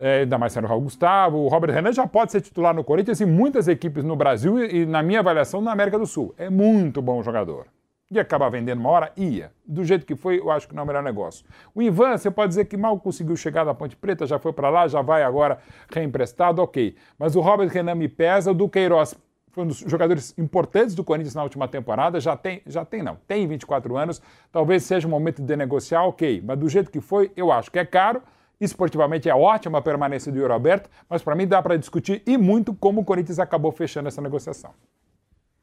É, 0.01 0.21
ainda 0.21 0.39
mais 0.39 0.55
sendo 0.55 0.65
o 0.65 0.67
Raul 0.67 0.81
Gustavo. 0.81 1.37
O 1.37 1.49
Robert 1.49 1.75
Renan 1.75 1.93
já 1.93 2.07
pode 2.07 2.33
ser 2.33 2.41
titular 2.41 2.75
no 2.75 2.83
Corinthians 2.83 3.21
e 3.21 3.27
muitas 3.27 3.69
equipes 3.69 4.03
no 4.03 4.17
Brasil 4.17 4.59
e, 4.65 4.87
na 4.87 5.03
minha 5.03 5.21
avaliação, 5.21 5.61
na 5.61 5.73
América 5.73 5.99
do 5.99 6.07
Sul. 6.07 6.35
É 6.39 6.49
muito 6.49 7.03
bom 7.03 7.23
jogador. 7.23 7.67
Ia 8.11 8.23
acabar 8.23 8.49
vendendo 8.49 8.81
uma 8.81 8.89
hora? 8.89 9.13
Ia. 9.15 9.53
Do 9.65 9.85
jeito 9.85 10.07
que 10.07 10.17
foi, 10.17 10.41
eu 10.41 10.51
acho 10.51 10.67
que 10.67 10.75
não 10.75 10.81
é 10.81 10.85
o 10.85 10.87
melhor 10.87 11.03
negócio. 11.03 11.45
O 11.75 11.83
Ivan, 11.83 12.17
você 12.17 12.31
pode 12.31 12.49
dizer 12.49 12.65
que 12.65 12.77
mal 12.77 12.99
conseguiu 12.99 13.37
chegar 13.37 13.63
da 13.63 13.75
Ponte 13.75 13.95
Preta, 13.95 14.27
já 14.27 14.39
foi 14.39 14.55
para 14.55 14.71
lá, 14.71 14.89
já 14.89 15.03
vai 15.03 15.23
agora 15.23 15.59
reemprestado, 15.93 16.63
ok. 16.63 16.97
Mas 17.19 17.37
o 17.37 17.41
Robert 17.41 17.69
Renan 17.69 17.95
me 17.95 18.09
pesa, 18.09 18.51
o 18.51 18.55
Duqueiroz 18.55 19.15
foi 19.53 19.65
um 19.65 19.67
dos 19.67 19.79
jogadores 19.79 20.37
importantes 20.39 20.95
do 20.95 21.05
Corinthians 21.05 21.35
na 21.35 21.43
última 21.43 21.69
temporada, 21.69 22.19
já 22.21 22.37
tem, 22.37 22.63
já 22.67 22.85
tem 22.85 23.03
não, 23.03 23.17
tem 23.29 23.47
24 23.47 23.97
anos, 23.97 24.23
talvez 24.51 24.85
seja 24.85 25.07
o 25.07 25.11
momento 25.11 25.43
de 25.43 25.57
negociar, 25.57 26.05
ok. 26.05 26.43
Mas 26.45 26.59
do 26.59 26.69
jeito 26.69 26.91
que 26.91 27.01
foi, 27.01 27.31
eu 27.37 27.53
acho 27.53 27.71
que 27.71 27.79
é 27.79 27.85
caro, 27.85 28.23
Esportivamente 28.61 29.27
é 29.27 29.35
ótima 29.35 29.79
a 29.79 29.83
permanência 29.83 30.31
do 30.31 30.39
Yuri 30.39 30.53
Alberto, 30.53 30.91
mas 31.09 31.23
para 31.23 31.35
mim 31.35 31.47
dá 31.47 31.63
para 31.63 31.79
discutir 31.79 32.23
e 32.27 32.37
muito 32.37 32.75
como 32.75 33.01
o 33.01 33.05
Corinthians 33.05 33.39
acabou 33.39 33.73
fechando 33.73 34.09
essa 34.09 34.21
negociação. 34.21 34.75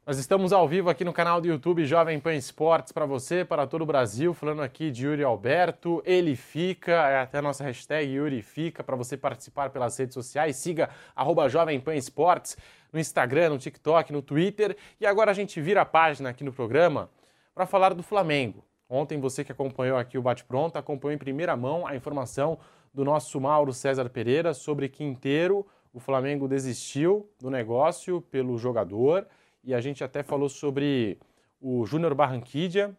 Nós 0.03 0.17
estamos 0.17 0.51
ao 0.51 0.67
vivo 0.67 0.89
aqui 0.89 1.03
no 1.03 1.13
canal 1.13 1.39
do 1.39 1.47
YouTube 1.47 1.85
Jovem 1.85 2.19
Pan 2.19 2.33
Esportes 2.33 2.91
para 2.91 3.05
você, 3.05 3.45
para 3.45 3.67
todo 3.67 3.81
o 3.83 3.85
Brasil, 3.85 4.33
falando 4.33 4.63
aqui 4.63 4.89
de 4.89 5.05
Yuri 5.05 5.21
Alberto. 5.21 6.01
Ele 6.05 6.35
fica, 6.35 6.93
é 6.93 7.19
até 7.19 7.37
a 7.37 7.41
nossa 7.41 7.63
hashtag 7.63 8.09
Yuri 8.09 8.41
fica 8.41 8.83
para 8.83 8.95
você 8.95 9.15
participar 9.15 9.69
pelas 9.69 9.95
redes 9.97 10.15
sociais. 10.15 10.55
Siga 10.55 10.89
arroba 11.15 11.47
Jovem 11.49 11.79
Pan 11.79 11.93
Esportes 11.93 12.57
no 12.91 12.99
Instagram, 12.99 13.49
no 13.49 13.59
TikTok, 13.59 14.11
no 14.11 14.23
Twitter. 14.23 14.75
E 14.99 15.05
agora 15.05 15.29
a 15.29 15.33
gente 15.35 15.61
vira 15.61 15.81
a 15.81 15.85
página 15.85 16.29
aqui 16.29 16.43
no 16.43 16.53
programa 16.53 17.11
para 17.53 17.67
falar 17.67 17.93
do 17.93 18.01
Flamengo. 18.01 18.63
Ontem 18.89 19.19
você 19.19 19.43
que 19.43 19.51
acompanhou 19.51 19.97
aqui 19.97 20.17
o 20.17 20.21
Bate 20.21 20.45
Pronto 20.45 20.77
acompanhou 20.77 21.13
em 21.13 21.17
primeira 21.17 21.55
mão 21.57 21.85
a 21.85 21.95
informação 21.97 22.57
do 22.97 23.05
nosso 23.05 23.39
Mauro 23.39 23.71
César 23.71 24.09
Pereira 24.09 24.55
sobre 24.55 24.89
Quinteiro. 24.89 25.63
O 25.93 25.99
Flamengo 25.99 26.47
desistiu 26.47 27.29
do 27.39 27.47
negócio 27.47 28.21
pelo 28.21 28.57
jogador 28.57 29.27
e 29.63 29.71
a 29.71 29.79
gente 29.79 30.03
até 30.03 30.23
falou 30.23 30.49
sobre 30.49 31.19
o 31.61 31.85
Júnior 31.85 32.15
Barranquilla. 32.15 32.97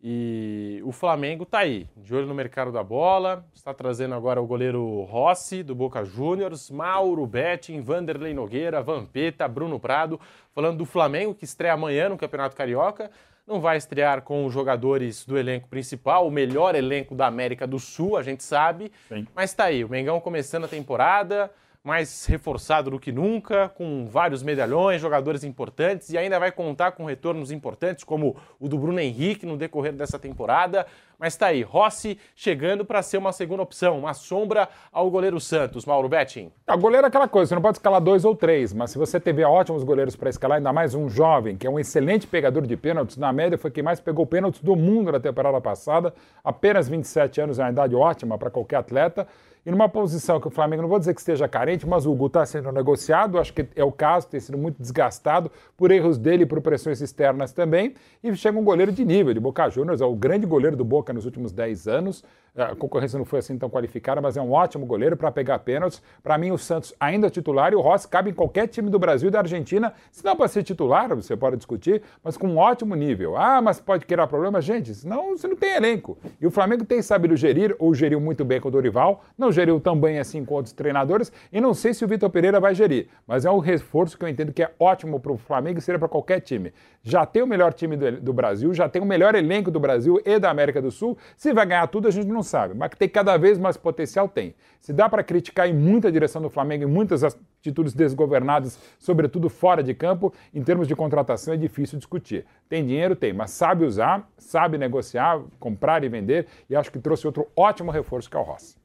E 0.00 0.80
o 0.84 0.92
Flamengo 0.92 1.42
está 1.42 1.58
aí, 1.58 1.88
de 1.96 2.14
olho 2.14 2.28
no 2.28 2.34
mercado 2.34 2.70
da 2.70 2.84
bola, 2.84 3.44
está 3.52 3.74
trazendo 3.74 4.14
agora 4.14 4.40
o 4.40 4.46
goleiro 4.46 5.02
Rossi, 5.02 5.64
do 5.64 5.74
Boca 5.74 6.04
Juniors, 6.04 6.70
Mauro 6.70 7.26
Betting, 7.26 7.80
Vanderlei 7.80 8.32
Nogueira, 8.32 8.80
Vampeta, 8.80 9.48
Bruno 9.48 9.80
Prado, 9.80 10.20
falando 10.52 10.78
do 10.78 10.86
Flamengo, 10.86 11.34
que 11.34 11.44
estreia 11.44 11.74
amanhã 11.74 12.08
no 12.08 12.16
Campeonato 12.16 12.56
Carioca, 12.56 13.10
não 13.50 13.60
vai 13.60 13.76
estrear 13.76 14.22
com 14.22 14.46
os 14.46 14.54
jogadores 14.54 15.26
do 15.26 15.36
elenco 15.36 15.68
principal, 15.68 16.26
o 16.26 16.30
melhor 16.30 16.76
elenco 16.76 17.14
da 17.14 17.26
América 17.26 17.66
do 17.66 17.80
Sul, 17.80 18.16
a 18.16 18.22
gente 18.22 18.44
sabe. 18.44 18.92
Sim. 19.08 19.26
Mas 19.34 19.50
está 19.50 19.64
aí, 19.64 19.84
o 19.84 19.88
Mengão 19.88 20.20
começando 20.20 20.64
a 20.64 20.68
temporada, 20.68 21.50
mais 21.82 22.26
reforçado 22.26 22.90
do 22.90 23.00
que 23.00 23.10
nunca, 23.10 23.70
com 23.70 24.06
vários 24.06 24.42
medalhões, 24.42 25.00
jogadores 25.00 25.42
importantes 25.42 26.10
e 26.10 26.18
ainda 26.18 26.38
vai 26.38 26.52
contar 26.52 26.92
com 26.92 27.06
retornos 27.06 27.50
importantes 27.50 28.04
como 28.04 28.36
o 28.58 28.68
do 28.68 28.78
Bruno 28.78 29.00
Henrique 29.00 29.46
no 29.46 29.56
decorrer 29.56 29.92
dessa 29.94 30.18
temporada. 30.18 30.86
Mas 31.18 31.34
está 31.34 31.46
aí, 31.46 31.62
Rossi 31.62 32.18
chegando 32.36 32.84
para 32.84 33.02
ser 33.02 33.16
uma 33.16 33.32
segunda 33.32 33.62
opção, 33.62 33.98
uma 33.98 34.12
sombra 34.12 34.68
ao 34.92 35.10
goleiro 35.10 35.40
Santos, 35.40 35.86
Mauro 35.86 36.08
Betting. 36.08 36.52
O 36.68 36.78
goleiro 36.78 37.06
é 37.06 37.08
aquela 37.08 37.28
coisa, 37.28 37.48
você 37.48 37.54
não 37.54 37.62
pode 37.62 37.78
escalar 37.78 38.00
dois 38.00 38.26
ou 38.26 38.36
três, 38.36 38.74
mas 38.74 38.90
se 38.90 38.98
você 38.98 39.18
tiver 39.18 39.46
ótimos 39.46 39.82
goleiros 39.82 40.16
para 40.16 40.28
escalar, 40.28 40.58
ainda 40.58 40.72
mais 40.72 40.94
um 40.94 41.08
jovem, 41.08 41.56
que 41.56 41.66
é 41.66 41.70
um 41.70 41.78
excelente 41.78 42.26
pegador 42.26 42.66
de 42.66 42.76
pênaltis, 42.76 43.16
na 43.16 43.32
média 43.32 43.56
foi 43.56 43.70
quem 43.70 43.82
mais 43.82 44.00
pegou 44.00 44.26
pênaltis 44.26 44.60
do 44.60 44.76
mundo 44.76 45.12
na 45.12 45.20
temporada 45.20 45.60
passada, 45.60 46.12
apenas 46.44 46.88
27 46.88 47.40
anos 47.40 47.58
é 47.58 47.62
uma 47.62 47.70
idade 47.70 47.94
ótima 47.94 48.36
para 48.36 48.50
qualquer 48.50 48.76
atleta. 48.76 49.26
E 49.64 49.70
numa 49.70 49.88
posição 49.88 50.40
que 50.40 50.48
o 50.48 50.50
Flamengo, 50.50 50.82
não 50.82 50.88
vou 50.88 50.98
dizer 50.98 51.12
que 51.12 51.20
esteja 51.20 51.46
carente, 51.46 51.86
mas 51.86 52.06
o 52.06 52.12
Hugo 52.12 52.26
está 52.26 52.46
sendo 52.46 52.72
negociado, 52.72 53.38
acho 53.38 53.52
que 53.52 53.66
é 53.76 53.84
o 53.84 53.92
caso, 53.92 54.26
tem 54.26 54.40
sido 54.40 54.56
muito 54.56 54.80
desgastado 54.80 55.50
por 55.76 55.90
erros 55.90 56.16
dele 56.16 56.44
e 56.44 56.46
por 56.46 56.60
pressões 56.62 57.00
externas 57.00 57.52
também. 57.52 57.94
E 58.22 58.34
chega 58.34 58.58
um 58.58 58.64
goleiro 58.64 58.90
de 58.90 59.04
nível, 59.04 59.34
de 59.34 59.40
Boca 59.40 59.68
Juniors, 59.68 60.00
é 60.00 60.04
o 60.06 60.14
grande 60.14 60.46
goleiro 60.46 60.76
do 60.76 60.84
Boca 60.84 61.12
nos 61.12 61.26
últimos 61.26 61.52
10 61.52 61.88
anos. 61.88 62.24
A 62.56 62.74
concorrência 62.74 63.16
não 63.16 63.24
foi 63.24 63.38
assim 63.38 63.56
tão 63.56 63.70
qualificada, 63.70 64.20
mas 64.20 64.36
é 64.36 64.42
um 64.42 64.52
ótimo 64.52 64.84
goleiro 64.84 65.16
para 65.16 65.30
pegar 65.30 65.58
pênaltis. 65.60 66.02
Para 66.22 66.36
mim, 66.36 66.50
o 66.50 66.58
Santos 66.58 66.94
ainda 66.98 67.28
é 67.28 67.30
titular 67.30 67.72
e 67.72 67.76
o 67.76 67.80
Rossi 67.80 68.08
cabe 68.08 68.30
em 68.30 68.34
qualquer 68.34 68.66
time 68.66 68.90
do 68.90 68.98
Brasil 68.98 69.28
e 69.28 69.30
da 69.30 69.38
Argentina. 69.38 69.92
Se 70.10 70.24
não 70.24 70.36
para 70.36 70.48
ser 70.48 70.62
titular, 70.62 71.14
você 71.14 71.36
pode 71.36 71.56
discutir, 71.56 72.02
mas 72.22 72.36
com 72.36 72.48
um 72.48 72.58
ótimo 72.58 72.94
nível. 72.94 73.36
Ah, 73.36 73.62
mas 73.62 73.80
pode 73.80 74.04
criar 74.04 74.26
problema? 74.26 74.60
Gente, 74.60 74.94
senão 74.94 75.36
você 75.36 75.46
não 75.46 75.56
tem 75.56 75.74
elenco. 75.74 76.18
E 76.40 76.46
o 76.46 76.50
Flamengo 76.50 76.84
tem 76.84 77.00
sabido 77.02 77.36
gerir, 77.36 77.74
ou 77.78 77.94
geriu 77.94 78.20
muito 78.20 78.44
bem 78.44 78.60
com 78.60 78.68
o 78.68 78.70
Dorival, 78.70 79.24
não 79.38 79.52
geriu 79.52 79.80
tão 79.80 79.98
bem 79.98 80.18
assim 80.18 80.44
com 80.44 80.54
outros 80.54 80.72
treinadores, 80.72 81.32
e 81.52 81.60
não 81.60 81.72
sei 81.72 81.94
se 81.94 82.04
o 82.04 82.08
Vitor 82.08 82.30
Pereira 82.30 82.58
vai 82.58 82.74
gerir. 82.74 83.08
Mas 83.26 83.44
é 83.44 83.50
um 83.50 83.58
reforço 83.58 84.18
que 84.18 84.24
eu 84.24 84.28
entendo 84.28 84.52
que 84.52 84.62
é 84.62 84.72
ótimo 84.78 85.20
para 85.20 85.32
o 85.32 85.36
Flamengo 85.36 85.78
e 85.78 85.82
seria 85.82 85.98
para 85.98 86.08
qualquer 86.08 86.40
time. 86.40 86.72
Já 87.02 87.24
tem 87.24 87.42
o 87.42 87.46
melhor 87.46 87.72
time 87.72 87.96
do, 87.96 88.20
do 88.20 88.32
Brasil, 88.32 88.74
já 88.74 88.88
tem 88.88 89.00
o 89.00 89.06
melhor 89.06 89.34
elenco 89.34 89.70
do 89.70 89.80
Brasil 89.80 90.20
e 90.24 90.38
da 90.38 90.50
América 90.50 90.82
do 90.82 90.90
Sul. 90.90 91.16
Se 91.36 91.52
vai 91.52 91.64
ganhar 91.64 91.86
tudo, 91.86 92.08
a 92.08 92.10
gente 92.10 92.28
não 92.28 92.39
sabe, 92.42 92.74
mas 92.74 92.90
que 92.90 92.96
tem 92.96 93.08
cada 93.08 93.36
vez 93.36 93.58
mais 93.58 93.76
potencial, 93.76 94.28
tem. 94.28 94.54
Se 94.80 94.92
dá 94.92 95.08
para 95.08 95.22
criticar 95.22 95.68
em 95.68 95.74
muita 95.74 96.10
direção 96.10 96.40
do 96.40 96.50
Flamengo, 96.50 96.84
em 96.84 96.86
muitas 96.86 97.22
atitudes 97.22 97.94
desgovernadas, 97.94 98.78
sobretudo 98.98 99.48
fora 99.48 99.82
de 99.82 99.94
campo, 99.94 100.32
em 100.54 100.62
termos 100.62 100.88
de 100.88 100.96
contratação 100.96 101.54
é 101.54 101.56
difícil 101.56 101.98
discutir. 101.98 102.46
Tem 102.68 102.84
dinheiro? 102.84 103.14
Tem, 103.14 103.32
mas 103.32 103.50
sabe 103.50 103.84
usar, 103.84 104.28
sabe 104.38 104.78
negociar, 104.78 105.42
comprar 105.58 106.04
e 106.04 106.08
vender, 106.08 106.46
e 106.68 106.76
acho 106.76 106.90
que 106.90 106.98
trouxe 106.98 107.26
outro 107.26 107.46
ótimo 107.56 107.90
reforço 107.90 108.30
que 108.30 108.36
é 108.36 108.40
o 108.40 108.42
Rossi. 108.42 108.78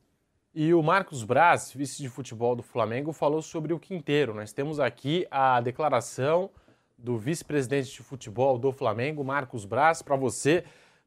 E 0.53 0.73
o 0.73 0.81
Marcos 0.81 1.23
Braz, 1.23 1.73
vice 1.73 2.01
de 2.01 2.07
futebol 2.07 2.55
do 2.55 2.63
Flamengo, 2.63 3.11
falou 3.11 3.41
sobre 3.41 3.73
o 3.73 3.79
Quinteiro. 3.79 4.33
Nós 4.33 4.53
temos 4.53 4.79
aqui 4.79 5.27
a 5.29 5.59
declaração 5.59 6.49
do 6.97 7.17
vice-presidente 7.17 7.91
de 7.91 8.01
futebol 8.01 8.57
do 8.57 8.71
Flamengo, 8.71 9.21
Marcos 9.21 9.65
Braz, 9.65 10.01
para 10.01 10.15
você 10.15 10.63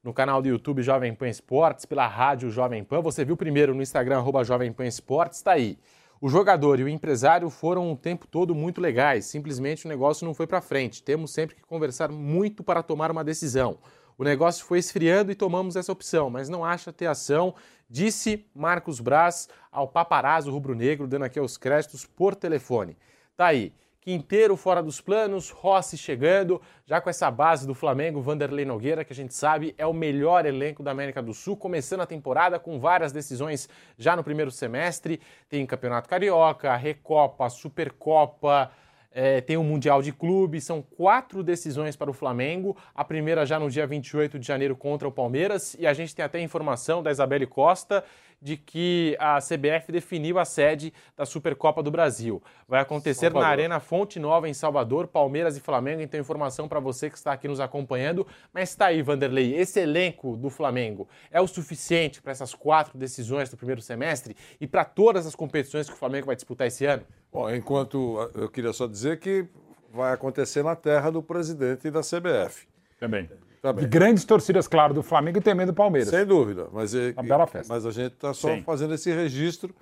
no 0.08 0.14
canal 0.14 0.40
do 0.40 0.48
YouTube 0.48 0.82
Jovem 0.82 1.14
Pan 1.14 1.28
Esportes, 1.28 1.84
pela 1.84 2.06
rádio 2.06 2.50
Jovem 2.50 2.82
Pan. 2.82 3.02
Você 3.02 3.26
viu 3.26 3.36
primeiro 3.36 3.74
no 3.74 3.82
Instagram, 3.82 4.16
arroba 4.16 4.42
Jovem 4.42 4.72
Pan 4.72 4.86
Esportes, 4.86 5.36
está 5.36 5.52
aí. 5.52 5.78
O 6.18 6.30
jogador 6.30 6.80
e 6.80 6.84
o 6.84 6.88
empresário 6.88 7.50
foram 7.50 7.92
o 7.92 7.96
tempo 7.96 8.26
todo 8.26 8.54
muito 8.54 8.80
legais, 8.80 9.26
simplesmente 9.26 9.84
o 9.84 9.88
negócio 9.88 10.24
não 10.24 10.32
foi 10.32 10.46
para 10.46 10.62
frente. 10.62 11.02
Temos 11.02 11.30
sempre 11.30 11.56
que 11.56 11.60
conversar 11.60 12.10
muito 12.10 12.64
para 12.64 12.82
tomar 12.82 13.10
uma 13.10 13.22
decisão. 13.22 13.76
O 14.16 14.24
negócio 14.24 14.64
foi 14.64 14.78
esfriando 14.78 15.30
e 15.30 15.34
tomamos 15.34 15.76
essa 15.76 15.92
opção, 15.92 16.30
mas 16.30 16.48
não 16.48 16.64
acha 16.64 16.90
ter 16.90 17.04
ação, 17.04 17.54
disse 17.86 18.46
Marcos 18.54 19.00
Braz 19.00 19.46
ao 19.70 19.86
paparazzo 19.86 20.50
rubro-negro, 20.50 21.06
dando 21.06 21.26
aqui 21.26 21.38
os 21.38 21.58
créditos 21.58 22.06
por 22.06 22.34
telefone. 22.34 22.96
Tá 23.36 23.48
aí. 23.48 23.74
Quinteiro 24.08 24.56
fora 24.56 24.82
dos 24.82 25.02
planos, 25.02 25.50
Rossi 25.50 25.98
chegando, 25.98 26.62
já 26.86 26.98
com 26.98 27.10
essa 27.10 27.30
base 27.30 27.66
do 27.66 27.74
Flamengo, 27.74 28.22
Vanderlei 28.22 28.64
Nogueira, 28.64 29.04
que 29.04 29.12
a 29.12 29.14
gente 29.14 29.34
sabe 29.34 29.74
é 29.76 29.86
o 29.86 29.92
melhor 29.92 30.46
elenco 30.46 30.82
da 30.82 30.90
América 30.90 31.22
do 31.22 31.34
Sul, 31.34 31.58
começando 31.58 32.00
a 32.00 32.06
temporada 32.06 32.58
com 32.58 32.80
várias 32.80 33.12
decisões 33.12 33.68
já 33.98 34.16
no 34.16 34.24
primeiro 34.24 34.50
semestre. 34.50 35.20
Tem 35.46 35.66
Campeonato 35.66 36.08
Carioca, 36.08 36.74
Recopa, 36.74 37.50
Supercopa, 37.50 38.70
é, 39.12 39.42
tem 39.42 39.58
o 39.58 39.62
Mundial 39.62 40.00
de 40.00 40.10
Clubes, 40.10 40.64
são 40.64 40.80
quatro 40.80 41.42
decisões 41.42 41.94
para 41.94 42.10
o 42.10 42.14
Flamengo. 42.14 42.74
A 42.94 43.04
primeira 43.04 43.44
já 43.44 43.58
no 43.58 43.70
dia 43.70 43.86
28 43.86 44.38
de 44.38 44.46
janeiro 44.46 44.74
contra 44.74 45.06
o 45.06 45.12
Palmeiras, 45.12 45.76
e 45.78 45.86
a 45.86 45.92
gente 45.92 46.16
tem 46.16 46.24
até 46.24 46.40
informação 46.40 47.02
da 47.02 47.10
Isabelle 47.10 47.46
Costa 47.46 48.02
de 48.40 48.56
que 48.56 49.16
a 49.18 49.38
CBF 49.38 49.90
definiu 49.90 50.38
a 50.38 50.44
sede 50.44 50.92
da 51.16 51.26
Supercopa 51.26 51.82
do 51.82 51.90
Brasil. 51.90 52.42
Vai 52.66 52.80
acontecer 52.80 53.26
Salvador. 53.26 53.42
na 53.42 53.48
Arena 53.48 53.80
Fonte 53.80 54.18
Nova, 54.18 54.48
em 54.48 54.54
Salvador, 54.54 55.08
Palmeiras 55.08 55.56
e 55.56 55.60
Flamengo. 55.60 56.00
Então, 56.00 56.18
informação 56.20 56.68
para 56.68 56.80
você 56.80 57.10
que 57.10 57.16
está 57.16 57.32
aqui 57.32 57.48
nos 57.48 57.60
acompanhando. 57.60 58.26
Mas 58.52 58.70
está 58.70 58.86
aí, 58.86 59.02
Vanderlei, 59.02 59.54
esse 59.54 59.80
elenco 59.80 60.36
do 60.36 60.50
Flamengo 60.50 61.08
é 61.30 61.40
o 61.40 61.46
suficiente 61.46 62.22
para 62.22 62.32
essas 62.32 62.54
quatro 62.54 62.96
decisões 62.96 63.50
do 63.50 63.56
primeiro 63.56 63.82
semestre 63.82 64.36
e 64.60 64.66
para 64.66 64.84
todas 64.84 65.26
as 65.26 65.34
competições 65.34 65.88
que 65.88 65.94
o 65.94 65.98
Flamengo 65.98 66.26
vai 66.26 66.36
disputar 66.36 66.66
esse 66.66 66.84
ano? 66.84 67.02
Bom, 67.32 67.50
enquanto 67.50 68.30
eu 68.34 68.48
queria 68.48 68.72
só 68.72 68.86
dizer 68.86 69.18
que 69.18 69.46
vai 69.90 70.12
acontecer 70.12 70.62
na 70.62 70.76
terra 70.76 71.10
do 71.10 71.22
presidente 71.22 71.90
da 71.90 72.00
CBF. 72.00 72.66
Também. 72.98 73.28
Também. 73.60 73.84
De 73.84 73.90
grandes 73.90 74.24
torcidas, 74.24 74.68
claro, 74.68 74.94
do 74.94 75.02
Flamengo 75.02 75.38
e 75.38 75.40
também 75.40 75.66
do 75.66 75.74
Palmeiras. 75.74 76.10
Sem 76.10 76.24
dúvida. 76.24 76.68
Mas, 76.72 76.94
é, 76.94 77.12
Uma 77.12 77.22
bela 77.22 77.46
festa. 77.46 77.72
Mas 77.72 77.84
a 77.84 77.90
gente 77.90 78.14
está 78.14 78.32
só 78.32 78.54
Sim. 78.54 78.62
fazendo 78.62 78.94
esse 78.94 79.12
registro 79.12 79.74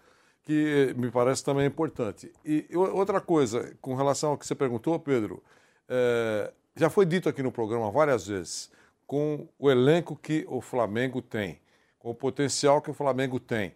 que 0.42 0.94
me 0.96 1.10
parece 1.10 1.44
também 1.44 1.66
importante. 1.66 2.32
E 2.44 2.66
outra 2.74 3.20
coisa, 3.20 3.74
com 3.80 3.94
relação 3.94 4.30
ao 4.30 4.38
que 4.38 4.46
você 4.46 4.54
perguntou, 4.54 4.98
Pedro, 4.98 5.42
é, 5.88 6.52
já 6.76 6.88
foi 6.88 7.04
dito 7.04 7.28
aqui 7.28 7.42
no 7.42 7.50
programa 7.50 7.90
várias 7.90 8.26
vezes, 8.26 8.70
com 9.06 9.48
o 9.58 9.70
elenco 9.70 10.16
que 10.16 10.46
o 10.48 10.60
Flamengo 10.60 11.20
tem, 11.20 11.58
com 11.98 12.10
o 12.10 12.14
potencial 12.14 12.80
que 12.80 12.90
o 12.90 12.94
Flamengo 12.94 13.40
tem. 13.40 13.74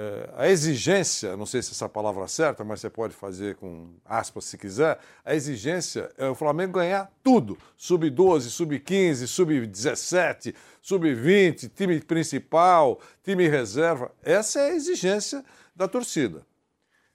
É, 0.00 0.30
a 0.36 0.48
exigência, 0.48 1.36
não 1.36 1.44
sei 1.44 1.60
se 1.60 1.72
essa 1.72 1.88
palavra 1.88 2.22
é 2.22 2.28
certa, 2.28 2.62
mas 2.62 2.80
você 2.80 2.88
pode 2.88 3.14
fazer 3.14 3.56
com 3.56 3.88
aspas 4.04 4.44
se 4.44 4.56
quiser, 4.56 4.96
a 5.24 5.34
exigência 5.34 6.08
é 6.16 6.28
o 6.28 6.36
Flamengo 6.36 6.74
ganhar 6.74 7.10
tudo. 7.20 7.58
Sub-12, 7.76 8.42
sub-15, 8.42 9.26
sub-17, 9.26 10.54
sub-20, 10.80 11.68
time 11.74 11.98
principal, 12.00 13.00
time 13.24 13.48
reserva. 13.48 14.12
Essa 14.22 14.60
é 14.60 14.70
a 14.70 14.74
exigência 14.76 15.44
da 15.74 15.88
torcida. 15.88 16.46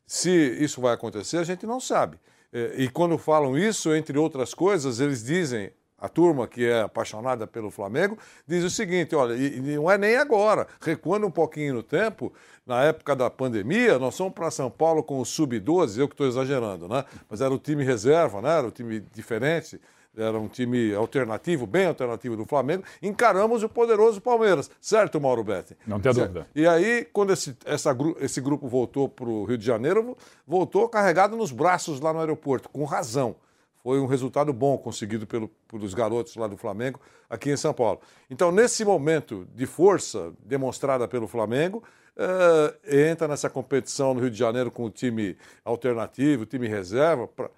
Se 0.06 0.30
isso 0.30 0.82
vai 0.82 0.94
acontecer, 0.94 1.38
a 1.38 1.46
gente 1.46 1.66
não 1.66 1.80
sabe. 1.80 2.20
É, 2.52 2.74
e 2.80 2.90
quando 2.90 3.18
falam 3.18 3.58
isso, 3.58 3.96
entre 3.96 4.18
outras 4.18 4.54
coisas, 4.54 5.00
eles 5.00 5.24
dizem 5.24 5.72
a 6.04 6.10
turma 6.10 6.46
que 6.50 6.66
é 6.66 6.82
apaixonada 6.82 7.48
pelo 7.48 7.72
Flamengo, 7.72 8.18
diz 8.46 8.62
o 8.66 8.70
seguinte: 8.70 9.16
olha, 9.16 9.36
e, 9.36 9.62
não 9.62 9.90
é 9.90 9.98
nem 9.98 10.18
agora, 10.18 10.68
recuando 10.82 11.26
um 11.26 11.32
pouquinho 11.32 11.76
no 11.76 11.82
tempo, 11.82 12.34
na 12.68 12.84
época 12.84 13.16
da 13.16 13.30
pandemia, 13.30 13.98
nós 13.98 14.18
fomos 14.18 14.34
para 14.34 14.52
São 14.52 14.70
Paulo 14.70 15.02
com 15.02 15.22
o 15.22 15.26
Sub-12, 15.26 15.98
eu 15.98 16.10
que 16.10 16.14
estou 16.14 16.28
exagerando, 16.28 16.90
né? 16.90 17.06
Mas 17.30 17.40
era 17.40 17.54
o 17.54 17.58
time 17.58 17.86
reserva, 17.86 18.42
né? 18.42 18.50
Era 18.50 18.68
um 18.68 18.70
time 18.70 19.00
diferente, 19.14 19.80
era 20.18 20.38
um 20.38 20.50
time 20.50 20.94
alternativo, 20.94 21.66
bem 21.66 21.86
alternativo 21.86 22.36
do 22.36 22.46
Flamengo. 22.46 22.84
Encaramos 23.02 23.64
o 23.64 23.70
poderoso 23.70 24.20
Palmeiras, 24.20 24.70
certo, 24.82 25.22
Mauro 25.22 25.42
Betti? 25.42 25.78
Não 25.88 26.02
tem 26.02 26.12
dúvida. 26.12 26.48
E 26.54 26.68
aí, 26.68 27.08
quando 27.14 27.32
esse, 27.32 27.56
essa, 27.64 27.96
esse 28.20 28.42
grupo 28.42 28.68
voltou 28.68 29.08
para 29.08 29.30
o 29.30 29.46
Rio 29.46 29.58
de 29.58 29.66
Janeiro, 29.66 30.18
voltou 30.46 30.90
carregado 30.90 31.38
nos 31.38 31.54
braços 31.54 32.02
lá 32.02 32.12
no 32.12 32.20
aeroporto, 32.20 32.68
com 32.68 32.84
razão 32.84 33.38
foi 33.84 34.00
um 34.00 34.06
resultado 34.06 34.54
bom 34.54 34.78
conseguido 34.78 35.28
pelo, 35.28 35.50
pelos 35.68 35.94
garotos 35.94 36.36
lá 36.38 36.48
do 36.48 36.56
Flamengo 36.56 37.00
aqui 37.30 37.52
em 37.52 37.58
São 37.58 37.74
Paulo. 37.74 38.00
Então, 38.30 38.52
nesse 38.52 38.86
momento 38.86 39.46
de 39.54 39.66
força 39.66 40.34
demonstrada 40.40 41.06
pelo 41.06 41.28
Flamengo, 41.28 41.84
uh, 42.16 42.74
entra 42.88 43.28
nessa 43.28 43.50
competição 43.50 44.14
no 44.14 44.22
Rio 44.22 44.32
de 44.32 44.38
Janeiro 44.38 44.72
com 44.72 44.86
o 44.86 44.90
time 44.90 45.38
alternativo, 45.66 46.46
time 46.46 46.68
reserva. 46.68 47.28
Pra, 47.28 47.50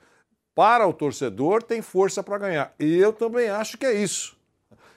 para 0.56 0.88
o 0.88 0.94
torcedor, 0.94 1.62
tem 1.62 1.82
força 1.82 2.24
para 2.24 2.38
ganhar. 2.38 2.74
E 2.80 2.98
eu 2.98 3.14
também 3.14 3.50
acho 3.50 3.78
que 3.78 3.86
é 3.86 3.94
isso. 3.94 4.36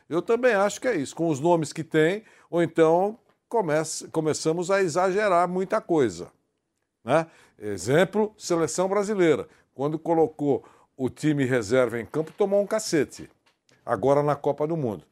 Eu 0.09 0.23
também 0.23 0.55
acho 0.55 0.81
que 0.81 0.89
é 0.89 0.97
isso. 0.97 1.15
Com 1.15 1.29
os 1.29 1.41
nomes 1.41 1.73
que 1.73 1.85
tem, 1.85 2.23
ou 2.49 2.63
então 2.63 3.19
comece, 3.49 4.09
começamos 4.09 4.71
a 4.71 4.81
exagerar 4.81 5.47
muita 5.49 5.81
coisa. 5.81 6.31
Né? 7.05 7.27
Exemplo, 7.59 8.33
seleção 8.39 8.89
brasileira. 8.89 9.49
Quando 9.75 9.99
colocou 9.99 10.65
o 10.99 11.09
time 11.09 11.45
reserva 11.45 12.01
em 12.01 12.05
campo 12.05 12.33
tomou 12.37 12.61
um 12.61 12.67
cacete, 12.67 13.31
agora 13.87 14.21
na 14.21 14.35
Copa 14.35 14.67
do 14.67 14.77
Mundo. 14.77 15.05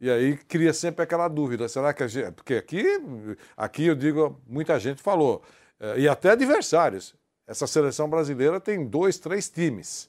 E 0.00 0.08
aí 0.08 0.36
cria 0.36 0.72
sempre 0.72 1.02
aquela 1.02 1.26
dúvida, 1.26 1.68
será 1.68 1.92
que 1.92 2.04
a 2.04 2.06
gente... 2.06 2.30
Porque 2.30 2.54
aqui, 2.54 2.84
aqui 3.56 3.86
eu 3.86 3.96
digo, 3.96 4.40
muita 4.46 4.78
gente 4.78 5.02
falou, 5.02 5.42
eh, 5.80 6.00
e 6.00 6.08
até 6.08 6.30
adversários. 6.30 7.14
Essa 7.44 7.66
seleção 7.66 8.08
brasileira 8.08 8.60
tem 8.60 8.86
dois, 8.86 9.18
três 9.18 9.50
times, 9.50 10.08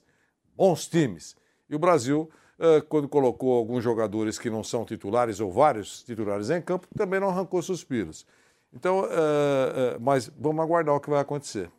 bons 0.56 0.88
times. 0.88 1.36
E 1.68 1.76
o 1.76 1.80
Brasil, 1.80 2.30
eh, 2.60 2.82
quando 2.88 3.10
colocou 3.10 3.58
alguns 3.58 3.84
jogadores 3.84 4.38
que 4.38 4.52
não 4.52 4.64
são 4.64 4.86
titulares, 4.86 5.40
ou 5.40 5.52
vários 5.52 6.04
titulares 6.04 6.52
em 6.52 6.62
campo, 6.62 6.88
também 6.96 7.20
não 7.20 7.30
arrancou 7.30 7.60
suspiros. 7.62 8.26
Então, 8.72 9.08
eh, 9.10 9.98
mas 10.00 10.32
vamos 10.38 10.64
aguardar 10.64 10.96
o 10.96 11.00
que 11.00 11.10
vai 11.10 11.20
acontecer 11.20 11.72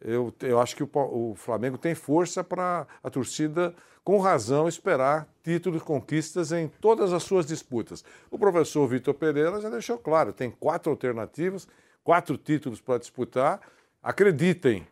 eu, 0.00 0.32
eu 0.42 0.60
acho 0.60 0.76
que 0.76 0.82
o, 0.82 0.88
o 0.92 1.34
Flamengo 1.34 1.78
tem 1.78 1.94
força 1.94 2.42
para 2.42 2.86
a 3.02 3.10
torcida, 3.10 3.74
com 4.02 4.18
razão, 4.18 4.68
esperar 4.68 5.26
títulos, 5.42 5.82
conquistas 5.82 6.52
em 6.52 6.68
todas 6.68 7.12
as 7.12 7.22
suas 7.22 7.46
disputas. 7.46 8.04
O 8.30 8.38
professor 8.38 8.86
Vitor 8.86 9.14
Pereira 9.14 9.60
já 9.60 9.70
deixou 9.70 9.98
claro: 9.98 10.32
tem 10.32 10.50
quatro 10.50 10.90
alternativas, 10.90 11.66
quatro 12.02 12.36
títulos 12.36 12.80
para 12.80 12.98
disputar. 12.98 13.60
Acreditem, 14.02 14.86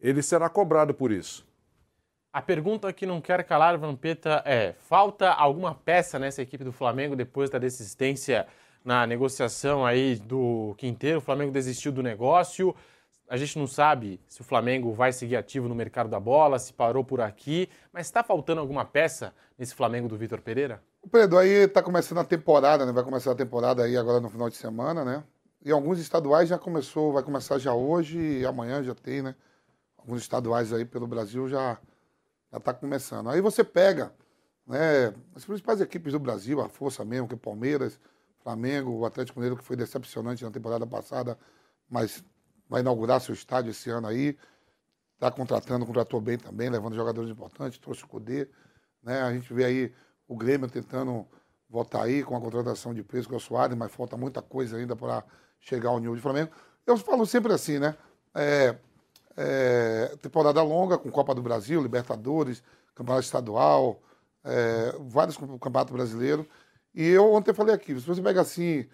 ele 0.00 0.22
será 0.22 0.48
cobrado 0.48 0.92
por 0.92 1.10
isso. 1.10 1.48
A 2.32 2.40
pergunta 2.40 2.92
que 2.92 3.06
não 3.06 3.20
quer 3.20 3.42
calar, 3.42 3.76
Vampeta, 3.78 4.42
é: 4.44 4.74
falta 4.78 5.30
alguma 5.30 5.74
peça 5.74 6.18
nessa 6.18 6.42
equipe 6.42 6.62
do 6.62 6.72
Flamengo 6.72 7.16
depois 7.16 7.50
da 7.50 7.58
desistência 7.58 8.46
na 8.84 9.06
negociação 9.06 9.84
aí 9.84 10.16
do 10.16 10.74
Quinteiro? 10.78 11.18
O 11.18 11.22
Flamengo 11.22 11.50
desistiu 11.50 11.90
do 11.90 12.02
negócio. 12.02 12.74
A 13.30 13.36
gente 13.36 13.56
não 13.56 13.66
sabe 13.68 14.20
se 14.26 14.40
o 14.40 14.44
Flamengo 14.44 14.92
vai 14.92 15.12
seguir 15.12 15.36
ativo 15.36 15.68
no 15.68 15.74
mercado 15.74 16.10
da 16.10 16.18
bola, 16.18 16.58
se 16.58 16.72
parou 16.72 17.04
por 17.04 17.20
aqui, 17.20 17.68
mas 17.92 18.08
está 18.08 18.24
faltando 18.24 18.60
alguma 18.60 18.84
peça 18.84 19.32
nesse 19.56 19.72
Flamengo 19.72 20.08
do 20.08 20.16
Vitor 20.16 20.40
Pereira? 20.40 20.82
O 21.00 21.08
Pedro, 21.08 21.38
aí 21.38 21.48
está 21.48 21.80
começando 21.80 22.18
a 22.18 22.24
temporada, 22.24 22.84
né? 22.84 22.90
Vai 22.90 23.04
começar 23.04 23.30
a 23.30 23.34
temporada 23.36 23.84
aí 23.84 23.96
agora 23.96 24.18
no 24.18 24.28
final 24.28 24.50
de 24.50 24.56
semana, 24.56 25.04
né? 25.04 25.22
E 25.64 25.70
alguns 25.70 26.00
estaduais 26.00 26.48
já 26.48 26.58
começou, 26.58 27.12
vai 27.12 27.22
começar 27.22 27.56
já 27.58 27.72
hoje 27.72 28.18
e 28.18 28.44
amanhã 28.44 28.82
já 28.82 28.96
tem, 28.96 29.22
né? 29.22 29.36
Alguns 29.96 30.22
estaduais 30.22 30.72
aí 30.72 30.84
pelo 30.84 31.06
Brasil 31.06 31.48
já 31.48 31.78
já 32.50 32.58
está 32.58 32.74
começando. 32.74 33.30
Aí 33.30 33.40
você 33.40 33.62
pega, 33.62 34.12
né? 34.66 35.14
As 35.36 35.44
principais 35.44 35.80
equipes 35.80 36.12
do 36.12 36.18
Brasil, 36.18 36.60
a 36.60 36.68
força 36.68 37.04
mesmo, 37.04 37.28
que 37.28 37.34
é 37.34 37.38
Palmeiras, 37.38 37.96
Flamengo, 38.42 38.90
o 38.90 39.06
Atlético 39.06 39.38
Mineiro 39.38 39.56
que 39.56 39.62
foi 39.62 39.76
decepcionante 39.76 40.42
na 40.42 40.50
temporada 40.50 40.84
passada, 40.84 41.38
mas 41.88 42.24
vai 42.70 42.80
inaugurar 42.80 43.20
seu 43.20 43.34
estádio 43.34 43.72
esse 43.72 43.90
ano 43.90 44.06
aí. 44.06 44.38
Está 45.14 45.30
contratando, 45.30 45.84
contratou 45.84 46.20
bem 46.20 46.38
também, 46.38 46.70
levando 46.70 46.94
jogadores 46.94 47.28
importantes, 47.28 47.78
trouxe 47.78 48.04
o 48.04 48.08
Cudê. 48.08 48.48
Né? 49.02 49.20
A 49.20 49.32
gente 49.32 49.52
vê 49.52 49.64
aí 49.64 49.92
o 50.26 50.36
Grêmio 50.36 50.68
tentando 50.70 51.26
voltar 51.68 52.04
aí 52.04 52.22
com 52.22 52.36
a 52.36 52.40
contratação 52.40 52.94
de 52.94 53.02
preço 53.02 53.28
com 53.28 53.36
o 53.36 53.40
Soares, 53.40 53.76
mas 53.76 53.92
falta 53.92 54.16
muita 54.16 54.40
coisa 54.40 54.76
ainda 54.76 54.94
para 54.94 55.24
chegar 55.58 55.90
ao 55.90 55.98
nível 55.98 56.14
de 56.14 56.22
Flamengo. 56.22 56.50
Eu 56.86 56.96
falo 56.96 57.26
sempre 57.26 57.52
assim, 57.52 57.78
né? 57.78 57.96
É, 58.34 58.76
é, 59.36 60.16
temporada 60.22 60.62
longa 60.62 60.96
com 60.96 61.10
Copa 61.10 61.34
do 61.34 61.42
Brasil, 61.42 61.82
Libertadores, 61.82 62.62
Campeonato 62.94 63.24
Estadual, 63.24 64.00
é, 64.44 64.94
vários 65.00 65.36
campeonatos 65.36 65.92
brasileiros. 65.92 66.46
E 66.94 67.04
eu 67.06 67.32
ontem 67.32 67.52
falei 67.52 67.74
aqui, 67.74 67.94
se 67.98 68.06
você 68.06 68.22
pega 68.22 68.40
assim, 68.40 68.88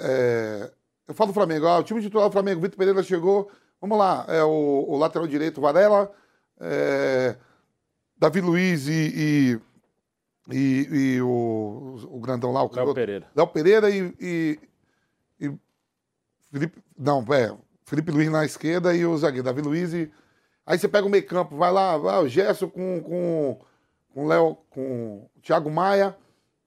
é, 0.00 0.70
eu 1.06 1.14
falo 1.14 1.30
do 1.30 1.34
Flamengo, 1.34 1.66
ó, 1.66 1.80
o 1.80 1.82
time 1.82 2.00
titular 2.00 2.28
do 2.28 2.32
Flamengo, 2.32 2.60
Vitor 2.60 2.78
Pereira 2.78 3.02
chegou, 3.02 3.50
vamos 3.80 3.98
lá, 3.98 4.24
é 4.28 4.42
o, 4.42 4.84
o 4.88 4.96
lateral 4.96 5.26
direito, 5.26 5.60
Varela, 5.60 6.12
é, 6.60 7.36
Davi 8.18 8.40
Luiz 8.40 8.88
e, 8.88 9.60
e, 10.50 10.54
e, 10.54 10.88
e 10.90 11.22
o, 11.22 11.96
o 12.10 12.20
grandão 12.20 12.52
lá, 12.52 12.62
o 12.62 12.74
Léo 12.74 12.94
Pereira. 12.94 13.26
Léo 13.34 13.46
Pereira 13.46 13.90
e, 13.90 14.14
e, 14.20 14.58
Felipe, 16.56 16.82
não, 16.98 17.24
é, 17.34 17.54
Felipe 17.84 18.10
Luiz 18.10 18.30
na 18.30 18.44
esquerda 18.44 18.94
e 18.94 19.04
o 19.04 19.16
zagueiro, 19.16 19.44
Davi 19.44 19.60
Luiz 19.60 19.92
e... 19.92 20.10
Aí 20.64 20.76
você 20.78 20.88
pega 20.88 21.06
o 21.06 21.10
meio 21.10 21.24
campo, 21.24 21.56
vai 21.56 21.70
lá, 21.70 21.96
vai 21.96 22.18
o 22.24 22.28
Gerson 22.28 22.68
com, 22.68 23.00
com, 23.00 23.60
com 24.12 24.24
o 24.24 24.26
Léo, 24.26 24.56
com 24.70 25.28
o 25.36 25.40
Thiago 25.40 25.70
Maia, 25.70 26.16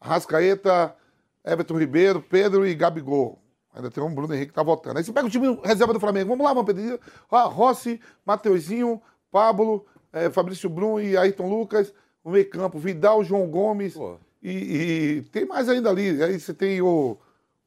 Rascaeta, 0.02 0.96
Everton 1.44 1.78
Ribeiro, 1.78 2.22
Pedro 2.22 2.66
e 2.66 2.74
Gabigol. 2.76 3.42
Ainda 3.80 3.90
tem 3.90 4.04
um 4.04 4.14
Bruno 4.14 4.34
Henrique 4.34 4.50
que 4.50 4.56
tá 4.56 4.62
voltando. 4.62 4.98
Aí 4.98 5.04
você 5.04 5.12
pega 5.12 5.26
o 5.26 5.30
time 5.30 5.58
reserva 5.64 5.94
do 5.94 6.00
Flamengo. 6.00 6.30
Vamos 6.30 6.46
lá, 6.46 6.54
vamos 6.54 6.72
pedir. 6.72 7.00
Ah, 7.32 7.44
Rossi, 7.44 8.00
Mateuzinho, 8.26 9.02
Pablo, 9.32 9.86
eh, 10.12 10.30
Fabrício 10.30 10.70
Brum 10.70 11.00
e 11.00 11.16
Ayrton 11.16 11.48
Lucas. 11.48 11.94
O 12.24 12.32
meio 12.32 12.50
campo, 12.50 12.78
Vidal, 12.78 13.24
João 13.24 13.48
Gomes. 13.48 13.96
E, 14.44 14.52
e 14.52 15.22
tem 15.32 15.46
mais 15.46 15.70
ainda 15.70 15.90
ali. 15.90 16.22
Aí 16.22 16.38
você 16.38 16.54
tem 16.54 16.82
o, 16.82 17.18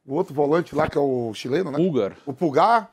o 0.05 0.13
outro 0.13 0.35
volante 0.35 0.75
lá, 0.75 0.87
que 0.87 0.97
é 0.97 1.01
o 1.01 1.33
chileno, 1.33 1.71
né? 1.71 1.77
Pulgar. 1.77 2.15
O 2.25 2.33
Pulgar. 2.33 2.91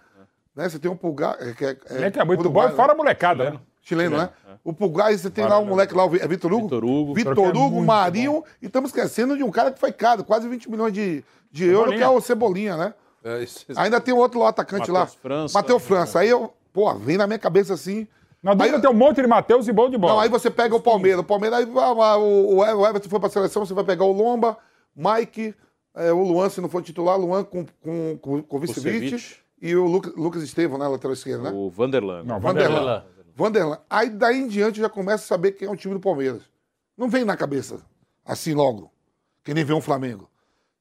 Né? 0.57 0.69
Você 0.69 0.79
tem 0.79 0.91
um 0.91 0.97
Pulgar. 0.97 1.37
é, 1.41 1.53
Que 1.53 1.65
é, 1.67 1.77
Ele 1.91 2.19
é 2.19 2.25
muito 2.25 2.49
bom 2.49 2.67
e 2.67 2.73
fora 2.73 2.93
a 2.93 2.97
molecada, 2.97 3.51
né? 3.51 3.61
Chileno, 3.83 4.17
né? 4.17 4.31
O 4.63 4.73
Pulgar, 4.73 5.09
aí 5.09 5.19
você 5.19 5.31
tem 5.31 5.47
lá 5.47 5.59
um 5.59 5.65
moleque 5.65 5.95
lá, 5.95 6.05
o 6.05 6.15
é 6.15 6.29
Vitor 6.29 6.53
Hugo? 6.53 6.65
Vitor 6.65 6.85
Hugo. 6.85 7.15
Vitor 7.15 7.39
é 7.39 7.59
Hugo, 7.59 7.83
Marinho, 7.83 8.45
e 8.61 8.67
estamos 8.67 8.91
esquecendo 8.91 9.37
de 9.37 9.43
um 9.43 9.51
cara 9.51 9.71
que 9.71 9.81
foi 9.81 9.91
caro, 9.91 10.23
quase 10.23 10.47
20 10.47 10.71
milhões 10.71 10.93
de, 10.93 11.25
de 11.51 11.67
euros, 11.67 11.95
que 11.95 12.03
é 12.03 12.09
o 12.09 12.21
Cebolinha, 12.21 12.77
né? 12.77 12.95
É, 13.23 13.43
isso- 13.43 13.65
Ainda 13.77 14.01
tem 14.01 14.15
outro 14.15 14.43
atacante 14.45 14.91
lá. 14.91 15.01
Matheus 15.01 15.15
França. 15.21 15.59
Matheus 15.59 15.83
França. 15.85 16.19
Aí 16.21 16.29
eu, 16.29 16.53
pô, 16.73 16.93
vem 16.95 17.17
na 17.17 17.27
minha 17.27 17.39
cabeça 17.39 17.75
assim. 17.75 18.07
Na 18.43 18.55
dúvida 18.55 18.81
tem 18.81 18.89
um 18.91 18.95
monte 18.95 19.21
de 19.21 19.27
Matheus 19.27 19.69
e 19.69 19.73
bom 19.73 19.91
de 19.91 19.99
bola. 19.99 20.15
Não, 20.15 20.21
aí 20.21 20.29
você 20.31 20.51
pega 20.51 20.75
o 20.75 20.81
Palmeiras. 20.81 21.21
O 21.21 21.25
Palmeiras, 21.25 21.59
aí 21.59 21.67
vai 21.67 21.95
lá, 21.95 22.17
o, 22.17 22.57
o 22.57 22.65
Everton 22.65 23.09
foi 23.11 23.21
pra 23.21 23.29
seleção, 23.29 23.67
você 23.67 23.75
vai 23.75 23.85
pegar 23.85 24.05
o 24.05 24.13
Lomba, 24.13 24.57
Mike, 24.97 25.55
é, 25.95 26.11
o 26.11 26.23
Luan, 26.23 26.49
se 26.49 26.61
não 26.63 26.69
for 26.71 26.83
titular, 26.83 27.19
Luan 27.19 27.45
com, 27.45 27.67
com, 27.83 28.17
com, 28.19 28.43
com 28.43 28.57
o 28.57 28.59
Vicevic 28.59 29.11
Kusevich. 29.11 29.41
e 29.61 29.77
o 29.77 29.85
Lucas, 29.85 30.15
Lucas 30.17 30.43
Estevam, 30.43 30.79
né, 30.79 30.89
lateral 30.89 31.13
esquerdo, 31.13 31.43
né? 31.43 31.51
O 31.53 31.69
Vanderlan. 31.69 32.23
Não, 32.25 32.41
Vanderlan. 32.41 32.75
Vanderlan. 32.77 33.05
Vanderlan. 33.37 33.79
Aí 33.91 34.09
daí 34.09 34.39
em 34.41 34.49
diante 34.49 34.81
eu 34.81 34.85
já 34.87 34.89
começa 34.91 35.25
a 35.25 35.27
saber 35.27 35.53
quem 35.53 35.69
é 35.69 35.71
o 35.71 35.77
time 35.77 35.93
do 35.93 36.01
Palmeiras. 36.01 36.41
Não 36.97 37.11
vem 37.11 37.25
na 37.27 37.37
cabeça, 37.37 37.81
assim 38.25 38.55
logo, 38.55 38.91
que 39.45 39.53
nem 39.53 39.65
vem 39.65 39.77
um 39.77 39.81
Flamengo. 39.83 40.30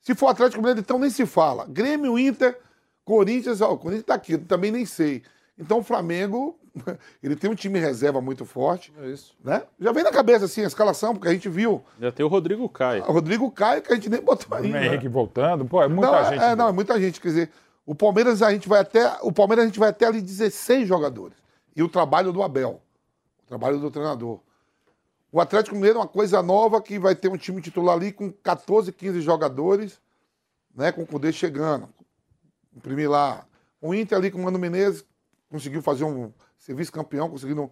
Se 0.02 0.16
for 0.16 0.28
Atlético 0.28 0.62
Mineiro, 0.62 0.80
então 0.80 0.98
nem 1.00 1.10
se 1.10 1.26
fala. 1.26 1.66
Grêmio, 1.68 2.18
Inter, 2.18 2.58
Corinthians, 3.04 3.62
ó, 3.62 3.72
o 3.74 3.78
Corinthians 3.78 4.06
tá 4.06 4.14
aqui, 4.16 4.34
eu 4.34 4.40
também 4.46 4.72
nem 4.72 4.86
sei. 4.86 5.24
Então 5.58 5.80
o 5.80 5.84
Flamengo, 5.84 6.58
ele 7.22 7.36
tem 7.36 7.50
um 7.50 7.56
time 7.56 7.80
reserva 7.80 8.22
muito 8.22 8.46
forte. 8.46 8.94
É 9.02 9.08
isso. 9.08 9.36
Né? 9.44 9.62
Já 9.80 9.92
vem 9.92 10.04
na 10.04 10.12
cabeça 10.12 10.46
assim 10.46 10.64
a 10.64 10.68
escalação, 10.68 11.14
porque 11.14 11.28
a 11.28 11.34
gente 11.34 11.50
viu 11.50 11.84
Já 12.00 12.12
tem 12.12 12.26
o 12.26 12.30
Rodrigo 12.30 12.68
Caio. 12.70 13.04
o 13.08 13.12
Rodrigo 13.12 13.52
Caio, 13.52 13.82
que 13.82 13.92
a 13.92 13.96
gente 13.96 14.10
nem 14.10 14.22
botou 14.22 14.48
O 14.52 14.56
ainda. 14.56 14.86
Henrique 14.86 15.08
voltando. 15.10 15.66
Pô, 15.66 15.82
é 15.84 15.88
muita 15.88 16.12
não, 16.12 16.18
é- 16.18 16.30
gente. 16.30 16.44
É, 16.44 16.56
não, 16.56 16.68
é 16.70 16.72
muita 16.72 17.00
gente. 17.00 17.20
Quer 17.20 17.28
dizer, 17.28 17.52
o 17.86 17.94
Palmeiras 17.94 18.42
a 18.42 18.52
gente 18.52 18.70
vai 18.70 18.80
até. 18.80 19.18
O 19.22 19.32
Palmeiras 19.34 19.64
a 19.64 19.68
gente 19.68 19.80
vai 19.80 19.90
até 19.90 20.06
ali 20.06 20.22
16 20.22 20.88
jogadores. 20.88 21.38
E 21.76 21.84
o 21.84 21.90
trabalho 21.90 22.32
do 22.32 22.42
Abel. 22.42 22.82
O 23.44 23.48
trabalho 23.48 23.80
do 23.80 23.92
treinador. 23.92 24.40
O 25.32 25.40
Atlético 25.40 25.76
Mineiro 25.76 26.00
é 26.00 26.02
uma 26.02 26.08
coisa 26.08 26.42
nova 26.42 26.82
que 26.82 26.98
vai 26.98 27.16
ter 27.16 27.30
um 27.30 27.38
time 27.38 27.62
titular 27.62 27.96
ali 27.96 28.12
com 28.12 28.32
14, 28.32 28.92
15 28.92 29.22
jogadores, 29.22 30.00
né? 30.74 30.92
Com 30.92 31.04
o 31.04 31.08
Cudê 31.08 31.32
chegando. 31.32 31.88
Imprimir 32.76 33.10
lá. 33.10 33.46
O 33.80 33.94
Inter 33.94 34.18
ali 34.18 34.32
com 34.32 34.40
o 34.40 34.44
Mano 34.44 34.58
Menezes 34.58 35.06
conseguiu 35.50 35.82
fazer 35.82 36.04
um 36.04 36.32
ser 36.58 36.74
vice-campeão, 36.74 37.30
conseguindo 37.30 37.72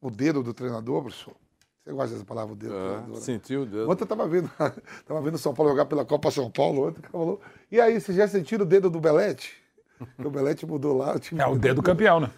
o 0.00 0.10
dedo 0.10 0.42
do 0.42 0.54
treinador, 0.54 1.02
professor. 1.02 1.34
Você 1.84 1.92
gosta 1.92 2.14
dessa 2.14 2.24
palavra, 2.24 2.52
o 2.52 2.56
dedo 2.56 2.72
do 2.72 2.78
treinador? 2.78 3.10
É, 3.10 3.14
né? 3.14 3.20
sentiu 3.20 3.62
o 3.62 3.66
dedo. 3.66 3.90
Ontem 3.90 4.04
eu 4.04 4.08
tava 4.08 4.26
vendo, 4.26 4.50
tava 5.06 5.20
vendo 5.20 5.34
o 5.34 5.38
São 5.38 5.52
Paulo 5.52 5.72
jogar 5.72 5.86
pela 5.86 6.04
Copa 6.04 6.30
São 6.30 6.50
Paulo, 6.50 6.88
ontem 6.88 7.02
falou. 7.10 7.40
E 7.70 7.80
aí, 7.80 8.00
vocês 8.00 8.16
já 8.16 8.26
sentiram 8.26 8.64
o 8.64 8.68
dedo 8.68 8.88
do 8.88 9.00
Belete? 9.00 9.62
O 10.18 10.30
Belete 10.30 10.66
mudou 10.66 10.96
lá. 10.96 11.14
O 11.14 11.18
time 11.18 11.40
É 11.40 11.46
o 11.46 11.56
dedo 11.56 11.82
campeão, 11.82 12.18
né? 12.18 12.30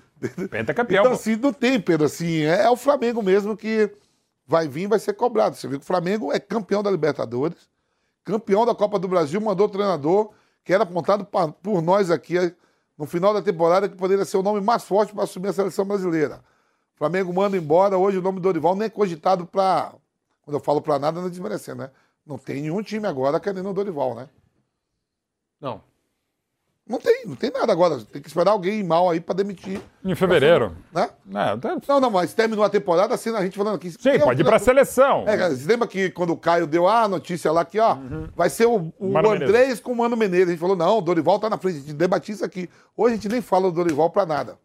Penta 0.51 0.75
campeão. 0.75 1.03
Então, 1.03 1.13
pô. 1.13 1.19
assim, 1.19 1.37
não 1.37 1.53
tem, 1.53 1.81
Pedro, 1.81 2.07
assim, 2.07 2.43
é, 2.43 2.63
é 2.63 2.71
o 2.71 2.77
Flamengo 2.77 3.23
mesmo 3.23 3.57
que 3.57 3.91
vai 4.47 4.69
vir, 4.69 4.87
vai 4.87 4.99
ser 4.99 5.15
cobrado. 5.15 5.57
Você 5.57 5.67
viu 5.69 5.79
que 5.79 5.85
o 5.85 5.87
Flamengo 5.87 6.33
é 6.33 6.39
campeão 6.39 6.83
da 6.83 6.91
Libertadores, 6.91 7.69
campeão 8.25 8.65
da 8.65 8.75
Copa 8.75 8.99
do 8.99 9.09
Brasil, 9.09 9.41
mandou 9.41 9.67
o 9.67 9.71
treinador 9.71 10.33
que 10.65 10.73
era 10.73 10.83
apontado 10.83 11.27
por 11.63 11.83
nós 11.83 12.11
aqui 12.11 12.39
eh, 12.39 12.55
no 12.97 13.07
final 13.07 13.35
da 13.35 13.43
temporada 13.43 13.89
que 13.89 13.97
poderia 13.97 14.25
ser 14.25 14.39
o 14.39 14.43
nome 14.43 14.61
mais 14.61 14.85
forte 14.85 15.13
para 15.13 15.25
assumir 15.25 15.49
a 15.49 15.53
seleção 15.53 15.85
brasileira. 15.85 16.43
O 16.95 16.99
Flamengo 16.99 17.33
manda 17.33 17.57
embora, 17.57 17.99
hoje 17.99 18.19
o 18.19 18.23
nome 18.23 18.39
do 18.41 18.43
Dorival 18.43 18.75
nem 18.75 18.87
é 18.87 18.91
cogitado 18.91 19.45
para. 19.47 19.95
Quando 20.43 20.57
eu 20.57 20.61
falo 20.61 20.81
para 20.81 20.99
nada, 20.99 21.21
não 21.21 21.27
é 21.27 21.31
desmerecendo, 21.31 21.83
né? 21.83 21.91
Não 22.25 22.39
tem 22.39 22.63
nenhum 22.63 22.83
time 22.83 23.07
agora 23.07 23.41
querendo 23.41 23.69
o 23.69 23.75
Dorival, 23.75 24.15
né? 24.15 24.29
Não. 25.61 25.83
Não 26.87 26.99
tem, 26.99 27.25
não 27.25 27.35
tem 27.35 27.51
nada 27.51 27.73
agora. 27.73 27.99
Tem 28.13 28.21
que 28.21 28.29
esperar 28.29 28.51
alguém 28.51 28.85
mal 28.85 29.09
aí 29.09 29.19
para 29.19 29.37
demitir. 29.37 29.81
Em 30.05 30.15
fevereiro. 30.15 30.77
Né? 30.93 31.09
É, 31.35 31.57
tá- 31.57 31.79
Não, 31.89 31.99
não, 31.99 32.11
mas 32.11 32.35
terminou 32.35 32.63
a 32.63 32.69
temporada 32.69 33.15
assim, 33.15 33.35
a 33.35 33.43
gente 33.43 33.57
falando 33.57 33.77
aqui. 33.77 33.91
Sim, 33.91 34.19
pode 34.19 34.43
ir 34.43 34.45
pra 34.45 34.59
seleção. 34.59 35.25
É, 35.27 35.49
você 35.49 35.67
lembra 35.67 35.89
que 35.89 36.11
quando 36.11 36.35
o 36.35 36.37
Caio 36.37 36.67
deu 36.67 36.87
a 36.87 37.09
notícia 37.09 37.51
lá 37.51 37.65
que, 37.65 37.81
ó, 37.81 37.97
vai 38.37 38.51
ser 38.51 38.67
o, 38.67 38.93
o 38.99 39.09
Mano 39.11 39.31
Andrés 39.31 39.81
com 39.81 39.93
o 39.93 39.97
Mano 39.97 40.15
Menezes. 40.15 40.49
A 40.49 40.51
gente 40.51 40.61
falou, 40.61 40.77
não, 40.77 40.99
o 40.99 41.01
Dorival 41.01 41.39
tá 41.39 41.49
na 41.49 41.57
frente, 41.57 41.77
a 41.79 41.81
gente 41.81 41.95
debatia 41.95 42.35
isso 42.35 42.45
aqui. 42.45 42.69
Hoje 42.95 43.15
a 43.15 43.17
gente 43.17 43.29
nem 43.31 43.41
fala 43.41 43.71
do 43.71 43.73
Dorival 43.77 44.11
pra 44.11 44.27
nada. 44.27 44.59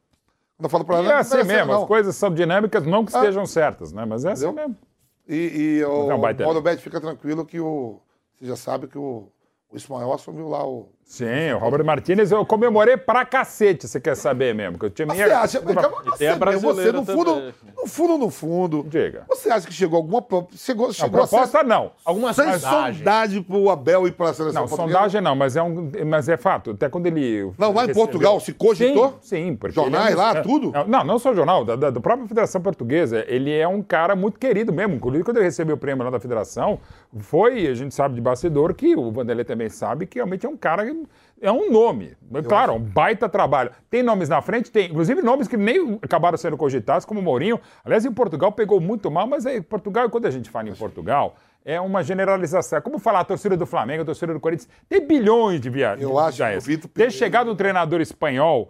Quando 0.57 0.65
eu 0.65 0.69
falo 0.69 0.83
pra 0.83 0.97
nada, 1.01 1.13
é 1.13 1.17
assim 1.19 1.41
mesmo, 1.45 1.71
não. 1.71 1.83
as 1.83 1.87
coisas 1.87 2.13
são 2.17 2.33
dinâmicas, 2.33 2.85
não 2.85 3.05
que 3.05 3.15
Ah. 3.15 3.19
estejam 3.19 3.45
certas, 3.45 3.93
né? 3.93 4.03
Mas 4.03 4.25
é 4.25 4.31
assim 4.33 4.43
Entendeu? 4.45 4.67
mesmo. 4.67 4.77
E, 5.25 5.77
e 5.79 5.85
o 5.85 6.11
é 6.11 6.15
um 6.15 6.19
baita 6.19 6.43
Paulo 6.43 6.59
Betti 6.61 6.81
fica 6.83 6.99
tranquilo 6.99 7.45
que 7.45 7.61
o. 7.61 8.01
Você 8.37 8.45
já 8.45 8.57
sabe 8.57 8.87
que 8.87 8.97
o, 8.97 9.29
o 9.71 9.77
Ismael 9.77 10.11
assumiu 10.11 10.49
lá 10.49 10.67
o. 10.67 10.89
Sim, 11.11 11.51
o 11.55 11.57
Robert 11.57 11.83
Martinez 11.83 12.31
eu 12.31 12.45
comemorei 12.45 12.95
pra 12.95 13.25
cacete, 13.25 13.87
você 13.87 13.99
quer 13.99 14.13
saber 14.15 14.53
mesmo. 14.53 14.77
Que 14.77 14.85
eu 14.85 14.89
tinha 14.91 15.07
Mas 15.07 15.17
minha... 15.17 15.27
você 15.27 15.33
acha, 15.33 15.61
mas 15.65 15.75
calma, 15.75 15.97
E 16.05 16.09
você, 16.11 16.35
brasileira 16.35 16.91
você 16.91 17.11
no 17.11 17.17
fundo, 17.17 17.33
também. 17.33 17.53
no 17.75 17.87
fundo, 17.87 18.17
no 18.19 18.29
fundo, 18.29 18.85
Diga. 18.87 19.23
você 19.27 19.49
acha 19.49 19.65
que 19.65 19.73
chegou 19.73 19.97
alguma 19.97 20.23
chegou, 20.55 20.89
A 20.89 20.93
chegou 20.93 21.09
proposta 21.09 21.63
não. 21.63 21.93
Alguma 22.05 22.31
sem 22.31 22.45
sondagem. 22.59 22.97
sondagem 22.99 23.41
pro 23.41 23.71
Abel 23.71 24.05
ir 24.07 24.11
pra 24.11 24.31
seleção 24.35 24.61
Não, 24.61 24.67
portuguesa? 24.69 24.93
sondagem 24.99 25.21
não, 25.21 25.35
mas 25.35 25.55
é, 25.55 25.63
um, 25.63 25.91
mas 26.05 26.29
é 26.29 26.37
fato. 26.37 26.69
Até 26.71 26.87
quando 26.87 27.07
ele. 27.07 27.51
Não, 27.57 27.73
lá 27.73 27.85
em 27.85 27.91
Portugal 27.93 28.39
se 28.39 28.53
cogitou? 28.53 29.17
Sim, 29.19 29.47
sim 29.47 29.55
porque. 29.55 29.73
Jornais 29.73 30.13
é 30.13 30.15
lá, 30.15 30.31
é- 30.37 30.41
tudo? 30.41 30.71
é- 30.77 30.85
Não, 30.85 31.03
não 31.03 31.17
só 31.17 31.33
jornal, 31.33 31.65
da, 31.65 31.75
da, 31.75 31.89
da 31.89 31.99
própria 31.99 32.27
Federação 32.27 32.61
Portuguesa. 32.61 33.25
Ele 33.27 33.51
é 33.51 33.67
um 33.67 33.81
cara 33.81 34.15
muito 34.15 34.37
querido 34.37 34.71
mesmo. 34.71 34.93
Inclusive, 34.93 35.23
quando 35.23 35.37
ele 35.37 35.45
recebeu 35.45 35.75
o 35.75 35.79
prêmio 35.79 36.03
lá 36.05 36.11
da 36.11 36.19
Federação, 36.19 36.79
foi, 37.17 37.65
a 37.65 37.73
gente 37.73 37.95
sabe 37.95 38.13
de 38.13 38.21
bastidor, 38.21 38.73
que 38.75 38.95
o 38.95 39.11
Vanderlei 39.11 39.43
também 39.43 39.67
sabe 39.67 40.05
que 40.05 40.19
realmente 40.19 40.45
é 40.45 40.49
um 40.49 40.55
cara. 40.55 40.85
que 40.85 41.03
É 41.41 41.51
um 41.51 41.71
nome. 41.71 42.15
claro, 42.47 42.73
é 42.73 42.75
um 42.75 42.79
baita 42.79 43.27
trabalho. 43.27 43.71
Tem 43.89 44.03
nomes 44.03 44.29
na 44.29 44.41
frente? 44.43 44.69
Tem. 44.69 44.91
Inclusive 44.91 45.21
nomes 45.23 45.47
que 45.47 45.57
nem 45.57 45.97
acabaram 46.03 46.37
sendo 46.37 46.55
cogitados, 46.55 47.05
como 47.05 47.19
o 47.19 47.23
Mourinho. 47.23 47.59
Aliás, 47.83 48.05
em 48.05 48.11
Portugal 48.11 48.51
pegou 48.51 48.79
muito 48.79 49.09
mal, 49.09 49.25
mas 49.25 49.47
aí, 49.47 49.59
Portugal, 49.59 50.07
quando 50.09 50.27
a 50.27 50.31
gente 50.31 50.51
fala 50.51 50.69
em 50.69 50.75
Portugal, 50.75 51.35
é 51.65 51.81
uma 51.81 52.03
generalização. 52.03 52.79
Como 52.79 52.99
falar 52.99 53.21
a 53.21 53.25
torcida 53.25 53.57
do 53.57 53.65
Flamengo, 53.65 54.03
a 54.03 54.05
torcida 54.05 54.31
do 54.31 54.39
Corinthians. 54.39 54.69
Tem 54.87 55.05
bilhões 55.05 55.59
de 55.59 55.69
viagens. 55.69 56.07
Eu 56.07 56.19
acho 56.19 56.37
que 56.37 56.57
o 56.57 56.61
Vitor 56.61 56.91
Ter 56.91 57.11
chegado 57.11 57.51
um 57.51 57.55
treinador 57.55 58.01
espanhol. 58.01 58.69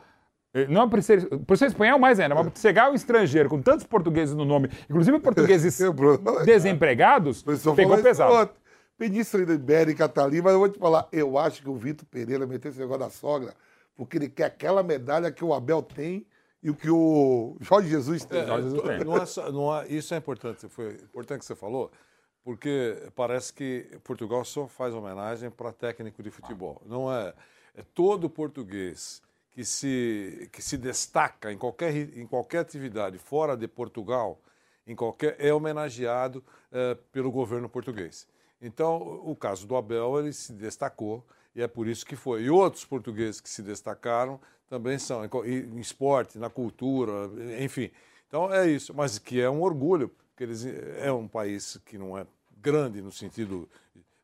Eh, 0.53 0.67
Não 0.67 0.83
é 0.83 0.89
por 0.89 1.01
ser, 1.03 1.27
por 1.45 1.57
ser 1.57 1.67
espanhol 1.67 1.99
mais 1.99 2.19
ainda, 2.19 2.35
mas 2.35 2.49
por 2.49 2.57
chegar 2.57 2.89
um 2.91 2.95
estrangeiro 2.95 3.49
com 3.49 3.61
tantos 3.61 3.85
portugueses 3.85 4.35
no 4.35 4.45
nome, 4.45 4.69
inclusive 4.89 5.19
portugueses 5.19 5.77
desempregados, 6.45 7.43
pegou 7.75 7.97
pesado. 8.03 8.49
Península 8.97 9.53
Ibérica 9.53 10.09
tá 10.09 10.25
ali, 10.25 10.41
mas 10.41 10.51
eu 10.53 10.59
vou 10.59 10.67
te 10.69 10.77
falar, 10.77 11.07
eu 11.11 11.37
acho 11.37 11.61
que 11.61 11.69
o 11.69 11.75
Vitor 11.75 12.05
Pereira 12.09 12.45
meteu 12.45 12.69
esse 12.69 12.79
negócio 12.79 12.99
da 12.99 13.09
sogra, 13.09 13.53
porque 13.95 14.17
ele 14.17 14.27
quer 14.27 14.45
aquela 14.45 14.83
medalha 14.83 15.31
que 15.31 15.43
o 15.43 15.53
Abel 15.53 15.81
tem 15.81 16.25
e 16.61 16.69
o 16.69 16.75
que 16.75 16.89
o 16.89 17.55
Jorge 17.61 17.87
Jesus 17.87 18.25
tem. 18.25 18.41
É, 18.41 19.03
não 19.05 19.15
é 19.17 19.25
só- 19.25 19.51
não 19.51 19.77
é- 19.77 19.87
isso 19.87 20.13
é 20.13 20.17
importante, 20.17 20.67
foi 20.67 20.95
importante 20.95 21.39
que 21.39 21.45
você 21.45 21.55
falou, 21.55 21.89
porque 22.43 22.97
parece 23.15 23.53
que 23.53 23.87
Portugal 24.03 24.43
só 24.43 24.67
faz 24.67 24.93
homenagem 24.93 25.49
para 25.49 25.71
técnico 25.71 26.21
de 26.21 26.29
futebol. 26.29 26.81
Não 26.85 27.09
é, 27.13 27.33
é 27.77 27.83
todo 27.95 28.29
português 28.29 29.21
que 29.59 29.65
se, 29.65 30.49
que 30.53 30.61
se 30.61 30.77
destaca 30.77 31.51
em 31.51 31.57
qualquer, 31.57 31.93
em 31.93 32.25
qualquer 32.25 32.59
atividade 32.59 33.17
fora 33.17 33.57
de 33.57 33.67
Portugal, 33.67 34.39
em 34.87 34.95
qualquer, 34.95 35.35
é 35.37 35.53
homenageado 35.53 36.41
eh, 36.71 36.97
pelo 37.11 37.29
governo 37.29 37.67
português. 37.67 38.25
Então, 38.61 38.95
o 39.21 39.35
caso 39.35 39.67
do 39.67 39.75
Abel, 39.75 40.17
ele 40.17 40.31
se 40.31 40.53
destacou 40.53 41.25
e 41.53 41.61
é 41.61 41.67
por 41.67 41.89
isso 41.89 42.05
que 42.05 42.15
foi. 42.15 42.43
E 42.43 42.49
outros 42.49 42.85
portugueses 42.85 43.41
que 43.41 43.49
se 43.49 43.61
destacaram 43.61 44.39
também 44.69 44.97
são, 44.97 45.25
em, 45.25 45.29
em 45.75 45.79
esporte, 45.81 46.37
na 46.37 46.49
cultura, 46.49 47.29
enfim. 47.61 47.91
Então, 48.29 48.53
é 48.53 48.65
isso. 48.65 48.93
Mas 48.95 49.19
que 49.19 49.41
é 49.41 49.49
um 49.49 49.61
orgulho, 49.61 50.07
porque 50.07 50.45
eles, 50.45 50.65
é 50.65 51.11
um 51.11 51.27
país 51.27 51.77
que 51.85 51.97
não 51.97 52.17
é 52.17 52.25
grande 52.61 53.01
no 53.01 53.11
sentido 53.11 53.67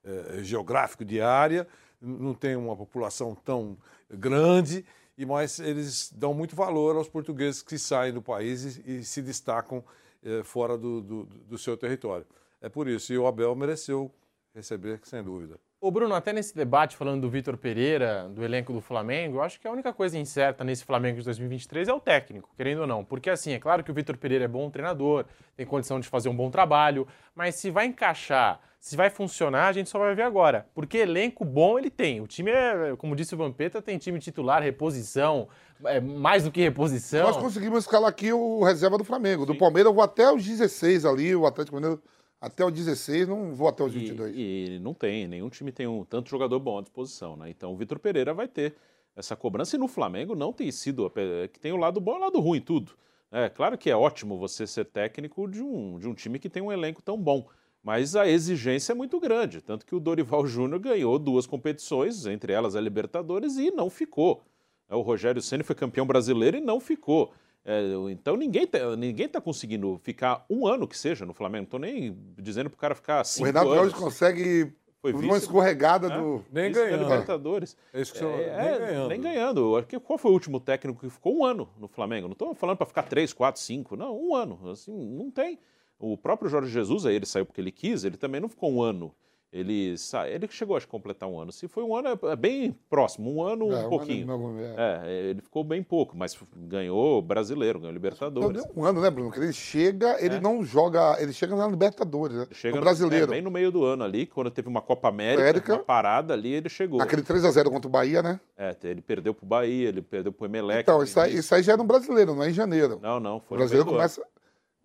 eh, 0.02 0.44
geográfico 0.44 1.04
de 1.04 1.20
área, 1.20 1.68
não 2.02 2.34
tem 2.34 2.56
uma 2.56 2.76
população 2.76 3.36
tão 3.36 3.78
grande, 4.10 4.86
e 5.18 5.26
mas 5.26 5.60
eles 5.60 6.12
dão 6.12 6.34
muito 6.34 6.56
valor 6.56 6.96
aos 6.96 7.08
portugueses 7.08 7.62
que 7.62 7.78
saem 7.78 8.14
do 8.14 8.22
país 8.22 8.78
e, 8.78 8.98
e 8.98 9.04
se 9.04 9.22
destacam 9.22 9.84
eh, 10.24 10.44
fora 10.44 10.78
do, 10.78 11.02
do, 11.02 11.26
do 11.26 11.58
seu 11.58 11.78
território. 11.78 12.26
É 12.62 12.68
por 12.68 12.88
isso, 12.88 13.14
e 13.14 13.18
o 13.18 13.28
Abel 13.28 13.56
mereceu 13.56 14.12
receber, 14.54 15.00
sem 15.04 15.22
dúvida. 15.24 15.60
Ô 15.80 15.92
Bruno, 15.92 16.16
até 16.16 16.34
nesse 16.34 16.56
debate 16.56 16.98
falando 16.98 17.22
do 17.22 17.30
Vitor 17.30 17.58
Pereira, 17.58 18.28
do 18.30 18.44
elenco 18.44 18.74
do 18.74 18.82
Flamengo, 18.82 19.38
eu 19.38 19.44
acho 19.44 19.60
que 19.60 19.68
a 19.68 19.72
única 19.72 19.94
coisa 19.94 20.18
incerta 20.18 20.64
nesse 20.64 20.84
Flamengo 20.84 21.20
de 21.20 21.26
2023 21.26 21.88
é 21.88 21.94
o 21.94 22.00
técnico, 22.00 22.50
querendo 22.58 22.82
ou 22.82 22.88
não. 22.88 23.06
Porque 23.06 23.30
assim, 23.30 23.52
é 23.52 23.60
claro 23.60 23.84
que 23.84 23.92
o 23.92 23.94
Vitor 23.94 24.18
Pereira 24.18 24.46
é 24.46 24.48
bom 24.48 24.68
treinador, 24.72 25.26
tem 25.56 25.64
condição 25.64 26.00
de 26.00 26.08
fazer 26.08 26.28
um 26.28 26.36
bom 26.36 26.50
trabalho, 26.50 27.08
mas 27.36 27.54
se 27.56 27.70
vai 27.70 27.86
encaixar, 27.86 28.60
se 28.86 28.96
vai 28.96 29.10
funcionar, 29.10 29.68
a 29.68 29.74
gente 29.74 29.90
só 29.90 29.98
vai 29.98 30.14
ver 30.14 30.22
agora. 30.22 30.70
Porque 30.76 31.00
elenco 31.00 31.44
bom 31.44 31.80
ele 31.80 31.90
tem. 31.90 32.22
O 32.22 32.28
time 32.28 32.52
é, 32.52 32.96
como 32.96 33.16
disse 33.16 33.34
o 33.34 33.38
Vampeta, 33.38 33.82
tem 33.82 33.98
time 33.98 34.20
titular, 34.20 34.62
reposição, 34.62 35.48
é, 35.86 36.00
mais 36.00 36.44
do 36.44 36.52
que 36.52 36.62
reposição. 36.62 37.24
Nós 37.24 37.36
conseguimos 37.36 37.80
escalar 37.80 38.08
aqui 38.08 38.32
o 38.32 38.64
reserva 38.64 38.96
do 38.96 39.04
Flamengo. 39.04 39.44
Do 39.44 39.56
Palmeiras 39.56 39.90
eu 39.90 39.94
vou 39.96 40.04
até 40.04 40.32
os 40.32 40.46
16 40.46 41.04
ali, 41.04 41.36
o 41.36 41.48
Atlético 41.48 41.78
Mineiro 41.78 42.00
até 42.40 42.64
o 42.64 42.70
16, 42.70 43.28
não 43.28 43.56
vou 43.56 43.68
até 43.68 43.84
os 43.84 43.92
22. 43.92 44.36
E, 44.36 44.76
e 44.76 44.80
não 44.80 44.94
tem, 44.94 45.28
nenhum 45.28 45.50
time 45.50 45.72
tem 45.72 45.88
um 45.88 46.06
tanto 46.06 46.30
jogador 46.30 46.60
bom 46.60 46.78
à 46.78 46.82
disposição, 46.84 47.36
né? 47.36 47.50
Então 47.50 47.74
o 47.74 47.76
Vitor 47.76 47.98
Pereira 47.98 48.36
vai 48.36 48.48
ter 48.48 48.76
essa 49.16 49.36
cobrança 49.36 49.76
e 49.76 49.80
no 49.80 49.88
Flamengo 49.88 50.36
não 50.36 50.54
tem 50.54 50.72
sido, 50.72 51.12
que 51.52 51.60
tem 51.60 51.72
o 51.72 51.78
lado 51.78 52.00
bom 52.00 52.14
e 52.14 52.18
o 52.18 52.22
lado 52.22 52.40
ruim, 52.40 52.62
tudo. 52.62 52.92
É 53.32 53.50
claro 53.50 53.80
que 53.80 53.90
é 53.90 53.96
ótimo 53.96 54.38
você 54.38 54.68
ser 54.68 54.86
técnico 54.86 55.48
de 55.48 55.64
um, 55.64 55.98
de 55.98 56.08
um 56.08 56.14
time 56.14 56.38
que 56.38 56.52
tem 56.52 56.62
um 56.62 56.72
elenco 56.72 57.02
tão 57.02 57.18
bom, 57.18 57.48
mas 57.86 58.16
a 58.16 58.28
exigência 58.28 58.92
é 58.94 58.96
muito 58.96 59.20
grande. 59.20 59.62
Tanto 59.62 59.86
que 59.86 59.94
o 59.94 60.00
Dorival 60.00 60.46
Júnior 60.48 60.80
ganhou 60.80 61.20
duas 61.20 61.46
competições, 61.46 62.26
entre 62.26 62.52
elas 62.52 62.76
a 62.76 62.82
Libertadores, 62.82 63.58
e 63.58 63.70
não 63.70 63.92
ficou. 63.92 64.42
O 64.90 65.02
Rogério 65.02 65.40
Ceni 65.42 65.62
foi 65.64 65.76
campeão 65.76 66.06
brasileiro 66.06 66.58
e 66.58 66.62
não 66.62 66.80
ficou. 66.80 67.32
É, 67.64 67.82
então 68.12 68.36
ninguém 68.36 68.66
tá, 68.68 68.96
ninguém 68.96 69.28
tá 69.28 69.40
conseguindo 69.40 70.00
ficar 70.04 70.44
um 70.50 70.66
ano 70.68 70.88
que 70.88 70.98
seja 70.98 71.26
no 71.26 71.34
Flamengo. 71.34 71.64
Não 71.64 71.70
tô 71.70 71.78
nem 71.80 72.18
dizendo 72.40 72.70
pro 72.72 72.78
cara 72.80 72.96
ficar 72.96 73.24
cinco 73.24 73.44
O 73.44 73.46
Renato 73.46 73.68
anos. 73.70 73.78
Alves 73.80 73.94
consegue 74.00 74.74
Foi 75.02 75.12
uma 75.14 75.22
vice- 75.22 75.38
escorregada 75.46 76.08
É, 76.08 76.18
do. 76.20 76.44
Nem 76.52 76.70
vice 76.72 76.80
ganhando. 76.84 77.04
Libertadores. 77.04 77.78
É 77.94 78.02
isso 78.02 78.14
que 78.14 78.20
você 78.20 78.26
É, 78.26 78.30
nem 78.58 78.68
é, 78.74 78.80
ganhando. 78.80 79.08
Nem 79.10 79.22
ganhando. 79.22 79.78
Acho 79.78 79.88
que 79.88 80.00
Qual 80.00 80.18
foi 80.20 80.30
o 80.32 80.34
último 80.36 80.60
técnico 80.60 81.00
que 81.00 81.10
ficou 81.10 81.38
um 81.38 81.44
ano 81.46 81.68
no 81.80 81.88
Flamengo? 81.88 82.28
Não 82.28 82.34
estou 82.34 82.54
falando 82.56 82.78
para 82.78 82.86
ficar 82.88 83.04
três, 83.04 83.32
quatro, 83.34 83.60
cinco. 83.62 83.96
Não, 83.96 84.16
um 84.20 84.36
ano. 84.36 84.60
Assim, 84.70 84.92
não 84.96 85.32
tem. 85.32 85.58
O 86.00 86.18
próprio 86.18 86.50
Jorge 86.50 86.70
Jesus, 86.72 87.06
aí 87.06 87.16
ele 87.16 87.26
saiu 87.26 87.46
porque 87.46 87.62
ele 87.62 87.72
quis, 87.72 88.04
ele 88.04 88.18
também 88.18 88.42
não 88.42 88.50
ficou 88.50 88.72
um 88.72 88.82
ano. 88.82 89.14
Ele, 89.54 89.98
sa... 89.98 90.28
ele 90.28 90.46
chegou 90.50 90.76
acho, 90.76 90.86
a 90.86 90.90
completar 90.90 91.30
um 91.30 91.40
ano. 91.40 91.50
Se 91.50 91.66
foi 91.70 91.82
um 91.82 91.96
ano, 91.96 92.10
é- 92.10 92.32
é 92.34 92.36
bem 92.36 92.78
próximo. 92.90 93.34
Um 93.34 93.42
ano, 93.42 93.64
É, 93.64 93.68
um 93.68 93.72
um 93.72 93.80
ano 93.80 93.90
pouquinho. 93.90 94.28
não, 94.28 94.60
é. 94.60 94.76
É, 95.08 95.30
ele 95.30 95.42
ficou 95.42 95.64
bem 95.64 95.82
pouco, 95.82 96.18
mas 96.18 96.38
ganhou 96.58 97.22
brasileiro, 97.22 97.80
ganhou 97.80 97.94
Não 97.94 97.96
Libertadores. 97.96 98.66
deu 98.66 98.74
um 98.76 98.84
ano, 98.84 99.00
né, 99.00 99.10
Bruno? 99.10 99.32
Que 99.32 99.40
ele 99.40 99.54
chega, 99.54 100.18
ele 100.20 100.42
não 100.42 100.62
joga. 100.62 101.16
Ele 101.22 101.32
chega 101.32 101.56
na 101.56 101.66
Libertadores, 101.70 102.36
né? 102.36 102.48
Chega 102.52 102.76
no 102.76 102.82
brasileiro. 102.82 103.28
é, 103.28 103.36
bem 103.36 103.42
no 103.42 103.50
meio 103.50 103.72
do 103.72 103.86
ano 103.86 104.04
ali, 104.04 104.26
quando 104.26 104.52
teve 104.52 104.68
uma 104.68 104.82
Copa 104.82 105.08
América, 105.08 105.42
América. 105.44 105.74
uma 105.76 105.84
parada 105.84 106.34
ali, 106.34 106.52
ele 106.52 106.68
chegou. 106.68 107.02
Aquele 107.02 107.22
3x0 107.22 107.70
contra 107.70 107.88
o 107.88 107.92
Bahia, 107.92 108.22
né? 108.22 108.42
É, 108.58 108.76
ele 108.84 109.02
perdeu 109.02 109.34
pro 109.34 109.46
Bahia, 109.46 109.88
ele 109.88 110.02
perdeu 110.02 110.34
pro 110.34 110.48
Emelec. 110.48 110.82
Então, 110.82 111.02
isso 111.02 111.18
aí, 111.18 111.34
isso 111.34 111.56
aí 111.56 111.64
já 111.64 111.74
é 111.74 111.78
no 111.78 111.86
brasileiro, 111.86 112.36
não 112.36 112.44
é 112.44 112.50
em 112.50 112.54
janeiro. 112.54 113.00
Não, 113.02 113.22
não, 113.22 113.38
O 113.38 113.40
foi 113.40 113.56
no 113.56 113.60
brasileiro 113.60 113.90
do 113.90 113.96
ano. 113.98 114.10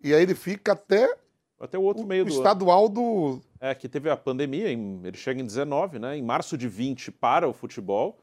E 0.03 0.13
aí 0.13 0.21
ele 0.21 0.35
fica 0.35 0.71
até 0.73 1.15
Até 1.59 1.77
o 1.77 1.81
outro 1.83 2.05
meio 2.05 2.23
o 2.23 2.25
do 2.25 2.31
ano. 2.33 2.41
estadual 2.41 2.89
do. 2.89 3.39
É, 3.59 3.75
que 3.75 3.87
teve 3.87 4.09
a 4.09 4.17
pandemia, 4.17 4.71
em- 4.71 4.99
ele 5.03 5.15
chega 5.17 5.39
em 5.41 5.45
19, 5.45 5.99
né? 5.99 6.17
Em 6.17 6.21
março 6.23 6.57
de 6.57 6.67
20 6.67 7.11
para 7.11 7.47
o 7.47 7.53
futebol. 7.53 8.17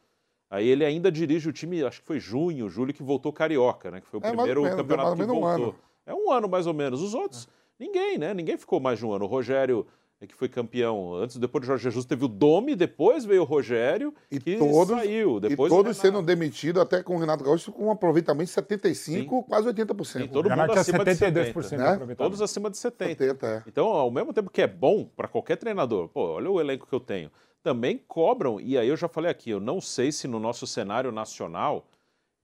Aí 0.51 0.67
ele 0.67 0.85
ainda 0.85 1.13
dirige 1.13 1.49
o 1.49 1.53
time, 1.53 1.85
acho 1.85 2.01
que 2.01 2.07
foi 2.07 2.19
junho, 2.19 2.69
julho, 2.69 2.93
que 2.95 3.03
voltou 3.03 3.33
carioca, 3.33 3.91
né? 3.91 4.01
Que 4.01 4.07
foi 4.09 4.19
o 4.19 4.25
É, 4.25 4.31
primeiro 4.31 4.63
menos, 4.63 4.77
campeonato 4.77 5.15
que 5.17 5.23
um 5.23 5.27
voltou. 5.27 5.47
ano. 5.49 5.75
É 6.07 6.15
um 6.15 6.33
ano 6.33 6.49
mais 6.49 6.67
ou 6.67 6.73
menos. 6.75 7.03
Os 7.03 7.13
outros, 7.15 7.47
ninguém, 7.79 8.17
né? 8.19 8.33
Ninguém 8.35 8.57
ficou 8.57 8.81
mais 8.81 8.99
de 8.99 9.05
um 9.07 9.13
ano. 9.13 9.27
O 9.27 9.29
Rogério, 9.29 9.87
é 9.87 9.91
que 10.27 10.35
foi 10.35 10.49
campeão 10.49 11.15
antes, 11.15 11.37
depois 11.37 11.63
do 11.63 11.67
Jorge 11.67 11.85
Jesus, 11.85 12.05
teve 12.05 12.25
o 12.25 12.29
Domi, 12.29 12.75
depois 12.75 13.25
veio 13.25 13.43
o 13.43 13.45
Rogério, 13.45 14.13
que 14.29 14.57
todos, 14.57 14.97
saiu. 14.99 15.39
Depois 15.39 15.71
e 15.71 15.75
o 15.75 15.77
todos 15.77 15.97
sendo 15.97 16.21
demitidos, 16.21 16.83
até 16.83 17.03
com 17.03 17.15
o 17.15 17.19
Renato 17.21 17.45
Gaúcho, 17.45 17.71
com 17.71 17.87
um 17.87 17.91
aproveitamento 17.91 18.47
de 18.47 18.51
75, 18.51 19.45
quase 19.45 19.69
80%. 19.69 20.13
Tem 20.15 20.29
todo 20.29 20.45
mundo 20.45 20.51
Renato 20.51 20.73
tinha 20.73 20.81
acima 20.81 21.05
de 21.05 21.11
72% 21.13 21.17
70, 21.19 21.69
de 21.69 21.77
né? 21.77 21.85
aproveitamento. 21.85 22.17
Todos 22.17 22.43
acima 22.43 22.69
de 22.69 22.79
70. 22.79 23.09
70, 23.11 23.47
é. 23.47 23.63
Então, 23.67 23.87
ao 23.87 24.11
mesmo 24.11 24.33
tempo 24.33 24.51
que 24.51 24.61
é 24.61 24.67
bom 24.67 25.05
para 25.05 25.29
qualquer 25.29 25.57
treinador, 25.57 26.09
pô, 26.09 26.35
olha 26.35 26.51
o 26.51 26.61
elenco 26.61 26.87
que 26.87 26.95
eu 26.95 27.01
tenho, 27.01 27.31
também 27.63 27.97
cobram, 28.09 28.61
e 28.61 28.77
aí 28.77 28.89
eu 28.89 28.97
já 28.97 29.09
falei 29.09 29.31
aqui, 29.31 29.51
eu 29.51 29.61
não 29.61 29.81
sei 29.81 30.11
se 30.11 30.27
no 30.27 30.41
nosso 30.41 30.67
cenário 30.67 31.13
nacional 31.13 31.87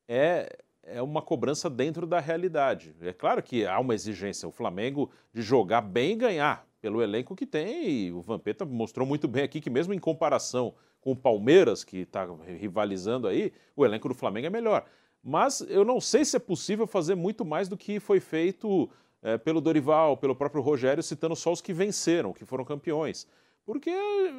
é, 0.09 0.59
é 0.84 1.02
uma 1.02 1.22
cobrança 1.22 1.68
dentro 1.68 2.06
da 2.06 2.20
realidade. 2.20 2.94
É 3.01 3.12
claro 3.12 3.42
que 3.42 3.66
há 3.66 3.80
uma 3.80 3.94
exigência, 3.94 4.48
o 4.48 4.52
Flamengo 4.52 5.10
de 5.32 5.42
jogar 5.42 5.80
bem 5.80 6.12
e 6.12 6.16
ganhar, 6.16 6.66
pelo 6.85 7.01
elenco 7.01 7.35
que 7.35 7.47
tem, 7.47 7.89
e 7.89 8.12
o 8.12 8.20
Vampeta 8.20 8.66
mostrou 8.66 9.06
muito 9.06 9.27
bem 9.27 9.43
aqui 9.43 9.59
que 9.59 9.70
mesmo 9.70 9.94
em 9.94 9.98
comparação 9.98 10.74
com 11.01 11.12
o 11.12 11.16
Palmeiras, 11.16 11.82
que 11.82 12.01
está 12.01 12.28
rivalizando 12.59 13.27
aí, 13.27 13.55
o 13.74 13.86
elenco 13.86 14.06
do 14.06 14.15
Flamengo 14.15 14.48
é 14.48 14.51
melhor. 14.51 14.85
Mas 15.23 15.62
eu 15.62 15.82
não 15.82 15.98
sei 15.98 16.27
se 16.27 16.36
é 16.36 16.39
possível 16.39 16.86
fazer 16.86 17.15
muito 17.15 17.43
mais 17.43 17.70
do 17.70 17.77
que 17.78 17.98
foi 17.98 18.20
feito 18.20 18.90
eh, 19.23 19.39
pelo 19.39 19.62
Dorival, 19.62 20.19
pelo 20.19 20.36
próprio 20.36 20.61
Rogério, 20.61 21.02
citando 21.02 21.35
só 21.35 21.52
os 21.52 21.62
que 21.62 21.73
venceram, 21.73 22.35
que 22.35 22.44
foram 22.44 22.66
campeões. 22.66 23.27
Porque 23.65 23.89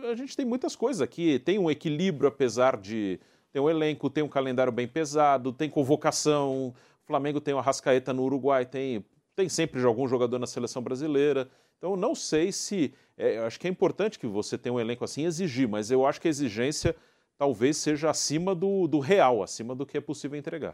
a 0.07 0.13
gente 0.13 0.37
tem 0.37 0.45
muitas 0.45 0.75
coisas 0.75 1.01
aqui, 1.01 1.39
tem 1.39 1.57
um 1.57 1.71
equilíbrio 1.71 2.27
apesar 2.27 2.77
de 2.77 3.19
ter 3.51 3.59
um 3.59 3.67
elenco, 3.67 4.07
tem 4.07 4.23
um 4.23 4.29
calendário 4.29 4.71
bem 4.71 4.87
pesado, 4.87 5.51
tem 5.51 5.67
convocação, 5.67 6.67
o 6.67 6.75
Flamengo 7.07 7.41
tem 7.41 7.55
o 7.55 7.57
Arrascaeta 7.57 8.13
no 8.13 8.21
Uruguai, 8.21 8.67
tem, 8.67 9.03
tem 9.35 9.49
sempre 9.49 9.83
algum 9.83 10.07
jogador 10.07 10.37
na 10.37 10.45
seleção 10.45 10.83
brasileira. 10.83 11.49
Então, 11.85 11.93
eu 11.93 11.97
não 11.97 12.15
sei 12.15 12.51
se. 12.51 12.91
é, 13.15 13.37
eu 13.37 13.45
acho 13.45 13.59
que 13.59 13.67
é 13.67 13.69
importante 13.69 14.17
que 14.17 14.25
você 14.25 14.57
tenha 14.57 14.73
um 14.73 14.79
elenco 14.79 15.03
assim 15.03 15.23
exigir, 15.23 15.67
mas 15.67 15.91
eu 15.91 16.03
acho 16.03 16.19
que 16.19 16.27
a 16.27 16.31
exigência 16.31 16.95
talvez 17.37 17.77
seja 17.77 18.09
acima 18.09 18.55
do, 18.55 18.87
do 18.87 18.97
real, 18.97 19.43
acima 19.43 19.75
do 19.75 19.85
que 19.85 19.95
é 19.95 20.01
possível 20.01 20.35
entregar. 20.35 20.73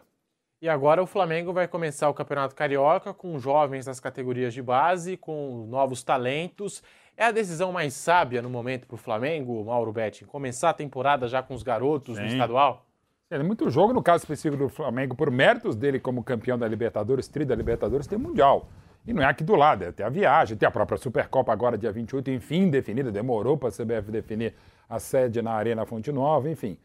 E 0.61 0.69
agora 0.69 1.03
o 1.03 1.05
Flamengo 1.05 1.51
vai 1.51 1.67
começar 1.67 2.07
o 2.07 2.13
Campeonato 2.13 2.55
Carioca 2.55 3.13
com 3.13 3.37
jovens 3.37 3.87
nas 3.87 3.99
categorias 3.99 4.53
de 4.53 4.61
base, 4.61 5.17
com 5.17 5.65
novos 5.67 6.01
talentos. 6.01 6.81
É 7.17 7.25
a 7.25 7.31
decisão 7.31 7.73
mais 7.73 7.93
sábia 7.93 8.41
no 8.41 8.49
momento 8.49 8.87
para 8.87 8.95
o 8.95 8.97
Flamengo, 8.97 9.65
Mauro 9.65 9.91
Betti? 9.91 10.23
Começar 10.23 10.69
a 10.69 10.73
temporada 10.73 11.27
já 11.27 11.43
com 11.43 11.53
os 11.53 11.61
garotos 11.61 12.17
no 12.17 12.25
Sim. 12.25 12.31
estadual? 12.31 12.85
É 13.29 13.43
muito 13.43 13.69
jogo, 13.69 13.91
no 13.91 14.01
caso 14.01 14.23
específico 14.23 14.63
do 14.63 14.69
Flamengo, 14.69 15.13
por 15.13 15.29
méritos 15.29 15.75
dele 15.75 15.99
como 15.99 16.23
campeão 16.23 16.57
da 16.57 16.67
Libertadores, 16.69 17.27
tri 17.27 17.43
da 17.43 17.55
Libertadores, 17.55 18.07
tem 18.07 18.17
Mundial. 18.17 18.69
E 19.05 19.13
não 19.13 19.23
é 19.23 19.25
aqui 19.25 19.43
do 19.43 19.55
lado, 19.55 19.83
é 19.83 19.91
ter 19.91 20.03
a 20.03 20.09
viagem, 20.09 20.55
tem 20.55 20.67
a 20.67 20.71
própria 20.71 20.97
Supercopa 20.97 21.51
agora, 21.51 21.77
dia 21.77 21.91
28, 21.91 22.29
enfim, 22.31 22.69
definida, 22.69 23.11
demorou 23.11 23.57
para 23.57 23.69
a 23.69 23.71
CBF 23.71 24.11
definir 24.11 24.53
a 24.87 24.99
sede 24.99 25.41
na 25.41 25.51
Arena 25.53 25.85
Fonte 25.85 26.11
Nova, 26.11 26.49
enfim. 26.49 26.77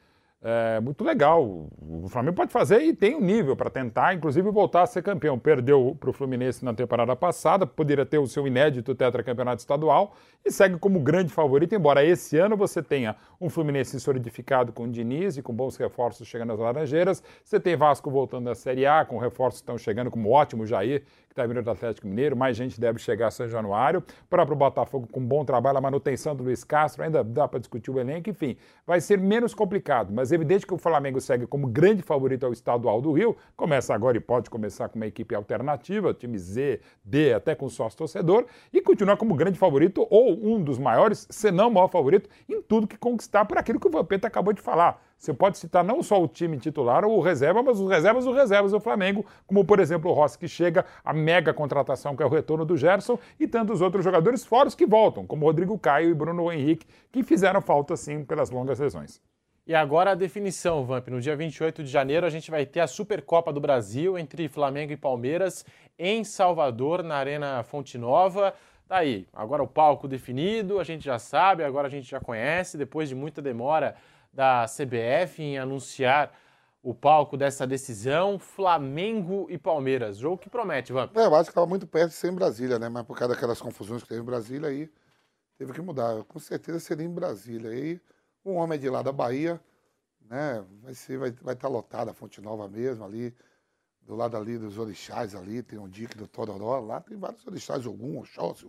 É 0.43 0.78
muito 0.80 1.02
legal. 1.02 1.44
O 1.44 2.09
Flamengo 2.09 2.36
pode 2.36 2.52
fazer 2.52 2.80
e 2.80 2.94
tem 2.94 3.16
um 3.16 3.20
nível 3.20 3.56
para 3.56 3.68
tentar, 3.68 4.14
inclusive, 4.14 4.48
voltar 4.51 4.82
a 4.82 4.86
ser 4.86 5.02
campeão. 5.02 5.38
Perdeu 5.38 5.97
para 5.98 6.10
o 6.10 6.12
Fluminense 6.12 6.64
na 6.64 6.72
temporada 6.72 7.16
passada, 7.16 7.66
poderia 7.66 8.06
ter 8.06 8.18
o 8.18 8.26
seu 8.26 8.47
inédito 8.47 8.94
tetracampeonato 8.94 9.60
estadual 9.60 10.14
e 10.44 10.51
segue 10.52 10.78
como 10.78 11.01
grande 11.01 11.32
favorito, 11.32 11.74
embora 11.74 12.05
esse 12.05 12.38
ano 12.38 12.56
você 12.56 12.82
tenha 12.82 13.16
um 13.40 13.48
Fluminense 13.48 13.98
solidificado 14.00 14.72
com 14.72 14.84
o 14.84 14.88
Diniz 14.88 15.36
e 15.36 15.42
com 15.42 15.52
bons 15.52 15.76
reforços 15.76 16.26
chegando 16.26 16.52
às 16.52 16.58
Laranjeiras. 16.58 17.22
Você 17.44 17.60
tem 17.60 17.76
Vasco 17.76 18.10
voltando 18.10 18.46
da 18.46 18.54
Série 18.54 18.86
A, 18.86 19.04
com 19.04 19.18
reforços 19.18 19.60
que 19.60 19.64
estão 19.64 19.78
chegando, 19.78 20.10
como 20.10 20.28
o 20.28 20.32
ótimo 20.32 20.66
Jair, 20.66 21.00
que 21.00 21.32
está 21.32 21.46
vindo 21.46 21.62
do 21.62 21.70
Atlético 21.70 22.06
Mineiro. 22.06 22.36
Mais 22.36 22.56
gente 22.56 22.80
deve 22.80 22.98
chegar 22.98 23.28
a 23.28 23.30
São 23.30 23.48
Januário. 23.48 24.00
O 24.00 24.28
próprio 24.28 24.56
Botafogo 24.56 25.06
com 25.10 25.20
bom 25.20 25.44
trabalho, 25.44 25.78
a 25.78 25.80
manutenção 25.80 26.34
do 26.34 26.42
Luiz 26.42 26.64
Castro, 26.64 27.02
ainda 27.02 27.22
dá 27.22 27.46
para 27.46 27.58
discutir 27.58 27.90
o 27.90 27.98
elenco. 27.98 28.30
Enfim, 28.30 28.56
vai 28.86 29.00
ser 29.00 29.18
menos 29.18 29.54
complicado, 29.54 30.12
mas 30.12 30.32
é 30.32 30.34
evidente 30.34 30.66
que 30.66 30.74
o 30.74 30.78
Flamengo 30.78 31.20
segue 31.20 31.46
como 31.46 31.66
grande 31.66 32.02
favorito 32.02 32.46
ao 32.46 32.52
estadual 32.52 33.00
do 33.00 33.12
Rio. 33.12 33.36
Começa 33.56 33.94
agora 33.94 34.16
e 34.16 34.20
pode 34.20 34.48
começar 34.48 34.88
com 34.88 34.96
uma 34.96 35.06
equipe 35.06 35.34
alternativa, 35.34 36.14
time 36.14 36.38
Z, 36.38 36.80
D, 37.04 37.34
até 37.34 37.54
com 37.54 37.68
sócio 37.68 37.98
torcedor, 37.98 38.46
e 38.72 38.80
continua 38.80 39.16
como 39.16 39.34
grande 39.34 39.58
favorito 39.58 40.06
ou 40.10 40.32
um 40.32 40.62
dos 40.62 40.78
maiores, 40.78 41.26
se 41.30 41.50
não 41.50 41.68
o 41.68 41.72
maior 41.72 41.88
favorito, 41.88 42.28
em 42.48 42.62
tudo 42.62 42.86
que 42.86 42.96
conquistar 43.26 43.44
por 43.44 43.58
aquilo 43.58 43.80
que 43.80 43.88
o 43.88 43.90
Vampeta 43.90 44.28
acabou 44.28 44.52
de 44.52 44.60
falar. 44.60 45.02
Você 45.18 45.34
pode 45.34 45.58
citar 45.58 45.82
não 45.82 46.02
só 46.02 46.22
o 46.22 46.28
time 46.28 46.58
titular 46.58 47.04
ou 47.04 47.18
o 47.18 47.20
reserva, 47.20 47.62
mas 47.62 47.80
os 47.80 47.90
reservas 47.90 48.24
dos 48.24 48.36
reservas 48.36 48.72
do 48.72 48.80
Flamengo, 48.80 49.26
como 49.46 49.64
por 49.64 49.80
exemplo 49.80 50.10
o 50.10 50.14
Rossi 50.14 50.38
que 50.38 50.46
chega, 50.46 50.84
a 51.04 51.12
mega 51.12 51.52
contratação 51.52 52.14
que 52.16 52.22
é 52.22 52.26
o 52.26 52.28
retorno 52.28 52.64
do 52.64 52.76
Gerson 52.76 53.18
e 53.38 53.46
tantos 53.46 53.80
outros 53.80 54.04
jogadores 54.04 54.44
fora 54.44 54.68
os 54.68 54.74
que 54.74 54.86
voltam, 54.86 55.26
como 55.26 55.46
Rodrigo 55.46 55.78
Caio 55.78 56.10
e 56.10 56.14
Bruno 56.14 56.52
Henrique, 56.52 56.86
que 57.10 57.22
fizeram 57.22 57.60
falta 57.60 57.96
sim 57.96 58.24
pelas 58.24 58.50
longas 58.50 58.78
lesões. 58.78 59.20
E 59.66 59.74
agora 59.74 60.12
a 60.12 60.14
definição, 60.14 60.84
Vamp. 60.84 61.08
No 61.08 61.20
dia 61.20 61.34
28 61.34 61.82
de 61.82 61.90
janeiro 61.90 62.24
a 62.24 62.30
gente 62.30 62.52
vai 62.52 62.64
ter 62.64 62.78
a 62.78 62.86
Supercopa 62.86 63.52
do 63.52 63.60
Brasil 63.60 64.16
entre 64.16 64.48
Flamengo 64.48 64.92
e 64.92 64.96
Palmeiras 64.96 65.64
em 65.98 66.22
Salvador, 66.22 67.02
na 67.02 67.16
Arena 67.16 67.64
Fonte 67.64 67.98
Nova. 67.98 68.54
Tá 68.88 68.98
aí, 68.98 69.26
agora 69.32 69.64
o 69.64 69.66
palco 69.66 70.06
definido, 70.06 70.78
a 70.78 70.84
gente 70.84 71.04
já 71.04 71.18
sabe, 71.18 71.64
agora 71.64 71.88
a 71.88 71.90
gente 71.90 72.08
já 72.08 72.20
conhece, 72.20 72.78
depois 72.78 73.08
de 73.08 73.16
muita 73.16 73.42
demora 73.42 73.96
da 74.32 74.64
CBF 74.66 75.42
em 75.42 75.58
anunciar 75.58 76.32
o 76.80 76.94
palco 76.94 77.36
dessa 77.36 77.66
decisão, 77.66 78.38
Flamengo 78.38 79.48
e 79.50 79.58
Palmeiras. 79.58 80.18
Jogo 80.18 80.38
que 80.38 80.48
promete, 80.48 80.92
Vamp. 80.92 81.16
É, 81.16 81.24
eu 81.24 81.34
acho 81.34 81.46
que 81.46 81.50
estava 81.50 81.66
muito 81.66 81.84
perto 81.84 82.10
de 82.10 82.14
ser 82.14 82.30
em 82.30 82.34
Brasília, 82.36 82.78
né? 82.78 82.88
Mas 82.88 83.04
por 83.04 83.18
causa 83.18 83.34
daquelas 83.34 83.60
confusões 83.60 84.04
que 84.04 84.08
teve 84.08 84.20
em 84.20 84.24
Brasília, 84.24 84.68
aí 84.68 84.88
teve 85.58 85.72
que 85.72 85.80
mudar. 85.80 86.22
Com 86.22 86.38
certeza 86.38 86.78
seria 86.78 87.04
em 87.04 87.12
Brasília. 87.12 87.70
Aí 87.70 88.00
um 88.44 88.54
homem 88.54 88.78
de 88.78 88.88
lá 88.88 89.02
da 89.02 89.10
Bahia, 89.10 89.60
né? 90.20 90.64
Vai 90.80 90.94
ser, 90.94 91.18
vai, 91.18 91.32
vai 91.42 91.54
estar 91.54 91.66
lotada 91.66 92.12
a 92.12 92.14
Fonte 92.14 92.40
Nova 92.40 92.68
mesmo 92.68 93.04
ali, 93.04 93.34
do 94.06 94.14
lado 94.14 94.36
ali 94.36 94.56
dos 94.56 94.78
orixás 94.78 95.34
ali, 95.34 95.62
tem 95.62 95.78
um 95.78 95.88
dique 95.88 96.16
do 96.16 96.28
Tororó, 96.28 96.78
lá 96.78 97.00
tem 97.00 97.18
vários 97.18 97.44
orixás, 97.46 97.84
Ogum, 97.86 98.20
Oxóssi, 98.20 98.66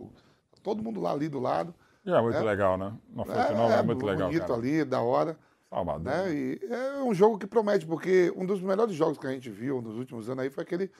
todo 0.62 0.82
mundo 0.82 1.00
lá 1.00 1.12
ali 1.12 1.28
do 1.28 1.38
lado. 1.38 1.72
E 2.04 2.10
é 2.10 2.20
muito 2.20 2.40
legal, 2.40 2.76
né? 2.76 2.92
Uma 3.08 3.24
Fonte 3.24 3.52
Nova 3.54 3.74
é, 3.74 3.78
é 3.78 3.82
muito 3.82 4.04
legal, 4.04 4.28
bonito 4.28 4.46
cara. 4.46 4.54
ali, 4.54 4.84
da 4.84 5.00
hora. 5.00 5.38
Salvador. 5.68 6.02
Né? 6.02 6.34
E 6.34 6.60
é 6.64 7.02
um 7.02 7.14
jogo 7.14 7.38
que 7.38 7.46
promete, 7.46 7.86
porque 7.86 8.32
um 8.34 8.46
dos 8.46 8.60
melhores 8.60 8.94
jogos 8.94 9.18
que 9.18 9.26
a 9.26 9.30
gente 9.30 9.50
viu 9.50 9.82
nos 9.82 9.96
últimos 9.96 10.28
anos 10.28 10.42
aí 10.42 10.50
foi 10.50 10.62
aquele 10.62 10.90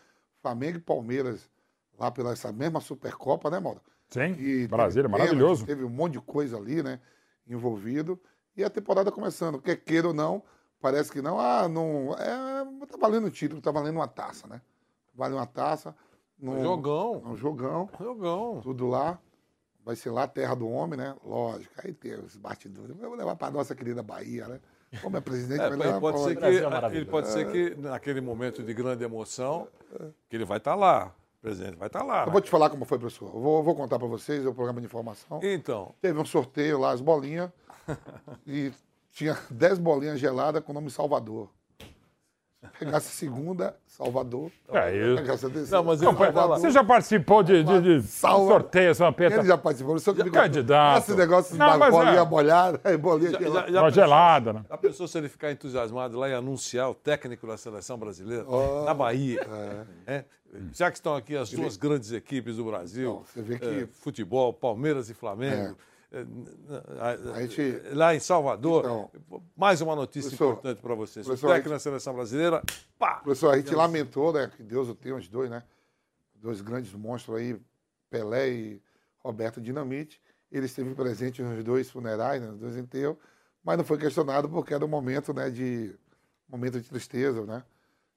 Flamengo 0.43 0.77
e 0.77 0.81
Palmeiras, 0.81 1.51
lá 1.99 2.11
pela 2.11 2.33
essa 2.33 2.53
mesma 2.53 2.81
Supercopa, 2.81 3.51
né, 3.51 3.59
Mauro? 3.59 3.81
Sim, 4.09 4.35
que 4.35 4.69
Brasília, 4.69 5.09
maravilhoso. 5.09 5.67
Teve 5.67 5.85
um 5.85 5.89
monte 5.89 6.15
de 6.15 6.21
coisa 6.21 6.57
ali, 6.57 6.83
né, 6.83 7.01
envolvido. 7.47 8.21
E 8.57 8.63
a 8.63 8.71
temporada 8.71 9.11
começando, 9.11 9.61
quer 9.61 9.77
queira 9.77 10.09
ou 10.09 10.15
não, 10.15 10.43
parece 10.81 11.11
que 11.11 11.21
não, 11.23 11.39
ah, 11.39 11.69
não, 11.69 12.15
é, 12.15 12.87
tá 12.87 12.97
valendo 12.99 13.27
o 13.27 13.31
título, 13.31 13.61
tá 13.61 13.71
valendo 13.71 13.97
uma 13.97 14.09
taça, 14.09 14.47
né? 14.47 14.61
Vale 15.15 15.35
uma 15.35 15.47
taça. 15.47 15.95
Num, 16.39 16.63
jogão. 16.63 17.23
Um 17.27 17.37
jogão. 17.37 17.91
Jogão. 17.99 18.61
Tudo 18.63 18.87
lá. 18.87 19.19
Vai 19.85 19.97
ser 19.97 20.11
lá 20.11 20.25
a 20.25 20.29
terra 20.29 20.55
do 20.55 20.69
homem, 20.69 20.99
né? 20.99 21.17
Lógico. 21.25 21.75
Aí 21.83 21.93
tem 21.93 22.15
os 22.15 22.37
bastidores. 22.37 22.97
Vamos 22.97 23.19
levar 23.19 23.35
para 23.35 23.51
nossa 23.51 23.75
querida 23.75 24.03
Bahia, 24.03 24.47
né? 24.47 24.61
Como 25.03 25.17
é 25.17 25.21
presidente, 25.21 25.61
é, 25.61 25.69
vai 25.69 25.89
ele 25.89 26.01
pode, 26.01 26.21
ser 26.21 26.37
que, 26.37 26.47
ele 26.97 27.05
pode 27.05 27.29
ser 27.29 27.53
que, 27.53 27.75
naquele 27.77 28.23
momento 28.23 28.63
de 28.63 28.73
grande 28.73 29.05
emoção, 29.05 29.69
que 30.31 30.37
ele 30.37 30.47
vai 30.47 30.57
estar 30.57 30.71
tá 30.71 30.77
lá. 30.77 31.15
O 31.39 31.43
presidente 31.43 31.77
vai 31.77 31.89
estar 31.89 32.01
tá 32.01 32.05
lá. 32.05 32.23
Eu 32.23 32.27
né? 32.27 32.33
vou 32.33 32.41
te 32.41 32.49
falar 32.51 32.71
como 32.71 32.87
foi, 32.87 32.99
professor. 32.99 33.31
Eu 33.35 33.41
vou, 33.41 33.63
vou 33.63 33.75
contar 33.75 33.99
para 33.99 34.09
vocês, 34.09 34.45
é 34.45 34.49
o 34.49 34.55
programa 34.55 34.81
de 34.81 34.87
informação. 34.87 35.41
Então. 35.43 35.95
Teve 36.01 36.19
um 36.19 36.25
sorteio 36.25 36.79
lá, 36.79 36.93
as 36.93 37.03
bolinhas, 37.03 37.51
e 38.47 38.73
tinha 39.19 39.37
10 39.51 39.79
bolinhas 39.81 40.21
geladas 40.21 40.63
com 40.63 40.71
o 40.71 40.75
nome 40.75 40.91
Salvador. 40.91 41.51
Pegasse 42.79 43.11
segunda, 43.17 43.77
Salvador. 43.87 44.51
É 44.73 44.97
isso. 44.97 45.17
Pegasse 45.17 45.47
a 45.47 45.49
terceira, 45.51 45.77
Não, 45.77 45.85
mas 45.85 46.03
eu 46.03 46.11
Salvador. 46.13 46.59
Você 46.61 46.71
já 46.71 46.85
participou 46.85 47.43
de, 47.43 47.63
de, 47.65 47.81
de 48.01 48.03
Salva- 48.07 48.51
sorteio, 48.53 48.95
São 48.95 49.13
Pedro? 49.13 49.41
Ele 49.41 49.49
já 49.49 49.59
participou. 49.59 49.95
Não 49.95 50.01
sei 50.01 50.13
o 50.13 50.17
que 50.17 50.25
me 50.25 50.31
Candidato. 50.31 50.99
Esse 51.03 51.15
negócio 51.17 51.57
Não, 51.57 51.79
bolinha 51.79 52.25
é. 52.85 52.97
bolinha 52.97 53.31
Já- 53.31 53.39
gelada. 53.39 53.67
já- 53.67 53.73
já 53.73 53.81
pensou- 53.83 53.91
gelada, 53.91 54.53
né? 54.53 54.65
Já 54.69 54.77
pensou 54.77 55.09
se 55.09 55.19
ele 55.19 55.29
ficar 55.29 55.51
entusiasmado 55.53 56.17
lá 56.19 56.29
e 56.29 56.35
anunciar 56.35 56.91
o 56.91 56.95
técnico 56.95 57.47
da 57.47 57.57
seleção 57.57 57.97
brasileira 57.99 58.45
Oh, 58.49 58.85
na 58.85 58.95
Bahia? 58.95 59.41
É. 60.07 60.25
Já 60.73 60.91
que 60.91 60.97
estão 60.97 61.15
aqui 61.15 61.37
as 61.37 61.51
duas 61.51 61.77
grandes 61.77 62.11
equipes 62.13 62.57
do 62.57 62.65
Brasil, 62.65 63.11
Não, 63.15 63.23
você 63.25 63.43
vê 63.43 63.59
que- 63.59 63.67
é, 63.85 63.87
futebol, 63.93 64.53
Palmeiras 64.53 65.09
e 65.11 65.15
Flamengo, 65.15 65.55
é, 65.63 65.75
gente- 67.43 67.81
lá 67.95 68.15
em 68.15 68.21
Salvador, 68.21 68.85
Então, 68.85 69.43
mais 69.57 69.81
uma 69.81 69.95
notícia 69.95 70.35
importante 70.35 70.81
para 70.81 70.95
vocês. 70.95 71.27
O 71.27 71.31
técnico 71.37 71.57
gente- 71.57 71.69
da 71.69 71.79
seleção 71.79 72.15
brasileira, 72.15 72.63
pá! 72.99 73.17
Professor, 73.17 73.53
a 73.53 73.57
gente 73.57 73.75
lamentou, 73.75 74.33
né? 74.33 74.51
Que 74.57 74.63
Deus 74.63 74.89
o 74.89 74.95
tenha 74.95 75.15
os 75.17 75.29
dois, 75.29 75.51
né? 75.51 75.63
Dois 76.35 76.61
grandes 76.61 76.93
monstros 76.95 77.37
aí, 77.37 77.61
Pelé 78.11 78.49
e 78.51 78.83
Roberto 79.19 79.61
Dinamite. 79.61 80.21
Ele 80.51 80.65
esteve 80.67 80.95
presente 80.95 81.43
nos 81.43 81.63
dois 81.63 81.91
funerais, 81.91 82.41
né, 82.41 82.49
nos 82.49 82.59
dois 82.59 82.77
enterros, 82.77 83.17
mas 83.63 83.77
não 83.77 83.85
foi 83.85 83.99
questionado 83.99 84.49
porque 84.49 84.73
era 84.73 84.83
um 84.85 84.89
momento, 84.89 85.35
né, 85.35 85.51
de 85.51 85.95
momento 86.49 86.81
de 86.81 86.89
tristeza, 86.89 87.45
né? 87.45 87.63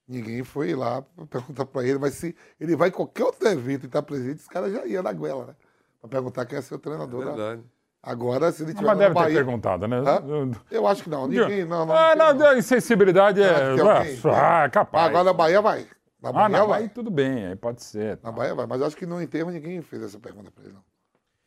Ninguém 0.07 0.43
foi 0.43 0.73
lá 0.73 1.01
perguntar 1.29 1.65
para 1.65 1.85
ele, 1.85 1.97
mas 1.99 2.13
se 2.13 2.33
ele 2.59 2.75
vai 2.75 2.87
em 2.87 2.91
qualquer 2.91 3.25
outro 3.25 3.45
evento 3.49 3.83
e 3.83 3.87
está 3.87 4.01
presente, 4.01 4.39
esse 4.39 4.49
cara 4.49 4.69
já 4.71 4.85
ia 4.85 5.01
na 5.03 5.11
goela, 5.11 5.47
né? 5.47 5.55
Para 5.99 6.09
perguntar 6.09 6.45
quem 6.45 6.57
é 6.57 6.61
seu 6.61 6.79
tremendor. 6.79 7.25
né? 7.25 7.31
Verdade. 7.33 7.63
Agora, 8.03 8.51
se 8.51 8.63
ele 8.63 8.73
Não, 8.73 8.79
tiver 8.79 8.87
mas 8.89 8.97
na 8.97 9.03
deve 9.03 9.13
ter 9.15 9.21
Bahia... 9.21 9.35
perguntado, 9.35 9.87
né? 9.87 9.97
Hã? 9.99 10.51
Eu 10.71 10.87
acho 10.87 11.03
que 11.03 11.09
não. 11.09 11.27
Ninguém, 11.27 11.65
não, 11.65 11.85
não. 11.85 11.95
Ah, 11.95 12.15
não, 12.15 12.33
não. 12.33 12.47
a 12.47 12.57
insensibilidade 12.57 13.41
é. 13.41 13.69
Alguém- 13.79 14.19
Ah, 14.25 14.67
capaz. 14.69 15.05
Agora 15.09 15.23
na 15.23 15.33
Bahia 15.33 15.61
vai. 15.61 15.85
Na 16.21 16.29
Ah, 16.29 16.33
Bahia 16.33 16.49
na 16.49 16.59
vai. 16.59 16.67
Bahia 16.67 16.89
tudo 16.89 17.11
bem, 17.11 17.45
aí 17.47 17.55
pode 17.55 17.83
ser. 17.83 18.19
Na 18.23 18.31
Bahia 18.31 18.55
vai, 18.55 18.65
mas 18.65 18.81
acho 18.81 18.97
que 18.97 19.05
no 19.05 19.21
enterro 19.21 19.51
ninguém 19.51 19.81
fez 19.83 20.01
essa 20.01 20.19
pergunta 20.19 20.49
para 20.49 20.63
ele, 20.63 20.73
não. 20.73 20.83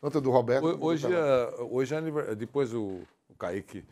Tanto 0.00 0.20
do 0.20 0.30
Roberto. 0.30 0.78
Hoje, 0.80 1.08
é, 1.12 1.54
hoje 1.70 1.94
é 1.94 2.34
depois 2.36 2.72
o, 2.72 3.00
o 3.28 3.34
Kaique 3.36 3.84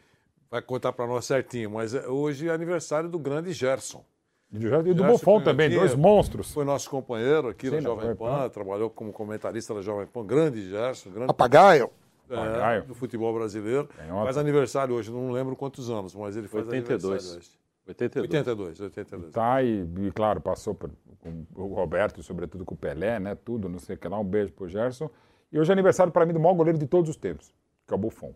vai 0.50 0.62
contar 0.62 0.92
para 0.92 1.06
nós 1.06 1.24
certinho, 1.24 1.70
mas 1.70 1.94
é- 1.94 2.06
hoje 2.06 2.48
é 2.48 2.52
aniversário 2.52 3.08
do 3.08 3.18
grande 3.18 3.52
Gerson. 3.52 4.04
E 4.52 4.58
do, 4.58 4.66
e 4.66 4.70
do 4.94 5.02
Gerson 5.02 5.06
Buffon 5.12 5.40
também, 5.40 5.68
Pimentinha 5.70 5.80
dois 5.80 5.94
monstros. 5.94 6.52
Foi 6.52 6.64
nosso 6.64 6.88
companheiro 6.90 7.48
aqui 7.48 7.68
Sim, 7.70 7.76
na 7.76 7.80
Jovem 7.80 8.14
Pan, 8.14 8.42
Pan. 8.42 8.48
trabalhou 8.50 8.88
como 8.90 9.12
comentarista 9.12 9.74
da 9.74 9.80
Jovem 9.80 10.06
Pan, 10.06 10.24
grande 10.24 10.68
Gerson, 10.70 11.10
grande 11.10 11.26
Papagaio. 11.28 11.90
É, 12.30 12.80
do 12.82 12.94
futebol 12.94 13.32
brasileiro. 13.34 13.88
Canhota. 13.88 14.24
Faz 14.24 14.38
aniversário 14.38 14.94
hoje, 14.94 15.10
não 15.10 15.30
lembro 15.30 15.54
quantos 15.56 15.90
anos, 15.90 16.14
mas 16.14 16.36
ele 16.36 16.48
faz 16.48 16.66
82. 16.66 17.04
aniversário 17.04 17.38
hoje. 17.38 17.62
82. 17.86 18.30
82, 18.30 18.80
82. 18.80 19.32
Tá, 19.32 19.62
e, 19.62 19.84
e, 20.00 20.12
claro, 20.12 20.40
passou 20.40 20.74
por, 20.74 20.90
com 21.20 21.44
o 21.54 21.74
Roberto 21.74 22.20
e 22.20 22.22
sobretudo 22.22 22.64
com 22.64 22.74
o 22.74 22.78
Pelé, 22.78 23.18
né? 23.18 23.34
Tudo, 23.34 23.68
não 23.68 23.78
sei 23.78 23.96
o 23.96 23.98
que 23.98 24.06
lá. 24.06 24.18
Um 24.18 24.24
beijo 24.24 24.52
pro 24.52 24.68
Gerson. 24.68 25.10
E 25.52 25.58
hoje 25.58 25.70
é 25.70 25.72
aniversário 25.72 26.12
para 26.12 26.24
mim 26.24 26.32
do 26.32 26.40
maior 26.40 26.54
goleiro 26.54 26.78
de 26.78 26.86
todos 26.86 27.10
os 27.10 27.16
tempos, 27.16 27.52
que 27.86 27.92
é 27.92 27.96
o 27.96 27.98
Buffon. 27.98 28.32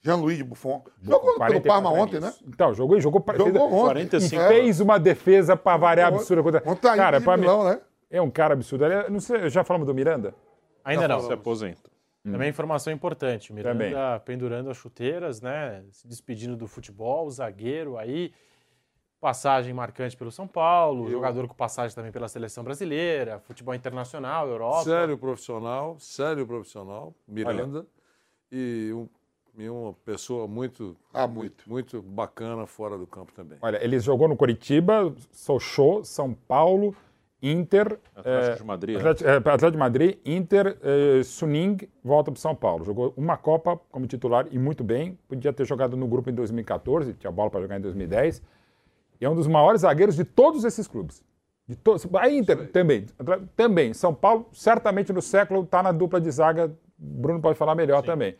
Jean-Louis 0.00 0.36
de 0.38 0.44
Buffon. 0.44 0.84
Jogou 1.02 1.20
pelo 1.20 1.36
44 1.36 1.62
Parma 1.68 1.90
ontem, 1.90 2.20
né? 2.20 2.32
Então, 2.46 2.72
jogou 2.72 2.96
e 2.96 3.00
jogou 3.00 3.20
para 3.20 3.36
Jogou 3.36 3.66
ontem. 3.72 4.06
45. 4.06 4.34
E 4.34 4.48
fez 4.48 4.80
uma 4.80 4.98
defesa 4.98 5.56
para 5.56 5.76
variar 5.76 6.08
absurda 6.08 6.42
contra. 6.42 6.62
Ontem 6.64 6.96
Cara, 6.96 7.20
para 7.20 7.36
mim 7.36 7.46
né? 7.46 7.80
é 8.10 8.22
um 8.22 8.30
cara 8.30 8.54
absurdo. 8.54 8.84
Ele- 8.84 9.08
Não 9.10 9.20
sei, 9.20 9.50
já 9.50 9.64
falamos 9.64 9.86
do 9.86 9.94
Miranda? 9.94 10.34
Ainda 10.84 11.08
não. 11.08 11.20
Se 11.20 11.32
aposenta. 11.32 11.90
Também 12.32 12.48
informação 12.50 12.92
importante. 12.92 13.52
Miranda 13.52 13.84
Também. 13.84 14.20
pendurando 14.24 14.70
as 14.70 14.76
chuteiras, 14.76 15.40
né? 15.40 15.84
Se 15.90 16.06
despedindo 16.08 16.56
do 16.56 16.66
futebol, 16.66 17.26
o 17.26 17.30
zagueiro 17.30 17.96
aí. 17.96 18.32
Passagem 19.20 19.72
marcante 19.72 20.16
pelo 20.16 20.30
São 20.30 20.46
Paulo, 20.46 21.10
jogador 21.10 21.48
com 21.48 21.54
passagem 21.54 21.94
também 21.94 22.12
pela 22.12 22.28
seleção 22.28 22.62
brasileira, 22.62 23.38
futebol 23.40 23.74
internacional, 23.74 24.46
Europa. 24.46 24.84
Sério 24.84 25.16
profissional, 25.16 25.96
sério 25.98 26.46
profissional, 26.46 27.14
Miranda. 27.26 27.86
E, 28.52 28.92
um- 28.94 29.08
e 29.58 29.68
uma 29.70 29.94
pessoa 30.04 30.46
muito, 30.46 30.94
Ah, 31.14 31.26
muito, 31.26 31.68
muito 31.68 32.02
bacana 32.02 32.66
fora 32.66 32.98
do 32.98 33.06
campo 33.06 33.32
também. 33.32 33.58
Olha, 33.62 33.82
ele 33.82 33.98
jogou 33.98 34.28
no 34.28 34.36
Coritiba, 34.36 35.12
Sochaux, 35.32 36.06
São 36.08 36.34
Paulo, 36.34 36.94
Inter, 37.42 37.98
Atlético 38.14 38.52
eh, 38.52 38.56
de 38.56 38.64
Madrid? 38.64 38.96
Atlético, 38.96 39.30
eh, 39.30 39.36
Atlético 39.36 39.70
de 39.70 39.76
Madrid, 39.78 40.18
Inter, 40.24 40.78
eh, 40.82 41.22
Suning, 41.22 41.78
volta 42.02 42.32
para 42.32 42.40
São 42.40 42.54
Paulo. 42.54 42.84
Jogou 42.84 43.12
uma 43.16 43.36
Copa 43.36 43.78
como 43.90 44.06
titular 44.06 44.46
e 44.50 44.58
muito 44.58 44.82
bem. 44.82 45.18
Podia 45.28 45.52
ter 45.52 45.66
jogado 45.66 45.96
no 45.96 46.06
grupo 46.06 46.30
em 46.30 46.34
2014, 46.34 47.14
tinha 47.14 47.30
bola 47.30 47.50
para 47.50 47.60
jogar 47.60 47.76
em 47.76 47.80
2010. 47.80 48.42
E 49.20 49.24
é 49.24 49.30
um 49.30 49.34
dos 49.34 49.46
maiores 49.46 49.82
zagueiros 49.82 50.16
de 50.16 50.24
todos 50.24 50.64
esses 50.64 50.86
clubes. 50.86 51.22
De. 51.68 51.76
A 52.18 52.30
Inter 52.30 52.68
também. 52.70 53.06
Também. 53.56 53.92
São 53.92 54.14
Paulo, 54.14 54.48
certamente 54.52 55.12
no 55.12 55.20
século, 55.20 55.62
está 55.62 55.82
na 55.82 55.92
dupla 55.92 56.20
de 56.20 56.30
zaga. 56.30 56.72
Bruno 56.96 57.40
pode 57.40 57.58
falar 57.58 57.74
melhor 57.74 58.02
também. 58.02 58.34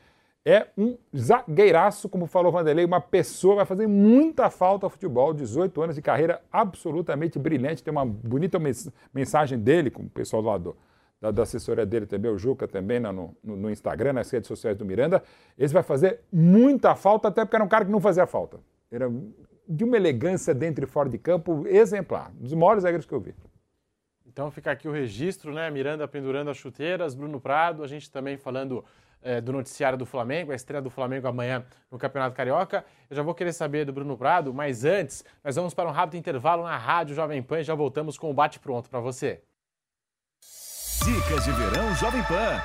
É 0.48 0.68
um 0.78 0.96
zagueiraço, 1.14 2.08
como 2.08 2.28
falou 2.28 2.52
Vanderlei, 2.52 2.84
uma 2.84 3.00
pessoa 3.00 3.56
vai 3.56 3.66
fazer 3.66 3.88
muita 3.88 4.48
falta 4.48 4.86
ao 4.86 4.90
futebol. 4.90 5.34
18 5.34 5.82
anos 5.82 5.96
de 5.96 6.00
carreira 6.02 6.40
absolutamente 6.52 7.36
brilhante. 7.36 7.82
Tem 7.82 7.90
uma 7.90 8.06
bonita 8.06 8.56
mens- 8.56 8.88
mensagem 9.12 9.58
dele 9.58 9.90
com 9.90 10.04
o 10.04 10.08
pessoal 10.08 10.40
lá 10.42 10.56
do, 10.56 10.76
da, 11.20 11.32
da 11.32 11.42
assessoria 11.42 11.84
dele 11.84 12.06
também, 12.06 12.30
o 12.30 12.38
Juca 12.38 12.68
também 12.68 13.00
né, 13.00 13.10
no, 13.10 13.36
no, 13.42 13.56
no 13.56 13.70
Instagram, 13.70 14.12
nas 14.12 14.30
redes 14.30 14.46
sociais 14.46 14.76
do 14.76 14.84
Miranda. 14.84 15.20
Esse 15.58 15.74
vai 15.74 15.82
fazer 15.82 16.20
muita 16.32 16.94
falta, 16.94 17.26
até 17.26 17.44
porque 17.44 17.56
era 17.56 17.64
um 17.64 17.68
cara 17.68 17.84
que 17.84 17.90
não 17.90 18.00
fazia 18.00 18.24
falta. 18.24 18.60
Era 18.88 19.10
de 19.68 19.82
uma 19.82 19.96
elegância 19.96 20.54
dentro 20.54 20.84
e 20.84 20.86
fora 20.86 21.08
de 21.08 21.18
campo 21.18 21.66
exemplar. 21.66 22.30
Um 22.38 22.44
dos 22.44 22.54
maiores 22.54 22.84
zagueiros 22.84 23.04
que 23.04 23.12
eu 23.12 23.18
vi. 23.18 23.34
Então 24.24 24.48
fica 24.52 24.70
aqui 24.70 24.86
o 24.86 24.92
registro, 24.92 25.52
né? 25.52 25.68
Miranda 25.70 26.06
pendurando 26.06 26.50
as 26.50 26.56
chuteiras, 26.56 27.16
Bruno 27.16 27.40
Prado, 27.40 27.82
a 27.82 27.88
gente 27.88 28.08
também 28.08 28.36
falando 28.36 28.84
eh, 29.22 29.40
do 29.40 29.52
noticiário 29.52 29.98
do 29.98 30.06
Flamengo, 30.06 30.52
a 30.52 30.54
estreia 30.54 30.82
do 30.82 30.90
Flamengo 30.90 31.26
amanhã 31.26 31.64
no 31.90 31.98
Campeonato 31.98 32.34
Carioca. 32.36 32.84
Eu 33.08 33.16
já 33.16 33.22
vou 33.22 33.34
querer 33.34 33.52
saber 33.52 33.84
do 33.84 33.92
Bruno 33.92 34.16
Prado, 34.16 34.52
mas 34.52 34.84
antes, 34.84 35.24
nós 35.42 35.56
vamos 35.56 35.74
para 35.74 35.88
um 35.88 35.92
rápido 35.92 36.16
intervalo 36.16 36.62
na 36.62 36.76
Rádio 36.76 37.14
Jovem 37.14 37.42
Pan 37.42 37.60
e 37.60 37.64
já 37.64 37.74
voltamos 37.74 38.18
com 38.18 38.30
o 38.30 38.34
bate 38.34 38.58
pronto 38.58 38.88
para 38.88 39.00
você. 39.00 39.42
Dicas 41.04 41.44
de 41.44 41.52
verão 41.52 41.94
Jovem 41.94 42.22
Pan. 42.24 42.62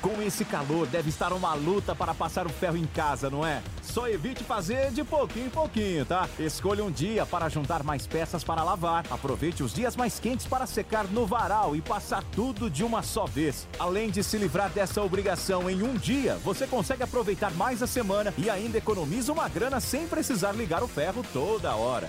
Com 0.00 0.22
esse 0.22 0.44
calor, 0.44 0.86
deve 0.86 1.08
estar 1.08 1.32
uma 1.32 1.54
luta 1.54 1.94
para 1.94 2.14
passar 2.14 2.46
o 2.46 2.50
ferro 2.50 2.76
em 2.76 2.86
casa, 2.86 3.28
não 3.30 3.46
é? 3.46 3.62
Só 3.82 4.08
evite 4.08 4.44
fazer 4.44 4.90
de 4.90 5.02
pouquinho 5.04 5.46
em 5.46 5.50
pouquinho, 5.50 6.04
tá? 6.04 6.28
Escolha 6.38 6.84
um 6.84 6.90
dia 6.90 7.26
para 7.26 7.48
juntar 7.48 7.82
mais 7.82 8.06
peças 8.06 8.42
para 8.44 8.62
lavar. 8.62 9.04
Aproveite 9.10 9.62
os 9.62 9.72
dias 9.72 9.96
mais 9.96 10.18
quentes 10.18 10.46
para 10.46 10.66
secar 10.66 11.04
no 11.08 11.26
varal 11.26 11.74
e 11.74 11.80
passar 11.80 12.22
tudo 12.32 12.70
de 12.70 12.84
uma 12.84 13.02
só 13.02 13.26
vez. 13.26 13.66
Além 13.78 14.10
de 14.10 14.22
se 14.22 14.38
livrar 14.38 14.70
dessa 14.70 15.02
obrigação 15.02 15.68
em 15.68 15.82
um 15.82 15.94
dia, 15.94 16.36
você 16.44 16.66
consegue 16.66 17.02
aproveitar 17.02 17.52
mais 17.52 17.82
a 17.82 17.86
semana 17.86 18.32
e 18.38 18.48
ainda 18.48 18.78
economiza 18.78 19.32
uma 19.32 19.48
grana 19.48 19.80
sem 19.80 20.06
precisar 20.06 20.52
ligar 20.52 20.82
o 20.82 20.88
ferro 20.88 21.24
toda 21.32 21.74
hora. 21.74 22.08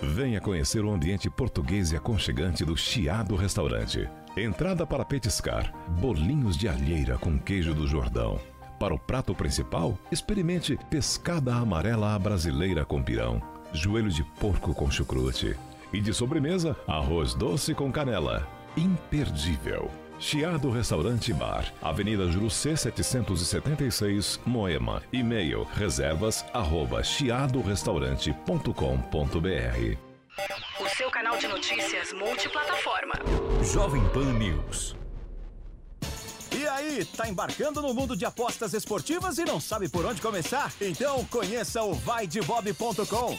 Venha 0.00 0.40
conhecer 0.40 0.84
o 0.84 0.92
ambiente 0.92 1.28
português 1.28 1.90
e 1.90 1.96
aconchegante 1.96 2.64
do 2.64 2.76
Chiado 2.76 3.34
Restaurante. 3.34 4.08
Entrada 4.36 4.86
para 4.86 5.04
petiscar, 5.04 5.72
bolinhos 6.00 6.56
de 6.56 6.68
alheira 6.68 7.18
com 7.18 7.36
queijo 7.36 7.74
do 7.74 7.86
Jordão. 7.86 8.38
Para 8.78 8.94
o 8.94 8.98
prato 8.98 9.34
principal, 9.34 9.98
experimente 10.12 10.78
pescada 10.88 11.52
amarela 11.52 12.14
à 12.14 12.18
brasileira 12.18 12.84
com 12.84 13.02
pirão, 13.02 13.42
joelho 13.72 14.10
de 14.10 14.22
porco 14.22 14.72
com 14.72 14.88
chucrute. 14.88 15.56
E 15.92 16.00
de 16.00 16.14
sobremesa, 16.14 16.76
arroz 16.86 17.34
doce 17.34 17.74
com 17.74 17.90
canela. 17.90 18.46
Imperdível. 18.76 19.90
Chiado 20.18 20.68
Restaurante 20.68 21.32
Bar, 21.32 21.72
Avenida 21.80 22.28
Jurucê 22.28 22.76
776, 22.76 24.40
Moema. 24.44 25.00
E-mail 25.12 25.62
reservas 25.74 26.44
arroba 26.52 27.04
chiadorestaurante.com.br 27.04 29.96
O 30.80 30.88
seu 30.88 31.08
canal 31.10 31.38
de 31.38 31.46
notícias 31.46 32.12
multiplataforma. 32.12 33.14
Jovem 33.72 34.02
Pan 34.08 34.32
News. 34.32 34.96
E 36.50 36.66
aí, 36.66 37.04
tá 37.04 37.28
embarcando 37.28 37.80
no 37.80 37.94
mundo 37.94 38.16
de 38.16 38.24
apostas 38.24 38.74
esportivas 38.74 39.38
e 39.38 39.44
não 39.44 39.60
sabe 39.60 39.88
por 39.88 40.04
onde 40.04 40.20
começar? 40.20 40.72
Então 40.80 41.24
conheça 41.26 41.84
o 41.84 41.94
vaidebob.com. 41.94 43.38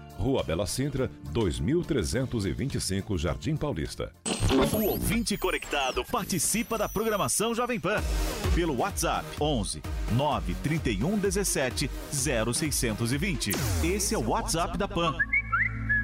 Rua 0.21 0.43
Bela 0.43 0.67
Sintra, 0.67 1.09
2325 1.31 3.17
Jardim 3.17 3.57
Paulista. 3.57 4.13
O 4.71 4.85
ouvinte 4.85 5.35
conectado 5.35 6.05
participa 6.05 6.77
da 6.77 6.87
programação 6.87 7.55
Jovem 7.55 7.79
Pan. 7.79 7.99
Pelo 8.53 8.77
WhatsApp 8.77 9.25
11 9.41 9.81
931 10.11 11.17
17 11.17 11.89
0620. 12.13 13.51
Esse 13.83 14.13
é 14.13 14.17
o 14.17 14.29
WhatsApp 14.29 14.77
da 14.77 14.87
Pan. 14.87 15.17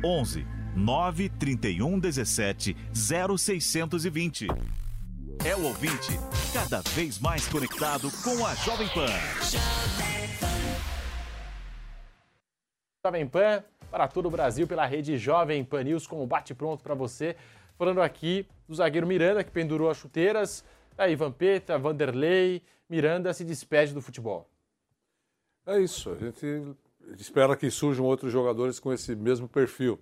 11 0.04 0.48
931 0.76 2.00
17 2.00 2.76
0620. 2.92 4.48
É 5.46 5.56
o 5.56 5.64
ouvinte 5.64 6.20
cada 6.52 6.82
vez 6.96 7.20
mais 7.20 7.48
conectado 7.48 8.10
com 8.24 8.44
a 8.44 8.56
Jovem 8.56 8.88
Pan. 8.90 9.06
Jovem 13.06 13.28
Pan 13.28 13.64
para 13.98 14.08
todo 14.08 14.28
o 14.28 14.30
Brasil 14.30 14.68
pela 14.68 14.86
rede 14.86 15.18
Jovem 15.18 15.66
Pan 15.66 15.84
News 15.84 16.06
com 16.06 16.24
o 16.24 16.28
bate 16.28 16.54
pronto 16.54 16.84
para 16.84 16.94
você. 16.94 17.36
Falando 17.80 18.00
aqui 18.00 18.46
do 18.70 18.76
zagueiro 18.76 19.08
Miranda 19.08 19.44
que 19.44 19.50
pendurou 19.50 19.90
as 19.90 19.98
chuteiras, 19.98 20.64
aí 20.96 21.16
Vampeta, 21.16 21.80
Vanderlei, 21.80 22.62
Miranda 22.88 23.34
se 23.34 23.44
despede 23.44 23.96
do 23.96 24.02
futebol. 24.02 24.48
É 25.66 25.80
isso, 25.80 26.12
a 26.12 26.16
gente 26.16 26.76
espera 27.18 27.58
que 27.58 27.72
surjam 27.72 28.06
outros 28.06 28.32
jogadores 28.32 28.80
com 28.80 28.94
esse 28.94 29.16
mesmo 29.16 29.50
perfil, 29.50 30.00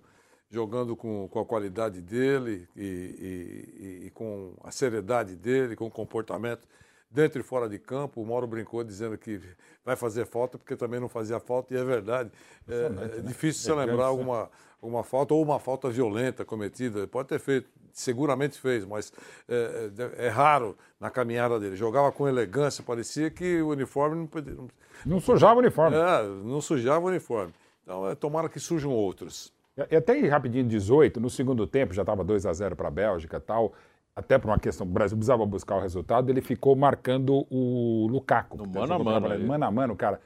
jogando 0.50 0.94
com, 0.94 1.26
com 1.28 1.40
a 1.40 1.46
qualidade 1.46 2.02
dele 2.02 2.68
e, 2.76 2.82
e, 2.84 4.02
e, 4.02 4.06
e 4.08 4.10
com 4.10 4.52
a 4.62 4.70
seriedade 4.70 5.34
dele, 5.34 5.74
com 5.74 5.86
o 5.86 5.90
comportamento 5.90 6.68
dentro 7.10 7.40
e 7.40 7.42
fora 7.42 7.68
de 7.68 7.78
campo. 7.78 8.20
O 8.20 8.26
Mauro 8.26 8.46
brincou 8.46 8.82
dizendo 8.84 9.16
que 9.16 9.40
vai 9.84 9.96
fazer 9.96 10.26
falta 10.26 10.58
porque 10.58 10.76
também 10.76 11.00
não 11.00 11.08
fazia 11.08 11.38
falta, 11.40 11.74
e 11.74 11.76
é 11.76 11.84
verdade. 11.84 12.30
É, 12.68 12.86
é 12.86 12.88
né? 12.88 13.08
difícil 13.24 13.62
você 13.62 13.74
lembrar 13.74 14.06
alguma, 14.06 14.50
alguma 14.80 15.02
falta 15.02 15.34
ou 15.34 15.42
uma 15.42 15.58
falta 15.58 15.88
violenta 15.88 16.44
cometida. 16.44 17.06
Pode 17.06 17.28
ter 17.28 17.38
feito, 17.38 17.68
seguramente 17.92 18.58
fez, 18.58 18.84
mas 18.84 19.12
é, 19.48 19.90
é, 20.18 20.26
é 20.26 20.28
raro 20.28 20.76
na 21.00 21.10
caminhada 21.10 21.58
dele. 21.58 21.76
Jogava 21.76 22.10
com 22.12 22.28
elegância, 22.28 22.84
parecia 22.84 23.30
que 23.30 23.62
o 23.62 23.68
uniforme 23.68 24.16
não 24.16 24.26
podia. 24.26 24.54
Não, 24.54 24.68
Não 25.04 25.20
sujava 25.20 25.54
o 25.54 25.58
uniforme. 25.58 25.96
É, 25.96 26.22
não 26.44 26.60
sujava 26.60 27.04
o 27.04 27.08
uniforme. 27.08 27.52
Então, 27.82 28.08
é, 28.08 28.14
tomara 28.14 28.48
que 28.48 28.58
surjam 28.58 28.90
outros. 28.90 29.54
E 29.90 29.94
até 29.94 30.18
rapidinho, 30.26 30.66
18, 30.66 31.20
no 31.20 31.28
segundo 31.28 31.66
tempo, 31.66 31.92
já 31.92 32.02
estava 32.02 32.24
2 32.24 32.46
a 32.46 32.52
0 32.52 32.74
para 32.74 32.88
a 32.88 32.90
Bélgica 32.90 33.36
e 33.36 33.40
tal. 33.40 33.74
Até 34.18 34.38
por 34.38 34.48
uma 34.48 34.58
questão, 34.58 34.86
o 34.86 34.90
Brasil 34.90 35.14
precisava 35.14 35.44
buscar 35.44 35.76
o 35.76 35.80
resultado, 35.80 36.30
ele 36.30 36.40
ficou 36.40 36.74
marcando 36.74 37.46
o 37.50 38.06
Lukaku. 38.10 38.56
No 38.56 38.66
mano 38.66 38.94
a 38.94 38.98
mano 38.98 39.26
aí. 39.30 39.44
Mano 39.44 39.64
a 39.66 39.70
mano, 39.70 39.94
cara. 39.94 40.18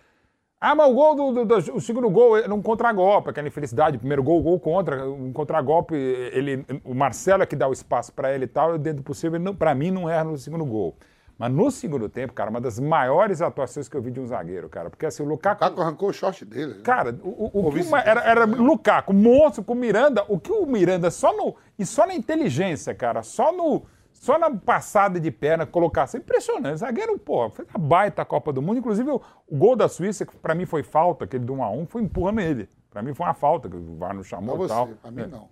Ah, 0.60 0.76
mas 0.76 0.88
o 0.92 0.94
gol 0.94 1.16
do, 1.16 1.32
do- 1.32 1.44
do- 1.44 1.74
o 1.74 1.80
segundo 1.80 2.08
gol 2.08 2.36
era 2.36 2.54
um 2.54 2.62
contragolpe, 2.62 3.30
aquela 3.30 3.48
infelicidade. 3.48 3.96
O 3.96 3.98
primeiro 3.98 4.22
gol, 4.22 4.40
gol 4.42 4.60
contra, 4.60 5.08
um 5.10 5.32
contragolpe, 5.32 5.96
ele, 5.96 6.64
o 6.84 6.94
Marcelo 6.94 7.42
é 7.42 7.46
que 7.46 7.56
dá 7.56 7.66
o 7.66 7.72
espaço 7.72 8.12
para 8.12 8.32
ele 8.32 8.44
e 8.44 8.46
tal, 8.46 8.78
dentro 8.78 9.02
do 9.02 9.04
possível, 9.04 9.40
pra 9.56 9.74
mim 9.74 9.90
não 9.90 10.08
erra 10.08 10.22
no 10.24 10.38
segundo 10.38 10.64
gol. 10.64 10.94
Mas 11.40 11.50
no 11.52 11.70
segundo 11.70 12.06
tempo, 12.06 12.34
cara, 12.34 12.50
uma 12.50 12.60
das 12.60 12.78
maiores 12.78 13.40
atuações 13.40 13.88
que 13.88 13.96
eu 13.96 14.02
vi 14.02 14.10
de 14.10 14.20
um 14.20 14.26
zagueiro, 14.26 14.68
cara. 14.68 14.90
Porque 14.90 15.06
assim, 15.06 15.22
o 15.22 15.26
Lukaku. 15.26 15.64
Lukaku 15.64 15.80
arrancou 15.80 16.10
o 16.10 16.12
short 16.12 16.44
dele. 16.44 16.74
né? 16.74 16.80
Cara, 16.84 17.18
o, 17.22 17.50
o, 17.58 17.68
o 17.68 17.72
que 17.72 17.80
uma- 17.80 18.00
era, 18.00 18.20
era 18.20 18.44
Lukaku, 18.44 19.14
monstro 19.14 19.64
com 19.64 19.72
o 19.72 19.76
Miranda. 19.76 20.22
O 20.28 20.38
que 20.38 20.52
o 20.52 20.66
Miranda 20.66 21.10
só 21.10 21.34
no. 21.34 21.56
E 21.78 21.86
só 21.86 22.06
na 22.06 22.14
inteligência, 22.14 22.94
cara. 22.94 23.22
Só 23.22 23.50
no. 23.52 23.82
Só 24.12 24.38
na 24.38 24.50
passada 24.54 25.18
de 25.18 25.30
perna, 25.30 25.64
colocação. 25.64 26.20
Impressionante. 26.20 26.80
Zagueiro, 26.80 27.18
pô, 27.18 27.48
fez 27.48 27.66
uma 27.74 27.78
baita 27.82 28.22
Copa 28.22 28.52
do 28.52 28.60
Mundo. 28.60 28.78
Inclusive, 28.78 29.10
o, 29.10 29.20
o 29.48 29.56
gol 29.56 29.74
da 29.74 29.88
Suíça, 29.88 30.26
que 30.26 30.36
pra 30.36 30.54
mim 30.54 30.66
foi 30.66 30.82
falta, 30.82 31.24
aquele 31.24 31.42
do 31.44 31.54
1x1, 31.54 31.86
foi 31.86 32.02
empurrando 32.02 32.40
ele. 32.40 32.68
Pra 32.90 33.02
mim 33.02 33.14
foi 33.14 33.24
uma 33.24 33.32
falta, 33.32 33.66
que 33.70 33.76
o 33.76 33.96
VAR 33.96 34.12
não 34.12 34.22
chamou 34.22 34.62
e 34.66 34.68
tal. 34.68 34.88
pra 34.88 35.10
mim 35.10 35.22
É. 35.22 35.26
não. 35.26 35.48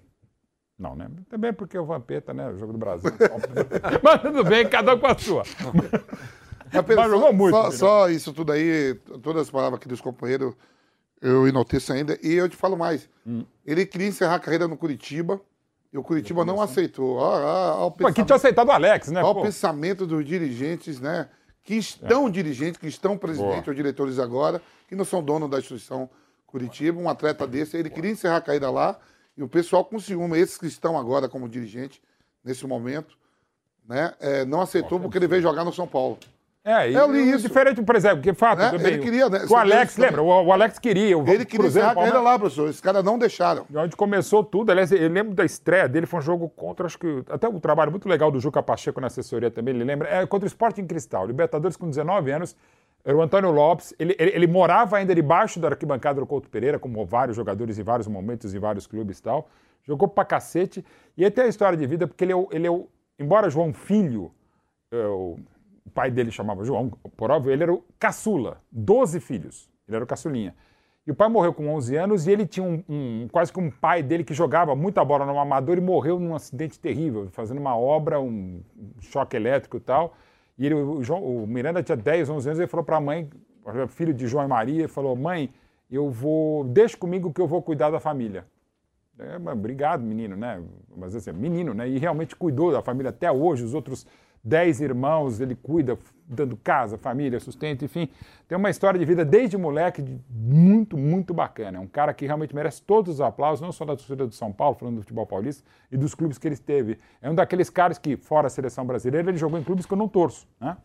Não, 0.79 0.95
né? 0.95 1.09
Também 1.29 1.53
porque 1.53 1.77
o 1.77 1.85
Vampeta, 1.85 2.33
né? 2.33 2.49
O 2.51 2.57
jogo 2.57 2.73
do 2.73 2.79
Brasil. 2.79 3.11
Mas 4.03 4.23
tudo 4.23 4.45
bem, 4.45 4.69
cada 4.69 4.95
um 4.95 4.99
com 4.99 5.07
a 5.07 5.19
sua. 5.19 5.43
Mas, 6.73 7.11
jogou 7.11 7.29
só, 7.29 7.33
muito, 7.33 7.55
Só, 7.55 7.63
Pedro. 7.63 7.79
só 7.79 8.11
isso 8.11 8.33
tudo 8.33 8.53
aí, 8.53 8.95
todas 9.23 9.43
as 9.43 9.51
palavras 9.51 9.79
aqui 9.79 9.89
dos 9.89 10.01
companheiros, 10.01 10.55
eu 11.21 11.49
enalteço 11.49 11.93
ainda. 11.93 12.19
E 12.23 12.35
eu 12.35 12.49
te 12.49 12.57
falo 12.57 12.77
mais. 12.77 13.09
Hum. 13.27 13.45
Ele 13.67 13.85
queria 13.87 14.07
encerrar 14.07 14.37
a 14.37 14.41
carreira 14.41 14.69
no 14.69 14.77
Curitiba 14.77 15.41
e 15.93 15.99
o 15.99 16.03
Curitiba 16.03 16.45
não 16.45 16.61
aceitou. 16.61 17.17
Ó, 17.17 17.87
ó, 17.87 17.91
Pô, 17.91 18.07
aqui 18.07 18.25
tinha 18.25 18.37
aceitado 18.37 18.69
o 18.69 18.73
Alex, 18.73 19.09
né? 19.09 19.23
Olha 19.23 19.41
o 19.41 19.43
pensamento 19.43 20.07
dos 20.07 20.25
dirigentes, 20.25 21.01
né? 21.01 21.29
que 21.69 21.75
estão 21.75 22.31
dirigentes, 22.31 22.81
que 22.81 22.89
estão 22.89 23.19
presidentes 23.19 23.69
ou 23.69 23.75
diretores 23.75 24.19
agora, 24.19 24.63
que 24.89 24.97
não 24.97 25.05
são 25.05 25.23
donos 25.23 25.51
da 25.51 25.59
instituição 25.59 26.09
Curitiba. 26.47 26.99
Um 26.99 27.11
atleta 27.11 27.47
desse, 27.47 27.77
ele 27.77 27.91
queria 27.91 28.11
encerrar 28.11 28.39
a 28.39 28.41
carreira 28.41 28.71
lá 28.71 28.99
e 29.39 29.43
o 29.43 29.49
pessoal 29.49 29.85
com 29.85 29.99
ciúme, 29.99 30.39
esses 30.39 30.59
que 30.59 30.67
estão 30.67 30.99
agora 30.99 31.29
como 31.29 31.49
dirigente, 31.49 32.03
nesse 32.45 32.67
momento, 32.67 33.17
né, 33.89 34.13
é, 34.21 34.45
não 34.45 34.61
aceitou 34.61 34.99
porque 35.01 35.17
ele 35.17 35.27
veio 35.29 35.41
jogar 35.41 35.65
no 35.65 35.73
São 35.73 35.87
Paulo. 35.87 36.19
É, 36.65 36.91
Eu 36.93 37.11
li 37.11 37.31
isso. 37.31 37.47
diferente, 37.49 37.81
por 37.81 37.97
exemplo, 37.97 38.21
que 38.21 38.35
fato, 38.35 38.59
Né? 38.59 38.71
tudo 38.71 38.87
Ele 38.87 38.99
queria, 38.99 39.31
né? 39.31 39.47
o 39.49 39.57
Alex, 39.57 39.95
Também. 39.95 40.11
lembra? 40.11 40.23
O, 40.23 40.27
o 40.49 40.53
Alex 40.53 40.79
queria. 40.79 41.17
O 41.17 41.23
Ele 41.27 41.47
queria 41.47 41.61
Cruzeiro, 41.61 41.95
Palmeiras- 41.95 42.23
lá, 42.23 42.39
professor. 42.39 42.69
Esses 42.69 42.81
caras 42.81 43.03
não 43.03 43.19
deixaram. 43.19 43.65
E 43.71 43.77
onde 43.79 43.97
começou 43.97 44.45
tudo, 44.45 44.71
aliás, 44.71 44.93
eu 44.93 45.09
lembro 45.09 45.35
da 45.35 45.47
estreia 45.47 45.89
dele, 45.89 46.05
foi 46.05 46.19
um 46.19 46.23
jogo 46.23 46.47
contra, 46.51 46.85
acho 46.85 46.99
que, 46.99 47.25
até 47.31 47.49
um 47.49 47.59
trabalho 47.59 47.91
muito 47.91 48.07
legal 48.07 48.31
do 48.31 48.39
Juca 48.39 48.63
Pacheco 48.63 49.01
na 49.01 49.07
assessoria 49.07 49.51
também, 49.51 49.75
ele 49.75 49.85
lembra, 49.85 50.09
é 50.11 50.27
contra 50.27 50.45
o 50.45 50.49
Sporting 50.49 50.85
Cristal, 50.87 51.27
Libertadores 51.27 51.75
com 51.75 51.89
19 51.89 52.31
anos, 52.33 52.55
era 53.05 53.17
o 53.17 53.23
Antônio 53.23 53.51
Lopes, 53.51 53.95
ele, 53.99 54.15
ele, 54.19 54.31
ele 54.35 54.47
morava 54.47 54.97
ainda 54.97 55.15
debaixo 55.15 55.59
da 55.61 55.69
arquibancada 55.69 56.21
do 56.21 56.27
Couto 56.27 56.49
Pereira, 56.49 56.79
como 56.79 57.05
vários 57.07 57.37
jogadores 57.37 57.79
em 57.79 57.83
vários 57.83 58.07
momentos, 58.09 58.55
em 58.55 58.59
vários 58.59 58.87
clubes 58.87 59.19
e 59.19 59.23
tal, 59.23 59.49
jogou 59.83 60.09
pra 60.09 60.25
cacete, 60.25 60.85
e 61.17 61.25
aí 61.25 61.31
tem 61.31 61.45
a 61.45 61.49
história 61.49 61.77
de 61.79 61.87
vida, 61.87 62.07
porque 62.07 62.25
ele 62.25 62.33
é 62.33 62.37
o, 62.37 62.49
ele 62.53 62.67
é 62.67 62.71
o 62.71 62.87
embora 63.19 63.49
João 63.51 63.73
Filho, 63.73 64.31
o 64.93 65.37
o 65.89 65.91
pai 65.91 66.11
dele 66.11 66.31
chamava 66.31 66.63
João, 66.65 66.91
por 67.17 67.31
óbvio, 67.31 67.51
ele 67.51 67.63
era 67.63 67.73
o 67.73 67.83
caçula, 67.99 68.61
12 68.71 69.21
filhos, 69.21 69.71
ele 69.89 69.97
era 69.97 70.05
o 70.05 70.07
caçulinha. 70.07 70.55
E 71.07 71.11
o 71.11 71.15
pai 71.15 71.31
morreu 71.31 71.55
com 71.55 71.67
11 71.75 71.97
anos 71.97 72.27
e 72.27 72.31
ele 72.31 72.47
tinha 72.47 72.63
um, 72.65 72.85
um- 72.87 73.27
quase 73.33 73.51
que 73.51 73.59
um 73.59 73.71
pai 73.71 74.03
dele 74.03 74.23
que 74.23 74.35
jogava 74.35 74.77
muita 74.77 75.03
bola 75.03 75.25
no 75.25 75.39
amador 75.39 75.79
e 75.79 75.81
morreu 75.81 76.21
num 76.21 76.35
acidente 76.35 76.79
terrível, 76.79 77.29
fazendo 77.33 77.59
uma 77.59 77.75
obra, 77.75 78.21
um 78.21 78.61
choque 79.01 79.35
elétrico 79.35 79.79
e 79.79 79.81
tal. 79.81 80.15
E 80.59 80.67
ele, 80.67 80.75
o, 80.75 81.03
João- 81.03 81.23
o 81.23 81.47
Miranda 81.47 81.83
tinha 81.83 81.97
10, 81.97 82.29
11 82.29 82.49
anos, 82.49 82.59
ele 82.59 82.69
falou 82.69 82.85
para 82.85 82.97
a 82.97 83.01
mãe, 83.01 83.31
filho 83.89 84.13
de 84.13 84.27
João 84.27 84.45
e 84.45 84.49
Maria, 84.49 84.89
falou: 84.89 85.15
"Mãe, 85.15 85.51
eu 85.91 86.11
vou, 86.11 86.65
deixa 86.65 86.97
comigo 86.97 87.33
que 87.33 87.41
eu 87.41 87.47
vou 87.47 87.63
cuidar 87.63 87.91
da 87.91 88.01
família". 88.01 88.45
É, 89.19 89.37
obrigado, 89.51 90.03
menino, 90.03 90.37
né? 90.37 90.63
Mas 90.97 91.15
assim, 91.15 91.33
menino, 91.33 91.75
né? 91.75 91.89
E 91.89 91.99
realmente 91.99 92.37
cuidou 92.37 92.71
da 92.73 92.83
família 92.83 93.11
até 93.11 93.31
hoje, 93.31 93.65
os 93.65 93.75
outros 93.75 94.07
dez 94.49 94.81
irmãos, 94.81 95.41
ele 95.41 95.55
cuida, 95.55 95.99
dando 96.27 96.57
casa, 96.57 96.97
família, 96.97 97.39
sustento, 97.39 97.85
enfim. 97.85 98.09
Tem 98.49 98.57
uma 98.57 98.71
história 98.71 98.99
de 98.99 99.05
vida 99.05 99.25
desde 99.25 99.59
moleque 99.59 100.03
muito, 100.31 100.97
muito 100.97 101.35
bacana. 101.35 101.79
É 101.79 101.81
um 101.81 101.87
cara 101.87 102.15
que 102.15 102.25
realmente 102.25 102.55
merece 102.55 102.83
todos 102.83 103.17
os 103.17 103.21
aplausos, 103.21 103.61
não 103.61 103.71
só 103.71 103.85
da 103.85 103.95
torcida 103.95 104.27
do 104.27 104.35
São 104.35 104.51
Paulo, 104.53 104.75
falando 104.75 104.97
do 104.97 105.03
futebol 105.03 105.27
paulista, 105.27 105.63
e 105.93 105.97
dos 105.97 106.15
clubes 106.15 106.39
que 106.39 106.49
ele 106.49 106.55
esteve. 106.55 106.99
É 107.21 107.31
um 107.31 107.35
daqueles 107.35 107.69
caras 107.69 107.99
que, 107.99 108.17
fora 108.17 108.47
a 108.47 108.51
seleção 108.51 108.87
brasileira, 108.87 109.31
ele 109.31 109.39
jogou 109.39 109.59
em 109.59 109.63
clubes 109.63 109.85
que 109.85 109.93
eu 109.93 109.99
não 109.99 110.09
torço, 110.09 110.47
né? 110.59 110.77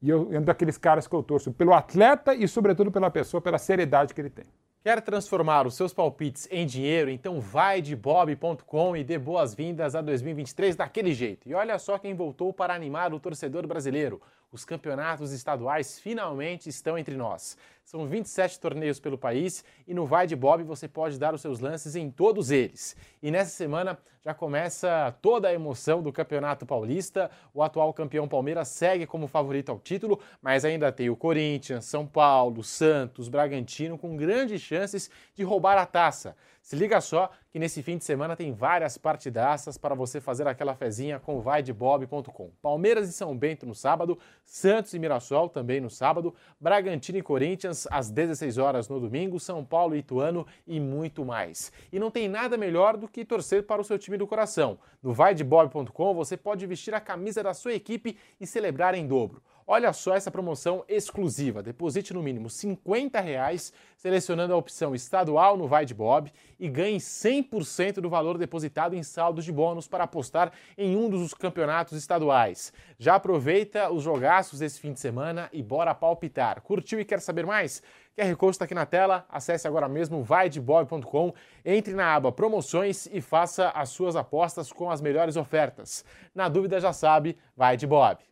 E 0.00 0.10
eu, 0.10 0.32
é 0.32 0.40
um 0.40 0.42
daqueles 0.42 0.76
caras 0.76 1.06
que 1.06 1.14
eu 1.14 1.22
torço 1.22 1.52
pelo 1.52 1.72
atleta 1.72 2.34
e, 2.34 2.48
sobretudo, 2.48 2.90
pela 2.90 3.10
pessoa, 3.10 3.40
pela 3.40 3.58
seriedade 3.58 4.12
que 4.12 4.20
ele 4.20 4.30
tem. 4.30 4.46
Quer 4.82 5.00
transformar 5.00 5.64
os 5.64 5.76
seus 5.76 5.94
palpites 5.94 6.48
em 6.50 6.66
dinheiro? 6.66 7.08
Então 7.08 7.40
vai 7.40 7.80
de 7.80 7.94
bob.com 7.94 8.96
e 8.96 9.04
dê 9.04 9.16
boas-vindas 9.16 9.94
a 9.94 10.00
2023 10.00 10.74
daquele 10.74 11.14
jeito. 11.14 11.48
E 11.48 11.54
olha 11.54 11.78
só 11.78 11.98
quem 11.98 12.14
voltou 12.14 12.52
para 12.52 12.74
animar 12.74 13.14
o 13.14 13.20
torcedor 13.20 13.64
brasileiro. 13.64 14.20
Os 14.50 14.64
campeonatos 14.64 15.30
estaduais 15.30 16.00
finalmente 16.00 16.68
estão 16.68 16.98
entre 16.98 17.16
nós. 17.16 17.56
São 17.84 18.06
27 18.06 18.58
torneios 18.60 19.00
pelo 19.00 19.18
país 19.18 19.64
e 19.86 19.92
no 19.92 20.06
Vai 20.06 20.26
de 20.26 20.36
Bob 20.36 20.62
você 20.62 20.88
pode 20.88 21.18
dar 21.18 21.34
os 21.34 21.40
seus 21.40 21.60
lances 21.60 21.96
em 21.96 22.10
todos 22.10 22.50
eles. 22.50 22.96
E 23.22 23.30
nessa 23.30 23.50
semana 23.50 23.98
já 24.24 24.32
começa 24.32 25.12
toda 25.20 25.48
a 25.48 25.52
emoção 25.52 26.00
do 26.00 26.12
Campeonato 26.12 26.64
Paulista. 26.64 27.28
O 27.52 27.60
atual 27.60 27.92
campeão 27.92 28.28
Palmeiras 28.28 28.68
segue 28.68 29.04
como 29.04 29.26
favorito 29.26 29.70
ao 29.70 29.80
título, 29.80 30.20
mas 30.40 30.64
ainda 30.64 30.92
tem 30.92 31.10
o 31.10 31.16
Corinthians, 31.16 31.84
São 31.86 32.06
Paulo, 32.06 32.62
Santos, 32.62 33.28
Bragantino 33.28 33.98
com 33.98 34.16
grandes 34.16 34.62
chances 34.62 35.10
de 35.34 35.42
roubar 35.42 35.76
a 35.76 35.84
taça. 35.84 36.36
Se 36.62 36.76
liga 36.76 37.00
só 37.00 37.28
que 37.50 37.58
nesse 37.58 37.82
fim 37.82 37.98
de 37.98 38.04
semana 38.04 38.36
tem 38.36 38.52
várias 38.52 38.96
partidaças 38.96 39.76
para 39.76 39.96
você 39.96 40.20
fazer 40.20 40.46
aquela 40.46 40.76
fezinha 40.76 41.18
com 41.18 41.40
vaidebob.com. 41.40 42.52
Palmeiras 42.62 43.08
e 43.08 43.12
São 43.12 43.36
Bento 43.36 43.66
no 43.66 43.74
sábado, 43.74 44.16
Santos 44.44 44.94
e 44.94 44.98
Mirassol 45.00 45.48
também 45.48 45.80
no 45.80 45.90
sábado, 45.90 46.32
Bragantino 46.60 47.18
e 47.18 47.22
Corinthians 47.22 47.71
às 47.90 48.10
16 48.10 48.58
horas 48.58 48.88
no 48.88 49.00
domingo, 49.00 49.40
São 49.40 49.64
Paulo 49.64 49.94
e 49.94 49.98
Ituano 49.98 50.46
e 50.66 50.78
muito 50.78 51.24
mais. 51.24 51.72
E 51.92 51.98
não 51.98 52.10
tem 52.10 52.28
nada 52.28 52.56
melhor 52.56 52.96
do 52.96 53.08
que 53.08 53.24
torcer 53.24 53.64
para 53.64 53.80
o 53.80 53.84
seu 53.84 53.98
time 53.98 54.16
do 54.16 54.26
coração. 54.26 54.78
No 55.02 55.12
vaidebob.com 55.12 56.14
você 56.14 56.36
pode 56.36 56.66
vestir 56.66 56.94
a 56.94 57.00
camisa 57.00 57.42
da 57.42 57.54
sua 57.54 57.72
equipe 57.72 58.16
e 58.40 58.46
celebrar 58.46 58.94
em 58.94 59.06
dobro. 59.06 59.42
Olha 59.66 59.92
só 59.92 60.14
essa 60.14 60.30
promoção 60.30 60.84
exclusiva. 60.88 61.62
Deposite 61.62 62.12
no 62.12 62.22
mínimo 62.22 62.50
50 62.50 63.20
reais, 63.20 63.72
selecionando 63.96 64.52
a 64.52 64.56
opção 64.56 64.94
estadual 64.94 65.56
no 65.56 65.68
Vai 65.68 65.84
de 65.84 65.94
Bob 65.94 66.32
e 66.58 66.68
ganhe 66.68 66.98
100% 66.98 67.94
do 68.00 68.10
valor 68.10 68.36
depositado 68.36 68.94
em 68.94 69.02
saldos 69.02 69.44
de 69.44 69.52
bônus 69.52 69.86
para 69.86 70.04
apostar 70.04 70.52
em 70.76 70.96
um 70.96 71.08
dos 71.08 71.32
campeonatos 71.34 71.96
estaduais. 71.96 72.72
Já 72.98 73.14
aproveita 73.14 73.90
os 73.90 74.02
jogaços 74.02 74.58
desse 74.58 74.80
fim 74.80 74.92
de 74.92 75.00
semana 75.00 75.48
e 75.52 75.62
bora 75.62 75.94
palpitar. 75.94 76.60
Curtiu 76.60 77.00
e 77.00 77.04
quer 77.04 77.20
saber 77.20 77.46
mais? 77.46 77.82
QR 78.16 78.36
Code 78.36 78.56
está 78.56 78.64
aqui 78.64 78.74
na 78.74 78.84
tela. 78.84 79.24
Acesse 79.28 79.66
agora 79.66 79.88
mesmo 79.88 80.22
vaidebob.com, 80.22 81.32
entre 81.64 81.94
na 81.94 82.14
aba 82.14 82.30
promoções 82.30 83.06
e 83.06 83.20
faça 83.20 83.70
as 83.70 83.88
suas 83.88 84.16
apostas 84.16 84.72
com 84.72 84.90
as 84.90 85.00
melhores 85.00 85.36
ofertas. 85.36 86.04
Na 86.34 86.48
dúvida 86.48 86.80
já 86.80 86.92
sabe, 86.92 87.38
vai 87.56 87.76
de 87.76 87.86
Bob. 87.86 88.31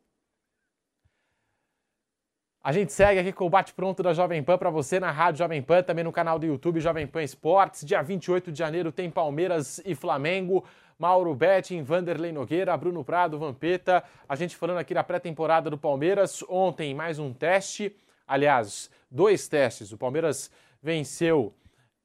A 2.63 2.73
gente 2.73 2.93
segue 2.93 3.19
aqui 3.19 3.33
com 3.33 3.47
o 3.47 3.49
bate-pronto 3.49 4.03
da 4.03 4.13
Jovem 4.13 4.43
Pan 4.43 4.59
para 4.59 4.69
você 4.69 5.01
na 5.01 5.11
Rádio 5.11 5.39
Jovem 5.39 5.63
Pan, 5.63 5.83
também 5.83 6.05
no 6.05 6.13
canal 6.13 6.39
do 6.39 6.45
YouTube 6.45 6.79
Jovem 6.79 7.07
Pan 7.07 7.23
Esportes. 7.23 7.83
Dia 7.87 8.03
28 8.03 8.53
de 8.53 8.59
janeiro 8.59 8.93
tem 8.93 9.11
Palmeiras 9.11 9.81
e 9.83 9.95
Flamengo. 9.95 10.63
Mauro 10.99 11.35
Betting, 11.35 11.83
Vanderlei 11.83 12.33
Nogueira, 12.33 12.77
Bruno 12.77 13.03
Prado, 13.03 13.39
Vampeta. 13.39 14.05
A 14.29 14.37
gente 14.37 14.57
falando 14.57 14.77
aqui 14.77 14.93
da 14.93 15.03
pré-temporada 15.03 15.71
do 15.71 15.79
Palmeiras. 15.79 16.45
Ontem 16.51 16.95
mais 16.95 17.19
um 17.19 17.33
teste. 17.33 17.97
Aliás, 18.29 18.91
dois 19.11 19.49
testes. 19.49 19.91
O 19.91 19.97
Palmeiras 19.97 20.51
venceu 20.83 21.55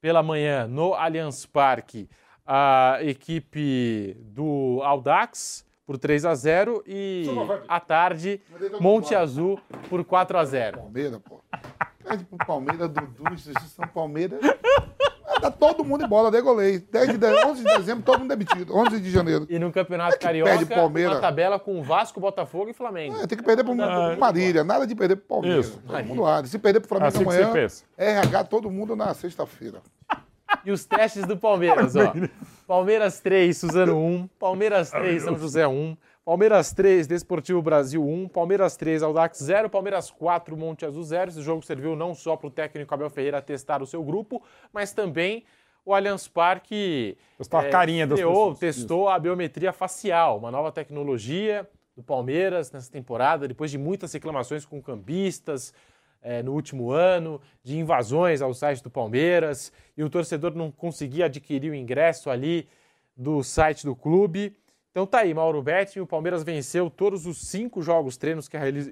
pela 0.00 0.22
manhã 0.22 0.66
no 0.66 0.94
Allianz 0.94 1.44
Parque 1.44 2.08
a 2.46 2.96
equipe 3.02 4.16
do 4.20 4.80
Audax 4.82 5.65
por 5.86 5.96
3 5.98 6.24
a 6.24 6.34
0 6.34 6.82
e 6.86 7.26
à 7.68 7.78
tarde 7.78 8.40
Monte 8.80 9.14
Azul 9.14 9.58
por 9.88 10.04
4 10.04 10.36
a 10.38 10.44
0. 10.44 10.78
Palmeiras, 10.78 11.20
pô. 11.24 11.40
Pede 12.04 12.24
pro 12.24 12.38
Palmeiras, 12.46 12.90
Dudu, 12.90 13.38
São 13.38 13.86
Palmeiras. 13.88 14.40
Tá 15.40 15.50
todo 15.50 15.84
mundo 15.84 16.04
em 16.04 16.08
bola, 16.08 16.30
degolei. 16.30 16.78
10 16.78 17.08
de, 17.10 17.18
de- 17.18 17.26
11 17.46 17.62
de 17.64 17.76
dezembro, 17.76 18.02
todo 18.04 18.20
mundo 18.20 18.28
demitido. 18.30 18.74
11 18.74 19.00
de 19.00 19.10
janeiro. 19.10 19.46
E 19.50 19.58
no 19.58 19.70
Campeonato 19.70 20.18
que 20.18 20.24
Carioca, 20.24 20.50
perde 20.50 20.66
Palmeiras. 20.66 21.14
uma 21.14 21.20
tabela 21.20 21.58
com 21.58 21.82
Vasco, 21.82 22.18
Botafogo 22.18 22.70
e 22.70 22.72
Flamengo. 22.72 23.16
É, 23.20 23.26
tem 23.26 23.36
que 23.36 23.44
perder 23.44 23.62
pro, 23.62 23.74
pro 23.76 24.18
Marília, 24.18 24.64
nada 24.64 24.86
de 24.86 24.94
perder 24.94 25.16
pro 25.16 25.26
Palmeiras. 25.26 25.66
Isso. 25.66 25.82
Todo 25.86 26.04
mundo 26.04 26.24
arde. 26.24 26.48
Se 26.48 26.58
perder 26.58 26.80
pro 26.80 26.88
Flamengo 26.88 27.08
Assim 27.08 27.18
que 27.18 27.24
amanhã, 27.24 27.46
você 27.48 27.52
pensa. 27.52 27.84
RH 27.98 28.44
todo 28.44 28.70
mundo 28.70 28.96
na 28.96 29.12
sexta-feira. 29.14 29.80
E 30.64 30.70
os 30.70 30.84
testes 30.84 31.26
do 31.26 31.36
Palmeiras, 31.36 31.94
ó. 31.96 32.12
Palmeiras 32.66 33.20
3, 33.20 33.56
Suzano 33.56 33.96
1. 33.96 34.26
Palmeiras 34.38 34.90
3, 34.90 35.22
São 35.22 35.38
José 35.38 35.66
1. 35.68 35.96
Palmeiras 36.24 36.72
3, 36.72 37.06
Desportivo 37.06 37.62
Brasil 37.62 38.04
1. 38.04 38.28
Palmeiras 38.28 38.76
3, 38.76 39.04
Audax 39.04 39.38
0. 39.38 39.70
Palmeiras 39.70 40.10
4, 40.10 40.56
Monte 40.56 40.84
Azul 40.84 41.04
0. 41.04 41.30
Esse 41.30 41.42
jogo 41.42 41.62
serviu 41.62 41.94
não 41.94 42.12
só 42.12 42.36
para 42.36 42.48
o 42.48 42.50
técnico 42.50 42.92
Abel 42.92 43.08
Ferreira 43.08 43.40
testar 43.40 43.82
o 43.82 43.86
seu 43.86 44.02
grupo, 44.02 44.42
mas 44.72 44.92
também 44.92 45.44
o 45.84 45.94
Allianz 45.94 46.26
Parque 46.26 47.16
Testar 47.38 47.60
a 47.60 47.70
carinha 47.70 48.04
das 48.04 48.18
pessoas. 48.18 48.58
testou 48.58 49.08
a 49.08 49.16
biometria 49.16 49.72
facial, 49.72 50.38
uma 50.38 50.50
nova 50.50 50.72
tecnologia 50.72 51.68
do 51.96 52.02
Palmeiras 52.02 52.72
nessa 52.72 52.90
temporada, 52.90 53.46
depois 53.46 53.70
de 53.70 53.78
muitas 53.78 54.12
reclamações 54.12 54.64
com 54.64 54.82
cambistas, 54.82 55.72
eh, 56.22 56.42
no 56.42 56.52
último 56.52 56.90
ano, 56.90 57.40
de 57.62 57.78
invasões 57.78 58.42
ao 58.42 58.52
site 58.54 58.82
do 58.82 58.90
Palmeiras, 58.90 59.72
e 59.96 60.02
o 60.02 60.10
torcedor 60.10 60.54
não 60.54 60.70
conseguia 60.70 61.26
adquirir 61.26 61.70
o 61.70 61.74
ingresso 61.74 62.30
ali 62.30 62.68
do 63.16 63.42
site 63.42 63.84
do 63.84 63.94
clube. 63.94 64.56
Então 64.90 65.06
tá 65.06 65.18
aí, 65.18 65.34
Mauro 65.34 65.62
Betti, 65.62 66.00
o 66.00 66.06
Palmeiras 66.06 66.42
venceu 66.42 66.88
todos 66.88 67.26
os 67.26 67.46
cinco 67.48 67.82
jogos 67.82 68.16
treinos 68.16 68.48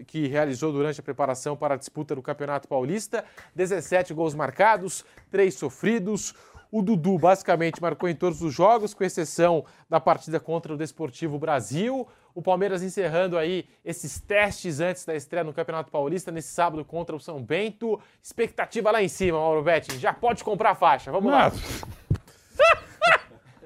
que 0.07 0.27
realizou 0.27 0.71
durante 0.71 1.01
a 1.01 1.03
preparação 1.03 1.57
para 1.57 1.75
a 1.75 1.77
disputa 1.79 2.15
do 2.15 2.21
Campeonato 2.21 2.69
Paulista. 2.69 3.25
17 3.55 4.13
gols 4.13 4.35
marcados, 4.35 5.03
3 5.31 5.55
sofridos. 5.55 6.35
O 6.71 6.83
Dudu 6.83 7.19
basicamente 7.19 7.81
marcou 7.81 8.09
em 8.09 8.15
todos 8.15 8.43
os 8.43 8.53
jogos, 8.53 8.93
com 8.93 9.03
exceção 9.03 9.65
da 9.89 9.99
partida 9.99 10.39
contra 10.39 10.75
o 10.75 10.77
Desportivo 10.77 11.39
Brasil. 11.39 12.07
O 12.35 12.43
Palmeiras 12.43 12.83
encerrando 12.83 13.39
aí 13.39 13.67
esses 13.85 14.21
testes 14.21 14.81
antes 14.81 15.05
da 15.05 15.15
estreia 15.15 15.45
no 15.45 15.53
Campeonato 15.53 15.91
Paulista, 15.91 16.33
nesse 16.33 16.49
sábado 16.49 16.85
contra 16.85 17.15
o 17.15 17.21
São 17.21 17.41
Bento. 17.41 18.01
Expectativa 18.23 18.91
lá 18.91 19.03
em 19.03 19.09
cima, 19.09 19.39
Mauro 19.39 19.63
Betti. 19.63 19.99
Já 19.99 20.13
pode 20.13 20.43
comprar 20.43 20.71
a 20.71 20.75
faixa, 20.75 21.13
vamos 21.13 21.31
lá. 21.31 21.53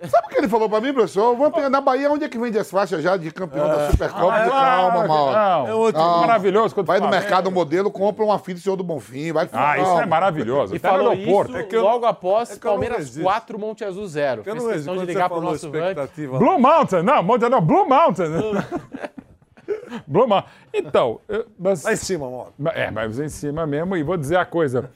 Sabe 0.06 0.26
o 0.26 0.30
que 0.30 0.38
ele 0.38 0.48
falou 0.48 0.68
pra 0.68 0.80
mim, 0.80 0.92
professor? 0.92 1.34
Vamos 1.36 1.52
pegar 1.54 1.68
na 1.68 1.80
Bahia, 1.80 2.10
onde 2.10 2.24
é 2.24 2.28
que 2.28 2.38
vende 2.38 2.56
as 2.58 2.70
faixas 2.70 3.02
já 3.02 3.16
de 3.16 3.30
campeão 3.32 3.66
da 3.66 3.90
Supercopa? 3.90 4.32
Ah, 4.32 4.46
é 4.46 4.48
calma, 4.48 5.06
Mauro. 5.08 5.32
não. 5.32 5.66
É 5.68 5.74
outro- 5.74 6.00
maravilhoso 6.00 6.74
quando 6.74 6.86
Vai 6.86 6.98
no 7.00 7.06
fala, 7.06 7.16
mercado 7.18 7.50
modelo, 7.50 7.90
compra 7.90 8.24
uma 8.24 8.38
fita 8.38 8.54
do 8.54 8.60
Senhor 8.60 8.76
do 8.76 8.84
Bonfim, 8.84 9.32
vai 9.32 9.48
Ah, 9.52 9.76
isso 9.76 9.86
calma. 9.86 10.02
é 10.02 10.06
maravilhoso. 10.06 10.74
E 10.74 10.76
Até 10.76 10.88
falou 10.88 11.10
aeroporto. 11.10 11.50
isso 11.52 11.60
É 11.60 11.62
que 11.64 11.76
eu- 11.76 11.82
logo 11.82 12.06
após 12.06 12.50
é 12.50 12.56
que 12.56 12.64
não 12.64 12.72
Palmeiras 12.72 12.98
resisto. 12.98 13.22
4, 13.22 13.58
Monte 13.58 13.84
Azul 13.84 14.06
0. 14.06 14.40
Eu 14.40 14.44
Fez 14.44 14.64
não 14.64 14.72
questão 14.72 14.96
de 14.98 15.04
ligar 15.06 15.28
pro 15.28 15.40
nosso. 15.40 15.68
Blue 15.68 16.58
Mountain, 16.60 17.02
não, 17.02 17.22
Monte 17.22 17.48
não, 17.48 17.60
Blue 17.60 17.88
Mountain. 17.88 18.28
Blue 20.06 20.26
Mountain. 20.28 20.48
Então, 20.72 21.20
eu- 21.28 21.46
mas... 21.58 21.82
Lá 21.82 21.92
em 21.92 21.96
cima, 21.96 22.30
Mauro. 22.30 22.52
É, 22.74 22.90
mas 22.90 23.18
em 23.18 23.28
cima 23.28 23.66
mesmo, 23.66 23.96
e 23.96 24.02
vou 24.02 24.16
dizer 24.16 24.36
a 24.36 24.44
coisa. 24.44 24.90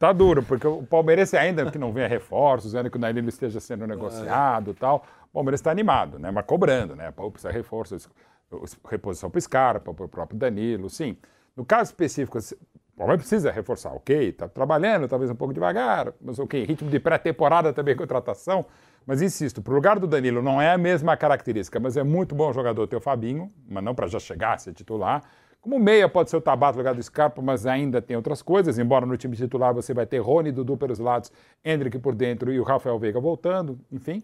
Tá 0.00 0.14
duro, 0.14 0.42
porque 0.42 0.66
o 0.66 0.82
Palmeirense 0.82 1.36
ainda 1.36 1.70
que 1.70 1.76
não 1.76 1.92
venha 1.92 2.08
reforços, 2.08 2.74
ainda 2.74 2.88
que 2.88 2.96
o 2.96 2.98
Danilo 3.00 3.28
esteja 3.28 3.60
sendo 3.60 3.86
negociado 3.86 4.70
e 4.70 4.74
tal, 4.74 5.04
o 5.28 5.34
Palmeiras 5.34 5.60
está 5.60 5.70
animado, 5.70 6.18
né? 6.18 6.30
Mas 6.30 6.46
cobrando, 6.46 6.96
né? 6.96 7.10
Pô, 7.10 7.30
precisa 7.30 7.52
reforço, 7.52 7.94
reposição 8.88 9.28
para 9.30 9.36
o 9.38 9.42
Scarpa, 9.42 9.92
para 9.92 10.04
o 10.06 10.08
próprio 10.08 10.38
Danilo, 10.38 10.88
sim. 10.88 11.18
No 11.54 11.66
caso 11.66 11.90
específico, 11.90 12.40
se- 12.40 12.54
o 12.54 12.96
Palmeiras 12.96 13.20
precisa 13.26 13.50
reforçar, 13.52 13.92
ok, 13.92 14.32
tá 14.32 14.48
trabalhando, 14.48 15.06
talvez 15.06 15.30
um 15.30 15.34
pouco 15.34 15.52
devagar, 15.52 16.14
mas 16.18 16.38
ok, 16.38 16.64
ritmo 16.64 16.88
de 16.88 16.98
pré-temporada 16.98 17.70
também, 17.70 17.94
contratação, 17.96 18.64
mas 19.06 19.20
insisto, 19.20 19.60
pro 19.60 19.74
lugar 19.74 19.98
do 19.98 20.06
Danilo 20.06 20.40
não 20.40 20.62
é 20.62 20.72
a 20.72 20.78
mesma 20.78 21.14
característica, 21.14 21.78
mas 21.78 21.98
é 21.98 22.02
muito 22.02 22.34
bom 22.34 22.50
jogador 22.54 22.86
ter 22.86 22.96
o 22.96 23.00
Fabinho, 23.02 23.52
mas 23.68 23.84
não 23.84 23.94
para 23.94 24.06
já 24.06 24.18
chegar 24.18 24.54
a 24.54 24.58
ser 24.58 24.72
titular, 24.72 25.22
como 25.60 25.78
meia 25.78 26.08
pode 26.08 26.30
ser 26.30 26.36
o 26.36 26.40
Tabata 26.40 26.72
no 26.72 26.78
lugar 26.78 26.94
do 26.94 27.02
Scarpa, 27.02 27.42
mas 27.42 27.66
ainda 27.66 28.00
tem 28.00 28.16
outras 28.16 28.40
coisas. 28.40 28.78
Embora 28.78 29.04
no 29.04 29.16
time 29.16 29.36
titular 29.36 29.74
você 29.74 29.92
vai 29.92 30.06
ter 30.06 30.18
Rony, 30.18 30.50
Dudu 30.50 30.76
pelos 30.76 30.98
lados, 30.98 31.30
Hendrick 31.64 31.98
por 31.98 32.14
dentro 32.14 32.52
e 32.52 32.58
o 32.58 32.62
Rafael 32.62 32.98
Veiga 32.98 33.20
voltando, 33.20 33.78
enfim. 33.92 34.22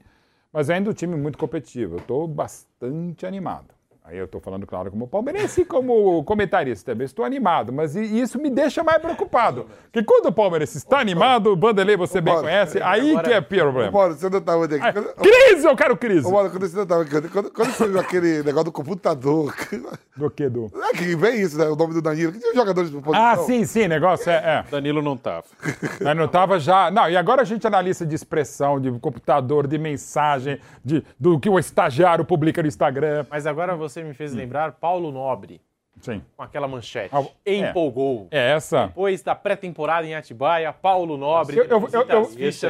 Mas 0.52 0.70
ainda 0.70 0.88
um 0.90 0.94
time 0.94 1.14
muito 1.16 1.36
competitivo. 1.36 1.96
Eu 1.96 1.98
estou 1.98 2.26
bastante 2.26 3.26
animado. 3.26 3.75
Aí 4.08 4.16
eu 4.18 4.26
estou 4.26 4.40
falando, 4.40 4.64
claro, 4.68 4.88
como 4.88 5.08
palmeirense 5.08 5.62
e 5.62 5.64
como 5.64 6.22
comentarista 6.22 6.92
também. 6.92 7.04
Estou 7.04 7.24
animado, 7.24 7.72
mas 7.72 7.96
isso 7.96 8.38
me 8.38 8.48
deixa 8.48 8.84
mais 8.84 8.98
preocupado. 8.98 9.66
Porque 9.90 10.00
quando 10.04 10.26
o 10.26 10.32
Palmeiras 10.32 10.76
está 10.76 11.00
animado, 11.00 11.52
o 11.52 11.56
Vanderlei 11.56 11.96
você 11.96 12.20
bem 12.20 12.32
conhece, 12.32 12.80
aí 12.80 13.20
que 13.22 13.32
é 13.32 13.40
pior 13.40 13.64
problema. 13.72 13.90
Mauro, 13.90 14.14
você 14.14 14.30
não 14.30 14.38
estava 14.38 14.64
aqui. 14.64 14.78
Quando- 14.78 15.14
Crise, 15.14 15.66
eu 15.66 15.74
quero 15.74 15.96
crise! 15.96 16.24
Ô, 16.24 16.30
Mauro, 16.30 16.50
quando 16.50 16.68
você 16.68 16.76
não 16.76 16.84
estava 16.84 17.02
aqui, 17.02 17.28
quando, 17.28 17.50
quando 17.50 17.72
você 17.72 17.88
viu 17.88 17.98
aquele 17.98 18.44
negócio 18.44 18.66
do 18.66 18.72
computador, 18.72 19.52
Do 20.16 20.30
que, 20.30 20.48
do? 20.48 20.70
é 20.82 20.96
que 20.96 21.14
vem 21.14 21.42
isso, 21.42 21.58
né? 21.58 21.66
O 21.66 21.76
nome 21.76 21.92
do 21.92 22.00
Danilo, 22.00 22.32
que 22.32 22.38
tinha 22.38 22.54
jogadores 22.54 22.90
de 22.90 22.96
posição. 22.96 23.22
Ah, 23.26 23.36
sim, 23.36 23.66
sim, 23.66 23.86
negócio 23.86 24.30
é. 24.30 24.36
é. 24.36 24.64
Danilo 24.70 25.02
não 25.02 25.14
tava. 25.16 25.44
Mas 26.02 26.16
não 26.16 26.26
tava 26.26 26.58
já. 26.58 26.90
Não, 26.90 27.10
e 27.10 27.16
agora 27.16 27.42
a 27.42 27.44
gente 27.44 27.66
analisa 27.66 28.06
de 28.06 28.14
expressão, 28.14 28.80
de 28.80 28.90
computador, 28.98 29.66
de 29.66 29.76
mensagem, 29.76 30.58
de, 30.82 31.04
do 31.20 31.38
que 31.38 31.50
o 31.50 31.58
estagiário 31.58 32.24
publica 32.24 32.62
no 32.62 32.68
Instagram. 32.68 33.26
Mas 33.28 33.46
agora 33.46 33.76
você 33.76 33.95
me 34.04 34.14
fez 34.14 34.32
lembrar 34.34 34.72
Paulo 34.72 35.10
Nobre, 35.12 35.60
Sim. 36.00 36.22
com 36.36 36.42
aquela 36.42 36.68
manchete. 36.68 37.10
Ah, 37.14 37.24
é. 37.44 37.54
Empolgou. 37.56 38.28
É 38.30 38.52
essa. 38.52 38.86
Depois 38.88 39.22
da 39.22 39.34
pré-temporada 39.34 40.06
em 40.06 40.14
Atibaia, 40.14 40.72
Paulo 40.72 41.16
Nobre. 41.16 41.56
Eu- 41.58 41.64
eu- 41.64 41.88
eu- 41.92 42.02
eu- 42.08 42.24
visita 42.24 42.24
as 42.24 42.34
é, 42.34 42.36
vistas 42.36 42.46
isso 42.46 42.66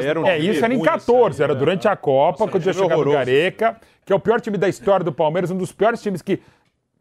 era 0.64 0.74
em 0.74 0.78
Palmeiras. 0.78 0.84
14, 1.06 1.42
era 1.42 1.54
durante 1.54 1.88
a 1.88 1.96
Copa, 1.96 2.38
quando 2.48 2.62
tinha 2.62 2.72
time 2.72 2.84
chegado 2.84 2.98
horroroso. 3.00 3.16
Gareca, 3.18 3.80
que 4.04 4.12
é 4.12 4.16
o 4.16 4.20
pior 4.20 4.40
time 4.40 4.56
da 4.56 4.68
história 4.68 5.04
do 5.04 5.12
Palmeiras, 5.12 5.50
um 5.50 5.56
dos 5.58 5.72
piores 5.72 6.00
times 6.02 6.22
que 6.22 6.40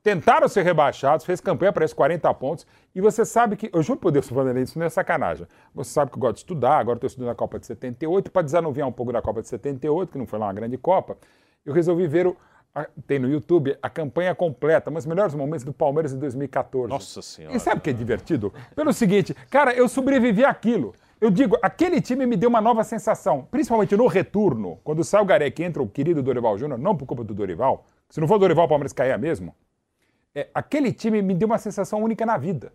tentaram 0.01 0.47
ser 0.47 0.61
rebaixados, 0.63 1.25
fez 1.25 1.41
campanha 1.41 1.73
para 1.73 1.83
esses 1.83 1.93
40 1.93 2.31
pontos. 2.33 2.65
E 2.93 3.01
você 3.01 3.25
sabe 3.25 3.55
que, 3.55 3.69
eu 3.73 3.81
juro 3.81 3.99
por 3.99 4.11
Deus, 4.11 4.29
Vanderlei, 4.29 4.63
isso 4.63 4.77
não 4.77 4.85
é 4.85 4.89
sacanagem. 4.89 5.47
Você 5.73 5.91
sabe 5.91 6.11
que 6.11 6.17
eu 6.17 6.21
gosto 6.21 6.35
de 6.35 6.39
estudar, 6.41 6.77
agora 6.77 6.97
estou 6.97 7.07
estudando 7.07 7.29
a 7.31 7.35
Copa 7.35 7.57
de 7.59 7.65
78, 7.65 8.31
para 8.31 8.43
desanuviar 8.43 8.87
um 8.87 8.91
pouco 8.91 9.11
da 9.11 9.21
Copa 9.21 9.41
de 9.41 9.47
78, 9.47 10.11
que 10.11 10.17
não 10.17 10.27
foi 10.27 10.37
lá 10.37 10.45
uma 10.47 10.53
grande 10.53 10.77
Copa, 10.77 11.17
eu 11.65 11.73
resolvi 11.73 12.07
ver 12.07 12.27
o. 12.27 12.37
tem 13.07 13.19
no 13.19 13.29
YouTube 13.29 13.77
a 13.81 13.89
campanha 13.89 14.35
completa, 14.35 14.91
mas 14.91 15.03
os 15.03 15.07
melhores 15.07 15.33
momentos 15.33 15.63
do 15.63 15.71
Palmeiras 15.71 16.11
em 16.11 16.19
2014. 16.19 16.89
Nossa 16.89 17.21
Senhora. 17.21 17.55
E 17.55 17.59
sabe 17.59 17.77
o 17.77 17.81
que 17.81 17.89
é 17.89 17.93
divertido? 17.93 18.53
Pelo 18.75 18.91
seguinte, 18.91 19.33
cara, 19.49 19.73
eu 19.73 19.87
sobrevivi 19.87 20.43
àquilo. 20.43 20.93
Eu 21.21 21.31
digo, 21.31 21.57
aquele 21.61 22.01
time 22.01 22.25
me 22.25 22.35
deu 22.35 22.49
uma 22.49 22.59
nova 22.59 22.83
sensação, 22.83 23.47
principalmente 23.49 23.95
no 23.95 24.05
retorno, 24.05 24.77
quando 24.83 25.03
sai 25.03 25.21
o 25.21 25.25
Gareca 25.25 25.61
e 25.61 25.65
entra 25.65 25.81
o 25.81 25.87
querido 25.87 26.21
Dorival 26.21 26.57
Júnior, 26.57 26.77
não 26.77 26.95
por 26.95 27.05
culpa 27.05 27.23
do 27.23 27.33
Dorival, 27.33 27.85
se 28.09 28.19
não 28.19 28.27
for 28.27 28.35
o 28.35 28.39
Dorival, 28.39 28.65
o 28.65 28.69
Palmeiras 28.69 28.91
caía 28.91 29.17
mesmo. 29.17 29.55
É, 30.33 30.49
aquele 30.53 30.91
time 30.91 31.21
me 31.21 31.33
deu 31.33 31.45
uma 31.45 31.57
sensação 31.57 32.03
única 32.03 32.25
na 32.25 32.37
vida. 32.37 32.73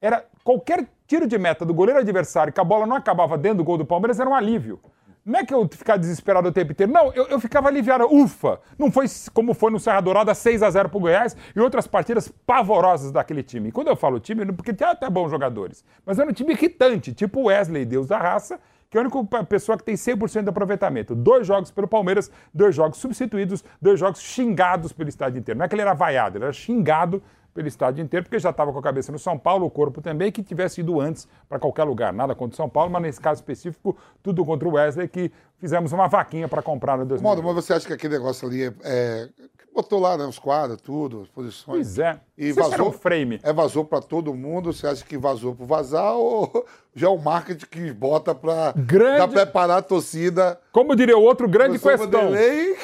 Era 0.00 0.24
qualquer 0.44 0.86
tiro 1.06 1.26
de 1.26 1.36
meta 1.36 1.64
do 1.64 1.74
goleiro 1.74 1.98
adversário 1.98 2.52
que 2.52 2.60
a 2.60 2.64
bola 2.64 2.86
não 2.86 2.94
acabava 2.94 3.36
dentro 3.36 3.58
do 3.58 3.64
gol 3.64 3.76
do 3.76 3.84
Palmeiras 3.84 4.20
era 4.20 4.30
um 4.30 4.34
alívio. 4.34 4.78
Não 5.24 5.40
é 5.40 5.44
que 5.44 5.54
eu 5.54 5.66
ficava 5.72 5.98
desesperado 5.98 6.48
o 6.48 6.52
tempo 6.52 6.72
inteiro. 6.72 6.92
Não, 6.92 7.10
eu, 7.14 7.26
eu 7.28 7.40
ficava 7.40 7.68
aliviado. 7.68 8.06
Ufa! 8.12 8.60
Não 8.78 8.90
foi 8.90 9.06
como 9.32 9.54
foi 9.54 9.70
no 9.70 9.80
Serra 9.80 10.02
Dourada 10.02 10.34
6 10.34 10.62
a 10.62 10.70
0 10.70 10.90
pro 10.90 11.00
Goiás 11.00 11.34
e 11.56 11.60
outras 11.60 11.86
partidas 11.86 12.28
pavorosas 12.46 13.10
daquele 13.10 13.42
time. 13.42 13.70
E 13.70 13.72
quando 13.72 13.88
eu 13.88 13.96
falo 13.96 14.20
time, 14.20 14.44
porque 14.52 14.74
tinha 14.74 14.90
até 14.90 15.08
bons 15.08 15.30
jogadores, 15.30 15.82
mas 16.04 16.18
era 16.18 16.28
um 16.28 16.32
time 16.32 16.52
irritante, 16.52 17.14
tipo 17.14 17.40
o 17.40 17.44
Wesley, 17.44 17.86
Deus 17.86 18.06
da 18.06 18.18
raça, 18.18 18.60
que 18.90 18.98
é 18.98 19.00
a 19.00 19.04
única 19.04 19.44
pessoa 19.44 19.78
que 19.78 19.84
tem 19.84 19.94
100% 19.94 20.42
de 20.42 20.50
aproveitamento. 20.50 21.14
Dois 21.14 21.46
jogos 21.46 21.70
pelo 21.70 21.88
Palmeiras, 21.88 22.30
dois 22.52 22.74
jogos 22.74 22.98
substituídos, 22.98 23.64
dois 23.80 23.98
jogos 23.98 24.20
xingados 24.20 24.92
pelo 24.92 25.08
estádio 25.08 25.38
inteiro. 25.38 25.58
Não 25.58 25.64
é 25.64 25.68
que 25.68 25.74
ele 25.74 25.82
era 25.82 25.94
vaiado, 25.94 26.36
ele 26.36 26.44
era 26.44 26.52
xingado 26.52 27.22
pelo 27.54 27.68
estádio 27.68 28.02
inteiro, 28.02 28.24
porque 28.24 28.38
já 28.38 28.50
estava 28.50 28.72
com 28.72 28.78
a 28.78 28.82
cabeça 28.82 29.12
no 29.12 29.18
São 29.18 29.38
Paulo, 29.38 29.64
o 29.64 29.70
corpo 29.70 30.02
também, 30.02 30.32
que 30.32 30.42
tivesse 30.42 30.80
ido 30.80 31.00
antes 31.00 31.28
para 31.48 31.58
qualquer 31.58 31.84
lugar. 31.84 32.12
Nada 32.12 32.34
contra 32.34 32.54
o 32.54 32.56
São 32.56 32.68
Paulo, 32.68 32.90
mas 32.90 33.00
nesse 33.02 33.20
caso 33.20 33.38
específico, 33.40 33.96
tudo 34.22 34.44
contra 34.44 34.68
o 34.68 34.72
Wesley, 34.72 35.06
que 35.08 35.30
fizemos 35.58 35.92
uma 35.92 36.08
vaquinha 36.08 36.48
para 36.48 36.60
comprar 36.60 36.98
no 36.98 37.06
2000. 37.06 37.22
Mauro, 37.26 37.42
mas 37.46 37.54
você 37.64 37.72
acha 37.72 37.86
que 37.86 37.92
aquele 37.92 38.14
negócio 38.14 38.48
ali 38.48 38.64
é. 38.64 38.72
é- 38.82 39.28
botou 39.72 39.98
lá, 39.98 40.16
né? 40.16 40.24
Os 40.24 40.38
quadros, 40.38 40.80
tudo, 40.80 41.22
as 41.22 41.28
posições. 41.28 41.64
Pois 41.76 41.98
é. 41.98 42.20
E 42.38 42.50
era 42.50 42.62
vazou. 42.62 42.88
um 42.88 42.92
frame. 42.92 43.40
É 43.42 43.52
vazou 43.52 43.84
pra 43.84 44.00
todo 44.00 44.32
mundo. 44.32 44.72
Você 44.72 44.86
acha 44.86 45.04
que 45.04 45.18
vazou 45.18 45.52
por 45.54 45.66
vazar 45.66 46.12
ou 46.14 46.64
já 46.94 47.08
é 47.08 47.10
o 47.10 47.18
marketing 47.18 47.66
que 47.66 47.92
bota 47.92 48.34
pra 48.34 48.72
Grande- 48.76 49.32
preparar 49.32 49.78
a 49.78 49.82
torcida? 49.82 50.60
Como 50.70 50.94
diria 50.94 51.18
o 51.18 51.22
outro, 51.22 51.48
grande 51.48 51.78
questão. 51.80 52.06
Vanderlei. 52.06 52.76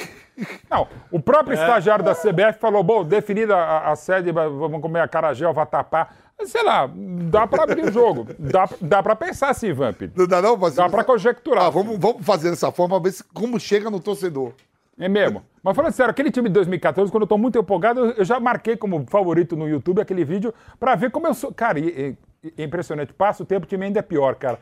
Não, 0.71 0.89
o 1.11 1.21
próprio 1.21 1.55
estagiário 1.55 2.05
da 2.05 2.15
CBF 2.15 2.59
falou, 2.59 2.83
bom, 2.83 3.05
definida 3.05 3.57
a, 3.57 3.91
a 3.91 3.97
sede, 3.97 4.33
vamos 4.33 4.81
comer 4.81 5.01
a 5.01 5.09
caragel, 5.09 5.53
vatapá. 5.53 6.09
Sei 6.47 6.63
lá, 6.63 6.91
dá 7.31 7.47
pra 7.47 7.65
abrir 7.65 7.85
o 7.85 7.93
jogo. 7.93 8.27
Dá, 8.39 8.67
dá 8.81 9.03
pra 9.03 9.15
pensar 9.15 9.51
assim, 9.51 9.73
Vamp. 9.75 10.01
Não 10.17 10.27
dá 10.27 10.41
não? 10.41 10.57
Mas, 10.57 10.75
Dá 10.75 10.89
pra 10.89 11.05
conjecturar. 11.05 11.65
Ah, 11.65 11.71
vamos, 11.71 11.99
vamos 11.99 12.25
fazer 12.25 12.49
dessa 12.49 12.73
forma, 12.73 12.99
ver 12.99 13.13
se, 13.13 13.23
como 13.25 13.61
chega 13.61 13.91
no 13.91 14.01
torcedor. 14.01 14.53
É 14.99 15.07
mesmo. 15.09 15.43
Mas 15.63 15.77
falando 15.77 15.93
sério, 15.93 16.11
aquele 16.11 16.31
time 16.31 16.49
de 16.49 16.55
2014, 16.55 17.11
quando 17.13 17.23
eu 17.25 17.27
tô 17.27 17.37
muito 17.37 17.59
empolgado, 17.59 18.01
eu- 18.13 18.25
já 18.25 18.41
marquei 18.41 18.75
como 18.77 19.05
favorito 19.09 19.55
no 19.57 19.69
YouTube 19.69 20.01
aquele 20.01 20.25
vídeo 20.25 20.55
pra 20.79 20.95
ver 20.95 21.11
como 21.11 21.27
eu 21.27 21.35
sou. 21.35 21.53
Cara, 21.53 21.79
e- 21.79 22.17
é 22.57 22.63
impressionante. 22.65 23.13
Passa 23.13 23.43
o 23.43 23.47
tempo, 23.47 23.67
o 23.67 23.69
time 23.69 23.85
ainda 23.85 23.99
é 23.99 24.03
pior, 24.03 24.35
cara. 24.37 24.59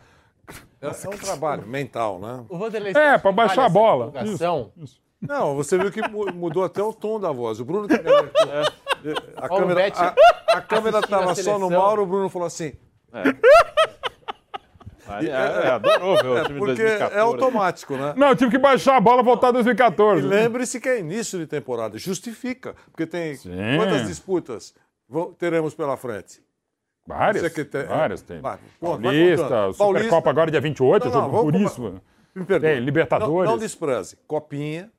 É, 0.81 0.87
é 0.89 1.09
um 1.09 1.19
trabalho 1.19 1.67
mental, 1.67 2.19
né? 2.19 2.45
O 2.49 2.59
Vanderlei 2.59 2.93
É, 2.97 3.19
pra 3.19 3.31
baixar 3.31 3.67
a 3.67 3.69
bola. 3.69 4.07
empolgação? 4.09 4.73
Não, 5.21 5.55
você 5.57 5.77
viu 5.77 5.91
que 5.91 6.07
mu- 6.09 6.33
mudou 6.33 6.63
até 6.65 6.83
o 6.83 6.93
tom 6.93 7.19
da 7.19 7.33
voz. 7.33 7.59
O 7.61 7.65
Bruno 7.65 7.89
que 7.89 7.99
me 8.01 8.09
alertou. 8.09 8.49
A 9.37 9.49
câmera, 9.49 9.87
a, 9.95 10.57
a 10.59 10.61
câmera 10.61 10.99
a 10.99 11.03
tava 11.03 11.35
só 11.35 11.59
no. 11.59 11.69
Mauro, 11.71 12.03
o 12.03 12.07
Bruno 12.07 12.29
falou 12.29 12.47
assim. 12.47 12.73
Ah, 15.11 15.25
é, 15.25 15.29
é, 15.29 15.71
adorou 15.71 16.17
ver 16.19 16.27
o 16.29 16.37
É, 16.39 16.43
time 16.45 16.55
de 16.55 16.59
porque 16.59 16.75
2014. 16.83 17.17
é 17.17 17.21
automático, 17.21 17.97
né? 17.97 18.13
Não, 18.15 18.29
eu 18.29 18.37
tive 18.37 18.51
que 18.51 18.59
baixar 18.59 18.97
a 18.97 19.01
bola 19.01 19.23
e 19.23 19.25
voltar 19.25 19.47
em 19.47 19.51
E 19.51 19.53
2014. 19.55 20.23
lembre-se 20.27 20.79
que 20.79 20.89
é 20.89 20.99
início 21.01 21.39
de 21.39 21.47
temporada, 21.47 21.97
justifica, 21.97 22.75
porque 22.93 23.07
tem 23.07 23.35
quantas 23.79 24.07
disputas 24.07 24.75
teremos 25.39 25.75
pela 25.75 25.97
frente? 25.97 26.43
Várias, 27.07 27.43
Você 27.43 27.49
que 27.51 27.65
tem- 27.65 27.87
várias 27.87 28.21
tem. 28.21 28.39
Vai, 28.43 28.59
conta, 28.79 29.01
vai 29.03 29.13
Paulista. 29.37 29.73
Supercopa 29.73 30.29
agora 30.29 30.51
dia 30.51 30.61
28, 30.61 31.07
Não, 31.07 31.11
não, 31.15 31.21
jogo 31.23 31.37
vamos 31.39 31.53
duríssimo. 31.55 32.01
Me 32.35 32.45
perdoe. 32.45 32.71
Tem, 32.71 32.81
Libertadores. 32.81 33.47
Não, 33.47 33.53
não 33.53 33.59
despreze. 33.59 34.19
Copinha. 34.27 34.91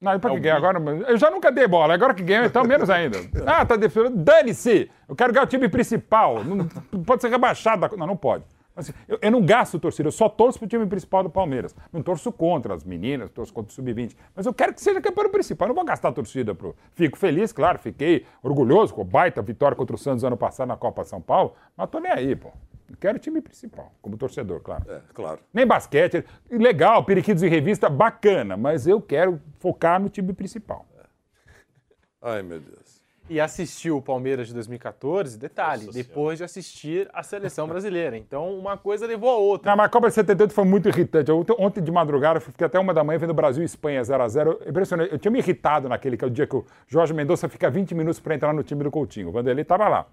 Não, 0.00 0.20
pra 0.20 0.30
que 0.30 0.40
ganhar 0.40 0.56
agora? 0.56 0.78
Eu 1.08 1.16
já 1.16 1.30
nunca 1.30 1.50
dei 1.50 1.66
bola, 1.66 1.94
agora 1.94 2.12
que 2.12 2.22
ganhou, 2.22 2.44
então 2.44 2.62
menos 2.64 2.90
ainda. 2.90 3.18
Ah, 3.46 3.64
tá 3.64 3.76
defendendo. 3.76 4.16
Dane-se! 4.22 4.90
Eu 5.08 5.16
quero 5.16 5.32
ganhar 5.32 5.44
o 5.44 5.48
time 5.48 5.68
principal. 5.68 6.44
Não, 6.44 6.66
pode 7.02 7.22
ser 7.22 7.28
rebaixado. 7.30 7.80
da- 7.88 7.96
Não, 7.96 8.06
não 8.06 8.16
pode. 8.16 8.44
Assim, 8.76 8.92
eu, 9.08 9.18
eu 9.22 9.30
não 9.30 9.40
gasto 9.40 9.78
torcida, 9.78 10.06
eu 10.08 10.12
só 10.12 10.28
torço 10.28 10.58
pro 10.58 10.68
time 10.68 10.84
principal 10.86 11.22
do 11.22 11.30
Palmeiras. 11.30 11.74
Não 11.90 12.02
torço 12.02 12.30
contra 12.30 12.74
as 12.74 12.84
meninas, 12.84 13.30
torço 13.30 13.50
contra 13.50 13.70
o 13.70 13.74
Sub-20. 13.74 14.14
Mas 14.34 14.44
eu 14.44 14.52
quero 14.52 14.74
que 14.74 14.82
seja 14.82 15.00
campeão 15.00 15.30
principal. 15.30 15.64
Eu 15.66 15.68
não 15.70 15.74
vou 15.74 15.84
gastar 15.84 16.12
torcida 16.12 16.54
pro. 16.54 16.76
Fico 16.92 17.16
feliz, 17.16 17.52
claro, 17.54 17.78
fiquei 17.78 18.26
orgulhoso 18.42 18.92
com 18.92 19.00
a 19.00 19.04
baita 19.04 19.40
vitória 19.40 19.74
contra 19.74 19.96
o 19.96 19.98
Santos 19.98 20.24
ano 20.24 20.36
passado 20.36 20.68
na 20.68 20.76
Copa 20.76 21.04
São 21.04 21.22
Paulo, 21.22 21.54
mas 21.74 21.88
tô 21.88 21.98
nem 22.00 22.12
aí, 22.12 22.36
pô. 22.36 22.50
Quero 23.00 23.16
o 23.16 23.20
time 23.20 23.40
principal, 23.40 23.92
como 24.00 24.16
torcedor, 24.16 24.60
claro. 24.60 24.84
É, 24.88 25.00
claro. 25.12 25.40
Nem 25.52 25.66
basquete, 25.66 26.24
legal, 26.50 27.04
periquitos 27.04 27.42
em 27.42 27.48
revista, 27.48 27.88
bacana, 27.88 28.56
mas 28.56 28.86
eu 28.86 29.00
quero 29.00 29.40
focar 29.58 30.00
no 30.00 30.08
time 30.08 30.32
principal. 30.32 30.86
Ai, 32.22 32.42
meu 32.42 32.58
Deus. 32.60 33.04
e 33.28 33.40
assistiu 33.40 33.96
o 33.96 34.02
Palmeiras 34.02 34.46
de 34.48 34.54
2014, 34.54 35.36
detalhe, 35.36 35.88
depois 35.92 36.38
de 36.38 36.44
assistir 36.44 37.08
a 37.12 37.22
seleção 37.22 37.66
brasileira. 37.66 38.16
Então, 38.16 38.56
uma 38.56 38.76
coisa 38.76 39.04
levou 39.06 39.30
a 39.30 39.36
outra. 39.36 39.70
Não, 39.70 39.76
mas 39.76 39.86
a 39.86 39.88
Copa 39.88 40.08
de 40.08 40.14
78 40.14 40.52
foi 40.54 40.64
muito 40.64 40.88
irritante. 40.88 41.28
Eu, 41.30 41.44
ontem 41.58 41.82
de 41.82 41.90
madrugada, 41.90 42.38
eu 42.38 42.40
fiquei 42.40 42.66
até 42.66 42.78
uma 42.78 42.94
da 42.94 43.02
manhã 43.02 43.18
vendo 43.18 43.34
Brasil 43.34 43.62
e 43.62 43.66
Espanha 43.66 44.00
0x0. 44.02 44.68
Impressionante. 44.68 45.12
Eu 45.12 45.18
tinha 45.18 45.30
me 45.32 45.38
irritado 45.40 45.88
naquele 45.88 46.16
que 46.16 46.24
é 46.24 46.26
o 46.28 46.30
dia 46.30 46.46
que 46.46 46.54
o 46.56 46.64
Jorge 46.86 47.12
Mendonça 47.12 47.48
fica 47.48 47.68
20 47.68 47.94
minutos 47.96 48.20
para 48.20 48.34
entrar 48.34 48.52
no 48.52 48.62
time 48.62 48.84
do 48.84 48.90
Coutinho. 48.90 49.28
O 49.28 49.32
Vanderlei 49.32 49.62
estava 49.62 49.88
lá. 49.88 50.06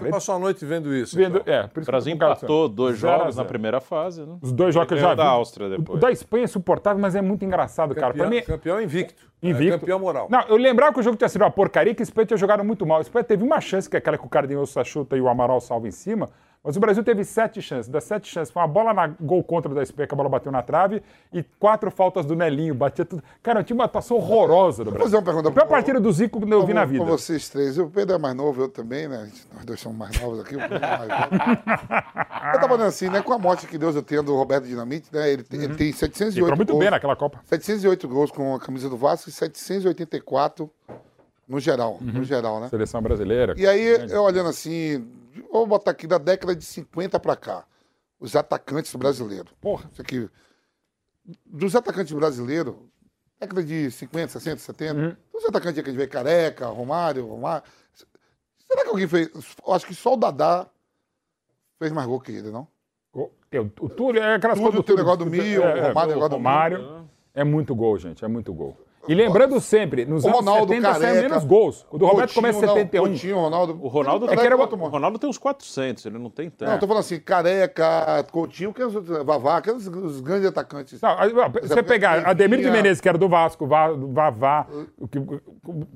Você 0.00 0.08
passou 0.10 0.34
a 0.34 0.38
noite 0.38 0.64
vendo 0.64 0.94
isso. 0.94 1.16
Vendo, 1.16 1.38
então. 1.38 1.54
é, 1.54 1.66
por 1.66 1.82
O 1.82 1.86
Brasil 1.86 2.12
empatou 2.14 2.68
dois 2.68 2.98
jogos 2.98 3.36
na 3.36 3.44
primeira 3.44 3.80
fase, 3.80 4.22
né? 4.22 4.36
Os 4.40 4.52
dois 4.52 4.74
jogos 4.74 4.88
que 4.88 4.94
eu 4.94 4.98
já 4.98 5.10
vi. 5.10 5.16
da 5.16 5.26
Áustria 5.26 5.66
O 5.66 5.70
depois. 5.70 6.00
da 6.00 6.10
Espanha 6.10 6.44
é 6.44 6.46
suportável, 6.46 7.00
mas 7.00 7.14
é 7.14 7.22
muito 7.22 7.44
engraçado, 7.44 7.94
cara. 7.94 8.12
Pra 8.14 8.24
Campeão, 8.24 8.40
mim, 8.40 8.46
campeão 8.46 8.80
invicto. 8.80 9.30
Invicto. 9.42 9.74
É 9.74 9.78
campeão 9.78 9.98
moral. 9.98 10.28
Não, 10.30 10.40
eu 10.42 10.56
lembrava 10.56 10.92
que 10.92 11.00
o 11.00 11.02
jogo 11.02 11.16
tinha 11.16 11.28
sido 11.28 11.42
uma 11.42 11.50
porcaria, 11.50 11.94
que 11.94 12.02
a 12.02 12.04
Espanha 12.04 12.26
tinha 12.26 12.36
jogado 12.36 12.62
muito 12.64 12.86
mal. 12.86 12.98
A 12.98 13.00
Espanha 13.02 13.24
teve 13.24 13.42
uma 13.44 13.60
chance, 13.60 13.88
que 13.90 13.96
é 13.96 13.98
aquela 13.98 14.16
que 14.16 14.24
o 14.24 14.28
Cardenhosa 14.28 14.84
chuta 14.84 15.16
e 15.16 15.20
o 15.20 15.28
Amaral 15.28 15.60
salva 15.60 15.88
em 15.88 15.90
cima, 15.90 16.28
mas 16.64 16.76
o 16.76 16.80
Brasil 16.80 17.02
teve 17.02 17.24
sete 17.24 17.60
chances. 17.60 17.88
Das 17.88 18.04
sete 18.04 18.28
chances, 18.30 18.52
foi 18.52 18.62
uma 18.62 18.68
bola 18.68 18.94
na 18.94 19.08
gol 19.20 19.42
contra 19.42 19.74
da 19.74 19.82
Espanha, 19.82 20.06
que 20.06 20.14
a 20.14 20.16
bola 20.16 20.28
bateu 20.28 20.52
na 20.52 20.62
trave, 20.62 21.02
e 21.32 21.42
quatro 21.58 21.90
faltas 21.90 22.24
do 22.24 22.36
Nelinho, 22.36 22.74
batia 22.74 23.04
tudo. 23.04 23.22
Cara, 23.42 23.64
tinha 23.64 23.74
uma 23.74 23.84
atuação 23.84 24.16
horrorosa 24.16 24.84
do 24.84 24.90
Vou 24.90 24.98
Brasil. 24.98 25.04
fazer 25.06 25.16
uma 25.16 25.22
pergunta 25.24 25.48
A 25.48 25.52
pior 25.52 25.66
partida 25.66 25.98
do 26.00 26.12
Zico 26.12 26.40
que 26.44 26.52
eu 26.52 26.64
vi 26.64 26.72
na 26.72 26.84
vida. 26.84 27.04
Com 27.04 27.10
vocês 27.10 27.48
três. 27.48 27.76
O 27.78 27.88
Pedro 27.88 28.14
é 28.14 28.18
mais 28.18 28.34
novo, 28.36 28.62
eu 28.62 28.68
também, 28.68 29.08
né? 29.08 29.28
Nós 29.54 29.64
dois 29.64 29.80
somos 29.80 29.98
mais 29.98 30.20
novos 30.20 30.38
aqui. 30.40 30.54
O 30.54 30.58
Pedro 30.60 30.76
é 30.76 30.80
mais 30.80 31.08
novo. 31.08 31.32
eu 32.54 32.60
tava 32.60 32.68
falando 32.68 32.82
assim, 32.82 33.08
né? 33.08 33.20
Com 33.22 33.32
a 33.32 33.38
morte 33.38 33.66
que 33.66 33.76
Deus 33.76 33.96
eu 33.96 34.02
tenho 34.02 34.22
do 34.22 34.36
Roberto 34.36 34.64
Dinamite, 34.64 35.08
né? 35.12 35.30
Ele, 35.32 35.42
tem- 35.42 35.62
ele 35.62 35.74
tem 35.74 35.92
708 35.92 36.38
Entrou 36.44 36.56
muito 36.56 36.68
gols. 36.70 36.80
bem 36.80 36.90
naquela 36.90 37.16
Copa. 37.16 37.40
708 37.46 38.06
gols 38.08 38.30
com 38.30 38.54
a 38.54 38.60
camisa 38.60 38.88
do 38.88 38.96
Vasco 38.96 39.28
e 39.28 39.32
784 39.32 40.70
no 41.48 41.58
geral. 41.58 41.98
Uhum. 42.00 42.12
No 42.12 42.24
geral, 42.24 42.60
né? 42.60 42.68
Seleção 42.68 43.02
brasileira. 43.02 43.54
E 43.58 43.66
aí, 43.66 43.84
eu 44.10 44.22
olhando 44.22 44.48
assim, 44.48 45.04
vou 45.50 45.66
botar 45.66 45.90
aqui 45.92 46.06
da 46.06 46.18
década 46.18 46.54
de 46.54 46.64
50 46.64 47.18
pra 47.20 47.36
cá, 47.36 47.64
os 48.18 48.34
atacantes 48.36 48.94
brasileiros. 48.94 49.52
Porra. 49.60 49.88
Isso 49.92 50.02
aqui. 50.02 50.28
Dos 51.46 51.76
atacantes 51.76 52.12
brasileiros, 52.12 52.74
década 53.40 53.62
de 53.62 53.90
50, 53.90 54.28
60, 54.28 54.58
70, 54.58 54.94
Uhum. 55.00 55.16
os 55.34 55.44
atacantes 55.44 55.74
que 55.82 55.88
a 55.88 55.92
gente 55.92 56.00
vê 56.00 56.06
Careca, 56.08 56.66
Romário, 56.66 57.26
Romário. 57.26 57.64
Será 58.68 58.82
que 58.82 58.88
alguém 58.90 59.06
fez? 59.06 59.28
Eu 59.66 59.72
acho 59.74 59.86
que 59.86 59.94
só 59.94 60.14
o 60.14 60.16
Dadá 60.16 60.66
fez 61.78 61.92
mais 61.92 62.06
gol 62.06 62.20
que 62.20 62.32
ele, 62.32 62.50
não? 62.50 62.66
O, 63.12 63.30
o 63.80 63.88
Túlio 63.88 64.22
é 64.22 64.34
aquelas 64.36 64.58
Túlio, 64.58 64.72
coisas 64.82 64.94
o 64.94 64.96
negócio 64.96 65.18
do 65.18 65.26
Mil, 65.26 65.62
é, 65.62 65.80
o 65.80 65.88
Romário, 65.88 66.10
o 66.12 66.14
negócio 66.14 66.28
do 66.30 66.36
Romário. 66.36 67.08
É 67.34 67.44
muito 67.44 67.74
gol, 67.74 67.98
gente, 67.98 68.24
é 68.24 68.28
muito 68.28 68.52
gol. 68.54 68.76
E 69.08 69.14
lembrando 69.14 69.60
sempre, 69.60 70.04
nos 70.04 70.22
O 70.24 70.28
anos 70.28 70.38
Ronaldo 70.40 70.68
70 70.72 70.92
saiu 70.94 71.00
Careca, 71.02 71.28
menos 71.28 71.44
gols. 71.44 71.86
O 71.90 71.98
do 71.98 72.06
Roberto 72.06 72.34
Coutinho, 72.34 72.52
começa 72.52 72.58
em 72.64 72.68
não, 72.68 72.74
71. 72.74 73.02
Coutinho, 73.08 73.36
Ronaldo. 73.36 73.78
O 73.82 73.88
Ronaldo, 73.88 74.24
É 74.26 74.28
tem, 74.28 74.38
que 74.38 74.46
era- 74.46 74.56
o 74.56 74.88
Ronaldo 74.88 75.18
tem 75.18 75.28
uns 75.28 75.38
400, 75.38 76.06
ele 76.06 76.18
não 76.18 76.30
tem 76.30 76.48
tanto. 76.48 76.68
Não, 76.68 76.74
eu 76.74 76.80
tô 76.80 76.86
falando 76.86 77.00
assim, 77.00 77.18
Careca, 77.18 78.24
Coutinho, 78.30 78.72
que 78.72 78.80
é 78.80 78.86
os 78.86 78.94
Vavá, 79.24 79.56
aqueles 79.56 79.86
os 79.88 80.20
grandes 80.20 80.46
atacantes. 80.46 81.00
Não, 81.00 81.16
você 81.62 81.82
pegar 81.82 82.26
Ademir 82.28 82.58
de 82.58 82.64
Leivinha, 82.64 82.72
Menezes, 82.82 83.00
que 83.00 83.08
era 83.08 83.18
do 83.18 83.28
Vasco, 83.28 83.66
Vavá, 83.66 84.66
o 84.98 85.08
que- 85.08 85.18
o- 85.18 85.40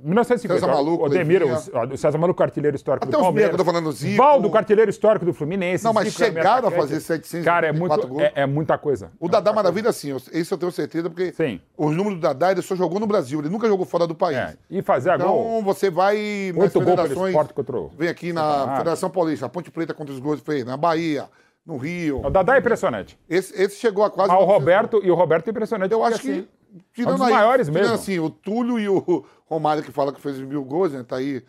1950. 0.02 0.60
César 0.60 0.72
Maluco, 0.72 1.02
o 1.04 1.06
Ademir, 1.06 1.42
o, 1.44 1.94
o 1.94 1.96
César 1.96 2.18
Maluco, 2.18 2.42
artilheiro 2.42 2.76
histórico 2.76 3.04
Até 3.04 3.12
do 3.12 3.18
os 3.18 3.22
Palmeiras. 3.24 3.50
que 3.50 3.54
eu 3.60 3.64
tô 3.64 3.70
falando, 3.70 3.92
Zico. 3.92 4.16
Valdo, 4.16 4.56
artilheiro 4.56 4.90
histórico 4.90 5.24
do 5.24 5.32
Fluminense. 5.32 5.84
Não, 5.84 5.92
mas 5.92 6.08
Zico 6.08 6.20
meio 6.22 6.32
chegaram 6.34 6.68
a 6.68 6.70
fazer 6.72 6.98
700 7.00 7.44
Cara, 7.44 7.68
é, 7.68 7.72
muito, 7.72 8.08
gols. 8.08 8.22
é, 8.22 8.32
é 8.34 8.46
muita 8.46 8.76
coisa. 8.76 9.10
O 9.20 9.28
Dadá 9.28 9.52
Maravilha, 9.52 9.92
sim, 9.92 10.14
isso 10.32 10.54
eu 10.54 10.58
tenho 10.58 10.72
certeza, 10.72 11.08
porque 11.08 11.32
os 11.76 11.94
números 11.94 12.18
do 12.18 12.22
Dadá, 12.22 12.50
ele 12.50 12.62
só 12.62 12.74
jogou 12.74 12.95
no 13.00 13.06
Brasil, 13.06 13.40
ele 13.40 13.48
nunca 13.48 13.68
jogou 13.68 13.86
fora 13.86 14.06
do 14.06 14.14
país. 14.14 14.56
E 14.70 14.82
fazer 14.82 15.14
então, 15.14 15.32
gol. 15.32 15.62
você 15.62 15.90
vai 15.90 16.52
nas 16.54 16.74
Oito 16.74 16.80
federações, 16.80 17.28
esporte 17.28 17.54
contra 17.54 17.76
o... 17.76 17.88
vem 17.88 18.08
aqui 18.08 18.32
na. 18.32 18.76
Federação 18.76 19.10
Paulista, 19.10 19.46
a 19.46 19.48
Ponte 19.48 19.70
Preta 19.70 19.94
contra 19.94 20.12
os 20.12 20.20
gols 20.20 20.40
fez, 20.40 20.64
na 20.64 20.76
Bahia, 20.76 21.28
no 21.64 21.76
Rio. 21.76 22.24
O 22.24 22.30
Dadá 22.30 22.56
é 22.56 22.58
impressionante. 22.58 23.18
Esse, 23.28 23.60
esse 23.60 23.76
chegou 23.76 24.04
a 24.04 24.10
quase... 24.10 24.32
Mas 24.32 24.40
o 24.40 24.44
Roberto, 24.44 25.00
e 25.02 25.10
o 25.10 25.14
Roberto 25.14 25.48
é 25.48 25.50
impressionante. 25.50 25.92
Eu 25.92 26.04
acho 26.04 26.20
que, 26.20 26.30
assim, 26.30 26.40
é 26.40 26.42
um 26.42 26.80
tirando 26.92 27.18
dos 27.18 27.26
aí, 27.26 27.32
maiores 27.32 27.66
tirando 27.66 27.82
mesmo. 27.82 27.94
assim, 27.94 28.18
o 28.18 28.30
Túlio 28.30 28.78
e 28.78 28.88
o 28.88 29.24
Romário, 29.46 29.82
que 29.82 29.90
fala 29.90 30.12
que 30.12 30.20
fez 30.20 30.38
mil 30.38 30.64
gols, 30.64 30.92
né, 30.92 31.04
tá 31.06 31.16
aí... 31.16 31.42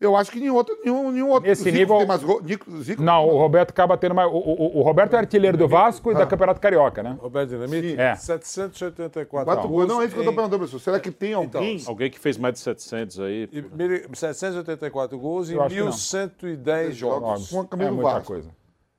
Eu 0.00 0.16
acho 0.16 0.30
que 0.30 0.40
nenhum 0.40 0.54
outro, 0.56 0.76
nenhum, 0.84 1.10
nenhum 1.12 1.30
outro 1.30 1.48
Nesse 1.48 1.62
Zico 1.62 1.76
nível- 1.78 1.98
tem 1.98 2.06
mais 2.06 2.22
gol. 2.22 2.42
Zico, 2.46 2.82
Zico 2.82 3.00
Não, 3.02 3.26
o 3.28 3.38
Roberto 3.38 3.70
acaba 3.70 3.96
tendo 3.96 4.14
mais. 4.14 4.28
O, 4.30 4.34
o- 4.36 4.78
o 4.80 4.82
Roberto 4.82 5.14
é 5.14 5.18
artilheiro 5.18 5.56
do 5.56 5.68
Vasco 5.68 6.10
e 6.10 6.14
da 6.14 6.26
Campeonato 6.26 6.60
Carioca, 6.60 7.02
né? 7.02 7.16
Roberto 7.20 7.50
Dinamite? 7.50 7.98
É. 7.98 8.14
784 8.16 9.44
Quatro 9.44 9.68
gols. 9.68 9.86
Não, 9.88 10.02
é 10.02 10.06
isso 10.06 10.14
que 10.14 10.20
eu 10.20 10.24
tô 10.24 10.32
perguntando, 10.32 10.58
professor. 10.58 10.80
Será 10.80 10.98
que 11.00 11.10
tem 11.10 11.32
alguém? 11.32 11.82
Alguém 11.86 12.10
que 12.10 12.18
fez 12.18 12.36
mais 12.36 12.54
de 12.54 12.60
700 12.60 13.20
aí. 13.20 13.48
E 13.52 13.62
mil- 13.62 14.02
784 14.12 15.18
gols 15.18 15.48
em 15.48 15.54
Eu 15.54 15.62
acho 15.62 15.74
que 15.74 15.80
não. 15.80 15.86
1110 15.86 16.96
jogos. 16.96 17.50
Com 17.50 17.60
a 17.60 17.64
camisa 17.66 17.88
é 17.88 17.90
do 17.90 17.96
muita 17.96 18.10
Vasco. 18.14 18.26
coisa. 18.26 18.48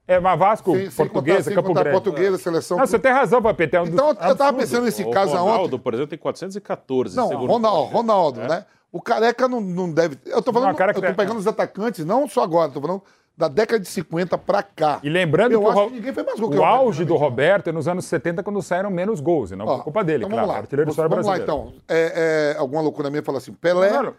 É, 0.08 0.20
mas 0.20 0.38
Vasco, 0.40 0.72
Sem- 0.76 0.90
sem 0.92 0.92
portuguesa, 1.08 1.38
contar- 1.38 1.44
sem 1.46 1.56
Campo 1.56 1.68
contar 1.68 1.84
Grande. 1.84 2.02
portuguesa, 2.02 2.38
seleção- 2.38 2.78
Não, 2.78 2.86
você 2.86 3.00
tem 3.00 3.12
razão, 3.12 3.42
Papete. 3.42 3.76
É 3.76 3.82
um 3.82 3.86
Então, 3.88 4.14
dos 4.14 4.24
eu 4.24 4.36
tava 4.36 4.50
absurdo. 4.50 4.58
pensando 4.58 4.86
nesse 4.86 5.04
O 5.04 5.10
caso 5.10 5.36
Ronaldo, 5.36 5.64
ontem. 5.76 5.80
por 5.80 5.94
exemplo, 5.94 6.10
tem 6.12 6.20
414. 6.20 7.16
Não, 7.18 7.28
Ronaldo. 7.28 7.92
Ronaldo, 7.92 8.42
É. 8.42 8.48
né? 8.48 8.66
O 8.92 9.02
Careca 9.02 9.48
não, 9.48 9.60
não 9.60 9.92
deve... 9.92 10.18
Eu 10.26 10.42
tô 10.42 10.54
falando, 10.54 10.78
Não, 10.78 10.86
eu 10.88 10.94
tô 10.94 11.02
tem- 11.02 11.14
pegando 11.14 11.38
os 11.38 11.48
atacantes, 11.48 12.06
não 12.06 12.28
só 12.28 12.44
agora, 12.44 12.72
tô 12.72 12.80
falando 12.80 13.02
da 13.38 13.50
década 13.50 13.80
de 13.80 13.88
50 13.90 14.38
pra 14.38 14.64
cá. 14.64 15.00
E 15.04 15.10
lembrando 15.10 15.52
eu 15.52 15.60
que 15.60 15.66
o, 15.66 15.70
acho 15.70 15.80
Ro- 15.80 15.88
que 15.90 15.96
ninguém 15.96 16.14
fez 16.14 16.26
mais 16.26 16.40
gol 16.40 16.50
que 16.52 16.58
o 16.58 16.64
auge 16.64 17.04
do 17.04 17.16
Roberto 17.18 17.68
é 17.70 17.74
nos 17.74 17.88
anos 17.88 18.06
70, 18.06 18.42
quando 18.42 18.62
saíram 18.62 18.90
menos 18.90 19.20
gols, 19.20 19.52
e 19.52 19.56
não 19.58 19.66
Ó, 19.66 19.80
culpa 19.80 20.02
dele, 20.06 20.20
então 20.24 20.30
claro. 20.30 20.46
Vamos 20.48 20.56
lá, 20.56 20.62
Artilheiro 20.62 20.90
história 20.90 21.10
vamos 21.10 21.26
lá 21.28 21.38
então. 21.38 21.74
É, 21.90 22.54
é, 22.56 22.60
alguma 22.60 22.82
loucura 22.82 23.10
minha 23.10 23.22
fala 23.22 23.40
assim, 23.40 23.52
Pelé, 23.52 23.90
Claro. 23.90 24.16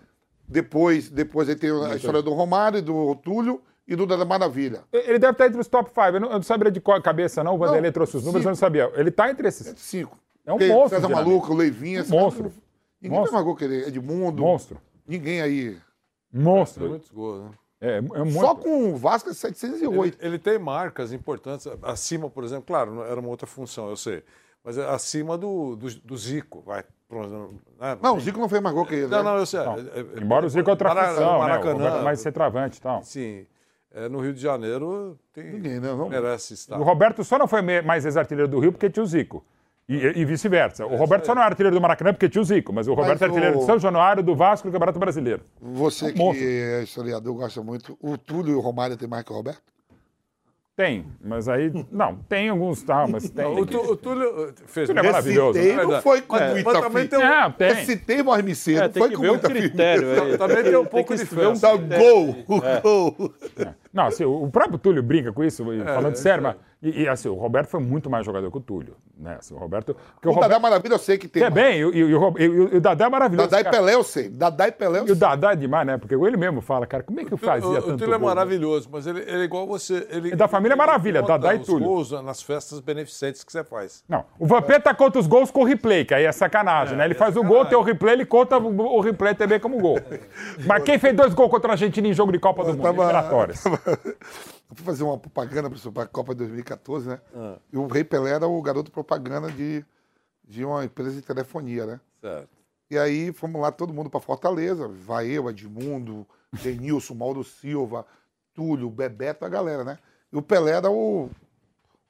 depois, 0.47 1.09
depois 1.09 1.49
aí 1.49 1.57
tem 1.57 1.71
a 1.71 1.97
história 1.97 2.21
do 2.21 2.33
Romário, 2.35 2.83
do 2.83 3.15
Túlio 3.17 3.63
e 3.89 3.97
do 3.97 4.05
da 4.05 4.23
Maravilha. 4.25 4.81
Ele 4.93 5.19
deve 5.19 5.33
estar 5.33 5.47
entre 5.47 5.61
os 5.61 5.67
top 5.69 5.89
5. 5.89 6.01
Eu 6.01 6.21
não, 6.21 6.29
eu 6.29 6.35
não 6.35 6.43
sabia 6.43 6.71
de 6.71 6.81
qual 6.81 7.01
cabeça, 7.01 7.43
não. 7.43 7.55
O 7.55 7.59
Vanderlei 7.59 7.91
trouxe 7.93 8.17
os 8.19 8.25
números, 8.25 8.45
eu 8.45 8.51
não 8.51 8.57
sabia. 8.57 8.91
Ele 8.97 9.09
está 9.09 9.31
entre 9.31 9.49
esses. 9.49 9.73
Cinco. 9.81 10.19
É 10.45 10.53
um 10.53 10.59
Porque 10.59 10.73
monstro. 10.73 11.01
César. 11.01 11.09
Maluco, 11.15 11.55
Leivinha. 11.55 12.01
esse 12.01 12.11
Monstro. 12.11 12.51
cara- 12.51 12.66
Ninguém 13.01 13.19
Monstro. 13.19 13.35
mais 13.35 13.45
gol 13.45 13.57
que 13.57 13.65
ele. 13.65 13.85
Edmundo. 13.87 14.43
Monstro. 14.43 14.79
Ninguém 15.07 15.41
aí. 15.41 15.77
Monstro. 16.33 16.89
Muitos 16.89 17.11
gols, 17.11 17.45
né? 17.45 17.51
É, 17.81 17.97
é 17.99 18.01
muito. 18.01 18.33
Só 18.33 18.55
com 18.55 18.93
o 18.93 18.97
Vasco 18.97 19.29
é 19.31 19.35
708. 19.35 20.19
Ele, 20.21 20.27
ele 20.29 20.39
tem 20.39 20.59
marcas 20.59 21.13
importantes, 21.13 21.67
acima, 21.83 22.29
por 22.31 22.43
exemplo, 22.43 22.65
claro, 22.67 23.03
era 23.03 23.21
uma 23.21 23.29
outra 23.29 23.47
função, 23.47 23.91
eu 23.91 23.97
sei, 23.97 24.25
mas 24.65 24.79
é 24.79 24.89
acima 24.89 25.37
do, 25.37 25.77
do, 25.77 25.95
do 26.01 26.17
Zico, 26.17 26.63
vai. 26.63 26.85
por 27.07 27.25
exemplo, 27.25 27.55
né? 27.79 27.99
Não, 28.03 28.17
o 28.17 28.21
Zico 28.21 28.41
não 28.41 28.49
fez 28.49 28.63
mais 28.63 28.75
gol 28.75 28.87
que 28.87 28.95
ele. 28.95 29.07
Não, 29.09 29.19
né? 29.19 29.23
não, 29.25 29.37
eu 29.37 29.45
sei. 29.47 29.61
Não. 29.61 29.75
é- 29.77 29.81
é- 29.81 30.23
Embora 30.23 30.47
o 30.47 30.49
Zico 30.49 30.69
é 30.69 30.73
outra 30.73 30.89
Mara- 30.95 31.09
função, 31.11 31.33
né? 31.35 31.39
Maracanã, 31.39 31.73
Roberto 31.75 31.97
é 31.99 32.03
mais 32.03 32.21
centroavante 32.21 32.79
e 32.79 32.81
tal. 32.81 33.03
Sim. 33.03 33.47
É, 33.93 34.09
no 34.09 34.21
Rio 34.21 34.33
de 34.35 34.41
Janeiro 34.41 35.19
tem, 35.33 35.45
Ninguém, 35.53 35.79
né? 35.81 35.89
Não. 35.95 36.09
merece 36.09 36.55
estar. 36.55 36.79
O 36.79 36.83
Roberto 36.83 37.23
só 37.25 37.39
não 37.39 37.47
foi 37.47 37.61
mais 37.83 38.05
ex-artilheiro 38.05 38.49
do 38.51 38.59
Rio 38.59 38.73
porque 38.73 38.91
tinha 38.91 39.03
o 39.03 39.07
Zico. 39.07 39.45
E, 39.89 39.95
e 40.21 40.25
vice-versa. 40.25 40.85
O 40.85 40.97
Roberto 40.97 41.27
só 41.27 41.35
não 41.35 41.43
é 41.43 41.45
artilheiro 41.45 41.77
do 41.77 41.81
Maracanã 41.81 42.13
porque 42.13 42.29
tinha 42.29 42.43
o 42.43 42.45
Zico, 42.45 42.73
mas 42.73 42.89
o 42.89 42.95
Roberto 42.95 43.23
é 43.23 43.27
o- 43.27 43.29
artilheiro 43.31 43.59
de 43.61 43.65
São 43.67 43.79
Januário, 43.79 44.21
do 44.23 44.35
Vasco 44.35 44.67
e 44.67 44.71
do 44.71 44.73
Campeonato 44.73 44.99
Brasileiro. 44.99 45.43
Você 45.61 46.07
Um 46.07 46.13
que 46.13 46.19
monstro. 46.19 46.45
é 46.45 46.83
historiador, 46.83 47.35
gosta 47.37 47.63
muito. 47.63 47.97
O 48.03 48.19
Túlio 48.19 48.53
e 48.53 48.57
o 48.57 48.61
Romário 48.61 48.97
tem 48.97 49.09
mais 49.09 49.23
que 49.25 49.33
o 49.33 49.37
Roberto? 49.37 49.63
Tem, 50.77 51.07
mas 51.25 51.49
aí. 51.49 51.73
Não, 51.91 52.17
tem 52.29 52.51
alguns, 52.51 52.83
tá, 52.83 53.07
mas 53.09 53.31
tem. 53.31 53.47
O, 53.47 53.65
Tu- 53.65 53.79
o 53.81 53.97
Túlio 53.97 54.53
fez 54.67 54.87
Túlio 54.89 55.01
é 55.01 55.03
maravilhoso. 55.07 55.55
Citei, 55.59 55.73
não 55.73 55.79
Verdade. 55.85 56.03
foi 56.03 56.21
com 56.21 56.37
É, 56.37 56.51
muita 56.53 56.71
mas 56.71 56.81
também 56.83 57.07
tem 57.07 57.19
um- 57.19 57.23
É, 57.23 57.51
tem. 57.51 57.69
Eu 57.69 57.77
citei 57.77 58.23
mais 58.23 58.45
Micedo, 58.45 58.79
É, 58.79 58.83
não 58.83 58.89
tem 58.91 59.03
foi 59.03 59.11
com 59.13 59.23
o 59.23 59.27
muita 59.27 59.49
critério. 59.49 60.37
Também 60.37 60.63
tem 60.65 60.77
um 60.77 60.83
Tem 60.83 60.91
pouco 60.91 61.17
de 61.17 61.23
um 61.23 61.27
fé. 61.27 61.61
Tá, 61.61 61.77
gol, 61.77 62.29
o 62.47 62.61
gol. 62.83 63.35
Não, 63.93 64.07
assim, 64.07 64.25
o 64.25 64.49
próprio 64.51 64.79
Túlio 64.79 65.03
brinca 65.03 65.33
com 65.33 65.43
isso, 65.45 65.63
e 65.73 65.83
falando 65.85 66.13
é 66.13 66.17
sério, 66.17 66.43
mas. 66.43 66.57
E, 66.83 67.03
e, 67.05 67.09
assim, 67.09 67.29
o 67.31 67.35
Roberto 67.35 67.69
foi 67.69 67.81
muito 67.81 68.11
mais 68.11 68.25
jogador 68.25 68.51
que 68.51 68.59
o 68.59 68.61
Túlio. 68.61 68.95
Né? 69.19 69.37
Assim, 69.39 69.55
o 69.55 69.57
Roberto. 69.57 69.97
O 70.23 70.29
o 70.29 70.33
Roberto. 70.33 70.51
Dadá 70.51 70.61
Maravilha 70.61 70.93
eu 70.93 70.99
sei 70.99 71.17
que 71.17 71.27
tem. 71.27 71.43
É 71.43 71.49
bem, 71.49 71.79
e, 71.79 71.85
o- 71.87 71.95
e, 71.95 71.99
e 72.01 72.45
e 72.45 72.77
e 72.77 72.81
Dadá 72.81 73.07
é 73.07 73.09
maravilhoso. 73.09 73.49
Dadá 73.49 73.67
e. 73.67 73.73
Pelé 73.73 73.95
eu 73.95 74.05
sei. 74.05 74.29
Dadá 74.29 74.69
e 74.69 74.73
Pelé 74.73 74.99
eu 74.99 75.03
E 75.03 75.05
o 75.05 75.07
sei. 75.09 75.17
Dadá 75.17 75.53
é 75.53 75.57
demais, 75.57 75.87
né? 75.87 75.97
Porque 75.97 76.15
ele 76.15 76.37
mesmo 76.37 76.61
fala, 76.61 76.87
cara, 76.87 77.03
como 77.03 77.19
é 77.19 77.25
que 77.25 77.33
eu 77.33 77.39
fazia 77.39 77.67
o, 77.67 77.75
tanto 77.83 77.95
o 77.95 77.97
Túlio 77.97 78.15
é 78.15 78.19
gol? 78.19 78.29
maravilhoso, 78.29 78.89
mas 78.93 79.07
ele, 79.07 79.21
ele 79.21 79.41
é 79.41 79.45
igual 79.45 79.67
você. 79.67 80.07
Ele, 80.11 80.33
É 80.33 80.37
da 80.37 80.47
família 80.47 80.77
Maravilha, 80.77 81.19
ele 81.19 81.27
conta 81.27 81.39
Dadá 81.39 81.55
e 81.55 81.61
os 81.61 81.67
Túlio. 81.67 81.87
gols 81.87 82.11
nas 82.23 82.43
festas 82.43 82.79
beneficentes 82.79 83.43
que 83.43 83.51
você 83.51 83.65
faz. 83.65 84.05
Não, 84.07 84.25
o 84.39 84.47
Vampeta 84.47 84.95
conta 84.95 85.19
os 85.19 85.27
gols 85.27 85.51
com 85.51 85.63
o 85.63 85.65
replay, 85.65 86.05
que 86.05 86.13
aí 86.13 86.25
é 86.25 86.31
sacanagem, 86.31 86.97
né? 86.97 87.07
Ele 87.07 87.15
faz 87.15 87.37
o 87.39 87.43
gol, 87.43 87.65
tem 87.65 87.79
o 87.79 87.83
replay, 87.83 88.13
ele 88.15 88.27
conta 88.27 88.59
o, 88.59 89.01
replay 89.01 89.35
também 89.35 89.59
como 89.59 89.79
gol. 89.81 89.99
Mas 90.67 90.83
quem 90.85 90.99
fez 90.99 91.17
dois 91.17 91.33
gols 91.33 91.51
contra 91.51 91.71
a 91.71 91.73
Argentina 91.73 92.07
em 92.07 92.13
jogo 92.13 92.31
de 92.33 92.39
Copa 92.39 92.63
do 92.65 92.73
Mundo? 92.75 92.83
tava- 92.83 93.03
Eliminatórias. 93.05 93.65
Eu 93.87 94.75
fui 94.75 94.85
fazer 94.85 95.05
uma 95.05 95.19
propaganda 95.19 95.71
para 95.71 96.03
a 96.03 96.07
Copa 96.07 96.35
2014, 96.35 97.09
né? 97.09 97.21
Ah. 97.35 97.59
E 97.73 97.77
o 97.77 97.87
Rei 97.87 98.05
Pelé 98.05 98.33
era 98.33 98.47
o 98.47 98.61
garoto 98.61 98.91
propaganda 98.91 99.51
de, 99.51 99.85
de 100.45 100.65
uma 100.65 100.85
empresa 100.85 101.13
de 101.13 101.23
telefonia, 101.23 101.87
né? 101.87 102.01
Certo. 102.21 102.49
E 102.91 102.99
aí 102.99 103.33
fomos 103.33 103.61
lá 103.61 103.73
todo 103.73 103.93
mundo 103.93 104.11
para 104.11 104.21
Fortaleza. 104.21 104.89
Vai 104.89 105.29
eu, 105.29 105.49
Edmundo, 105.51 106.27
Denilson, 106.63 107.15
Mauro 107.15 107.45
Silva, 107.45 108.07
Túlio, 108.55 108.91
Bebeto, 108.91 109.45
a 109.45 109.49
galera, 109.49 109.85
né? 109.85 109.99
E 110.33 110.37
o 110.37 110.43
Pelé 110.43 110.73
era 110.73 110.91
o, 110.91 111.31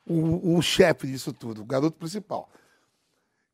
o, 0.06 0.56
o 0.56 0.62
chefe 0.62 1.06
disso 1.06 1.32
tudo, 1.32 1.62
o 1.62 1.64
garoto 1.64 1.98
principal. 1.98 2.48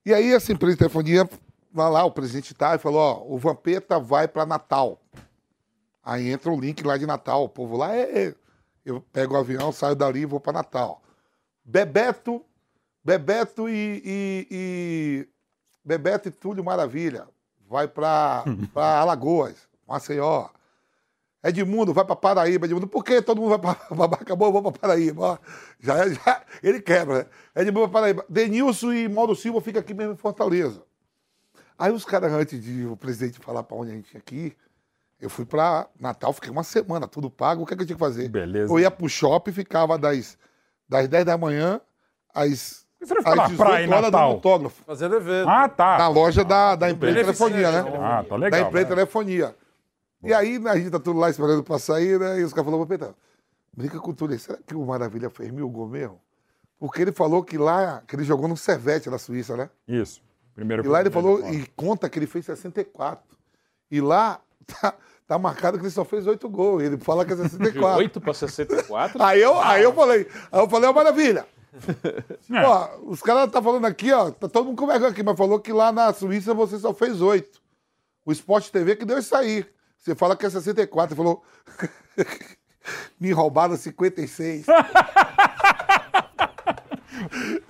E 0.04 0.12
aí 0.12 0.32
essa 0.32 0.52
empresa 0.52 0.74
de 0.74 0.78
telefonia, 0.78 1.28
vai 1.72 1.90
lá, 1.90 2.04
o 2.04 2.10
presidente 2.10 2.54
tá 2.54 2.74
e 2.74 2.78
falou, 2.78 3.00
ó, 3.00 3.24
o 3.34 3.38
Vampeta 3.38 3.98
vai 3.98 4.26
para 4.26 4.44
Natal. 4.44 5.00
Aí 6.04 6.30
entra 6.30 6.50
o 6.50 6.60
link 6.60 6.82
lá 6.82 6.96
de 6.96 7.06
Natal. 7.06 7.44
O 7.44 7.48
povo 7.48 7.76
lá 7.76 7.94
é. 7.94 8.34
Eu 8.84 9.00
pego 9.00 9.34
o 9.34 9.36
avião, 9.38 9.70
saio 9.72 9.94
dali 9.94 10.20
e 10.20 10.26
vou 10.26 10.40
para 10.40 10.54
Natal. 10.54 11.00
Bebeto, 11.64 12.44
Bebeto 13.04 13.68
e, 13.68 14.02
e, 14.04 14.46
e- 14.50 15.28
Bebeto 15.84 16.28
e 16.28 16.32
Túlio 16.32 16.64
Maravilha. 16.64 17.28
Vai 17.68 17.86
para 17.88 18.44
Alagoas, 18.74 19.68
Maceió. 19.86 20.48
Edmundo 21.44 21.92
vai 21.92 22.04
para 22.04 22.14
Paraíba. 22.16 22.66
Edmundo, 22.66 22.86
por 22.86 23.04
que 23.04 23.20
todo 23.22 23.40
mundo 23.40 23.58
vai 23.58 23.58
para 23.58 24.04
Acabou, 24.20 24.48
eu 24.48 24.52
vou 24.52 24.62
para 24.72 24.80
Paraíba. 24.80 25.22
Ó, 25.22 25.38
Já, 25.80 26.08
já, 26.08 26.44
ele 26.62 26.80
quebra, 26.80 27.18
né? 27.54 27.62
Edmundo 27.62 27.80
vai 27.86 27.88
para 27.90 28.00
Paraíba. 28.00 28.24
Denilson 28.28 28.92
e 28.92 29.08
Mauro 29.08 29.34
Silva 29.34 29.60
ficam 29.60 29.80
aqui 29.80 29.94
mesmo 29.94 30.12
em 30.14 30.16
Fortaleza. 30.16 30.82
Aí 31.78 31.90
os 31.92 32.04
caras, 32.04 32.32
antes 32.32 32.62
de 32.62 32.86
o 32.86 32.96
presidente 32.96 33.38
falar 33.40 33.62
para 33.64 33.76
onde 33.76 33.90
a 33.90 33.94
gente 33.94 34.10
tinha 34.10 34.20
que 34.20 34.34
ir, 34.36 34.56
eu 35.22 35.30
fui 35.30 35.44
para 35.46 35.86
Natal, 35.98 36.32
fiquei 36.32 36.50
uma 36.50 36.64
semana, 36.64 37.06
tudo 37.06 37.30
pago. 37.30 37.62
O 37.62 37.66
que, 37.66 37.74
é 37.74 37.76
que 37.76 37.82
eu 37.84 37.86
tinha 37.86 37.96
que 37.96 38.00
fazer? 38.04 38.28
Beleza. 38.28 38.72
Eu 38.72 38.80
ia 38.80 38.90
pro 38.90 39.08
shopping, 39.08 39.52
ficava 39.52 39.96
das, 39.96 40.36
das 40.88 41.06
10 41.06 41.24
da 41.24 41.38
manhã 41.38 41.80
às, 42.34 42.84
Você 43.00 43.14
não 43.14 43.22
ficou 43.22 43.36
na 43.36 43.44
às 43.44 43.52
praia 43.52 43.84
em 43.84 43.88
Natal? 43.88 44.32
autógrafo. 44.32 44.82
Fazendo 44.84 45.14
evento. 45.14 45.48
Ah, 45.48 45.68
tá. 45.68 45.96
Na 45.98 46.08
loja 46.08 46.44
da, 46.44 46.74
da 46.74 46.90
empresa 46.90 47.14
telefonia, 47.20 47.70
né? 47.70 47.92
Ah, 48.00 48.24
tá 48.28 48.34
legal, 48.34 48.50
Da 48.50 48.60
empresa 48.66 48.84
né? 48.88 48.90
de 48.90 48.94
telefonia. 48.96 49.56
E 50.24 50.34
aí 50.34 50.60
a 50.66 50.76
gente 50.76 50.90
tá 50.90 50.98
tudo 50.98 51.18
lá 51.20 51.30
esperando 51.30 51.62
pra 51.62 51.78
sair, 51.78 52.18
né? 52.18 52.40
E 52.40 52.44
os 52.44 52.52
caras 52.52 52.68
falaram, 52.68 52.86
Pedro, 52.86 53.14
brinca 53.76 54.00
com 54.00 54.12
tudo 54.12 54.32
aí. 54.32 54.38
Será 54.40 54.58
que 54.66 54.74
o 54.74 54.84
Maravilha 54.84 55.30
fez 55.30 55.50
mil 55.52 55.68
gol 55.68 55.86
mesmo? 55.88 56.20
Porque 56.80 57.00
ele 57.00 57.12
falou 57.12 57.44
que 57.44 57.56
lá, 57.56 58.02
que 58.08 58.16
ele 58.16 58.24
jogou 58.24 58.48
no 58.48 58.56
Servete 58.56 59.08
na 59.08 59.18
Suíça, 59.18 59.56
né? 59.56 59.70
Isso. 59.86 60.20
Primeiro 60.52 60.84
E 60.84 60.88
lá 60.88 61.00
ele 61.00 61.10
falou, 61.10 61.48
e 61.48 61.64
conta 61.76 62.08
que 62.08 62.18
ele 62.18 62.26
fez 62.26 62.44
64. 62.44 63.24
E 63.88 64.00
lá 64.00 64.40
tá, 64.80 64.94
tá 65.26 65.38
marcado 65.38 65.78
que 65.78 65.84
ele 65.84 65.90
só 65.90 66.04
fez 66.04 66.26
8 66.26 66.48
gols. 66.48 66.82
Ele 66.82 66.98
fala 66.98 67.24
que 67.24 67.32
é 67.32 67.36
64. 67.36 67.98
8 67.98 68.20
para 68.20 68.34
64? 68.34 69.22
Aí 69.22 69.40
eu, 69.40 69.60
aí 69.60 69.82
eu 69.82 69.92
falei, 69.92 70.26
aí 70.50 70.60
eu 70.60 70.68
falei, 70.68 70.88
ó, 70.88 70.92
maravilha. 70.92 71.46
Ó, 72.66 72.88
os 73.04 73.22
caras 73.22 73.50
tá 73.50 73.62
falando 73.62 73.86
aqui, 73.86 74.12
ó, 74.12 74.30
tá 74.30 74.46
todo 74.46 74.66
mundo 74.66 74.76
com 74.76 74.86
vergonha 74.86 75.10
aqui, 75.10 75.22
mas 75.22 75.38
falou 75.38 75.58
que 75.58 75.72
lá 75.72 75.90
na 75.90 76.12
Suíça 76.12 76.52
você 76.52 76.78
só 76.78 76.92
fez 76.92 77.22
8. 77.22 77.62
O 78.26 78.32
Sport 78.32 78.68
TV 78.68 78.94
que 78.94 79.06
deu 79.06 79.18
isso 79.18 79.34
aí. 79.34 79.64
Você 79.96 80.14
fala 80.14 80.36
que 80.36 80.44
é 80.44 80.50
64. 80.50 81.14
Ele 81.14 81.16
falou, 81.16 81.42
me 83.18 83.32
roubaram 83.32 83.74
56. 83.76 84.66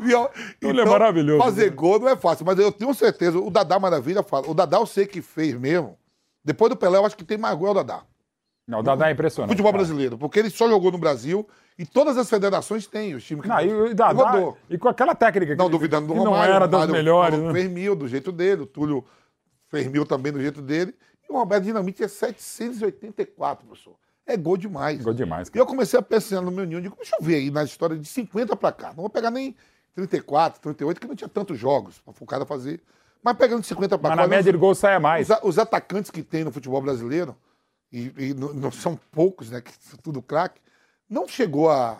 E, 0.00 0.14
ó, 0.14 0.28
Ele 0.60 0.80
é 0.80 0.84
maravilhoso, 0.84 1.42
Fazer 1.42 1.70
né? 1.70 1.76
gol 1.76 1.98
não 2.00 2.08
é 2.08 2.16
fácil, 2.16 2.44
mas 2.44 2.58
eu 2.58 2.72
tenho 2.72 2.92
certeza, 2.94 3.38
o 3.38 3.50
Dadá 3.50 3.78
Maravilha 3.78 4.22
fala. 4.22 4.48
O 4.48 4.54
Dadá 4.54 4.78
eu 4.78 4.86
sei 4.86 5.06
que 5.06 5.22
fez 5.22 5.54
mesmo. 5.54 5.98
Depois 6.44 6.70
do 6.70 6.76
Pelé, 6.76 6.98
eu 6.98 7.06
acho 7.06 7.16
que 7.16 7.24
tem 7.24 7.38
mais 7.38 7.56
gol 7.56 7.68
é 7.68 7.70
o 7.70 7.74
Dadá. 7.74 8.02
Não, 8.66 8.80
o 8.80 8.82
Dadá 8.82 9.08
é 9.08 9.12
impressionante. 9.12 9.50
Futebol 9.50 9.72
cara. 9.72 9.82
brasileiro, 9.84 10.16
porque 10.18 10.38
ele 10.38 10.50
só 10.50 10.68
jogou 10.68 10.92
no 10.92 10.98
Brasil 10.98 11.48
e 11.78 11.84
todas 11.84 12.16
as 12.16 12.28
federações 12.30 12.86
têm 12.86 13.14
os 13.14 13.24
times 13.24 13.42
que 13.42 13.48
Não, 13.48 13.60
e 13.60 13.72
o 13.90 13.94
Dadá, 13.94 14.30
rodou. 14.30 14.58
e 14.70 14.78
com 14.78 14.88
aquela 14.88 15.14
técnica 15.14 15.52
que 15.52 15.58
Não 15.58 15.68
duvidando 15.68 16.06
do 16.06 16.12
que 16.12 16.18
Romário. 16.18 16.48
não 16.48 16.54
era 16.56 16.64
o 16.64 16.68
das 16.68 16.80
Romário 16.82 16.94
melhores, 16.94 17.34
falou 17.36 17.52
né? 17.52 17.60
Fez 17.60 17.70
mil 17.72 17.96
do 17.96 18.06
jeito 18.08 18.30
dele, 18.30 18.62
o 18.62 18.66
Túlio 18.66 19.04
fez 19.68 19.86
mil 19.88 20.06
também 20.06 20.32
do 20.32 20.40
jeito 20.40 20.62
dele. 20.62 20.94
E 21.28 21.32
o 21.32 21.36
Roberto 21.36 21.64
Dinamite 21.64 22.04
é 22.04 22.08
784, 22.08 23.66
professor. 23.66 23.94
É 24.24 24.36
gol 24.36 24.56
demais. 24.56 25.02
Gol 25.02 25.14
demais. 25.14 25.50
E 25.52 25.58
eu 25.58 25.66
comecei 25.66 25.98
a 25.98 26.02
pensar 26.02 26.40
no 26.40 26.50
meu 26.50 26.64
ninho, 26.64 26.80
digo, 26.80 26.94
deixa 26.96 27.16
eu 27.18 27.24
ver 27.24 27.36
aí 27.36 27.50
na 27.50 27.64
história 27.64 27.96
de 27.96 28.06
50 28.06 28.54
pra 28.56 28.70
cá. 28.70 28.88
Não 28.88 28.96
vou 29.02 29.10
pegar 29.10 29.30
nem 29.30 29.56
34, 29.94 30.60
38, 30.60 31.00
que 31.00 31.06
não 31.06 31.16
tinha 31.16 31.28
tantos 31.28 31.58
jogos 31.58 31.98
pra 32.00 32.14
o 32.18 32.26
cara 32.26 32.46
fazer. 32.46 32.80
Mas 33.22 33.36
pegando 33.36 33.60
de 33.60 33.66
50 33.68 33.98
pra 33.98 34.08
Mas 34.10 34.16
na 34.18 34.26
média 34.26 34.50
os- 34.50 34.52
de 34.54 34.58
gol 34.58 34.74
sai 34.74 34.94
a 34.96 35.00
mais. 35.00 35.30
Os, 35.30 35.36
os 35.42 35.58
atacantes 35.58 36.10
que 36.10 36.22
tem 36.22 36.42
no 36.44 36.50
futebol 36.52 36.80
brasileiro, 36.82 37.36
e, 37.92 38.12
e 38.18 38.34
não, 38.34 38.52
não 38.52 38.70
são 38.72 38.98
poucos, 39.10 39.50
né? 39.50 39.60
Que 39.60 39.72
são 39.80 39.98
tudo 39.98 40.20
craque, 40.22 40.60
não 41.08 41.28
chegou 41.28 41.70
a, 41.70 41.98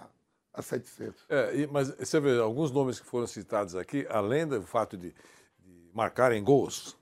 a 0.52 0.62
700. 0.62 1.24
É, 1.28 1.56
e- 1.60 1.66
mas 1.66 1.90
você 1.96 2.18
vê, 2.18 2.38
alguns 2.40 2.70
nomes 2.72 2.98
que 2.98 3.06
foram 3.06 3.26
citados 3.26 3.76
aqui, 3.76 4.06
além 4.10 4.46
do 4.46 4.62
fato 4.62 4.96
de, 4.96 5.10
de 5.60 5.90
marcarem 5.94 6.42
gols, 6.42 6.96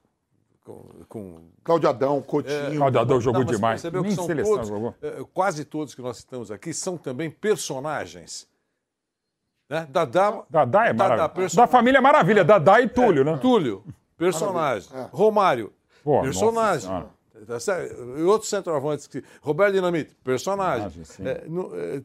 com, 0.64 0.84
com 1.08 1.48
Cláudio 1.64 1.88
Adão, 1.88 2.20
Coutinho. 2.20 2.76
Cláudio 2.76 3.00
Adão 3.00 3.20
jogou 3.20 3.42
mas 3.44 3.50
demais. 3.56 3.80
Percebeu 3.80 4.02
que 4.02 4.08
Nem 4.08 4.16
são 4.16 4.26
seleção 4.26 4.52
todos, 4.54 4.68
jogou. 4.68 4.94
eh, 5.00 5.24
quase 5.32 5.64
todos 5.64 5.94
que 5.94 6.02
nós 6.02 6.18
citamos 6.18 6.50
aqui 6.50 6.74
são 6.74 6.98
também 6.98 7.30
personagens. 7.30 8.46
Né? 9.68 9.86
Dadá, 9.88 10.42
Dadá 10.50 10.86
é 10.86 10.92
Dadá, 10.92 11.08
maravilha. 11.08 11.28
perso- 11.28 11.56
Da 11.56 11.66
família 11.66 12.00
Maravilha, 12.02 12.44
Dadá 12.44 12.80
e 12.80 12.88
Túlio, 12.88 13.24
né? 13.24 13.38
Túlio, 13.40 13.84
personagem. 14.20 14.88
Romário, 15.12 15.72
Pô, 16.04 16.16
nossa 16.16 16.22
personagem. 16.30 17.06
Tá 17.46 17.58
certo? 17.58 18.18
E 18.18 18.22
outros 18.22 18.50
centroavantes 18.50 19.06
que. 19.06 19.22
Roberto 19.40 19.72
Dinamite, 19.74 20.14
personagem. 20.22 21.02
É, 21.24 21.44
no- 21.48 21.70
é, 21.74 22.02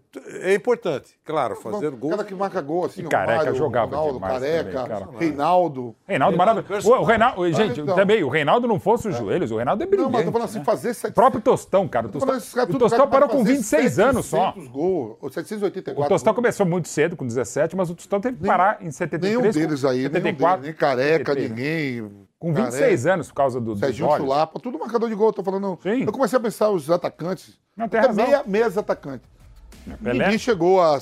é 0.51 0.55
importante, 0.55 1.13
claro, 1.25 1.55
fazer 1.55 1.87
O 1.87 1.97
gol. 1.97 2.11
cara 2.11 2.23
que 2.23 2.33
marca 2.33 2.61
gol, 2.61 2.85
assim, 2.85 3.01
E 3.01 3.05
o 3.05 3.09
Careca 3.09 3.33
Romário, 3.39 3.55
jogava 3.55 3.95
Ronaldo, 3.97 4.13
demais 4.13 4.33
Careca, 4.33 4.71
também, 4.71 4.87
cara. 4.87 5.07
Reinaldo. 5.19 5.95
Reinaldo 6.07 6.37
maravilhoso. 6.37 6.89
O 6.89 7.03
Reinaldo, 7.03 7.51
gente, 7.51 7.81
então. 7.81 7.95
também, 7.95 8.23
o 8.23 8.29
Reinaldo 8.29 8.67
não 8.67 8.79
fosse 8.79 9.07
os 9.09 9.15
joelhos, 9.17 9.51
o 9.51 9.55
Reinaldo 9.57 9.83
é 9.83 9.85
brilhante. 9.85 10.05
Não, 10.05 10.11
mas 10.11 10.21
eu 10.21 10.27
tô 10.27 10.31
falando 10.31 10.47
assim, 10.49 10.59
né? 10.59 10.65
fazer 10.65 10.89
O 10.89 10.93
700 10.93 11.15
próprio 11.15 11.41
Tostão, 11.41 11.87
cara. 11.87 12.07
O 12.07 12.09
Tostão, 12.11 12.27
caras 12.27 12.75
o 12.75 12.79
Tostão 12.79 13.07
parou 13.09 13.27
com 13.29 13.39
fazer 13.39 13.53
26 13.53 13.99
anos 13.99 14.25
só. 14.25 14.47
700 14.53 14.67
gols, 14.71 15.17
ou 15.21 15.29
784 15.29 16.01
O 16.03 16.07
Tostão 16.07 16.31
gols. 16.33 16.35
começou 16.35 16.65
muito 16.65 16.87
cedo, 16.87 17.15
com 17.15 17.25
17, 17.27 17.75
mas 17.75 17.89
o 17.89 17.95
Tostão 17.95 18.21
teve 18.21 18.37
que 18.37 18.45
parar 18.45 18.77
em 18.81 18.89
73. 18.91 19.37
Nenhum 19.37 19.51
deles 19.51 19.83
aí, 19.85 19.97
nenhum 19.97 20.11
74, 20.13 20.61
deles, 20.61 20.65
nem 20.65 20.73
Careca, 20.73 21.33
73. 21.33 21.49
ninguém. 21.49 22.24
Com 22.39 22.53
26 22.53 23.07
anos, 23.07 23.27
por 23.29 23.35
causa 23.35 23.61
do, 23.61 23.75
Serginho 23.75 24.07
olhos. 24.07 24.25
Chulapa, 24.25 24.59
tudo 24.59 24.77
marcador 24.77 25.09
de 25.09 25.15
gol, 25.15 25.31
tô 25.31 25.43
falando. 25.43 25.79
Sim. 25.81 26.03
Eu 26.03 26.11
comecei 26.11 26.37
a 26.37 26.41
pensar 26.41 26.69
os 26.69 26.89
atacantes. 26.89 27.57
Não, 27.75 27.87
tem 27.87 27.99
razão. 27.99 28.25
meia, 28.25 28.43
meias 28.45 28.77
atacantes. 28.77 29.27
Pelé? 30.03 30.23
Ninguém 30.25 30.37
chegou 30.37 30.81
a. 30.81 30.99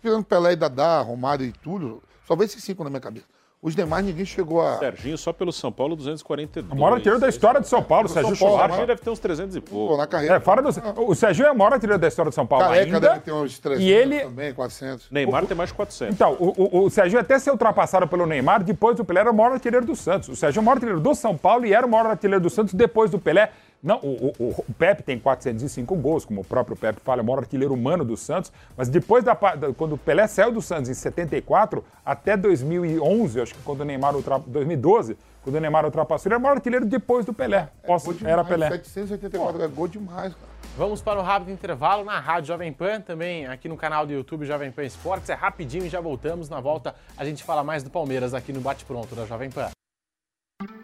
Tirando 0.00 0.24
Pelé 0.24 0.52
e 0.52 0.56
Dadá, 0.56 1.00
Romário 1.00 1.44
e 1.44 1.52
Túlio, 1.52 2.02
só 2.26 2.36
veio 2.36 2.46
esses 2.46 2.62
cinco 2.62 2.84
na 2.84 2.90
minha 2.90 3.00
cabeça. 3.00 3.26
Os 3.60 3.74
demais, 3.74 4.06
ninguém 4.06 4.24
chegou 4.24 4.64
a. 4.64 4.78
Serginho 4.78 5.18
só 5.18 5.32
pelo 5.32 5.52
São 5.52 5.72
Paulo 5.72 5.96
242. 5.96 6.72
O 6.72 6.76
maior 6.80 6.94
artilheiro 6.94 7.20
da 7.20 7.28
história 7.28 7.60
de 7.60 7.66
São 7.66 7.82
Paulo, 7.82 8.06
Do 8.06 8.14
Sérgio 8.14 8.36
São 8.36 8.56
Paulo, 8.56 8.86
deve 8.86 9.00
ter 9.00 9.10
uns 9.10 9.18
300 9.18 9.56
e 9.56 9.60
pouco. 9.60 9.94
Pô, 9.94 9.96
na 9.96 10.06
carreira. 10.06 10.36
É, 10.36 10.40
fora 10.40 10.62
do... 10.62 10.68
O 11.02 11.14
Serginho 11.14 11.48
é 11.48 11.50
o 11.50 11.58
maior 11.58 11.72
artilheiro 11.72 12.00
da 12.00 12.06
história 12.06 12.30
de 12.30 12.36
São 12.36 12.46
Paulo 12.46 12.66
Careca 12.66 12.84
ainda. 12.84 13.00
deve 13.00 13.20
ter 13.20 13.32
uns 13.32 13.58
300 13.58 13.84
e 13.84 13.90
ele... 13.90 14.20
também, 14.20 14.54
400. 14.54 15.10
Neymar 15.10 15.44
tem 15.46 15.56
mais 15.56 15.70
de 15.70 15.74
400. 15.74 16.14
Então, 16.14 16.36
o, 16.38 16.78
o, 16.78 16.84
o 16.84 16.90
Serginho 16.90 17.20
até 17.20 17.36
ser 17.40 17.50
ultrapassado 17.50 18.06
pelo 18.06 18.26
Neymar, 18.26 18.62
depois 18.62 18.96
do 18.96 19.04
Pelé 19.04 19.20
era 19.20 19.30
o 19.32 19.34
maior 19.34 19.52
artilheiro 19.52 19.84
do 19.84 19.96
Santos. 19.96 20.28
O 20.28 20.36
Serginho 20.36 20.60
é 20.60 20.62
o 20.62 20.64
maior 20.64 20.76
artilheiro 20.76 21.00
do 21.00 21.14
São 21.16 21.36
Paulo 21.36 21.66
e 21.66 21.72
era 21.72 21.84
o 21.84 21.90
maior 21.90 22.06
artilheiro 22.06 22.40
do 22.40 22.48
Santos 22.48 22.74
depois 22.74 23.10
do 23.10 23.18
Pelé. 23.18 23.50
Não, 23.82 23.98
o, 24.00 24.32
o, 24.38 24.64
o 24.68 24.74
Pepe 24.76 25.02
tem 25.04 25.18
405 25.20 25.94
gols, 25.96 26.24
como 26.24 26.40
o 26.40 26.44
próprio 26.44 26.76
Pepe 26.76 27.00
fala, 27.00 27.20
é 27.20 27.22
o 27.22 27.24
maior 27.26 27.38
artilheiro 27.38 27.72
humano 27.72 28.04
do 28.04 28.16
Santos. 28.16 28.52
Mas 28.76 28.88
depois 28.88 29.22
da, 29.22 29.34
pa- 29.36 29.54
da- 29.54 29.72
quando 29.72 29.92
o 29.94 29.98
Pelé 29.98 30.26
saiu 30.26 30.50
do 30.52 30.60
Santos 30.60 30.90
em 30.90 30.94
74 30.94 31.84
até 32.04 32.36
2011, 32.36 33.40
acho 33.40 33.54
que 33.54 33.62
quando 33.62 33.82
o 33.82 33.84
Neymar 33.84 34.16
ultra, 34.16 34.38
2012, 34.38 35.16
quando 35.42 35.56
o 35.56 35.60
Neymar 35.60 35.84
ultrapassou, 35.84 36.28
ele 36.28 36.34
era 36.34 36.40
o 36.40 36.42
maior 36.42 36.56
artilheiro 36.56 36.84
depois 36.86 37.24
do 37.24 37.32
Pelé. 37.32 37.68
Pós, 37.86 38.02
Gol 38.04 38.14
era 38.24 38.42
demais, 38.42 38.48
Pelé. 38.48 38.68
784, 38.70 39.62
é 39.62 39.68
gol 39.68 39.86
demais, 39.88 40.34
cara. 40.34 40.48
Vamos 40.76 41.00
para 41.00 41.18
o 41.18 41.22
rápido 41.22 41.50
intervalo 41.52 42.04
na 42.04 42.18
Rádio 42.20 42.48
Jovem 42.48 42.72
Pan, 42.72 43.00
também 43.00 43.46
aqui 43.46 43.68
no 43.68 43.76
canal 43.76 44.06
do 44.06 44.12
YouTube 44.12 44.44
Jovem 44.44 44.70
Pan 44.72 44.82
Esportes. 44.84 45.30
É 45.30 45.34
rapidinho 45.34 45.84
e 45.86 45.88
já 45.88 46.00
voltamos. 46.00 46.48
Na 46.48 46.60
volta 46.60 46.94
a 47.16 47.24
gente 47.24 47.42
fala 47.44 47.64
mais 47.64 47.82
do 47.82 47.90
Palmeiras 47.90 48.34
aqui 48.34 48.52
no 48.52 48.60
Bate 48.60 48.84
Pronto 48.84 49.14
da 49.14 49.24
Jovem 49.24 49.50
Pan. 49.50 49.68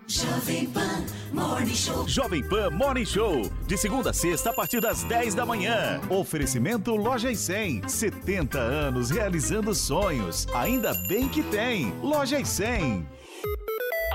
Jovem 0.06 0.66
Pan 0.66 1.05
Morning 1.32 1.74
Show. 1.74 2.06
Jovem 2.06 2.48
Pan 2.48 2.70
Morning 2.70 3.05
Show. 3.05 3.51
De 3.66 3.76
segunda 3.76 4.10
a 4.10 4.12
sexta, 4.12 4.51
a 4.51 4.52
partir 4.52 4.80
das 4.80 5.02
10 5.02 5.34
da 5.34 5.44
manhã. 5.44 6.01
Oferecimento 6.09 6.94
Loja 6.94 7.28
e 7.28 7.36
100. 7.36 7.88
70 7.88 8.56
anos 8.56 9.10
realizando 9.10 9.74
sonhos. 9.74 10.46
Ainda 10.55 10.94
bem 11.09 11.28
que 11.28 11.42
tem. 11.42 11.92
Loja 12.01 12.38
e 12.38 12.46
100. 12.46 13.05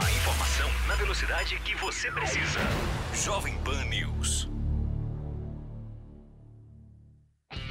A 0.02 0.12
informação 0.12 0.70
na 0.88 0.96
velocidade 0.96 1.60
que 1.66 1.76
você 1.76 2.10
precisa. 2.10 2.60
Jovem 3.14 3.58
Pan 3.66 3.84
News. 3.86 4.49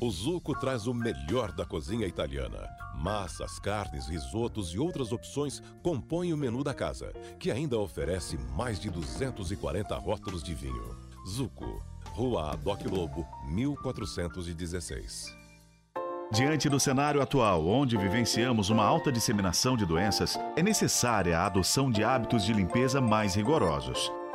O 0.00 0.10
Zuco 0.10 0.54
traz 0.58 0.86
o 0.86 0.94
melhor 0.94 1.50
da 1.50 1.66
cozinha 1.66 2.06
italiana. 2.06 2.68
Massas, 2.94 3.58
carnes, 3.58 4.06
risotos 4.06 4.70
e 4.70 4.78
outras 4.78 5.10
opções 5.10 5.60
compõem 5.82 6.32
o 6.32 6.36
menu 6.36 6.62
da 6.62 6.72
casa, 6.72 7.12
que 7.38 7.50
ainda 7.50 7.76
oferece 7.76 8.38
mais 8.56 8.78
de 8.78 8.90
240 8.90 9.96
rótulos 9.96 10.42
de 10.42 10.54
vinho. 10.54 10.96
Zuco, 11.28 11.82
Rua 12.12 12.56
Doc 12.56 12.80
Lobo, 12.86 13.26
1416. 13.48 15.36
Diante 16.30 16.68
do 16.68 16.78
cenário 16.78 17.22
atual, 17.22 17.66
onde 17.66 17.96
vivenciamos 17.96 18.70
uma 18.70 18.84
alta 18.84 19.10
disseminação 19.10 19.76
de 19.76 19.84
doenças, 19.84 20.38
é 20.56 20.62
necessária 20.62 21.38
a 21.38 21.46
adoção 21.46 21.90
de 21.90 22.04
hábitos 22.04 22.44
de 22.44 22.52
limpeza 22.52 23.00
mais 23.00 23.34
rigorosos. 23.34 24.12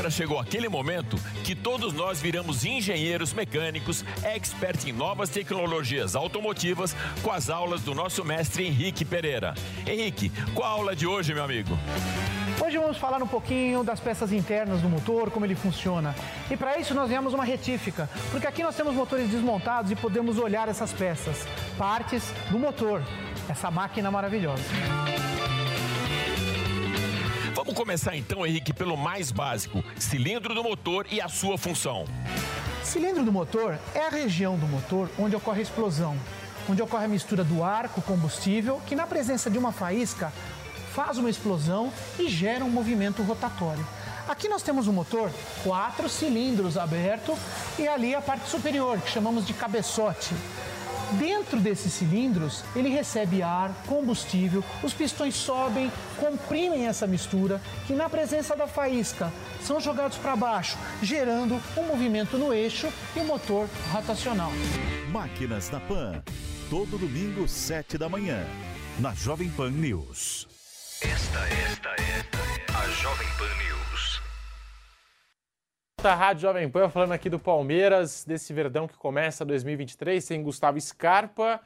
Agora 0.00 0.10
chegou 0.10 0.38
aquele 0.38 0.66
momento 0.66 1.18
que 1.44 1.54
todos 1.54 1.92
nós 1.92 2.22
viramos 2.22 2.64
engenheiros 2.64 3.34
mecânicos, 3.34 4.02
expert 4.24 4.88
em 4.88 4.94
novas 4.94 5.28
tecnologias 5.28 6.16
automotivas, 6.16 6.96
com 7.22 7.30
as 7.30 7.50
aulas 7.50 7.82
do 7.82 7.94
nosso 7.94 8.24
mestre 8.24 8.66
Henrique 8.66 9.04
Pereira. 9.04 9.52
Henrique, 9.86 10.32
qual 10.54 10.66
a 10.66 10.72
aula 10.72 10.96
de 10.96 11.06
hoje, 11.06 11.34
meu 11.34 11.44
amigo? 11.44 11.78
Hoje 12.64 12.78
vamos 12.78 12.96
falar 12.96 13.22
um 13.22 13.26
pouquinho 13.26 13.84
das 13.84 14.00
peças 14.00 14.32
internas 14.32 14.80
do 14.80 14.88
motor, 14.88 15.30
como 15.30 15.44
ele 15.44 15.54
funciona. 15.54 16.14
E 16.50 16.56
para 16.56 16.78
isso 16.78 16.94
nós 16.94 17.10
viemos 17.10 17.34
uma 17.34 17.44
retífica, 17.44 18.08
porque 18.30 18.46
aqui 18.46 18.62
nós 18.62 18.74
temos 18.74 18.94
motores 18.94 19.28
desmontados 19.28 19.90
e 19.90 19.96
podemos 19.96 20.38
olhar 20.38 20.66
essas 20.66 20.94
peças, 20.94 21.46
partes 21.76 22.32
do 22.50 22.58
motor, 22.58 23.02
essa 23.50 23.70
máquina 23.70 24.10
maravilhosa. 24.10 24.64
Começar 27.80 28.14
então, 28.14 28.44
Henrique, 28.44 28.74
pelo 28.74 28.94
mais 28.94 29.32
básico: 29.32 29.82
cilindro 29.98 30.54
do 30.54 30.62
motor 30.62 31.06
e 31.10 31.18
a 31.18 31.30
sua 31.30 31.56
função. 31.56 32.04
Cilindro 32.84 33.24
do 33.24 33.32
motor 33.32 33.78
é 33.94 34.00
a 34.00 34.10
região 34.10 34.58
do 34.58 34.66
motor 34.66 35.08
onde 35.18 35.34
ocorre 35.34 35.60
a 35.60 35.62
explosão, 35.62 36.14
onde 36.68 36.82
ocorre 36.82 37.06
a 37.06 37.08
mistura 37.08 37.42
do 37.42 37.64
ar 37.64 37.88
com 37.88 38.02
combustível, 38.02 38.82
que 38.86 38.94
na 38.94 39.06
presença 39.06 39.48
de 39.48 39.56
uma 39.56 39.72
faísca 39.72 40.30
faz 40.92 41.16
uma 41.16 41.30
explosão 41.30 41.90
e 42.18 42.28
gera 42.28 42.62
um 42.66 42.70
movimento 42.70 43.22
rotatório. 43.22 43.86
Aqui 44.28 44.46
nós 44.46 44.62
temos 44.62 44.86
um 44.86 44.92
motor, 44.92 45.30
quatro 45.64 46.06
cilindros 46.06 46.76
aberto 46.76 47.34
e 47.78 47.88
ali 47.88 48.14
a 48.14 48.20
parte 48.20 48.46
superior, 48.50 49.00
que 49.00 49.10
chamamos 49.10 49.46
de 49.46 49.54
cabeçote. 49.54 50.34
Dentro 51.18 51.58
desses 51.58 51.92
cilindros, 51.92 52.62
ele 52.74 52.88
recebe 52.88 53.42
ar, 53.42 53.74
combustível, 53.86 54.62
os 54.82 54.92
pistões 54.92 55.34
sobem, 55.34 55.90
comprimem 56.18 56.86
essa 56.86 57.06
mistura, 57.06 57.60
que 57.86 57.92
na 57.92 58.08
presença 58.08 58.54
da 58.54 58.66
faísca 58.66 59.32
são 59.62 59.80
jogados 59.80 60.16
para 60.18 60.36
baixo, 60.36 60.78
gerando 61.02 61.60
um 61.76 61.82
movimento 61.82 62.38
no 62.38 62.52
eixo 62.52 62.88
e 63.16 63.20
o 63.20 63.24
motor 63.24 63.68
rotacional. 63.92 64.52
Máquinas 65.10 65.70
na 65.70 65.80
Pan. 65.80 66.22
Todo 66.68 66.96
domingo, 66.96 67.48
7 67.48 67.98
da 67.98 68.08
manhã. 68.08 68.46
Na 68.98 69.12
Jovem 69.12 69.50
Pan 69.50 69.70
News. 69.70 70.46
Esta, 71.00 71.38
esta, 71.70 71.88
esta 71.90 72.38
é 72.38 72.66
a 72.76 72.88
Jovem 73.02 73.28
Pan 73.38 73.48
News. 73.64 73.99
Da 76.02 76.14
Rádio 76.14 76.42
Jovem 76.42 76.66
Pan 76.66 76.88
falando 76.88 77.12
aqui 77.12 77.28
do 77.28 77.38
Palmeiras, 77.38 78.24
desse 78.24 78.54
Verdão 78.54 78.88
que 78.88 78.96
começa 78.96 79.44
2023 79.44 80.24
sem 80.24 80.42
Gustavo 80.42 80.80
Scarpa 80.80 81.60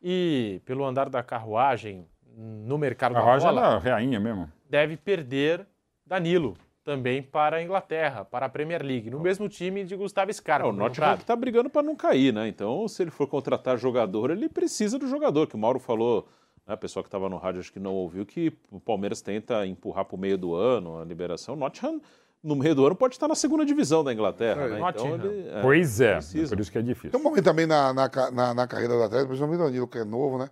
e 0.00 0.60
pelo 0.64 0.84
andar 0.84 1.08
da 1.08 1.24
carruagem 1.24 2.06
no 2.36 2.78
mercado 2.78 3.14
da 3.14 3.20
bola, 3.20 3.82
é 3.84 3.90
rainha 3.90 4.20
mesmo. 4.20 4.48
deve 4.68 4.96
perder 4.96 5.66
Danilo 6.06 6.56
também 6.84 7.20
para 7.20 7.56
a 7.56 7.62
Inglaterra, 7.62 8.24
para 8.24 8.46
a 8.46 8.48
Premier 8.48 8.80
League, 8.80 9.10
no 9.10 9.18
mesmo 9.18 9.48
time 9.48 9.82
de 9.82 9.96
Gustavo 9.96 10.32
Scarpa. 10.32 10.68
É, 10.68 10.70
o 10.70 10.72
Nottingham 10.72 11.16
que 11.16 11.22
está 11.22 11.34
brigando 11.34 11.68
para 11.68 11.82
não 11.82 11.96
cair, 11.96 12.32
né? 12.32 12.46
Então, 12.46 12.86
se 12.86 13.02
ele 13.02 13.10
for 13.10 13.26
contratar 13.26 13.76
jogador, 13.76 14.30
ele 14.30 14.48
precisa 14.48 15.00
do 15.00 15.08
jogador, 15.08 15.48
que 15.48 15.56
o 15.56 15.58
Mauro 15.58 15.80
falou, 15.80 16.28
né? 16.64 16.74
a 16.74 16.76
pessoa 16.76 17.02
que 17.02 17.08
estava 17.08 17.28
no 17.28 17.38
rádio 17.38 17.60
acho 17.60 17.72
que 17.72 17.80
não 17.80 17.94
ouviu, 17.94 18.24
que 18.24 18.52
o 18.70 18.78
Palmeiras 18.78 19.20
tenta 19.20 19.66
empurrar 19.66 20.04
para 20.04 20.14
o 20.14 20.18
meio 20.18 20.38
do 20.38 20.54
ano 20.54 21.00
a 21.00 21.04
liberação. 21.04 21.56
Nottingham, 21.56 22.00
no 22.42 22.56
meio 22.56 22.74
do 22.74 22.86
ano, 22.86 22.94
pode 22.96 23.14
estar 23.14 23.28
na 23.28 23.34
segunda 23.34 23.64
divisão 23.66 24.02
da 24.02 24.12
Inglaterra, 24.12 24.66
né? 24.68 24.80
Então, 24.88 25.14
ele, 25.14 25.44
Pois 25.62 26.00
é, 26.00 26.14
precisa. 26.14 26.48
por 26.56 26.60
isso 26.60 26.72
que 26.72 26.78
é 26.78 26.82
difícil. 26.82 27.10
Tem 27.10 27.20
um 27.20 27.24
momento 27.24 27.44
também 27.44 27.66
na, 27.66 27.92
na, 27.92 28.10
na, 28.32 28.54
na 28.54 28.66
carreira 28.66 28.94
do 28.94 29.02
Atlético, 29.02 29.28
principalmente 29.28 29.60
o 29.60 29.64
Danilo, 29.64 29.86
que 29.88 29.98
é 29.98 30.04
novo, 30.04 30.38
né? 30.38 30.48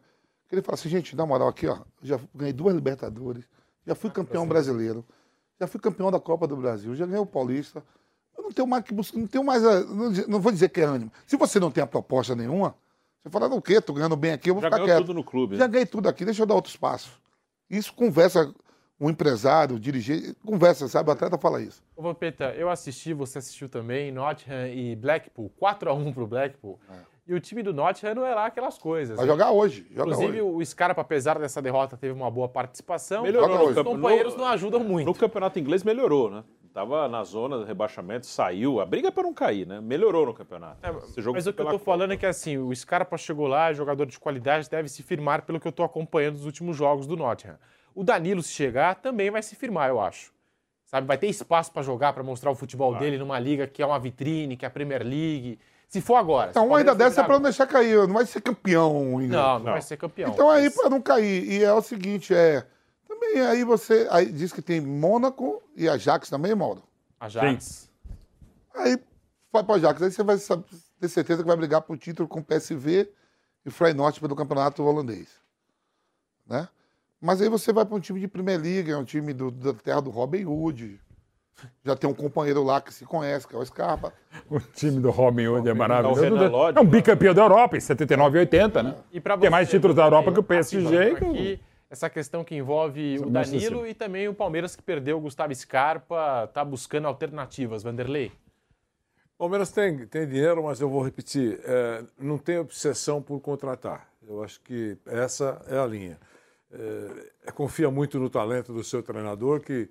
Que 0.49 0.55
ele 0.55 0.63
fala 0.63 0.75
assim, 0.75 0.89
gente, 0.89 1.17
na 1.17 1.25
moral, 1.27 1.49
aqui, 1.49 1.67
ó, 1.67 1.79
já 2.03 2.19
ganhei 2.35 2.53
duas 2.53 2.75
Libertadores, 2.75 3.45
já 3.87 3.95
fui 3.95 4.11
campeão 4.11 4.47
brasileiro, 4.47 5.05
já 5.61 5.67
fui 5.67 5.81
campeão 5.81 6.11
da 6.11 6.21
Copa 6.21 6.47
do 6.47 6.57
Brasil, 6.57 6.95
já 6.95 7.07
ganhei 7.07 7.21
o 7.21 7.27
Paulista. 7.27 7.83
Eu 8.37 8.45
não 8.45 8.53
tenho 8.53 8.69
mais 8.69 8.85
que 8.85 8.95
buscar, 8.95 9.19
não 9.19 9.27
tenho 9.27 9.43
mais. 9.45 9.65
a- 9.65 9.81
não, 9.85 10.11
não 10.29 10.41
vou 10.41 10.53
dizer 10.53 10.69
que 10.69 10.81
é 10.81 10.85
ânimo. 10.85 11.11
Se 11.27 11.37
você 11.37 11.59
não 11.59 11.71
tem 11.71 11.83
a 11.83 11.87
proposta 11.87 12.35
nenhuma, 12.37 12.75
você 13.23 13.31
fala, 13.31 13.49
não, 13.49 13.57
o 13.59 13.63
quê? 13.63 13.81
Tô 13.81 13.93
ganhando 13.93 14.17
bem 14.17 14.33
aqui, 14.33 14.49
eu 14.51 14.55
vou 14.55 14.63
Já 14.63 14.71
ficar 14.71 14.85
quieto. 14.85 14.99
tudo 14.99 15.13
no 15.15 15.25
clube, 15.25 15.57
Já 15.57 15.67
né? 15.67 15.73
ganhei 15.73 15.87
tudo 15.87 16.09
aqui, 16.09 16.25
deixa 16.25 16.43
eu 16.43 16.47
dar 16.47 16.55
outro 16.55 16.71
espaço. 16.71 17.21
Isso 17.69 17.93
conversa, 17.93 18.55
um 19.01 19.09
empresário, 19.09 19.77
um 19.77 19.79
dirigente, 19.79 20.35
conversa, 20.45 20.89
sabe? 20.89 21.09
O 21.09 21.13
atleta 21.13 21.39
fala 21.39 21.63
isso. 21.63 21.83
Ô, 21.97 22.03
Vampeta, 22.03 22.53
eu 22.57 22.69
assisti, 22.69 23.13
você 23.15 23.39
assistiu 23.39 23.69
também, 23.69 24.11
Nottingham 24.11 24.67
e 24.69 24.97
Blackpool, 24.97 25.51
4x1 25.61 26.13
pro 26.13 26.27
Blackpool. 26.27 26.79
E 27.27 27.35
o 27.35 27.41
time 27.41 27.63
do 27.63 27.73
Nottingham 27.75 28.15
não 28.15 28.27
é 28.27 28.35
lá 28.35 28.47
aquelas 28.47 28.79
coisas. 28.79 29.17
Vai 29.17 29.27
né? 29.27 29.31
jogar 29.33 29.51
hoje, 29.53 29.87
joga 29.91 30.11
Inclusive, 30.11 30.41
hoje. 30.41 30.63
o 30.63 30.67
Scarpa, 30.67 31.03
apesar 31.03 31.39
dessa 31.39 31.61
derrota, 31.63 31.97
teve 31.97 32.13
uma 32.13 32.31
boa 32.31 32.49
participação. 32.49 33.23
Melhorou 33.23 33.69
Os 33.69 33.77
companheiros 33.83 34.35
no- 34.35 34.41
não 34.41 34.49
ajudam 34.49 34.81
muito. 34.81 35.07
No 35.07 35.15
campeonato 35.15 35.59
inglês 35.59 35.85
melhorou, 35.85 36.31
né? 36.31 36.43
Tava 36.73 37.09
na 37.09 37.25
zona 37.25 37.59
de 37.59 37.65
rebaixamento, 37.65 38.27
saiu. 38.27 38.81
A 38.81 38.87
briga 38.87 39.09
é 39.09 39.11
para 39.11 39.25
não 39.25 39.35
cair, 39.35 39.67
né? 39.67 39.81
Melhorou 39.81 40.27
no 40.27 40.35
campeonato. 40.35 40.79
Esse 41.09 41.21
jogo 41.21 41.37
Mas 41.37 41.47
o 41.47 41.53
que 41.53 41.61
eu 41.61 41.67
tô 41.67 41.79
falando 41.79 42.13
é 42.13 42.17
que 42.17 42.27
assim, 42.27 42.57
o 42.57 42.75
Scarpa 42.75 43.17
chegou 43.17 43.47
lá, 43.47 43.71
é 43.71 43.75
jogador 43.75 44.07
de 44.07 44.19
qualidade, 44.19 44.71
deve 44.71 44.89
se 44.89 45.03
firmar 45.03 45.43
pelo 45.43 45.59
que 45.61 45.67
eu 45.69 45.73
tô 45.73 45.83
acompanhando 45.83 46.35
dos 46.35 46.47
últimos 46.47 46.77
jogos 46.77 47.07
do 47.07 47.17
Nottingham. 47.17 47.59
O 47.99 48.05
Danilo, 48.05 48.45
se 48.45 48.53
chegar, 48.53 48.95
também 48.95 49.29
vai 49.29 49.43
se 49.43 49.57
firmar, 49.57 49.89
eu 49.89 50.01
acho. 50.01 50.33
Sabe, 50.85 51.05
vai 51.05 51.19
ter 51.19 51.27
espaço 51.27 51.73
para 51.73 51.83
jogar, 51.83 52.13
para 52.13 52.23
mostrar 52.23 52.49
o 52.49 52.55
futebol 52.55 52.97
dele 52.97 53.19
numa 53.19 53.41
liga 53.41 53.67
que 53.67 53.83
é 53.83 53.87
uma 53.87 53.99
vitrine, 53.99 54.57
que 54.57 54.65
é 54.65 54.69
a 54.69 54.71
Premier 54.71 55.03
League. 55.03 55.59
Se 55.89 56.01
for 56.01 56.15
agora. 56.15 56.51
Então, 56.51 56.63
o 56.63 56.69
uma 56.69 56.79
ainda 56.79 56.95
dessa 56.95 57.23
é 57.23 57.25
pra 57.25 57.35
não 57.35 57.43
deixar 57.43 57.67
cair, 57.67 58.07
não 58.07 58.15
vai 58.15 58.25
ser 58.25 58.41
campeão 58.41 59.19
ainda. 59.19 59.37
Não, 59.37 59.59
não 59.59 59.73
vai 59.73 59.83
ser 59.83 59.97
campeão. 59.97 60.31
Então 60.31 60.49
aí 60.49 60.71
pra 60.71 60.89
não 60.89 61.03
cair. 61.03 61.51
E 61.51 61.65
é 61.65 61.73
o 61.73 61.83
seguinte, 61.83 62.33
é. 62.33 62.65
Também 63.09 63.41
aí 63.41 63.65
você. 63.65 64.07
Aí 64.13 64.31
diz 64.31 64.53
que 64.53 64.63
tem 64.63 64.81
Mônaco 64.81 65.61
e 65.75 65.89
Ajax 65.89 66.31
também, 66.31 66.55
Mauro? 66.55 66.85
Ajax. 67.19 67.91
Aí 68.77 68.97
vai 69.53 69.65
pro 69.65 69.75
Ajax. 69.75 70.01
Aí 70.03 70.13
você 70.13 70.23
vai 70.23 70.37
ter 71.01 71.09
certeza 71.09 71.43
que 71.43 71.49
vai 71.49 71.57
brigar 71.57 71.83
pro 71.83 71.97
título 71.97 72.29
com 72.29 72.45
PSV 72.45 73.11
e 73.67 73.71
Feyenoord 73.73 74.21
pelo 74.21 74.37
campeonato 74.37 74.85
holandês. 74.85 75.29
Né? 76.47 76.69
Mas 77.21 77.43
aí 77.43 77.49
você 77.49 77.73
vai 77.73 77.85
para 77.85 77.97
um 77.97 78.01
time 78.01 78.21
de 78.21 78.29
Premier 78.29 78.61
League, 78.61 78.91
é 78.91 78.97
um 78.97 79.05
time 79.05 79.33
do- 79.33 79.51
da 79.51 79.75
terra 79.75 80.01
do 80.01 80.11
Robin 80.11 80.45
Hood. 80.45 81.01
Já 81.85 81.97
tem 81.97 82.09
um 82.09 82.15
companheiro 82.15 82.63
lá 82.63 82.81
que 82.81 82.95
se 82.95 83.05
conhece, 83.05 83.47
que 83.47 83.55
é 83.55 83.59
o 83.59 83.65
Scarpa. 83.67 84.13
O 84.49 84.61
time 84.61 85.01
do 85.01 85.11
Robin 85.11 85.49
Hood 85.49 85.69
é 85.69 85.75
maravilhoso. 85.75 86.25
É 86.75 86.81
um 86.81 86.85
bicampeão 86.87 87.35
da 87.35 87.43
Europa 87.43 87.77
em 87.77 87.81
79 87.81 88.39
e 88.39 88.41
80, 88.41 88.83
né? 88.83 88.95
E 89.13 89.21
pra 89.21 89.37
Tem 89.37 89.51
mais 89.51 89.69
você, 89.69 89.77
títulos 89.77 89.97
da 89.97 90.05
Europa 90.05 90.33
que 90.33 90.39
o 90.39 90.43
PSG. 90.43 91.17
que 91.17 91.61
essa 91.91 92.09
questão 92.09 92.45
que 92.45 92.55
envolve 92.55 93.19
o 93.19 93.29
Danilo 93.29 93.85
e 93.87 93.95
também 93.95 94.29
o 94.29 94.35
Palmeiras 94.35 94.77
que 94.77 94.83
perdeu 94.83 95.19
o 95.19 95.21
Gustavo 95.21 95.53
Scarpa, 95.55 96.49
tá 96.55 96.65
buscando 96.65 97.09
alternativas, 97.09 97.83
Vanderlei. 97.83 98.31
O 99.35 99.39
Palmeiras 99.39 99.71
tem, 99.73 100.07
tem 100.07 100.27
dinheiro, 100.29 100.63
mas 100.65 100.81
eu 100.81 100.89
vou 100.89 101.03
repetir, 101.03 101.59
é, 101.65 102.05
não 102.19 102.39
tem 102.39 102.59
obsessão 102.59 103.21
por 103.23 103.41
contratar. 103.41 104.07
Eu 104.27 104.43
acho 104.45 104.61
que 104.61 104.97
essa 105.07 105.61
é 105.69 105.79
a 105.79 105.87
linha. 105.87 106.19
É, 106.71 107.51
confia 107.53 107.91
muito 107.91 108.19
no 108.19 108.29
talento 108.29 108.73
do 108.73 108.85
seu 108.85 109.03
treinador, 109.03 109.61
que 109.61 109.89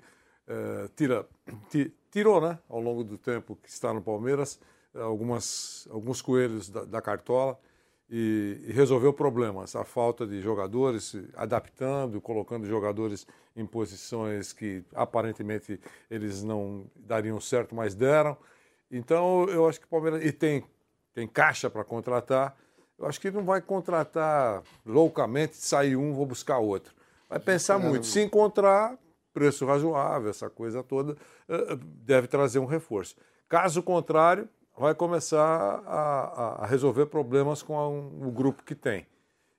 é, 0.47 0.89
tira, 0.95 1.27
ti- 1.69 1.93
tirou, 2.11 2.39
né, 2.39 2.59
ao 2.69 2.79
longo 2.79 3.03
do 3.03 3.17
tempo 3.17 3.55
que 3.55 3.69
está 3.69 3.93
no 3.93 4.01
Palmeiras, 4.01 4.59
algumas, 4.93 5.87
alguns 5.91 6.21
coelhos 6.21 6.69
da, 6.69 6.85
da 6.85 7.01
cartola 7.01 7.59
e, 8.09 8.63
e 8.67 8.71
resolveu 8.71 9.11
problemas. 9.13 9.75
A 9.75 9.83
falta 9.83 10.25
de 10.25 10.41
jogadores, 10.41 11.15
adaptando, 11.35 12.21
colocando 12.21 12.65
jogadores 12.65 13.27
em 13.55 13.65
posições 13.65 14.53
que 14.53 14.83
aparentemente 14.93 15.79
eles 16.09 16.43
não 16.43 16.85
dariam 16.95 17.39
certo, 17.39 17.75
mas 17.75 17.95
deram. 17.95 18.37
Então, 18.89 19.45
eu 19.49 19.67
acho 19.67 19.79
que 19.79 19.85
o 19.85 19.89
Palmeiras. 19.89 20.23
E 20.23 20.31
tem, 20.31 20.63
tem 21.13 21.27
caixa 21.27 21.69
para 21.69 21.83
contratar. 21.83 22.55
Eu 22.97 23.05
acho 23.05 23.19
que 23.21 23.29
não 23.29 23.43
vai 23.43 23.61
contratar 23.61 24.63
loucamente, 24.85 25.55
sair 25.55 25.95
um, 25.95 26.13
vou 26.13 26.25
buscar 26.25 26.57
outro. 26.57 26.93
Vai 27.29 27.39
pensar 27.39 27.77
muito. 27.77 28.05
Se 28.05 28.21
encontrar 28.21 28.97
preço 29.33 29.65
razoável, 29.65 30.29
essa 30.29 30.49
coisa 30.49 30.81
toda, 30.81 31.15
eh, 31.47 31.77
deve 31.81 32.27
trazer 32.27 32.57
um 32.57 32.65
reforço. 32.65 33.15
Caso 33.47 33.83
contrário, 33.83 34.49
vai 34.75 34.95
começar 34.95 35.39
a, 35.85 36.63
a 36.63 36.65
resolver 36.65 37.05
problemas 37.05 37.61
com 37.61 37.75
um, 37.75 38.27
o 38.27 38.31
grupo 38.31 38.63
que 38.63 38.73
tem. 38.73 39.05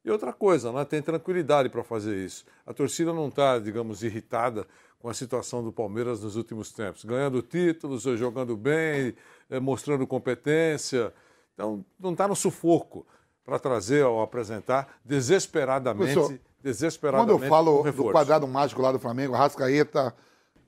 E 0.05 0.11
outra 0.11 0.33
coisa, 0.33 0.73
né, 0.73 0.85
tem 0.85 1.01
tranquilidade 1.01 1.69
para 1.69 1.85
fazer 1.85 2.17
isso. 2.17 2.45
A 2.67 2.73
torcida 2.73 3.13
não 3.13 3.29
está, 3.29 3.59
digamos, 3.59 4.03
irritada 4.03 4.67
com 4.99 5.09
a 5.09 5.15
situação 5.15 5.63
do 5.63 5.73
Palmeiras 5.73 6.23
nos 6.23 6.35
últimos 6.35 6.73
tempos, 6.73 7.05
ganhando 7.05 7.41
títulos, 7.41 8.03
jogando 8.03 8.57
bem, 8.57 9.15
eh, 9.49 9.61
mostrando 9.61 10.07
competência. 10.09 11.13
Então, 11.55 11.85
não 12.01 12.13
está 12.13 12.27
no 12.27 12.35
sufoco 12.35 13.07
para 13.49 13.59
trazer 13.59 14.05
ou 14.05 14.21
apresentar 14.21 14.87
desesperadamente, 15.03 16.13
Professor, 16.13 16.39
desesperadamente 16.63 17.33
Quando 17.39 17.45
eu 17.45 17.49
falo 17.49 17.83
do 17.91 18.05
quadrado 18.13 18.47
mágico 18.47 18.83
lá 18.83 18.93
do 18.93 18.99
Flamengo, 18.99 19.33
Rascaeta, 19.33 20.15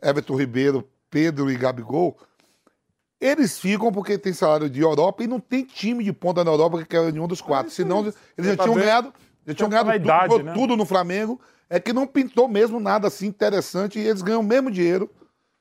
Everton 0.02 0.34
Ribeiro, 0.34 0.88
Pedro 1.10 1.50
e 1.50 1.56
Gabigol, 1.56 2.16
eles 3.20 3.58
ficam 3.58 3.92
porque 3.92 4.16
tem 4.16 4.32
salário 4.32 4.70
de 4.70 4.80
Europa 4.80 5.22
e 5.22 5.26
não 5.26 5.38
tem 5.38 5.62
time 5.62 6.02
de 6.02 6.10
ponta 6.10 6.42
na 6.42 6.50
Europa 6.50 6.78
que 6.78 6.86
quer 6.86 7.12
nenhum 7.12 7.28
dos 7.28 7.42
quatro. 7.42 7.70
Senão 7.70 8.00
eles 8.00 8.14
já 8.38 8.56
Tá 8.56 8.62
tinham 8.62 8.74
bem. 8.76 8.84
ganhado, 8.84 9.12
já 9.46 9.54
tinham 9.54 9.68
ganhado 9.68 9.90
pela 9.90 9.98
tudo, 9.98 10.06
idade, 10.06 10.28
tudo, 10.32 10.44
né? 10.44 10.54
tudo 10.54 10.76
no 10.78 10.86
Flamengo. 10.86 11.38
É 11.68 11.78
que 11.78 11.92
não 11.92 12.06
pintou 12.06 12.48
mesmo 12.48 12.80
nada 12.80 13.08
assim 13.08 13.26
interessante 13.26 13.98
e 13.98 14.08
eles 14.08 14.22
ganham 14.22 14.40
o 14.40 14.44
mesmo 14.44 14.70
dinheiro. 14.70 15.08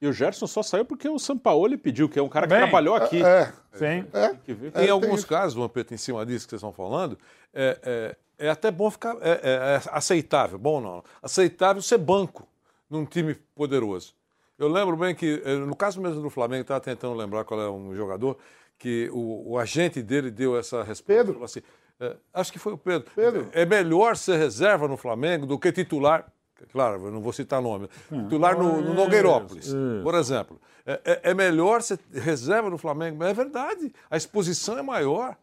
E 0.01 0.07
o 0.07 0.13
Gerson 0.13 0.47
só 0.47 0.63
saiu 0.63 0.85
porque 0.85 1.09
o 1.09 1.19
Sampaoli 1.19 1.76
pediu, 1.77 2.07
que 2.07 2.17
é 2.17 2.21
um 2.23 2.30
cara 2.30 2.47
que 2.47 2.53
Bem, 2.53 2.61
trabalhou 2.63 2.95
aqui. 2.95 3.21
É. 3.21 3.51
Sim. 3.73 4.05
É. 4.13 4.34
que 4.45 4.53
ver. 4.53 4.71
Em 4.77 4.89
alguns 4.89 5.26
casos, 5.26 5.55
Vampeta, 5.55 5.93
em 5.93 5.97
cima 5.97 6.26
disso 6.26 6.45
que 6.45 6.51
vocês 6.51 6.59
estão 6.59 6.71
falando, 6.71 7.17
é, 7.53 8.15
é, 8.39 8.47
é 8.47 8.49
até 8.49 8.71
bom 8.71 8.89
ficar. 8.89 9.17
É, 9.21 9.31
é- 9.43 9.76
é 9.76 9.81
aceitável, 9.91 10.57
bom 10.57 10.80
não. 10.80 11.03
Aceitável 11.21 11.81
ser 11.81 11.97
banco 11.97 12.47
num 12.89 13.05
time 13.05 13.35
poderoso. 13.53 14.13
Eu 14.57 14.67
lembro 14.69 14.95
bem 14.97 15.13
que, 15.15 15.41
eh, 15.45 15.55
no 15.55 15.76
caso 15.76 16.01
mesmo 16.01 16.21
do 16.21 16.30
Flamengo, 16.30 16.61
estava 16.61 16.80
tentando 16.81 17.13
lembrar 17.15 17.43
qual 17.45 17.61
é 17.61 17.69
um 17.69 17.93
jogador, 17.95 18.38
que 18.77 19.09
o, 19.11 19.51
o 19.51 19.57
agente 19.57 20.01
dele 20.01 20.30
deu 20.31 20.57
essa 20.57 20.84
resposta. 20.84 21.03
Pedro? 21.13 21.43
Assim, 21.43 21.61
eh, 21.99 22.15
acho 22.34 22.51
que 22.51 22.59
foi 22.59 22.73
o 22.73 22.77
Pedro. 22.77 23.09
Pedro. 23.15 23.47
É 23.53 23.65
melhor 23.65 24.15
ser 24.17 24.38
reserva 24.38 24.88
no 24.88 24.97
Flamengo 24.97 25.45
do 25.45 25.57
que 25.59 25.71
titular. 25.71 26.26
Claro, 26.72 27.06
eu 27.06 27.11
não 27.11 27.22
vou 27.22 27.34
citar 27.34 27.61
nome. 27.61 27.90
Titular 28.10 28.57
no, 28.57 28.81
no 28.81 28.94
Nogueirópolis, 28.94 29.68
Isso. 29.68 29.77
por 30.03 30.15
exemplo. 30.15 30.60
É, 30.86 30.99
é- 31.06 31.19
é 31.31 31.34
melhor 31.34 31.81
ser 31.81 31.99
reserva 32.11 32.69
no 32.69 32.77
Flamengo. 32.77 33.18
Mas 33.19 33.30
é 33.30 33.34
verdade, 33.34 33.94
a 34.10 34.18
exposição 34.18 34.77
é 34.77 34.81
maior. 34.81 35.36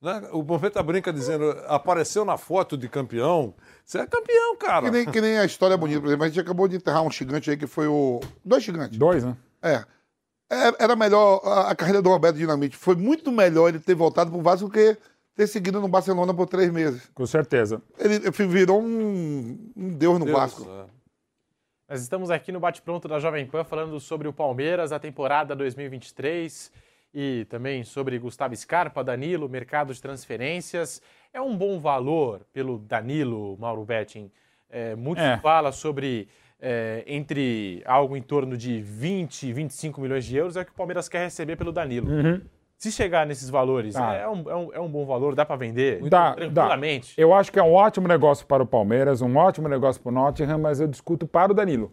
Né? 0.00 0.28
O 0.32 0.42
Vampeta 0.42 0.82
brinca 0.82 1.10
dizendo, 1.12 1.50
apareceu 1.66 2.24
na 2.24 2.36
foto 2.36 2.76
de 2.76 2.88
campeão. 2.88 3.54
Você 3.84 3.98
é 3.98 4.06
campeão, 4.06 4.56
cara. 4.56 4.84
Que 4.86 4.90
nem, 4.90 5.06
que 5.06 5.20
nem 5.20 5.38
a 5.38 5.44
história 5.46 5.76
bonita, 5.76 6.00
por 6.00 6.08
exemplo. 6.08 6.24
A 6.24 6.28
gente 6.28 6.40
acabou 6.40 6.68
de 6.68 6.76
enterrar 6.76 7.02
um 7.02 7.10
gigante 7.10 7.50
aí 7.50 7.56
que 7.56 7.66
foi 7.66 7.86
o. 7.86 8.20
Dois 8.44 8.62
gigantes. 8.62 8.98
Dois, 8.98 9.24
né? 9.24 9.34
É. 9.62 9.84
É, 10.50 10.84
Era 10.84 10.94
melhor. 10.94 11.40
A, 11.44 11.70
a 11.70 11.74
carreira 11.74 12.02
do 12.02 12.10
Roberto 12.10 12.36
Dinamite 12.36 12.76
foi 12.76 12.94
muito 12.94 13.32
melhor 13.32 13.68
ele 13.68 13.78
ter 13.80 13.94
voltado 13.94 14.30
pro 14.30 14.42
Vasco 14.42 14.66
do 14.68 14.72
que 14.72 14.96
ter 15.34 15.46
seguido 15.46 15.80
no 15.80 15.88
Barcelona 15.88 16.32
por 16.32 16.46
três 16.46 16.70
meses. 16.70 17.10
Com 17.14 17.26
certeza. 17.26 17.82
Ele 17.98 18.18
virou 18.46 18.82
um, 18.82 19.72
um 19.76 19.88
deus 19.90 20.18
no 20.18 20.24
Deus, 20.24 20.38
Vasco. 20.38 20.66
Nós 21.88 22.00
estamos 22.00 22.30
aqui 22.30 22.50
no 22.50 22.60
Bate 22.60 22.80
Pronto 22.80 23.06
da 23.06 23.18
Jovem 23.18 23.46
Pan 23.46 23.64
falando 23.64 23.98
sobre 24.00 24.26
o 24.26 24.32
Palmeiras, 24.32 24.92
a 24.92 24.98
temporada 24.98 25.54
2023 25.54 26.72
e 27.12 27.46
também 27.48 27.84
sobre 27.84 28.18
Gustavo 28.18 28.56
Scarpa, 28.56 29.04
Danilo, 29.04 29.48
mercado 29.48 29.92
de 29.92 30.00
transferências. 30.00 31.02
É 31.32 31.40
um 31.40 31.56
bom 31.56 31.78
valor 31.78 32.40
pelo 32.52 32.78
Danilo, 32.78 33.56
Mauro 33.58 33.84
Betting. 33.84 34.30
É, 34.70 34.96
muito 34.96 35.20
É. 35.20 35.36
se 35.36 35.42
fala 35.42 35.70
sobre 35.70 36.28
é, 36.60 37.04
entre 37.06 37.82
algo 37.84 38.16
em 38.16 38.22
torno 38.22 38.56
de 38.56 38.80
20, 38.80 39.52
25 39.52 40.00
milhões 40.00 40.24
de 40.24 40.36
euros 40.36 40.56
é 40.56 40.62
o 40.62 40.64
que 40.64 40.72
o 40.72 40.74
Palmeiras 40.74 41.08
quer 41.08 41.24
receber 41.24 41.56
pelo 41.56 41.70
Danilo. 41.70 42.10
Uhum. 42.10 42.40
Se 42.84 42.92
chegar 42.92 43.24
nesses 43.26 43.48
valores, 43.48 43.94
Tá. 43.94 44.12
é, 44.14 44.28
um, 44.28 44.50
é 44.50 44.54
um- 44.54 44.72
é 44.74 44.78
um 44.80 44.88
bom 44.90 45.06
valor, 45.06 45.34
dá 45.34 45.42
para 45.42 45.56
vender 45.56 46.02
Dá, 46.02 46.30
dá. 46.30 46.34
tranquilamente. 46.34 47.14
Eu 47.16 47.32
acho 47.32 47.50
que 47.50 47.58
é 47.58 47.62
um 47.62 47.72
ótimo 47.72 48.06
negócio 48.06 48.46
para 48.46 48.62
o 48.62 48.66
Palmeiras, 48.66 49.22
um 49.22 49.34
ótimo 49.38 49.68
negócio 49.70 50.02
para 50.02 50.10
o 50.10 50.12
Nottingham, 50.12 50.58
mas 50.58 50.80
eu 50.80 50.86
discuto 50.86 51.26
para 51.26 51.50
o 51.50 51.54
Danilo. 51.54 51.90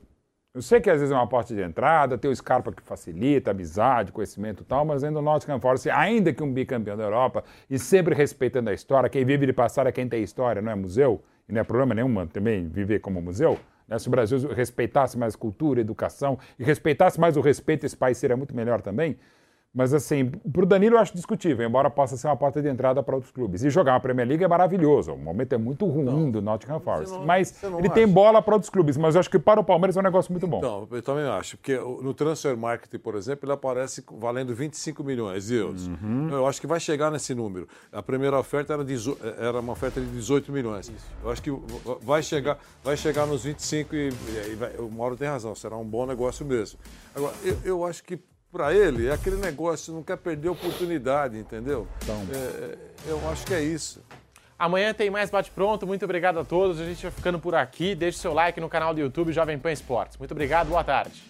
Eu 0.54 0.62
sei 0.62 0.82
que 0.82 0.90
às 0.90 1.00
vezes 1.00 1.14
é 1.14 1.16
uma 1.16 1.26
porta 1.28 1.56
de 1.56 1.62
entrada, 1.62 2.18
tem 2.18 2.30
o 2.30 2.36
Scarpa 2.36 2.74
que 2.74 2.82
facilita, 2.84 3.52
amizade, 3.52 4.12
conhecimento 4.12 4.64
e 4.64 4.66
tal, 4.66 4.84
mas 4.84 5.02
ainda 5.02 5.20
o 5.20 5.22
Nottingham 5.22 5.62
Forest, 5.62 5.90
ainda 5.90 6.34
que 6.34 6.44
um 6.44 6.52
bicampeão 6.52 6.98
da 6.98 7.06
Europa, 7.06 7.42
e 7.70 7.80
sempre 7.80 8.14
respeitando 8.14 8.70
a 8.70 8.74
história, 8.74 9.10
quem 9.10 9.24
vive 9.24 9.46
de 9.46 9.54
passar 9.54 9.88
é 9.88 9.94
quem 9.94 10.10
tem 10.10 10.22
história, 10.22 10.62
não 10.62 10.74
é 10.74 10.76
museu, 10.76 11.24
e 11.48 11.54
não 11.54 11.62
é 11.62 11.64
problema 11.64 11.94
nenhum 11.96 12.28
também 12.28 12.68
viver 12.68 13.00
como 13.00 13.22
museu. 13.22 13.58
né? 13.88 13.98
Se 13.98 14.10
o 14.10 14.12
Brasil 14.12 14.38
respeitasse 14.54 15.18
mais 15.18 15.38
cultura, 15.38 15.80
educação, 15.80 16.38
e 16.60 16.66
respeitasse 16.66 17.18
mais 17.18 17.38
o 17.38 17.42
respeito, 17.42 17.86
esse 17.86 17.96
país 17.96 18.18
seria 18.18 18.36
muito 18.36 18.54
melhor 18.54 18.82
também. 18.82 19.18
Mas 19.74 19.94
assim, 19.94 20.26
para 20.30 20.64
o 20.64 20.66
Danilo 20.66 20.98
eu 20.98 21.00
acho 21.00 21.14
discutível, 21.16 21.66
embora 21.66 21.90
possa 21.90 22.18
ser 22.18 22.28
uma 22.28 22.36
porta 22.36 22.62
de 22.62 22.68
entrada 22.68 23.02
para 23.02 23.16
outros 23.16 23.32
clubes. 23.32 23.64
E 23.64 23.70
jogar 23.70 23.94
uma 23.94 24.02
Premier 24.02 24.28
League 24.28 24.44
é 24.44 24.48
maravilhoso. 24.48 25.14
O 25.14 25.18
momento 25.18 25.54
é 25.54 25.58
muito 25.58 25.86
ruim 25.86 26.30
do 26.30 26.42
Nottingham 26.42 26.80
Forest. 26.82 27.14
não- 27.14 27.26
mas 27.26 27.56
não 27.64 27.80
ele 27.80 27.90
tem 27.90 28.04
acha? 28.04 28.12
bola 28.12 28.42
para 28.42 28.54
outros 28.56 28.70
clubes. 28.70 28.98
Mas 28.98 29.16
eu 29.16 29.20
acho 29.22 29.30
que 29.30 29.40
para 29.40 29.62
o 29.62 29.64
Palmeiras 29.64 29.96
é 29.96 30.02
um 30.02 30.04
negócio 30.04 30.30
muito 30.34 30.46
bom. 30.46 30.60
Não, 30.60 30.88
eu 30.92 31.02
também 31.02 31.24
acho, 31.24 31.58
porque 31.58 31.78
no 31.78 32.14
Transfer 32.14 32.58
Market, 32.58 33.00
por 33.02 33.16
exemplo, 33.16 33.46
ele 33.46 33.54
aparece 33.54 34.04
valendo 34.12 34.54
25 34.54 35.06
milhões 35.06 35.46
de 35.48 35.56
euros. 35.56 35.88
Uhum. 35.88 36.28
Eu 36.30 36.46
acho 36.48 36.60
que 36.60 36.68
vai 36.68 36.80
chegar 36.80 37.10
nesse 37.10 37.34
número. 37.34 37.66
A 37.94 38.04
primeira 38.04 38.38
oferta 38.38 38.74
era, 38.74 38.84
dezo- 38.84 39.18
era 39.40 39.58
uma 39.62 39.72
oferta 39.72 40.02
de 40.02 40.08
18 40.08 40.52
milhões. 40.52 40.92
Eu 41.24 41.32
acho 41.32 41.42
que 41.42 41.50
vai 42.02 42.22
chegar, 42.22 42.58
vai 42.84 42.98
chegar 42.98 43.26
nos 43.26 43.46
25 43.46 43.96
e, 43.96 44.10
e 44.52 44.56
vai- 44.56 44.76
o 44.78 44.90
Mauro 44.92 45.16
tem 45.16 45.30
razão, 45.30 45.56
será 45.56 45.78
um 45.78 45.86
bom 45.86 46.06
negócio 46.06 46.46
mesmo. 46.46 46.78
Agora, 47.16 47.34
eu, 47.44 47.58
eu 47.64 47.86
acho 47.86 48.04
que 48.04 48.20
para 48.52 48.74
ele 48.74 49.08
é 49.08 49.14
aquele 49.14 49.38
negócio, 49.38 49.94
não 49.94 50.04
quer 50.04 50.18
perder 50.18 50.50
a 50.50 50.52
oportunidade, 50.52 51.38
entendeu? 51.38 51.88
É, 52.08 52.36
é, 52.36 52.78
eu 53.08 53.30
acho 53.30 53.46
que 53.46 53.54
é 53.54 53.64
isso. 53.64 54.04
Amanhã 54.60 54.94
tem 54.94 55.10
mais 55.10 55.30
Bate 55.32 55.50
Pronto. 55.50 55.88
Muito 55.88 56.06
obrigado 56.06 56.38
a 56.40 56.46
todos. 56.46 56.80
A 56.80 56.86
gente 56.86 57.02
vai 57.02 57.12
ficando 57.12 57.40
por 57.40 57.56
aqui. 57.56 57.96
Deixe 57.96 58.20
seu 58.20 58.34
like 58.34 58.60
no 58.60 58.70
canal 58.70 58.94
do 58.94 59.00
YouTube 59.00 59.34
Jovem 59.34 59.58
Pan 59.58 59.72
Esportes. 59.72 60.18
Muito 60.18 60.32
obrigado. 60.32 60.68
Boa 60.68 60.84
tarde. 60.84 61.24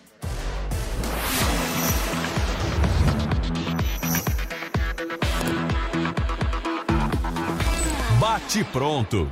Bate 8.19 8.63
pronto. 8.65 9.31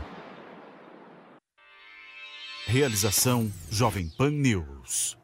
Realização 2.65 3.51
Jovem 3.69 4.07
Pan 4.17 4.31
News. 4.31 5.18